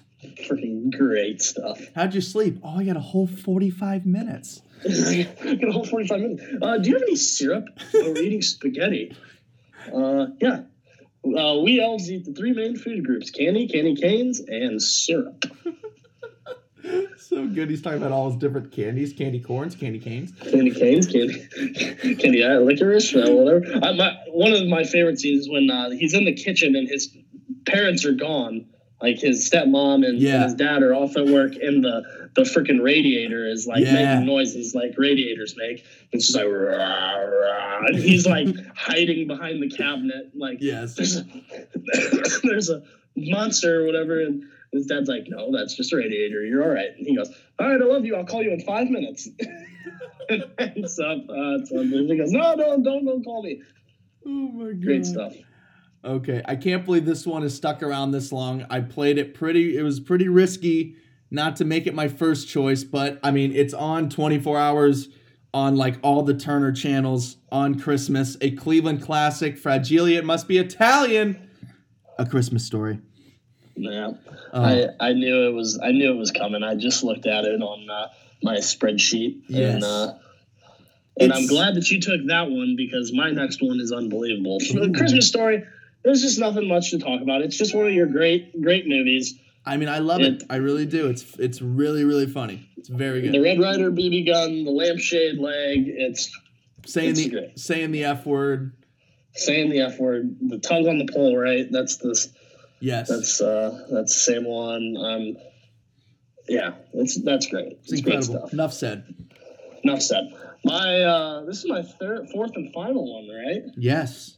freaking 0.48 0.96
great 0.96 1.42
stuff. 1.42 1.78
How'd 1.94 2.14
you 2.14 2.20
sleep? 2.22 2.58
Oh, 2.62 2.78
I 2.78 2.84
got 2.84 2.96
a 2.96 3.00
whole 3.00 3.26
45 3.26 4.06
minutes. 4.06 4.62
Get 4.82 5.62
a 5.68 5.72
whole 5.72 5.84
forty-five 5.84 6.20
minutes. 6.20 6.42
Uh, 6.60 6.78
do 6.78 6.88
you 6.90 6.94
have 6.96 7.02
any 7.02 7.16
syrup? 7.16 7.66
Oh, 7.94 8.12
we're 8.12 8.22
eating 8.22 8.42
spaghetti. 8.42 9.16
Uh, 9.94 10.26
yeah. 10.40 10.62
Uh, 11.24 11.58
we 11.62 11.80
elves 11.80 12.10
eat 12.10 12.24
the 12.26 12.32
three 12.34 12.52
main 12.52 12.76
food 12.76 13.04
groups: 13.04 13.30
candy, 13.30 13.66
candy 13.68 13.94
canes, 13.96 14.40
and 14.40 14.80
syrup. 14.82 15.44
So 17.16 17.46
good. 17.46 17.70
He's 17.70 17.80
talking 17.80 17.96
about 17.98 18.12
all 18.12 18.28
his 18.28 18.36
different 18.38 18.70
candies, 18.70 19.14
candy 19.14 19.40
corns, 19.40 19.74
candy 19.74 19.98
canes. 19.98 20.32
candy 20.32 20.70
canes, 20.70 21.06
candy, 21.06 22.14
candy 22.16 22.42
uh, 22.42 22.58
licorice, 22.60 23.14
uh, 23.14 23.30
whatever. 23.32 23.64
I, 23.82 23.92
my, 23.92 24.14
one 24.28 24.52
of 24.52 24.66
my 24.68 24.84
favorite 24.84 25.18
scenes 25.18 25.46
is 25.46 25.50
when 25.50 25.70
uh, 25.70 25.90
he's 25.90 26.12
in 26.12 26.26
the 26.26 26.34
kitchen 26.34 26.76
and 26.76 26.86
his 26.86 27.16
parents 27.66 28.04
are 28.04 28.12
gone. 28.12 28.66
Like 29.00 29.18
his 29.18 29.48
stepmom 29.50 30.06
and, 30.06 30.18
Yeah. 30.18 30.34
and 30.34 30.42
his 30.44 30.54
dad 30.54 30.82
are 30.82 30.94
off 30.94 31.16
at 31.16 31.24
work, 31.26 31.54
and 31.56 31.82
the 31.82 32.23
the 32.36 32.42
freaking 32.42 32.82
radiator 32.82 33.48
is 33.48 33.66
like 33.66 33.84
Yeah. 33.84 33.94
making 34.16 34.26
noises 34.26 34.74
like 34.74 34.94
radiators 34.98 35.54
make. 35.56 35.84
It's 36.12 36.26
just 36.26 36.36
like, 36.36 36.46
rah, 36.46 37.12
rah, 37.20 37.86
and 37.86 37.96
he's 37.96 38.26
like 38.26 38.48
hiding 38.76 39.26
behind 39.26 39.62
the 39.62 39.68
cabinet, 39.70 40.30
like 40.34 40.58
Yes. 40.60 40.94
there's 40.96 41.16
a, 41.16 41.24
there's 42.42 42.70
a 42.70 42.82
monster 43.16 43.82
or 43.82 43.86
whatever, 43.86 44.20
and 44.20 44.44
his 44.72 44.86
dad's 44.86 45.08
like, 45.08 45.24
no, 45.28 45.52
that's 45.56 45.76
just 45.76 45.92
a 45.92 45.96
radiator. 45.96 46.44
You're 46.44 46.62
all 46.64 46.68
right. 46.74 46.90
And 46.96 47.06
he 47.06 47.14
goes, 47.16 47.30
all 47.60 47.68
right, 47.70 47.80
I 47.80 47.84
love 47.84 48.04
you. 48.04 48.16
I'll 48.16 48.24
call 48.26 48.42
you 48.42 48.50
in 48.52 48.60
five 48.62 48.90
minutes. 48.90 49.28
and 50.28 50.44
hangs 50.58 50.98
up. 50.98 51.18
Uh, 51.28 51.32
unbelievable. 51.78 52.10
He 52.10 52.16
goes, 52.16 52.32
no, 52.32 52.54
no, 52.54 52.82
don't, 52.82 53.04
don't 53.04 53.24
call 53.24 53.42
me. 53.44 53.62
Oh 54.26 54.30
my 54.30 54.72
god. 54.72 54.82
Great 54.82 55.06
stuff. 55.06 55.34
Okay, 56.04 56.42
I 56.44 56.56
can't 56.56 56.84
believe 56.84 57.06
this 57.06 57.24
one 57.26 57.44
is 57.44 57.54
stuck 57.54 57.82
around 57.82 58.10
this 58.10 58.32
long. 58.32 58.66
I 58.68 58.80
played 58.80 59.16
it 59.16 59.32
pretty. 59.34 59.76
It 59.78 59.82
was 59.82 60.00
pretty 60.00 60.28
risky 60.28 60.96
not 61.34 61.56
to 61.56 61.64
make 61.64 61.86
it 61.86 61.94
my 61.94 62.08
first 62.08 62.48
choice, 62.48 62.84
but 62.84 63.18
I 63.22 63.30
mean, 63.30 63.52
it's 63.52 63.74
on 63.74 64.08
24 64.08 64.56
hours 64.58 65.08
on 65.52 65.76
like 65.76 65.96
all 66.02 66.22
the 66.22 66.34
Turner 66.34 66.72
channels 66.72 67.36
on 67.52 67.78
Christmas. 67.78 68.36
A 68.40 68.52
Cleveland 68.52 69.02
classic, 69.02 69.58
Fragile. 69.58 70.06
It 70.06 70.24
must 70.24 70.48
be 70.48 70.58
Italian. 70.58 71.48
A 72.18 72.24
Christmas 72.26 72.64
story. 72.64 73.00
Yeah, 73.76 74.12
Uh, 74.52 74.86
I, 75.00 75.08
I 75.08 75.12
knew 75.14 75.48
it 75.48 75.52
was. 75.52 75.80
I 75.82 75.90
knew 75.90 76.12
it 76.12 76.16
was 76.16 76.30
coming. 76.30 76.62
I 76.62 76.76
just 76.76 77.02
looked 77.02 77.26
at 77.26 77.44
it 77.44 77.60
on 77.60 77.90
uh, 77.90 78.06
my 78.40 78.58
spreadsheet, 78.58 79.40
Yes. 79.48 79.74
and 79.74 79.84
uh, 79.84 80.14
and 81.18 81.32
I'm 81.32 81.46
glad 81.48 81.74
that 81.74 81.90
you 81.90 82.00
took 82.00 82.20
that 82.26 82.50
one 82.50 82.76
because 82.76 83.12
my 83.12 83.30
next 83.30 83.60
one 83.60 83.80
is 83.80 83.90
unbelievable. 83.90 84.58
Ooh. 84.76 84.92
Christmas 84.92 85.26
Story. 85.26 85.64
There's 86.04 86.22
just 86.22 86.38
nothing 86.38 86.68
much 86.68 86.90
to 86.90 86.98
talk 86.98 87.20
about. 87.20 87.42
It's 87.42 87.56
just 87.56 87.74
one 87.74 87.86
of 87.86 87.92
your 87.92 88.06
great, 88.06 88.60
great 88.62 88.86
movies. 88.86 89.34
I 89.66 89.76
mean, 89.78 89.88
I 89.88 89.98
love 89.98 90.20
it. 90.20 90.42
I 90.50 90.56
really 90.56 90.84
do. 90.86 91.06
It's 91.08 91.24
it's 91.38 91.62
really 91.62 92.04
really 92.04 92.26
funny. 92.26 92.68
It's 92.76 92.88
very 92.88 93.22
good. 93.22 93.32
The. 93.32 93.40
Red 93.40 93.58
Ryder 93.60 93.90
BB 93.90 94.26
gun, 94.26 94.64
the 94.64 94.70
lampshade 94.70 95.38
leg. 95.38 95.84
It's 95.86 96.30
Saying 96.86 97.10
it's 97.10 97.20
the 97.24 97.30
great. 97.30 97.58
saying 97.58 97.92
the 97.92 98.04
F 98.04 98.26
word. 98.26 98.72
saying 99.34 99.70
the 99.70 99.80
F 99.80 99.98
word. 99.98 100.36
The 100.42 100.58
tongue 100.58 100.86
on 100.86 100.98
the 100.98 101.06
pole, 101.10 101.34
right? 101.36 101.66
That's 101.70 101.96
this. 101.96 102.28
Yes. 102.80 103.08
That's 103.08 103.40
uh, 103.40 103.86
that's 103.90 104.14
the 104.14 104.32
same 104.32 104.44
one. 104.44 104.94
Um, 104.98 105.36
yeah, 106.46 106.72
it's 106.92 107.18
that's 107.22 107.46
great. 107.46 107.78
it's 107.82 107.92
It's, 107.92 108.02
great 108.02 108.16
incredible. 108.16 108.40
stuff. 108.48 108.52
Enough 108.52 108.72
said. 108.74 109.14
Enough 109.82 110.02
said. 110.02 110.24
My 110.66 111.00
uh, 111.00 111.44
this 111.46 111.64
is 111.64 111.70
my 111.70 111.82
third, 111.82 112.28
fourth, 112.30 112.52
and 112.56 112.70
final 112.74 113.14
one, 113.14 113.34
right? 113.34 113.62
Yes. 113.78 114.36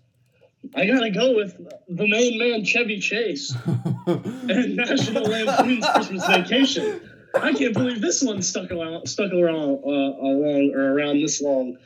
I 0.75 0.87
gotta 0.87 1.11
go 1.11 1.35
with 1.35 1.57
the 1.89 2.09
main 2.09 2.39
man, 2.39 2.65
Chevy 2.65 2.99
Chase, 2.99 3.55
and 4.07 4.77
National 4.77 5.25
Lampoon's 5.25 5.87
Christmas 5.89 6.27
Vacation. 6.27 7.01
I 7.35 7.53
can't 7.53 7.75
believe 7.75 8.01
this 8.01 8.23
one 8.23 8.43
stuck 8.43 8.71
around, 8.71 9.07
stuck 9.07 9.33
around, 9.33 9.83
uh, 9.85 9.89
along 9.89 10.73
or 10.75 10.95
around 10.95 11.21
this 11.21 11.41
long. 11.43 11.77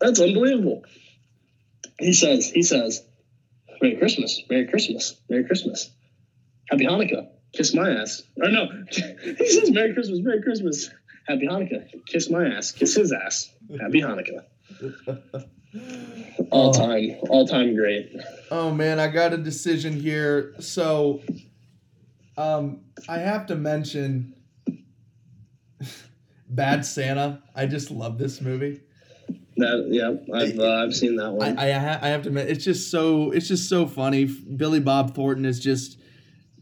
That's 0.00 0.20
unbelievable. 0.20 0.84
He 1.98 2.12
says, 2.12 2.50
he 2.50 2.62
says, 2.62 3.04
"Merry 3.80 3.96
Christmas, 3.96 4.42
Merry 4.50 4.66
Christmas, 4.66 5.16
Merry 5.28 5.44
Christmas, 5.44 5.90
Happy 6.68 6.84
Hanukkah, 6.86 7.28
kiss 7.52 7.74
my 7.74 7.90
ass." 7.90 8.22
Or 8.36 8.50
no, 8.50 8.68
he 8.90 9.48
says, 9.48 9.70
"Merry 9.70 9.94
Christmas, 9.94 10.20
Merry 10.20 10.42
Christmas, 10.42 10.90
Happy 11.26 11.46
Hanukkah, 11.46 12.04
kiss 12.06 12.28
my 12.30 12.46
ass, 12.46 12.72
kiss 12.72 12.94
his 12.94 13.12
ass, 13.12 13.50
Happy 13.80 14.02
Hanukkah." 14.02 14.44
All 16.50 16.72
time, 16.72 17.16
all 17.28 17.46
time 17.46 17.74
great. 17.74 18.16
Oh 18.50 18.72
man, 18.72 18.98
I 18.98 19.08
got 19.08 19.32
a 19.32 19.36
decision 19.36 19.98
here. 19.98 20.54
So 20.58 21.22
um 22.36 22.80
I 23.08 23.18
have 23.18 23.46
to 23.46 23.54
mention 23.56 24.34
Bad 26.48 26.84
Santa. 26.84 27.42
I 27.54 27.66
just 27.66 27.90
love 27.90 28.18
this 28.18 28.40
movie. 28.40 28.80
That 29.56 29.88
yeah, 29.90 30.34
I've 30.34 30.58
uh, 30.58 30.82
I've 30.84 30.94
seen 30.94 31.16
that 31.16 31.26
I 31.26 31.30
one. 31.30 31.58
I, 31.58 31.72
ha- 31.72 31.98
I 32.00 32.08
have 32.08 32.22
to 32.22 32.28
admit 32.28 32.48
it's 32.48 32.64
just 32.64 32.90
so 32.90 33.30
it's 33.30 33.46
just 33.46 33.68
so 33.68 33.86
funny. 33.86 34.24
Billy 34.24 34.80
Bob 34.80 35.14
Thornton 35.14 35.44
is 35.44 35.60
just 35.60 35.98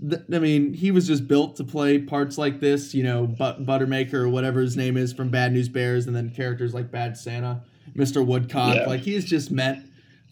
th- 0.06 0.22
I 0.32 0.38
mean, 0.38 0.74
he 0.74 0.90
was 0.90 1.06
just 1.06 1.28
built 1.28 1.56
to 1.56 1.64
play 1.64 1.98
parts 1.98 2.38
like 2.38 2.61
this, 2.61 2.94
you 2.94 3.02
know, 3.04 3.26
but 3.26 3.64
Buttermaker 3.64 4.14
or 4.14 4.28
whatever 4.28 4.61
his 4.61 4.76
name 4.76 4.96
is 4.96 5.12
from 5.12 5.28
Bad 5.28 5.52
News 5.52 5.68
Bears 5.68 6.06
and 6.06 6.14
then 6.16 6.30
characters 6.30 6.74
like 6.74 6.90
Bad 6.90 7.16
Santa, 7.16 7.62
Mr. 7.99 8.24
Woodcock. 8.24 8.76
Yeah. 8.76 8.86
Like 8.86 9.01
he's 9.01 9.24
just 9.24 9.51
meant 9.51 9.84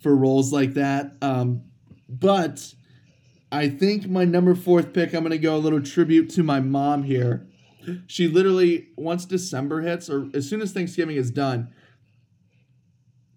for 0.03 0.15
roles 0.17 0.53
like 0.53 0.75
that. 0.75 1.13
Um 1.21 1.63
but 2.09 2.73
I 3.53 3.69
think 3.69 4.09
my 4.09 4.25
number 4.25 4.55
fourth 4.55 4.93
pick, 4.93 5.13
I'm 5.15 5.23
gonna 5.23 5.37
go 5.39 5.57
a 5.57 5.59
little 5.59 5.83
tribute 5.83 6.31
to 6.31 6.43
my 6.43 6.61
mom 6.61 7.03
here. 7.03 7.47
She 8.07 8.27
literally 8.29 8.89
once 8.97 9.25
December 9.25 9.81
hits, 9.83 10.09
or 10.11 10.29
as 10.35 10.49
soon 10.49 10.61
as 10.61 10.73
Thanksgiving 10.73 11.17
is 11.17 11.31
done, 11.31 11.69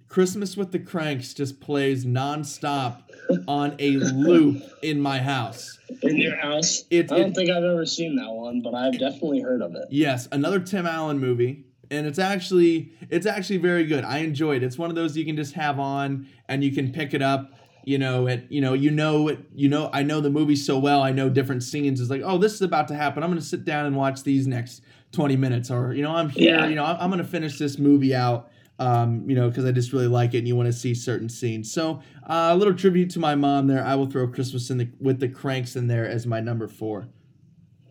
Christmas 0.07 0.57
with 0.57 0.71
the 0.71 0.79
Kranks 0.79 1.35
just 1.35 1.59
plays 1.61 2.03
nonstop 2.03 3.03
on 3.47 3.75
a 3.77 3.91
loop 3.97 4.63
in 4.81 4.99
my 4.99 5.19
house. 5.19 5.77
In 6.01 6.17
your 6.17 6.35
house, 6.35 6.83
It- 6.89 7.11
I 7.11 7.19
don't 7.19 7.29
it- 7.29 7.35
think 7.35 7.49
I've 7.51 7.63
ever 7.63 7.85
seen 7.85 8.15
that 8.15 8.31
one, 8.31 8.61
but 8.63 8.73
I've 8.73 8.97
definitely 8.97 9.41
heard 9.41 9.61
of 9.61 9.75
it. 9.75 9.85
Yes, 9.91 10.27
another 10.31 10.59
Tim 10.59 10.87
Allen 10.87 11.19
movie, 11.19 11.65
and 11.91 12.05
it's 12.05 12.19
actually 12.19 12.91
it's 13.09 13.25
actually 13.25 13.57
very 13.57 13.85
good. 13.85 14.03
I 14.03 14.19
enjoyed 14.19 14.63
it. 14.63 14.65
It's 14.65 14.77
one 14.77 14.89
of 14.89 14.95
those 14.95 15.17
you 15.17 15.25
can 15.25 15.35
just 15.35 15.53
have 15.53 15.79
on 15.79 16.27
and 16.47 16.63
you 16.63 16.71
can 16.71 16.91
pick 16.91 17.13
it 17.13 17.21
up. 17.21 17.53
You 17.83 17.97
know, 17.97 18.27
it. 18.27 18.45
You 18.49 18.61
know, 18.61 18.73
you 18.73 18.91
know 18.91 19.29
it. 19.29 19.39
You 19.55 19.69
know, 19.69 19.89
I 19.91 20.03
know 20.03 20.21
the 20.21 20.29
movie 20.29 20.55
so 20.55 20.77
well. 20.77 21.01
I 21.01 21.11
know 21.11 21.29
different 21.29 21.63
scenes. 21.63 21.99
It's 21.99 22.09
like, 22.09 22.21
oh, 22.23 22.37
this 22.37 22.53
is 22.53 22.61
about 22.61 22.87
to 22.89 22.95
happen. 22.95 23.23
I'm 23.23 23.29
going 23.29 23.41
to 23.41 23.45
sit 23.45 23.65
down 23.65 23.85
and 23.85 23.95
watch 23.95 24.23
these 24.23 24.45
next 24.45 24.81
20 25.13 25.35
minutes, 25.37 25.71
or 25.71 25.93
you 25.93 26.03
know, 26.03 26.11
I'm 26.11 26.29
here. 26.29 26.55
Yeah. 26.55 26.67
You 26.67 26.75
know, 26.75 26.83
I'm, 26.83 27.11
to 27.11 27.23
finish 27.23 27.57
this 27.57 27.77
movie 27.79 28.13
out. 28.13 28.51
Um, 28.77 29.29
you 29.29 29.35
know, 29.35 29.49
because 29.49 29.65
I 29.65 29.73
just 29.73 29.91
really 29.91 30.07
like 30.07 30.33
it, 30.33 30.37
and 30.37 30.47
you 30.47 30.55
want 30.55 30.67
to 30.67 30.73
see 30.73 30.93
certain 30.93 31.27
scenes. 31.27 31.69
So, 31.69 32.01
uh, 32.23 32.51
a 32.51 32.55
little 32.55 32.73
tribute 32.73 33.09
to 33.09 33.19
my 33.19 33.35
mom 33.35 33.67
there. 33.67 33.83
I 33.83 33.95
will 33.95 34.05
throw 34.05 34.25
Christmas 34.25 34.69
in 34.69 34.77
the 34.77 34.89
with 35.01 35.19
the 35.19 35.27
Kranks 35.27 35.75
in 35.75 35.87
there 35.87 36.07
as 36.07 36.25
my 36.25 36.39
number 36.39 36.65
four. 36.65 37.09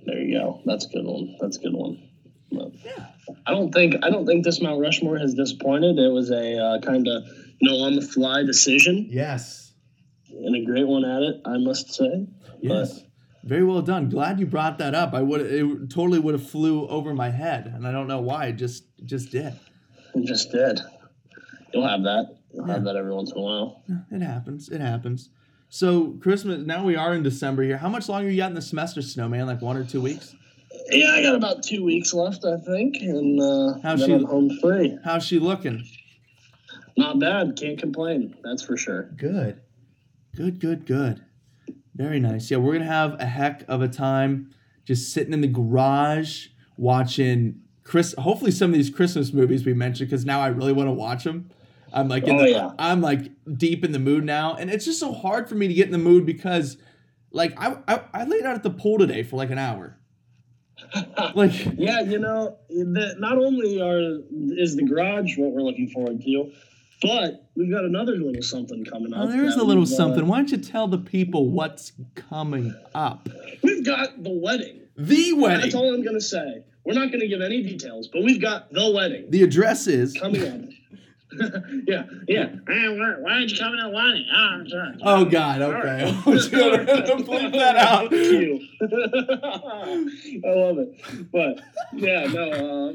There 0.07 0.19
you 0.19 0.39
go. 0.39 0.63
That's 0.65 0.87
a 0.87 0.89
good 0.89 1.05
one. 1.05 1.37
That's 1.43 1.59
a 1.59 1.61
good 1.61 1.75
one. 1.75 2.08
But 2.51 2.73
I 3.47 3.51
don't 3.53 3.73
think 3.73 3.97
I 4.03 4.11
don't 4.11 4.27
think 4.27 4.45
this 4.45 4.61
Mount 4.61 4.81
Rushmore 4.81 5.19
has 5.19 5.35
disappointed. 5.35 5.99
It 5.99 6.09
was 6.13 6.31
a 6.31 6.57
uh, 6.59 6.81
kind 6.81 7.07
of 7.07 7.25
you 7.61 7.69
know 7.71 7.77
on 7.79 7.95
the 7.95 8.03
fly 8.03 8.43
decision 8.43 9.07
Yes. 9.11 9.73
and 10.31 10.57
a 10.57 10.65
great 10.65 10.87
one 10.87 11.05
at 11.05 11.23
it. 11.23 11.41
I 11.45 11.59
must 11.59 11.93
say. 11.95 12.27
Yes. 12.61 13.03
Very 13.45 13.65
well 13.65 13.83
done. 13.83 14.09
Glad 14.09 14.41
you 14.41 14.47
brought 14.47 14.79
that 14.79 14.95
up. 14.95 15.15
I 15.15 15.23
would 15.23 15.41
it 15.43 15.91
totally 15.91 16.19
would 16.19 16.35
have 16.35 16.49
flew 16.49 16.87
over 16.89 17.15
my 17.15 17.31
head, 17.31 17.67
and 17.67 17.87
I 17.87 17.93
don't 17.93 18.09
know 18.09 18.21
why. 18.21 18.47
It 18.47 18.53
just 18.55 18.85
just 19.05 19.31
did. 19.31 19.55
It 20.15 20.25
just 20.27 20.51
did. 20.51 20.81
You'll 21.73 21.87
have 21.87 22.03
that. 22.05 22.35
You'll 22.53 22.67
have 22.67 22.79
Yeah. 22.79 22.93
that 22.93 22.97
every 22.97 23.15
once 23.15 23.31
in 23.31 23.39
a 23.39 23.41
while. 23.43 23.83
It 24.11 24.23
happens. 24.23 24.69
It 24.71 24.81
happens. 24.81 25.31
So 25.69 26.13
Christmas. 26.21 26.67
Now 26.67 26.83
we 26.85 26.97
are 26.97 27.15
in 27.15 27.23
December 27.23 27.63
here. 27.63 27.77
How 27.77 27.91
much 27.91 28.09
longer 28.09 28.31
you 28.31 28.39
got 28.39 28.49
in 28.51 28.55
the 28.55 28.63
semester, 28.63 29.03
Snowman? 29.03 29.47
Like 29.47 29.61
one 29.61 29.77
or 29.77 29.85
two 29.85 30.01
weeks? 30.01 30.35
Yeah, 30.91 31.11
I 31.13 31.23
got 31.23 31.35
about 31.35 31.63
two 31.63 31.85
weeks 31.85 32.13
left, 32.15 32.45
I 32.45 32.57
think, 32.59 32.97
and 33.03 33.41
uh, 33.41 33.79
How's 33.83 34.01
then 34.01 34.09
she- 34.09 34.15
I'm 34.15 34.25
home 34.25 34.51
free. 34.61 34.99
How's 35.05 35.25
she 35.25 35.39
looking? 35.39 35.85
Not 36.97 37.19
bad. 37.21 37.57
Can't 37.57 37.79
complain. 37.79 38.35
That's 38.43 38.63
for 38.65 38.77
sure. 38.77 39.05
Good. 39.17 39.61
Good. 40.35 40.59
Good. 40.61 40.87
Good. 40.87 41.25
Very 41.95 42.21
nice. 42.21 42.51
Yeah, 42.51 42.59
we're 42.59 42.73
gonna 42.73 42.85
have 42.87 43.21
a 43.21 43.27
heck 43.27 43.65
of 43.69 43.83
a 43.83 43.89
time 43.89 44.51
just 44.85 45.13
sitting 45.13 45.33
in 45.33 45.41
the 45.41 45.49
garage 45.49 46.47
watching 46.77 47.61
Chris. 47.85 48.15
Hopefully, 48.19 48.51
some 48.51 48.71
of 48.71 48.75
these 48.75 48.91
Christmas 48.91 49.33
movies 49.33 49.65
we 49.67 49.75
mentioned 49.75 50.09
because 50.11 50.25
now 50.25 50.41
I 50.41 50.49
really 50.49 50.73
want 50.73 50.89
to 50.89 50.93
watch 50.93 51.25
them. 51.25 51.51
I'm 51.93 52.09
like, 52.09 52.25
in 52.25 52.37
Oh, 52.37 52.43
the, 52.43 52.51
yeah. 52.51 52.71
I'm 52.79 53.01
like 53.01 53.31
deep 53.57 53.85
in 53.85 53.93
the 53.93 53.99
mood 53.99 54.25
now, 54.25 54.55
and 54.55 54.71
it's 54.71 54.85
just 54.85 55.01
so 55.01 55.13
hard 55.13 55.49
for 55.49 55.55
me 55.55 55.69
to 55.69 55.75
get 55.75 55.87
in 55.87 55.93
the 55.93 55.99
mood 55.99 56.25
because, 56.27 56.77
like, 57.33 57.53
I 57.57 57.77
I, 57.89 58.01
I 58.13 58.25
laid 58.25 58.45
out 58.45 58.55
at 58.57 58.63
the 58.63 58.71
pool 58.71 58.99
today 58.99 59.23
for 59.23 59.37
like 59.37 59.51
an 59.51 59.59
hour. 59.59 59.99
Like, 61.35 61.53
yeah, 61.77 62.01
you 62.01 62.19
know, 62.19 62.57
the, 62.69 63.15
not 63.19 63.37
only 63.39 63.81
are 63.81 64.21
is 64.57 64.77
the 64.77 64.85
garage 64.85 65.37
what 65.37 65.51
we're 65.53 65.63
looking 65.63 65.89
forward 65.89 66.23
to, 66.23 66.53
but 67.03 67.49
we've 67.55 67.71
got 67.71 67.85
another 67.85 68.17
little 68.17 68.43
something 68.43 68.85
coming 68.85 69.13
up. 69.13 69.29
oh, 69.29 69.33
there 69.33 69.45
is 69.45 69.57
a 69.57 69.65
little 69.65 69.83
uh, 69.83 69.87
something. 69.87 70.27
Why 70.27 70.39
don't 70.39 70.51
you 70.51 70.59
tell 70.59 70.89
the 70.89 70.99
people 70.99 71.51
what's 71.51 71.93
coming 72.15 72.75
up? 72.95 73.29
We've 73.63 73.85
got 73.85 74.23
the 74.23 74.31
wedding. 74.33 74.81
The 74.97 75.33
wedding. 75.35 75.61
That's 75.61 75.75
all 75.75 75.93
I'm 75.95 76.03
gonna 76.05 76.21
say. 76.21 76.65
We're 76.85 76.95
not 76.95 77.13
gonna 77.13 77.29
give 77.29 77.43
any 77.43 77.63
details, 77.63 78.09
but 78.09 78.23
we've 78.25 78.41
got 78.41 78.73
the 78.73 78.91
wedding 78.91 79.31
The 79.31 79.43
address 79.43 79.87
is. 79.87 80.15
coming 80.15 80.43
up. 80.49 80.68
yeah, 81.87 82.05
yeah. 82.27 82.49
Hey, 82.67 82.89
why, 82.89 83.15
why 83.19 83.33
aren't 83.33 83.51
you 83.51 83.59
coming 83.59 83.79
to 83.81 83.89
the 83.89 83.95
wedding? 83.95 84.27
Oh, 84.33 84.37
I'm 84.37 84.69
sorry. 84.69 84.97
Oh 85.03 85.25
God. 85.27 85.61
Okay. 85.61 86.23
I 86.27 86.31
was 86.31 86.49
gonna 86.49 86.79
bleep 86.85 87.53
that 87.53 87.77
out. 87.77 88.11
Cute. 88.11 88.63
I 90.43 90.49
love 90.55 90.79
it. 90.79 91.31
But 91.31 91.61
yeah, 91.93 92.27
no. 92.27 92.51
Uh, 92.51 92.93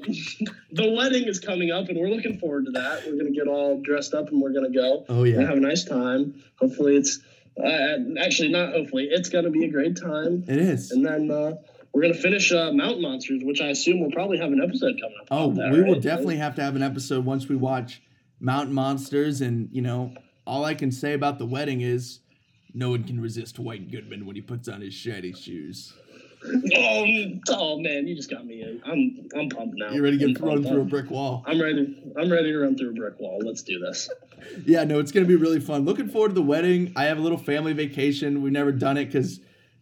the 0.72 0.94
wedding 0.98 1.28
is 1.28 1.40
coming 1.40 1.72
up, 1.72 1.90
and 1.90 2.00
we're 2.00 2.10
looking 2.10 2.40
forward 2.40 2.66
to 2.66 2.72
that. 2.72 3.06
We're 3.06 3.18
gonna 3.18 3.32
get 3.32 3.48
all 3.48 3.80
dressed 3.82 4.16
up, 4.16 4.30
and 4.30 4.42
we're 4.42 4.54
gonna 4.54 4.72
go. 4.72 5.06
Oh 5.10 5.24
yeah. 5.24 5.42
have 5.42 5.58
a 5.58 5.62
nice 5.62 5.84
time. 5.84 6.42
Hopefully, 6.56 6.96
it's 6.96 7.20
uh, 7.64 7.98
actually 8.20 8.50
not. 8.50 8.74
Hopefully, 8.74 9.10
it's 9.12 9.30
gonna 9.30 9.52
be 9.52 9.66
a 9.66 9.70
great 9.70 9.96
time. 9.96 10.44
It 10.48 10.58
is. 10.58 10.90
And 10.90 11.06
then 11.06 11.30
uh, 11.30 11.58
we're 11.94 12.02
gonna 12.02 12.16
finish 12.16 12.52
uh, 12.52 12.72
Mountain 12.72 13.04
Monsters, 13.04 13.44
which 13.44 13.62
I 13.62 13.68
assume 13.68 14.00
we'll 14.00 14.12
probably 14.12 14.40
have 14.40 14.52
an 14.52 14.60
episode 14.60 15.00
coming 15.00 15.18
up. 15.22 15.28
Oh, 15.30 15.52
that, 15.54 15.72
we 15.72 15.84
will 15.84 16.00
definitely 16.00 16.38
have 16.38 16.56
to 16.56 16.64
have 16.64 16.76
an 16.76 16.82
episode 16.82 17.26
once 17.26 17.48
we 17.48 17.56
watch 17.56 18.02
Mountain 18.44 18.74
Monsters, 18.76 19.42
and 19.42 19.70
you 19.72 19.82
know, 19.82 20.14
all 20.46 20.66
I 20.66 20.74
can 20.76 20.92
say 20.92 21.14
about 21.14 21.40
the 21.40 21.46
wedding 21.46 21.82
is, 21.82 22.20
no 22.74 22.90
one 22.90 23.06
can 23.06 23.20
resist 23.20 23.58
White 23.58 23.90
Goodman 23.90 24.26
when 24.26 24.36
he 24.36 24.42
puts 24.42 24.68
on 24.68 24.82
his 24.82 24.94
shiny 24.94 25.32
shoes. 25.32 25.94
Oh, 26.46 27.06
oh 27.52 27.80
man, 27.80 28.06
you 28.06 28.16
just 28.16 28.30
got 28.30 28.46
me. 28.46 28.62
In. 28.62 28.82
I'm 28.86 29.30
I'm 29.40 29.50
pumped 29.50 29.76
now. 29.78 29.92
You 29.92 30.04
ready 30.04 30.18
to 30.18 30.26
I'm 30.26 30.34
get 30.34 30.40
thrown 30.40 30.54
pumped 30.56 30.68
through 30.68 30.82
a 30.82 30.86
brick 30.86 31.10
wall? 31.10 31.42
I'm 31.48 31.62
ready. 31.62 32.14
I'm 32.20 32.30
ready 32.30 32.52
to 32.52 32.60
run 32.60 32.78
through 32.78 32.90
a 32.90 32.94
brick 32.94 33.18
wall. 33.18 33.40
Let's 33.42 33.64
do 33.64 33.80
this. 33.80 34.10
Yeah, 34.66 34.84
no, 34.84 35.00
it's 35.00 35.14
gonna 35.14 35.26
be 35.26 35.38
really 35.38 35.62
fun. 35.62 35.86
Looking 35.86 36.10
forward 36.10 36.30
to 36.30 36.34
the 36.36 36.42
wedding. 36.42 36.92
I 36.98 37.06
have 37.06 37.18
a 37.18 37.22
little 37.22 37.38
family 37.38 37.72
vacation. 37.72 38.42
We've 38.42 38.52
never 38.52 38.74
done 38.74 38.98
it 38.98 39.06
because 39.06 39.40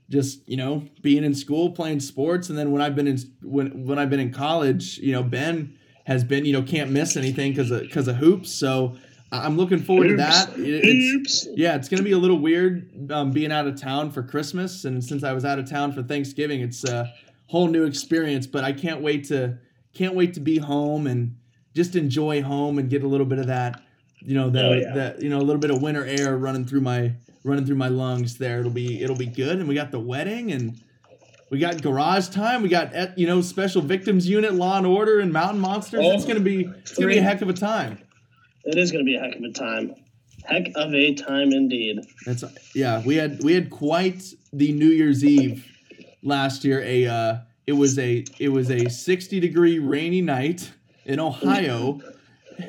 just 0.07 0.47
you 0.47 0.55
know 0.55 0.87
being 1.01 1.23
in 1.23 1.33
school, 1.33 1.71
playing 1.71 2.01
sports, 2.01 2.49
and 2.49 2.55
then 2.59 2.71
when 2.71 2.79
I've 2.79 2.95
been 2.95 3.07
in 3.07 3.17
when 3.41 3.87
when 3.87 3.97
I've 3.97 4.11
been 4.11 4.19
in 4.19 4.31
college, 4.31 4.99
you 4.99 5.13
know 5.13 5.23
Ben 5.23 5.79
has 6.05 6.23
been 6.23 6.45
you 6.45 6.53
know 6.53 6.61
can't 6.63 6.91
miss 6.91 7.15
anything 7.17 7.51
because 7.51 7.71
of 7.71 7.81
because 7.81 8.07
of 8.07 8.15
hoops. 8.17 8.51
So 8.51 8.95
I'm 9.31 9.55
looking 9.57 9.81
forward 9.81 10.09
to 10.09 10.17
that. 10.17 10.49
It- 10.57 10.81
it's, 10.83 11.47
yeah, 11.55 11.75
it's 11.75 11.87
gonna 11.87 12.03
be 12.03 12.11
a 12.11 12.17
little 12.17 12.39
weird 12.39 13.09
um, 13.11 13.31
being 13.31 13.51
out 13.51 13.65
of 13.67 13.79
town 13.79 14.11
for 14.11 14.23
Christmas, 14.23 14.85
and 14.85 15.03
since 15.03 15.23
I 15.23 15.31
was 15.33 15.45
out 15.45 15.57
of 15.59 15.69
town 15.69 15.93
for 15.93 16.03
Thanksgiving, 16.03 16.61
it's 16.61 16.83
a 16.83 17.11
whole 17.47 17.67
new 17.67 17.85
experience. 17.85 18.45
But 18.47 18.63
I 18.63 18.73
can't 18.73 19.01
wait 19.01 19.25
to 19.29 19.57
can't 19.93 20.15
wait 20.15 20.33
to 20.33 20.39
be 20.39 20.57
home 20.57 21.07
and 21.07 21.35
just 21.75 21.95
enjoy 21.95 22.41
home 22.41 22.77
and 22.79 22.89
get 22.89 23.03
a 23.03 23.07
little 23.07 23.25
bit 23.25 23.39
of 23.39 23.47
that, 23.47 23.81
you 24.19 24.35
know, 24.35 24.49
that 24.49 24.65
Oh, 24.65 24.73
yeah. 24.73 24.93
that 24.93 25.21
you 25.21 25.29
know 25.29 25.37
a 25.39 25.43
little 25.43 25.59
bit 25.61 25.71
of 25.71 25.81
winter 25.81 26.05
air 26.05 26.35
running 26.37 26.65
through 26.65 26.81
my 26.81 27.13
running 27.43 27.65
through 27.65 27.77
my 27.77 27.87
lungs. 27.87 28.37
There, 28.37 28.59
it'll 28.59 28.71
be 28.71 29.01
it'll 29.01 29.15
be 29.15 29.27
good. 29.27 29.59
And 29.59 29.67
we 29.69 29.75
got 29.75 29.91
the 29.91 29.99
wedding 29.99 30.51
and. 30.51 30.81
We 31.51 31.59
got 31.59 31.81
garage 31.81 32.29
time. 32.29 32.63
We 32.63 32.69
got 32.69 32.95
eh, 32.95 33.11
you 33.17 33.27
know 33.27 33.41
special 33.41 33.81
victims 33.81 34.27
unit, 34.27 34.53
Law 34.53 34.77
and 34.77 34.87
Order, 34.87 35.19
and 35.19 35.31
Mountain 35.31 35.59
Monsters. 35.59 35.99
it's 36.03 36.23
Oh, 36.23 36.27
gonna 36.27 36.39
be 36.39 36.61
it's 36.79 36.95
gonna 36.95 37.09
be 37.09 37.17
a 37.17 37.21
heck 37.21 37.41
of 37.41 37.49
a 37.49 37.53
time. 37.53 37.99
It 38.63 38.77
is 38.77 38.91
going 38.91 39.03
to 39.03 39.09
be 39.09 39.15
a 39.15 39.19
heck 39.19 39.35
of 39.35 39.43
a 39.43 39.51
time. 39.51 39.95
Heck 40.45 40.67
of 40.75 40.93
a 40.93 41.13
time 41.15 41.51
indeed. 41.51 41.99
That's 42.25 42.43
yeah. 42.75 43.01
We 43.05 43.15
had 43.15 43.43
we 43.43 43.53
had 43.53 43.69
quite 43.69 44.23
the 44.53 44.71
New 44.71 44.89
Year's 44.89 45.25
Eve 45.25 45.65
last 46.23 46.63
year. 46.63 46.81
A 46.83 47.05
uh, 47.07 47.37
it 47.67 47.73
was 47.73 47.97
a 47.99 48.23
it 48.39 48.49
was 48.49 48.69
a 48.71 48.87
sixty 48.89 49.39
degree 49.39 49.79
rainy 49.79 50.21
night 50.21 50.71
in 51.05 51.19
Ohio. 51.19 51.99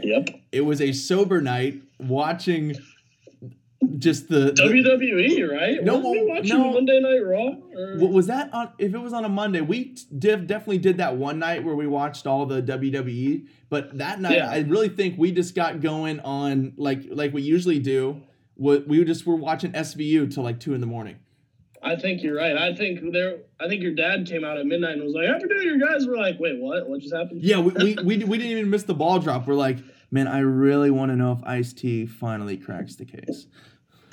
Yep. 0.02 0.30
It 0.50 0.62
was 0.62 0.80
a 0.80 0.92
sober 0.92 1.40
night 1.40 1.82
watching 1.98 2.74
just 3.98 4.28
the, 4.28 4.52
the 4.52 4.62
WWE, 4.62 5.50
right? 5.50 5.82
No, 5.82 5.94
Weren't 5.94 6.10
we 6.10 6.24
watching 6.26 6.58
no. 6.58 6.72
Monday 6.72 7.00
Night 7.00 7.24
Raw? 7.24 7.54
Or- 7.76 7.98
what 7.98 8.10
was 8.12 8.26
that 8.26 8.52
on 8.52 8.72
if 8.78 8.94
it 8.94 8.98
was 8.98 9.12
on 9.12 9.24
a 9.24 9.28
Monday 9.28 9.60
we 9.60 9.96
div, 10.18 10.46
definitely 10.46 10.78
did 10.78 10.98
that 10.98 11.16
one 11.16 11.38
night 11.38 11.64
where 11.64 11.74
we 11.74 11.86
watched 11.86 12.26
all 12.26 12.46
the 12.46 12.62
WWE 12.62 13.46
but 13.68 13.96
that 13.98 14.20
night 14.20 14.36
Yeah. 14.36 14.50
I 14.50 14.58
really 14.60 14.88
think 14.88 15.18
we 15.18 15.32
just 15.32 15.54
got 15.54 15.80
going 15.80 16.20
on 16.20 16.74
like 16.76 17.04
like 17.10 17.32
we 17.32 17.42
usually 17.42 17.78
do 17.78 18.22
what 18.54 18.86
we 18.86 19.02
just 19.04 19.26
were 19.26 19.36
watching 19.36 19.72
SVU 19.72 20.32
till 20.32 20.42
like 20.42 20.60
two 20.60 20.74
in 20.74 20.80
the 20.80 20.86
morning 20.86 21.16
I 21.84 21.96
think 21.96 22.22
you're 22.22 22.36
right. 22.36 22.56
I 22.56 22.76
think 22.76 23.12
there. 23.12 23.38
I 23.58 23.66
think 23.66 23.82
your 23.82 23.92
dad 23.92 24.24
came 24.28 24.44
out 24.44 24.56
at 24.56 24.64
midnight 24.66 24.92
and 24.92 25.02
was 25.02 25.14
like, 25.14 25.26
"Happy 25.26 25.46
New 25.46 25.62
Year, 25.62 25.78
guys." 25.80 26.06
We're 26.06 26.16
like, 26.16 26.38
"Wait, 26.38 26.60
what? 26.60 26.88
What 26.88 27.00
just 27.00 27.12
happened?" 27.12 27.42
Yeah, 27.42 27.58
we, 27.58 27.72
we, 27.72 27.94
we, 28.04 28.24
we 28.24 28.38
didn't 28.38 28.56
even 28.56 28.70
miss 28.70 28.84
the 28.84 28.94
ball 28.94 29.18
drop. 29.18 29.48
We're 29.48 29.54
like, 29.54 29.78
man, 30.12 30.28
I 30.28 30.40
really 30.40 30.90
want 30.90 31.10
to 31.10 31.16
know 31.16 31.32
if 31.32 31.44
Ice 31.44 31.72
T 31.72 32.06
finally 32.06 32.56
cracks 32.56 32.94
the 32.94 33.06
case. 33.06 33.46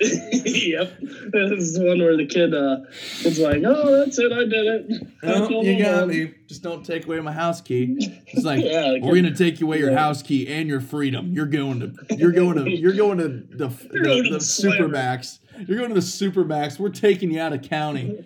yep. 0.00 0.98
This 0.98 1.62
is 1.62 1.78
one 1.78 1.98
where 1.98 2.16
the 2.16 2.26
kid 2.26 2.54
uh, 2.54 2.78
is 3.22 3.38
like, 3.38 3.62
"Oh, 3.66 3.98
that's 3.98 4.18
it. 4.18 4.32
I 4.32 4.44
did 4.44 4.52
it." 4.52 5.06
You 5.60 5.84
got 5.84 6.00
mom." 6.00 6.08
me. 6.08 6.32
Just 6.46 6.62
don't 6.62 6.84
take 6.84 7.04
away 7.04 7.20
my 7.20 7.32
house 7.32 7.60
key. 7.60 7.96
It's 8.28 8.44
like 8.44 8.64
Yeah, 8.64 8.96
we're 9.02 9.14
gonna 9.14 9.34
take 9.34 9.60
away 9.60 9.78
your 9.78 9.90
yeah. 9.90 9.98
house 9.98 10.22
key 10.22 10.48
and 10.48 10.70
your 10.70 10.80
freedom. 10.80 11.32
You're 11.34 11.44
going 11.44 11.80
to 11.80 12.16
you're 12.16 12.32
going 12.32 12.56
to 12.56 12.70
you're 12.70 12.94
going 12.94 13.18
to 13.18 13.28
the 13.28 13.68
You're 13.92 14.04
the, 14.04 14.22
the 14.22 14.30
the 14.30 14.38
supermax. 14.38 15.38
You're 15.68 15.76
going 15.76 15.90
to 15.90 15.94
the 15.94 16.00
supermax. 16.00 16.78
We're 16.78 16.88
taking 16.88 17.30
you 17.30 17.40
out 17.40 17.52
of 17.52 17.60
county. 17.60 18.24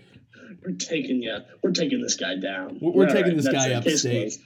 We're 0.65 0.77
taking 0.77 1.25
you. 1.25 1.39
We're 1.61 1.73
taking 1.73 2.01
this 2.01 2.15
guy 2.15 2.37
down. 2.37 2.79
We're, 2.81 2.93
we're 2.93 3.07
taking 3.09 3.35
right, 3.35 3.37
this 3.37 3.49
guy. 3.49 3.73
Upstate. 3.73 4.39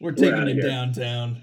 We're 0.00 0.12
taking 0.12 0.46
here. 0.46 0.62
downtown. 0.62 1.42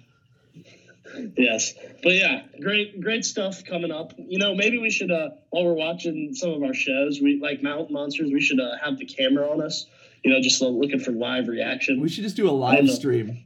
Yes, 1.37 1.73
but 2.01 2.13
yeah, 2.13 2.43
great, 2.61 3.01
great 3.01 3.25
stuff 3.25 3.63
coming 3.65 3.91
up. 3.91 4.13
You 4.17 4.39
know, 4.39 4.55
maybe 4.55 4.77
we 4.77 4.89
should, 4.89 5.11
uh, 5.11 5.29
while 5.49 5.65
we're 5.65 5.73
watching 5.73 6.33
some 6.33 6.51
of 6.51 6.63
our 6.63 6.73
shows, 6.73 7.19
we 7.21 7.39
like 7.41 7.61
Mountain 7.61 7.93
Monsters, 7.93 8.31
we 8.31 8.41
should 8.41 8.59
uh, 8.59 8.77
have 8.83 8.97
the 8.97 9.05
camera 9.05 9.49
on 9.49 9.61
us. 9.61 9.85
You 10.23 10.31
know, 10.31 10.41
just 10.41 10.61
uh, 10.61 10.67
looking 10.67 10.99
for 10.99 11.11
live 11.11 11.47
reaction. 11.47 11.99
We 11.99 12.07
should 12.09 12.23
just 12.23 12.37
do 12.37 12.49
a 12.49 12.51
live 12.51 12.89
stream. 12.89 13.45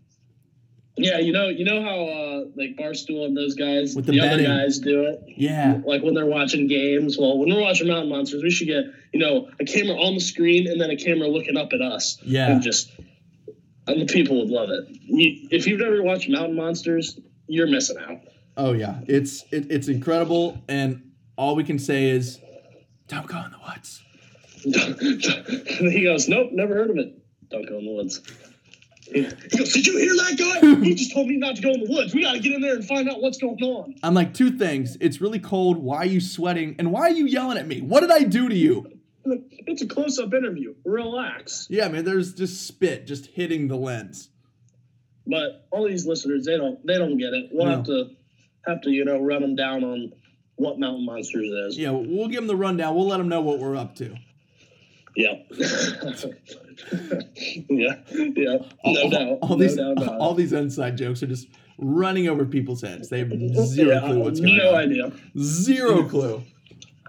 yeah, 0.95 1.17
you 1.17 1.33
know, 1.33 1.47
you 1.49 1.65
know 1.65 1.81
how 1.81 2.05
uh, 2.05 2.45
like 2.55 2.75
Barstool 2.77 3.25
and 3.25 3.35
those 3.35 3.55
guys, 3.55 3.95
With 3.95 4.05
the 4.05 4.13
the, 4.13 4.19
other 4.19 4.43
guys 4.43 4.79
do 4.79 5.05
it. 5.05 5.23
Yeah. 5.27 5.81
Like 5.85 6.03
when 6.03 6.13
they're 6.13 6.25
watching 6.27 6.67
games. 6.67 7.17
Well, 7.17 7.37
when 7.39 7.49
we're 7.53 7.61
watching 7.61 7.87
Mountain 7.87 8.09
Monsters, 8.09 8.43
we 8.43 8.51
should 8.51 8.67
get 8.67 8.85
you 9.11 9.19
know 9.19 9.49
a 9.59 9.65
camera 9.65 9.95
on 9.95 10.13
the 10.13 10.19
screen 10.19 10.67
and 10.67 10.79
then 10.79 10.91
a 10.91 10.97
camera 10.97 11.27
looking 11.27 11.57
up 11.57 11.73
at 11.73 11.81
us. 11.81 12.19
Yeah. 12.23 12.51
and 12.51 12.61
just 12.61 12.91
and 13.87 14.01
the 14.01 14.05
people 14.05 14.37
would 14.39 14.49
love 14.49 14.69
it. 14.69 14.85
You, 14.89 15.47
if 15.49 15.65
you've 15.65 15.79
never 15.79 16.03
watched 16.03 16.29
Mountain 16.29 16.55
Monsters, 16.55 17.19
you're 17.47 17.67
missing 17.67 17.97
out. 17.97 18.19
Oh 18.55 18.73
yeah, 18.73 18.99
it's 19.07 19.43
it, 19.51 19.71
it's 19.71 19.87
incredible, 19.87 20.61
and 20.67 21.11
all 21.37 21.55
we 21.55 21.63
can 21.63 21.79
say 21.79 22.09
is, 22.09 22.39
don't 23.07 23.27
go 23.27 23.37
in 23.37 23.51
the 23.51 23.59
woods. 23.59 24.01
he 24.63 26.03
goes, 26.03 26.27
Nope, 26.27 26.51
never 26.51 26.73
heard 26.73 26.89
of 26.89 26.97
it. 26.97 27.13
Don't 27.49 27.67
go 27.67 27.77
in 27.77 27.85
the 27.85 27.91
woods. 27.93 28.21
He 29.03 29.23
he 29.23 29.57
goes, 29.57 29.71
Did 29.71 29.87
you 29.87 29.97
hear 29.97 30.13
that 30.15 30.37
guy? 30.37 30.83
He 30.83 30.95
just 30.95 31.13
told 31.13 31.27
me 31.27 31.37
not 31.37 31.55
to 31.57 31.61
go 31.61 31.69
in 31.69 31.83
the 31.83 31.89
woods. 31.89 32.13
We 32.13 32.23
got 32.23 32.33
to 32.33 32.39
get 32.39 32.53
in 32.53 32.61
there 32.61 32.75
and 32.75 32.85
find 32.85 33.09
out 33.09 33.21
what's 33.21 33.37
going 33.37 33.61
on. 33.61 33.95
I'm 34.03 34.13
like 34.13 34.33
two 34.33 34.51
things. 34.57 34.97
It's 34.99 35.21
really 35.21 35.39
cold. 35.39 35.77
Why 35.77 35.97
are 35.97 36.05
you 36.05 36.19
sweating? 36.19 36.75
And 36.79 36.91
why 36.91 37.01
are 37.01 37.11
you 37.11 37.25
yelling 37.25 37.57
at 37.57 37.67
me? 37.67 37.81
What 37.81 38.01
did 38.01 38.11
I 38.11 38.23
do 38.23 38.49
to 38.49 38.55
you? 38.55 38.91
It's 39.25 39.81
a 39.81 39.87
close 39.87 40.17
up 40.19 40.33
interview. 40.33 40.73
Relax. 40.85 41.67
Yeah, 41.69 41.87
man. 41.89 42.05
There's 42.05 42.33
just 42.33 42.65
spit 42.65 43.05
just 43.05 43.27
hitting 43.27 43.67
the 43.67 43.75
lens. 43.75 44.29
But 45.29 45.67
all 45.71 45.87
these 45.87 46.05
listeners, 46.05 46.45
they 46.45 46.57
don't 46.57 46.85
they 46.85 46.95
don't 46.97 47.17
get 47.17 47.33
it. 47.33 47.49
We'll 47.51 47.65
No. 47.65 47.71
have 47.77 47.85
to 47.85 48.09
have 48.65 48.81
to, 48.81 48.89
you 48.91 49.05
know, 49.05 49.19
run 49.19 49.41
them 49.41 49.55
down 49.55 49.83
on 49.83 50.11
what 50.55 50.79
Mountain 50.79 51.05
Monsters 51.05 51.49
is. 51.49 51.77
Yeah, 51.77 51.91
we'll 51.91 52.27
give 52.27 52.37
them 52.37 52.47
the 52.47 52.55
rundown. 52.55 52.95
We'll 52.95 53.07
let 53.07 53.17
them 53.17 53.29
know 53.29 53.41
what 53.41 53.59
we're 53.59 53.75
up 53.75 53.95
to. 53.95 54.15
Yeah. 55.15 55.33
yeah. 57.69 57.95
Yeah. 58.09 58.57
No 58.85 59.01
all, 59.01 59.09
doubt. 59.09 59.37
all 59.41 59.49
no 59.49 59.55
these 59.57 59.75
doubt 59.75 60.07
all 60.19 60.33
these 60.33 60.53
inside 60.53 60.97
jokes 60.97 61.23
are 61.23 61.27
just 61.27 61.47
running 61.77 62.27
over 62.27 62.45
people's 62.45 62.81
heads. 62.81 63.09
They 63.09 63.19
have 63.19 63.31
zero 63.65 63.93
Yeah, 63.95 63.99
clue 64.01 64.19
what's 64.19 64.39
going 64.39 64.57
no 64.57 64.67
on. 64.69 64.73
No 64.73 64.77
idea. 65.05 65.11
Zero 65.39 66.03
clue. 66.09 66.43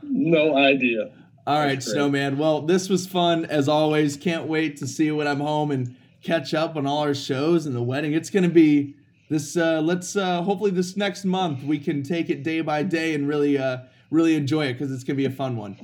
No 0.02 0.56
idea. 0.56 1.10
All 1.46 1.58
right, 1.58 1.82
Snowman. 1.82 2.36
Well, 2.36 2.62
this 2.62 2.88
was 2.90 3.06
fun 3.06 3.46
as 3.46 3.68
always. 3.68 4.16
Can't 4.18 4.46
wait 4.46 4.76
to 4.78 4.86
see 4.86 5.06
you 5.06 5.16
when 5.16 5.26
I'm 5.26 5.40
home 5.40 5.70
and 5.70 5.96
catch 6.22 6.54
up 6.54 6.76
on 6.76 6.86
all 6.86 6.98
our 6.98 7.14
shows 7.14 7.66
and 7.66 7.74
the 7.74 7.82
wedding. 7.82 8.12
It's 8.12 8.30
gonna 8.30 8.48
be 8.48 8.96
this. 9.28 9.56
Uh, 9.56 9.80
let's 9.80 10.16
uh, 10.16 10.42
hopefully 10.42 10.70
this 10.70 10.96
next 10.96 11.24
month 11.24 11.62
we 11.62 11.78
can 11.78 12.02
take 12.02 12.30
it 12.30 12.42
day 12.42 12.60
by 12.60 12.82
day 12.82 13.14
and 13.14 13.28
really, 13.28 13.58
uh, 13.58 13.78
really 14.10 14.34
enjoy 14.34 14.66
it 14.66 14.74
because 14.74 14.92
it's 14.92 15.04
gonna 15.04 15.16
be 15.16 15.26
a 15.26 15.30
fun 15.30 15.56
one. 15.56 15.78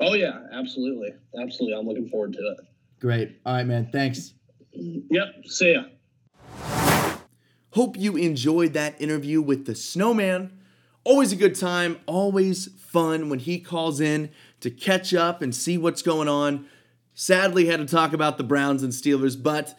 Oh 0.00 0.14
yeah, 0.14 0.40
absolutely, 0.52 1.12
absolutely. 1.40 1.78
I'm 1.78 1.86
looking 1.86 2.08
forward 2.08 2.32
to 2.34 2.38
it. 2.38 2.58
Great. 3.00 3.38
All 3.44 3.54
right, 3.54 3.66
man. 3.66 3.88
Thanks. 3.92 4.34
Yep. 4.72 5.46
See 5.46 5.72
ya. 5.72 5.84
Hope 7.72 7.96
you 7.96 8.16
enjoyed 8.16 8.72
that 8.72 9.00
interview 9.00 9.40
with 9.40 9.66
the 9.66 9.74
snowman. 9.74 10.52
Always 11.04 11.32
a 11.32 11.36
good 11.36 11.54
time, 11.54 11.98
always 12.06 12.66
fun 12.80 13.28
when 13.28 13.38
he 13.38 13.60
calls 13.60 14.00
in 14.00 14.30
to 14.60 14.70
catch 14.70 15.14
up 15.14 15.42
and 15.42 15.54
see 15.54 15.78
what's 15.78 16.02
going 16.02 16.28
on. 16.28 16.66
Sadly, 17.20 17.66
had 17.66 17.80
to 17.80 17.84
talk 17.84 18.12
about 18.12 18.38
the 18.38 18.44
Browns 18.44 18.84
and 18.84 18.92
Steelers, 18.92 19.42
but 19.42 19.76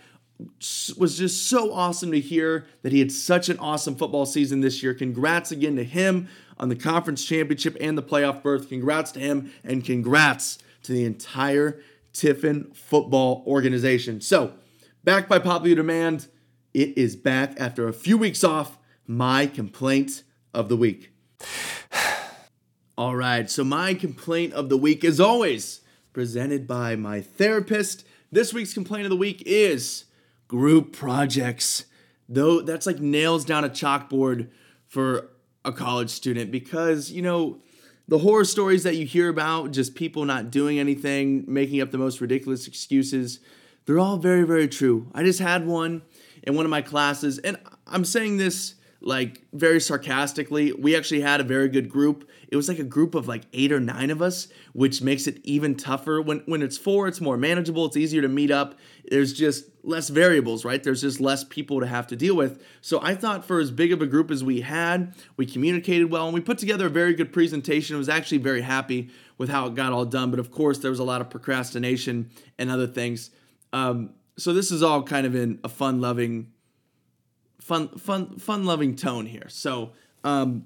was 0.98 1.18
just 1.18 1.48
so 1.48 1.72
awesome 1.72 2.12
to 2.12 2.20
hear 2.20 2.66
that 2.82 2.92
he 2.92 3.00
had 3.00 3.14
such 3.14 3.48
an 3.48 3.58
awesome 3.60 3.96
football 3.96 4.26
season 4.26 4.60
this 4.60 4.84
year. 4.84 4.94
Congrats 4.94 5.50
again 5.50 5.78
to 5.78 5.86
him 5.86 6.28
on 6.58 6.68
the 6.68 6.76
conference 6.76 7.24
championship 7.24 7.78
and 7.80 7.98
the 7.98 8.04
playoff 8.04 8.44
berth. 8.44 8.68
Congrats 8.68 9.14
to 9.14 9.22
him 9.22 9.54
and 9.64 9.86
congrats 9.86 10.58
to 10.84 10.92
the 10.92 11.06
entire 11.06 11.80
Tiffin 12.12 12.74
football 12.74 13.42
organization. 13.48 14.20
So, 14.20 14.52
back 15.06 15.30
by 15.30 15.40
popular 15.40 15.78
demand, 15.78 16.28
it 16.74 16.98
is 16.98 17.16
back 17.16 17.58
after 17.58 17.88
a 17.88 17.94
few 17.94 18.18
weeks 18.18 18.44
off. 18.44 18.78
My 19.08 19.48
complaint 19.48 20.24
of 20.54 20.68
the 20.68 20.76
week. 20.76 21.14
All 22.98 23.16
right, 23.16 23.50
so 23.50 23.64
my 23.64 23.94
complaint 23.94 24.52
of 24.52 24.68
the 24.68 24.78
week, 24.78 25.06
as 25.06 25.22
always, 25.22 25.80
presented 26.14 26.68
by 26.68 26.96
my 26.96 27.22
therapist. 27.22 28.06
This 28.32 28.54
week's 28.54 28.74
complaint 28.74 29.06
of 29.06 29.10
the 29.10 29.16
week 29.16 29.44
is 29.46 30.06
group 30.48 30.94
projects. 30.94 31.86
Though 32.28 32.62
that's 32.62 32.86
like 32.86 33.00
nails 33.00 33.46
down 33.46 33.64
a 33.64 33.70
chalkboard 33.70 34.50
for 34.88 35.30
a 35.66 35.72
college 35.72 36.10
student 36.10 36.52
because, 36.52 37.12
you 37.12 37.22
know, 37.22 37.62
the 38.08 38.20
horror 38.20 38.46
stories 38.46 38.84
that 38.84 38.96
you 38.96 39.06
hear 39.06 39.30
about, 39.30 39.72
just 39.72 39.94
people 39.94 40.26
not 40.26 40.50
doing 40.50 40.80
anything, 40.80 41.46
making 41.48 41.82
up 41.82 41.92
the 41.92 41.98
most 41.98 42.22
ridiculous 42.22 42.68
excuses, 42.68 43.40
they're 43.86 44.00
all 44.00 44.18
very, 44.18 44.44
very 44.44 44.68
true. 44.68 45.08
I 45.14 45.24
just 45.24 45.40
had 45.40 45.66
one 45.66 46.02
in 46.44 46.56
one 46.56 46.66
of 46.66 46.72
my 46.72 46.82
classes, 46.82 47.38
and 47.40 47.58
I'm 47.86 48.06
saying 48.06 48.38
this 48.38 48.76
like 49.02 49.42
very 49.54 49.80
sarcastically. 49.80 50.74
We 50.74 50.96
actually 50.96 51.22
had 51.22 51.40
a 51.40 51.44
very 51.44 51.70
good 51.70 51.90
group. 51.90 52.30
It 52.50 52.56
was 52.56 52.68
like 52.68 52.80
a 52.80 52.84
group 52.84 53.16
of 53.16 53.28
like 53.28 53.44
eight 53.54 53.72
or 53.72 53.80
nine 53.80 54.10
of 54.10 54.22
us, 54.22 54.50
which 54.74 55.02
makes 55.02 55.26
it 55.28 55.40
even 55.44 55.76
tougher. 55.76 56.22
When 56.22 56.40
when 56.46 56.62
it's 56.62 56.78
four, 56.78 57.08
it's 57.08 57.22
more 57.22 57.38
manageable. 57.38 57.86
It's 57.86 57.96
easier 57.96 58.22
to 58.22 58.28
meet 58.28 58.52
up. 58.52 58.78
There's 59.10 59.34
just 59.34 59.66
less 59.84 60.10
variables, 60.10 60.66
right? 60.66 60.84
There's 60.84 61.02
just 61.02 61.22
less 61.22 61.44
people 61.46 61.80
to 61.80 61.88
have 61.88 62.08
to 62.08 62.16
deal 62.16 62.36
with. 62.36 62.62
So 62.82 63.00
I 63.02 63.16
thought 63.16 63.46
for 63.46 63.60
as 63.60 63.72
big 63.72 63.94
of 63.94 64.02
a 64.02 64.06
group 64.06 64.32
as 64.32 64.44
we 64.44 64.62
had, 64.62 65.16
we 65.38 65.46
communicated 65.46 66.12
well 66.12 66.26
and 66.26 66.34
we 66.34 66.42
put 66.42 66.58
together 66.58 66.88
a 66.88 66.90
very 66.90 67.14
good 67.14 67.32
presentation. 67.32 67.96
I 67.96 68.00
was 68.00 68.10
actually 68.10 68.40
very 68.40 68.62
happy 68.62 69.10
with 69.38 69.50
how 69.50 69.68
it 69.68 69.76
got 69.76 69.94
all 69.94 70.06
done. 70.06 70.30
But 70.30 70.40
of 70.40 70.52
course, 70.52 70.80
there 70.80 70.92
was 70.92 71.00
a 71.00 71.06
lot 71.06 71.22
of 71.22 71.30
procrastination 71.30 72.32
and 72.58 72.70
other 72.70 72.88
things. 72.88 73.32
Um, 73.72 74.12
so 74.38 74.54
this 74.54 74.72
is 74.72 74.84
all 74.84 75.04
kind 75.04 75.26
of 75.26 75.36
in 75.36 75.60
a 75.64 75.70
fun 75.70 76.02
loving 76.02 76.52
fun, 77.60 77.90
fun, 77.98 78.38
fun 78.38 78.66
loving 78.66 78.96
tone 78.96 79.26
here. 79.26 79.48
So, 79.50 79.92
um, 80.24 80.66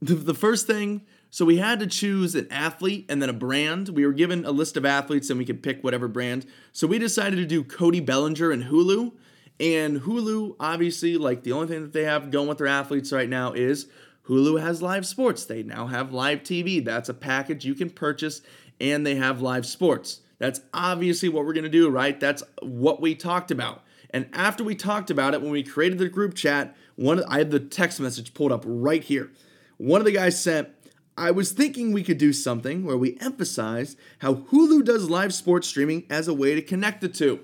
the, 0.00 0.14
the 0.14 0.34
first 0.34 0.66
thing, 0.66 1.02
so 1.30 1.44
we 1.44 1.58
had 1.58 1.80
to 1.80 1.86
choose 1.86 2.34
an 2.34 2.48
athlete 2.50 3.06
and 3.08 3.20
then 3.20 3.28
a 3.28 3.34
brand. 3.34 3.90
We 3.90 4.06
were 4.06 4.12
given 4.12 4.44
a 4.44 4.50
list 4.50 4.76
of 4.76 4.84
athletes 4.84 5.30
and 5.30 5.38
we 5.38 5.44
could 5.44 5.62
pick 5.62 5.82
whatever 5.82 6.08
brand. 6.08 6.46
So 6.72 6.86
we 6.86 6.98
decided 6.98 7.36
to 7.36 7.46
do 7.46 7.64
Cody 7.64 8.00
Bellinger 8.00 8.50
and 8.50 8.64
Hulu. 8.64 9.12
And 9.58 10.02
Hulu, 10.02 10.56
obviously, 10.60 11.16
like 11.16 11.42
the 11.42 11.52
only 11.52 11.66
thing 11.66 11.82
that 11.82 11.92
they 11.92 12.04
have 12.04 12.30
going 12.30 12.48
with 12.48 12.58
their 12.58 12.66
athletes 12.66 13.12
right 13.12 13.28
now 13.28 13.52
is 13.52 13.86
Hulu 14.28 14.60
has 14.60 14.82
live 14.82 15.06
sports. 15.06 15.44
They 15.44 15.62
now 15.62 15.86
have 15.86 16.12
live 16.12 16.42
TV. 16.42 16.84
That's 16.84 17.08
a 17.08 17.14
package 17.14 17.64
you 17.64 17.74
can 17.74 17.90
purchase, 17.90 18.42
and 18.80 19.06
they 19.06 19.14
have 19.14 19.40
live 19.40 19.64
sports. 19.64 20.20
That's 20.38 20.60
obviously 20.74 21.28
what 21.28 21.46
we're 21.46 21.54
going 21.54 21.64
to 21.64 21.70
do, 21.70 21.88
right? 21.88 22.18
That's 22.18 22.42
what 22.60 23.00
we 23.00 23.14
talked 23.14 23.50
about. 23.50 23.82
And 24.10 24.28
after 24.32 24.64
we 24.64 24.74
talked 24.74 25.10
about 25.10 25.34
it, 25.34 25.42
when 25.42 25.50
we 25.50 25.62
created 25.62 25.98
the 25.98 26.08
group 26.08 26.34
chat, 26.34 26.76
one 26.96 27.22
I 27.24 27.38
had 27.38 27.50
the 27.50 27.60
text 27.60 28.00
message 28.00 28.34
pulled 28.34 28.52
up 28.52 28.64
right 28.66 29.02
here. 29.02 29.30
One 29.76 30.00
of 30.00 30.04
the 30.04 30.12
guys 30.12 30.40
sent, 30.40 30.68
I 31.16 31.30
was 31.30 31.52
thinking 31.52 31.92
we 31.92 32.02
could 32.02 32.18
do 32.18 32.32
something 32.32 32.84
where 32.84 32.96
we 32.96 33.18
emphasize 33.20 33.96
how 34.20 34.34
Hulu 34.34 34.84
does 34.84 35.08
live 35.08 35.32
sports 35.32 35.68
streaming 35.68 36.04
as 36.10 36.28
a 36.28 36.34
way 36.34 36.54
to 36.54 36.62
connect 36.62 37.00
the 37.00 37.08
two. 37.08 37.40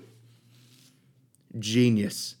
Genius. 1.57 2.35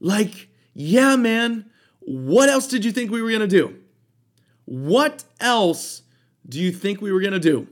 Like, 0.00 0.48
yeah, 0.74 1.16
man, 1.16 1.70
what 2.00 2.48
else 2.48 2.66
did 2.66 2.84
you 2.84 2.92
think 2.92 3.10
we 3.10 3.22
were 3.22 3.30
going 3.30 3.40
to 3.40 3.46
do? 3.46 3.78
What 4.64 5.24
else 5.40 6.02
do 6.48 6.58
you 6.58 6.72
think 6.72 7.00
we 7.00 7.12
were 7.12 7.20
going 7.20 7.32
to 7.32 7.38
do? 7.38 7.68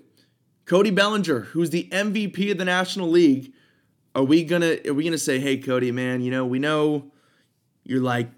Cody 0.64 0.90
Bellinger, 0.90 1.40
who's 1.40 1.70
the 1.70 1.88
MVP 1.92 2.50
of 2.50 2.58
the 2.58 2.64
National 2.64 3.08
League, 3.08 3.52
are 4.16 4.24
we 4.24 4.44
gonna 4.44 4.78
are 4.86 4.94
we 4.94 5.04
gonna 5.04 5.18
say, 5.18 5.38
hey 5.38 5.58
Cody, 5.58 5.92
man, 5.92 6.22
you 6.22 6.30
know, 6.30 6.46
we 6.46 6.58
know 6.58 7.12
you're 7.84 8.00
like 8.00 8.30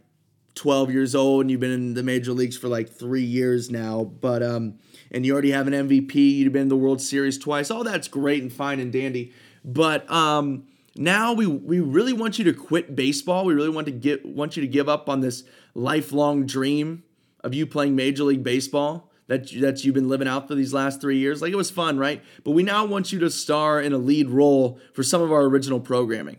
12 0.57 0.91
years 0.91 1.15
old 1.15 1.43
and 1.43 1.51
you've 1.53 1.61
been 1.61 1.71
in 1.71 1.95
the 1.95 2.03
major 2.03 2.33
leagues 2.33 2.57
for 2.57 2.67
like 2.67 2.91
three 2.91 3.23
years 3.23 3.71
now, 3.71 4.03
but 4.03 4.43
um, 4.43 4.81
and 5.13 5.25
you 5.25 5.33
already 5.33 5.53
have 5.53 5.69
an 5.69 5.89
MVP, 5.89 6.15
you've 6.17 6.53
been 6.53 6.63
in 6.63 6.69
the 6.69 6.77
World 6.77 7.01
Series 7.01 7.39
twice. 7.39 7.71
All 7.71 7.85
that's 7.85 8.09
great 8.09 8.43
and 8.43 8.53
fine 8.53 8.81
and 8.81 8.93
dandy, 8.93 9.33
but 9.65 10.11
um, 10.11 10.67
now 10.97 11.33
we 11.33 11.47
we 11.47 11.79
really 11.79 12.13
want 12.13 12.41
you 12.41 12.45
to 12.47 12.53
quit 12.53 12.97
baseball. 12.97 13.45
We 13.45 13.55
really 13.55 13.69
want 13.69 13.87
to 13.87 13.93
get 13.93 14.27
want 14.27 14.57
you 14.57 14.63
to 14.63 14.69
give 14.69 14.89
up 14.89 15.09
on 15.09 15.21
this 15.21 15.45
lifelong 15.75 16.45
dream 16.45 17.05
of 17.45 17.55
you 17.55 17.69
playing 17.69 17.95
Major 17.95 18.25
League 18.25 18.43
Baseball 18.43 19.08
that 19.29 19.51
that 19.61 19.85
you've 19.85 19.95
been 19.95 20.09
living 20.09 20.29
out 20.29 20.49
for 20.49 20.55
these 20.55 20.75
last 20.75 21.01
three 21.01 21.19
years. 21.19 21.41
Like 21.41 21.53
it 21.53 21.57
was 21.57 21.71
fun, 21.71 21.99
right? 21.99 22.23
But 22.45 22.51
we 22.51 22.63
now 22.63 22.85
want 22.85 23.13
you 23.13 23.21
to 23.21 23.31
star 23.31 23.81
in 23.81 23.93
a 23.93 23.99
lead 23.99 24.29
role 24.29 24.81
for 24.93 25.03
some 25.03 25.23
of 25.23 25.31
our 25.31 25.43
original 25.43 25.81
programming. 25.81 26.39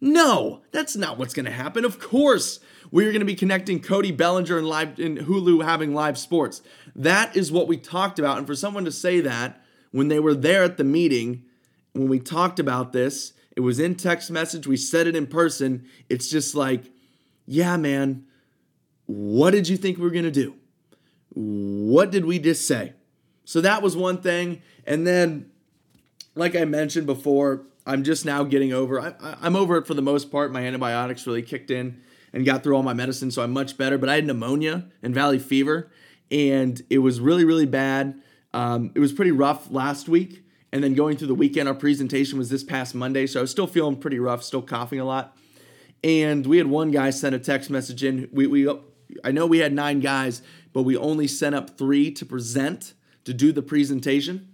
No, 0.00 0.62
that's 0.70 0.94
not 0.94 1.18
what's 1.18 1.34
going 1.34 1.46
to 1.46 1.52
happen. 1.52 1.84
Of 1.84 1.98
course, 1.98 2.60
we're 2.90 3.10
going 3.10 3.20
to 3.20 3.26
be 3.26 3.34
connecting 3.34 3.80
Cody 3.80 4.12
Bellinger 4.12 4.58
and 4.58 4.68
live 4.68 4.98
in 5.00 5.16
Hulu 5.16 5.64
having 5.64 5.94
live 5.94 6.18
sports. 6.18 6.62
That 6.94 7.36
is 7.36 7.50
what 7.50 7.66
we 7.66 7.76
talked 7.76 8.18
about. 8.18 8.38
And 8.38 8.46
for 8.46 8.54
someone 8.54 8.84
to 8.84 8.92
say 8.92 9.20
that 9.20 9.60
when 9.90 10.08
they 10.08 10.20
were 10.20 10.34
there 10.34 10.62
at 10.62 10.76
the 10.76 10.84
meeting, 10.84 11.44
when 11.92 12.08
we 12.08 12.20
talked 12.20 12.60
about 12.60 12.92
this, 12.92 13.32
it 13.56 13.60
was 13.60 13.80
in 13.80 13.96
text 13.96 14.30
message, 14.30 14.68
we 14.68 14.76
said 14.76 15.08
it 15.08 15.16
in 15.16 15.26
person. 15.26 15.84
It's 16.08 16.30
just 16.30 16.54
like, 16.54 16.92
yeah, 17.44 17.76
man, 17.76 18.24
what 19.06 19.50
did 19.50 19.68
you 19.68 19.76
think 19.76 19.98
we 19.98 20.04
were 20.04 20.10
going 20.10 20.24
to 20.24 20.30
do? 20.30 20.54
What 21.40 22.10
did 22.10 22.24
we 22.24 22.40
just 22.40 22.66
say? 22.66 22.94
So 23.44 23.60
that 23.60 23.80
was 23.80 23.96
one 23.96 24.18
thing. 24.18 24.60
And 24.84 25.06
then, 25.06 25.50
like 26.34 26.56
I 26.56 26.64
mentioned 26.64 27.06
before, 27.06 27.62
I'm 27.86 28.02
just 28.02 28.24
now 28.24 28.42
getting 28.42 28.72
over. 28.72 29.00
I, 29.00 29.46
am 29.46 29.54
over 29.54 29.76
it 29.76 29.86
for 29.86 29.94
the 29.94 30.02
most 30.02 30.32
part. 30.32 30.52
My 30.52 30.62
antibiotics 30.66 31.28
really 31.28 31.42
kicked 31.42 31.70
in 31.70 32.02
and 32.32 32.44
got 32.44 32.64
through 32.64 32.74
all 32.74 32.82
my 32.82 32.92
medicine, 32.92 33.30
so 33.30 33.42
I'm 33.42 33.52
much 33.52 33.78
better. 33.78 33.98
But 33.98 34.08
I 34.08 34.16
had 34.16 34.26
pneumonia 34.26 34.86
and 35.00 35.14
valley 35.14 35.38
fever, 35.38 35.90
and 36.28 36.82
it 36.90 36.98
was 36.98 37.20
really, 37.20 37.44
really 37.44 37.66
bad. 37.66 38.20
Um, 38.52 38.90
it 38.96 39.00
was 39.00 39.12
pretty 39.12 39.30
rough 39.30 39.70
last 39.70 40.08
week, 40.08 40.42
and 40.72 40.82
then 40.82 40.94
going 40.94 41.16
through 41.16 41.28
the 41.28 41.34
weekend, 41.36 41.68
our 41.68 41.74
presentation 41.74 42.36
was 42.36 42.50
this 42.50 42.64
past 42.64 42.96
Monday, 42.96 43.28
so 43.28 43.38
I 43.38 43.42
was 43.42 43.52
still 43.52 43.68
feeling 43.68 43.96
pretty 43.96 44.18
rough, 44.18 44.42
still 44.42 44.62
coughing 44.62 44.98
a 44.98 45.04
lot. 45.04 45.36
And 46.02 46.44
we 46.46 46.58
had 46.58 46.66
one 46.66 46.90
guy 46.90 47.10
send 47.10 47.34
a 47.36 47.38
text 47.38 47.70
message 47.70 48.02
in. 48.02 48.28
We, 48.32 48.46
we 48.48 48.68
I 49.24 49.32
know 49.32 49.46
we 49.46 49.58
had 49.58 49.72
nine 49.72 50.00
guys, 50.00 50.42
but 50.78 50.84
we 50.84 50.96
only 50.96 51.26
sent 51.26 51.56
up 51.56 51.76
three 51.76 52.08
to 52.08 52.24
present 52.24 52.94
to 53.24 53.34
do 53.34 53.50
the 53.50 53.62
presentation. 53.62 54.48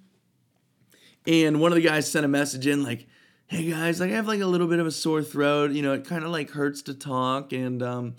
And 1.26 1.60
one 1.60 1.70
of 1.70 1.76
the 1.76 1.82
guys 1.82 2.10
sent 2.10 2.24
a 2.24 2.28
message 2.28 2.66
in 2.66 2.82
like, 2.82 3.06
"Hey 3.46 3.70
guys, 3.70 4.00
like 4.00 4.10
I 4.10 4.14
have 4.14 4.26
like 4.26 4.40
a 4.40 4.46
little 4.46 4.66
bit 4.66 4.78
of 4.78 4.86
a 4.86 4.90
sore 4.90 5.22
throat. 5.22 5.72
You 5.72 5.82
know, 5.82 5.92
it 5.92 6.06
kind 6.06 6.24
of 6.24 6.30
like 6.30 6.52
hurts 6.52 6.80
to 6.84 6.94
talk, 6.94 7.52
and 7.52 7.82
um, 7.82 8.14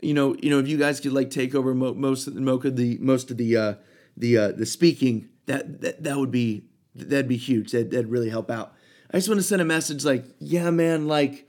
you 0.00 0.14
know, 0.14 0.34
you 0.40 0.48
know, 0.48 0.60
if 0.60 0.66
you 0.66 0.78
guys 0.78 0.98
could 0.98 1.12
like 1.12 1.28
take 1.28 1.54
over 1.54 1.74
mo- 1.74 1.92
most 1.92 2.26
of 2.26 2.34
the 2.34 2.40
most 2.40 3.30
of 3.30 3.36
the 3.36 3.54
uh, 3.54 3.74
the 4.16 4.38
uh, 4.38 4.52
the 4.52 4.64
speaking, 4.64 5.28
that, 5.44 5.82
that 5.82 6.02
that 6.04 6.16
would 6.16 6.30
be 6.30 6.64
that'd 6.94 7.28
be 7.28 7.36
huge. 7.36 7.72
That 7.72 7.90
that'd 7.90 8.10
really 8.10 8.30
help 8.30 8.50
out. 8.50 8.72
I 9.10 9.18
just 9.18 9.28
want 9.28 9.40
to 9.40 9.46
send 9.46 9.60
a 9.60 9.66
message 9.66 10.06
like, 10.06 10.24
yeah, 10.38 10.70
man, 10.70 11.06
like 11.06 11.46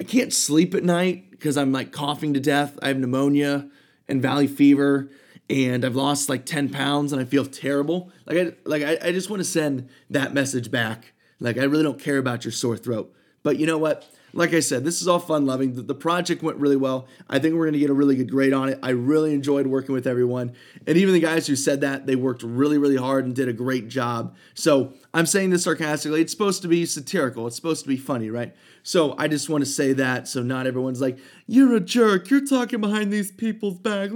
I 0.00 0.04
can't 0.04 0.32
sleep 0.32 0.74
at 0.74 0.82
night 0.82 1.30
because 1.30 1.58
I'm 1.58 1.72
like 1.72 1.92
coughing 1.92 2.32
to 2.32 2.40
death. 2.40 2.78
I 2.80 2.88
have 2.88 2.96
pneumonia 2.96 3.68
and 4.08 4.20
valley 4.22 4.46
fever 4.46 5.10
and 5.50 5.84
I've 5.84 5.96
lost 5.96 6.28
like 6.28 6.46
10 6.46 6.70
pounds 6.70 7.12
and 7.12 7.20
I 7.20 7.24
feel 7.24 7.44
terrible. 7.44 8.10
Like 8.26 8.38
I 8.38 8.52
like 8.64 8.82
I, 8.82 9.08
I 9.08 9.12
just 9.12 9.28
want 9.28 9.40
to 9.40 9.44
send 9.44 9.88
that 10.10 10.32
message 10.32 10.70
back. 10.70 11.12
Like 11.40 11.58
I 11.58 11.64
really 11.64 11.82
don't 11.82 12.00
care 12.00 12.18
about 12.18 12.44
your 12.44 12.52
sore 12.52 12.76
throat. 12.76 13.14
But 13.42 13.58
you 13.58 13.66
know 13.66 13.78
what? 13.78 14.08
Like 14.34 14.54
I 14.54 14.60
said, 14.60 14.84
this 14.84 15.02
is 15.02 15.08
all 15.08 15.18
fun 15.18 15.44
loving. 15.44 15.74
The, 15.74 15.82
the 15.82 15.94
project 15.94 16.42
went 16.42 16.56
really 16.56 16.76
well. 16.76 17.06
I 17.28 17.38
think 17.38 17.54
we're 17.54 17.64
going 17.64 17.74
to 17.74 17.78
get 17.78 17.90
a 17.90 17.94
really 17.94 18.16
good 18.16 18.30
grade 18.30 18.54
on 18.54 18.70
it. 18.70 18.78
I 18.82 18.90
really 18.90 19.34
enjoyed 19.34 19.66
working 19.66 19.94
with 19.94 20.06
everyone. 20.06 20.52
And 20.86 20.96
even 20.96 21.12
the 21.12 21.20
guys 21.20 21.46
who 21.46 21.54
said 21.54 21.82
that, 21.82 22.06
they 22.06 22.16
worked 22.16 22.42
really, 22.42 22.78
really 22.78 22.96
hard 22.96 23.26
and 23.26 23.34
did 23.34 23.48
a 23.48 23.52
great 23.52 23.88
job. 23.88 24.34
So 24.54 24.94
I'm 25.12 25.26
saying 25.26 25.50
this 25.50 25.64
sarcastically. 25.64 26.22
It's 26.22 26.32
supposed 26.32 26.62
to 26.62 26.68
be 26.68 26.86
satirical, 26.86 27.46
it's 27.46 27.56
supposed 27.56 27.82
to 27.82 27.88
be 27.88 27.98
funny, 27.98 28.30
right? 28.30 28.54
So 28.82 29.14
I 29.16 29.28
just 29.28 29.48
want 29.48 29.64
to 29.64 29.70
say 29.70 29.92
that 29.94 30.26
so 30.26 30.42
not 30.42 30.66
everyone's 30.66 31.00
like, 31.00 31.18
you're 31.46 31.74
a 31.76 31.80
jerk. 31.80 32.30
You're 32.30 32.46
talking 32.46 32.80
behind 32.80 33.12
these 33.12 33.30
people's 33.30 33.78
back. 33.78 34.10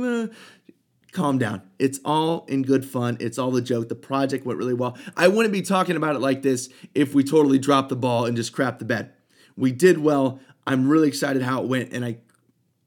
Calm 1.13 1.39
down. 1.39 1.63
It's 1.79 2.01
all 2.05 2.45
in 2.47 2.63
good 2.63 2.85
fun. 2.85 3.17
It's 3.21 3.39
all 3.39 3.57
a 3.57 3.63
joke. 3.63 3.89
The 3.89 3.95
project 3.95 4.45
went 4.45 4.59
really 4.59 4.75
well. 4.75 4.99
I 5.17 5.29
wouldn't 5.29 5.53
be 5.53 5.63
talking 5.63 5.97
about 5.97 6.17
it 6.17 6.19
like 6.19 6.43
this 6.43 6.69
if 6.95 7.15
we 7.15 7.25
totally 7.25 7.59
dropped 7.59 7.89
the 7.89 7.97
ball 7.97 8.27
and 8.27 8.37
just 8.37 8.53
crapped 8.53 8.81
the 8.81 8.85
bed. 8.85 9.13
We 9.57 9.73
did 9.73 9.99
well. 9.99 10.41
I'm 10.67 10.89
really 10.89 11.09
excited 11.09 11.43
how 11.43 11.63
it 11.63 11.69
went, 11.69 11.93
and 11.93 12.05
I 12.05 12.19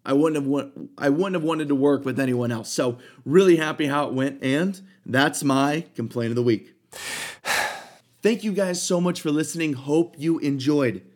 I 0.05 0.13
wouldn't 0.13 0.45
have 0.45 0.71
I 0.97 1.09
wouldn't 1.09 1.35
have 1.35 1.43
wanted 1.43 1.69
to 1.69 1.75
work 1.75 2.05
with 2.05 2.19
anyone 2.19 2.51
else. 2.51 2.71
So 2.71 2.97
really 3.25 3.55
happy 3.55 3.87
how 3.87 4.07
it 4.07 4.13
went, 4.13 4.43
and 4.43 4.79
that's 5.05 5.43
my 5.43 5.85
complaint 5.95 6.29
of 6.31 6.35
the 6.35 6.43
week. 6.43 6.73
Thank 8.21 8.43
you 8.43 8.51
guys 8.51 8.83
so 8.83 8.99
much 8.99 9.21
for 9.21 9.31
listening. 9.31 9.73
Hope 9.73 10.15
you 10.17 10.39
enjoyed. 10.39 11.08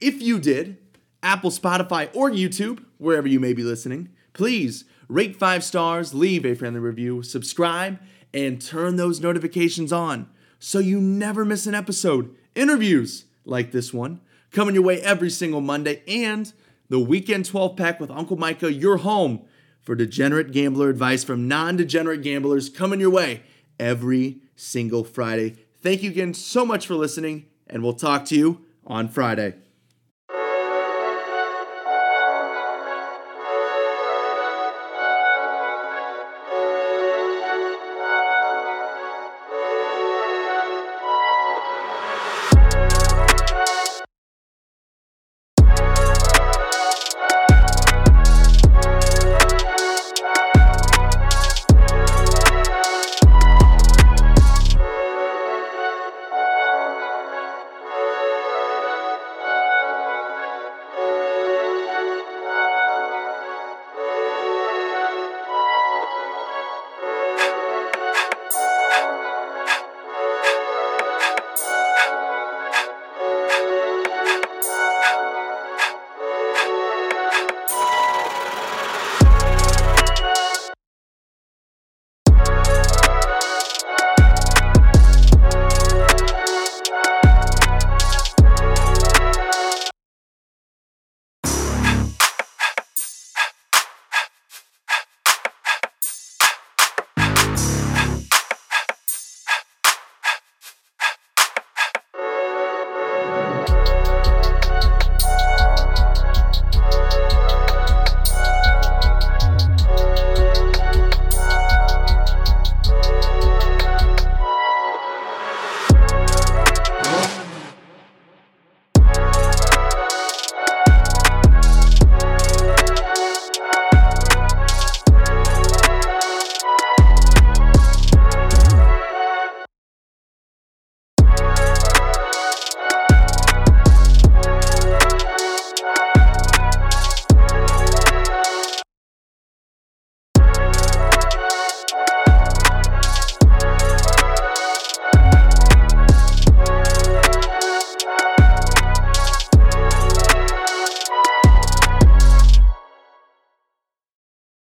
If 0.00 0.22
you 0.22 0.38
did, 0.38 0.78
Apple, 1.22 1.50
Spotify, 1.50 2.08
or 2.14 2.30
YouTube, 2.30 2.84
wherever 2.98 3.28
you 3.28 3.38
may 3.38 3.52
be 3.52 3.62
listening, 3.62 4.08
please 4.32 4.84
rate 5.08 5.36
five 5.36 5.62
stars, 5.62 6.14
leave 6.14 6.46
a 6.46 6.54
friendly 6.54 6.80
review, 6.80 7.22
subscribe, 7.22 7.98
and 8.32 8.60
turn 8.60 8.96
those 8.96 9.20
notifications 9.20 9.92
on 9.92 10.28
so 10.58 10.78
you 10.78 11.00
never 11.00 11.44
miss 11.44 11.66
an 11.66 11.74
episode. 11.74 12.34
Interviews 12.54 13.24
like 13.44 13.72
this 13.72 13.92
one 13.92 14.20
coming 14.52 14.74
your 14.74 14.84
way 14.84 15.00
every 15.02 15.30
single 15.30 15.60
Monday, 15.60 16.02
and 16.08 16.52
the 16.88 16.98
weekend 16.98 17.46
12 17.46 17.76
pack 17.76 18.00
with 18.00 18.10
Uncle 18.10 18.36
Micah, 18.36 18.72
your 18.72 18.98
home 18.98 19.42
for 19.80 19.94
degenerate 19.94 20.52
gambler 20.52 20.88
advice 20.88 21.24
from 21.24 21.48
non 21.48 21.76
degenerate 21.76 22.22
gamblers 22.22 22.68
coming 22.68 23.00
your 23.00 23.10
way 23.10 23.42
every 23.78 24.40
single 24.56 25.04
Friday. 25.04 25.56
Thank 25.82 26.02
you 26.02 26.10
again 26.10 26.34
so 26.34 26.66
much 26.66 26.86
for 26.86 26.94
listening, 26.94 27.46
and 27.66 27.82
we'll 27.82 27.94
talk 27.94 28.24
to 28.26 28.36
you 28.36 28.64
on 28.86 29.08
Friday. 29.08 29.54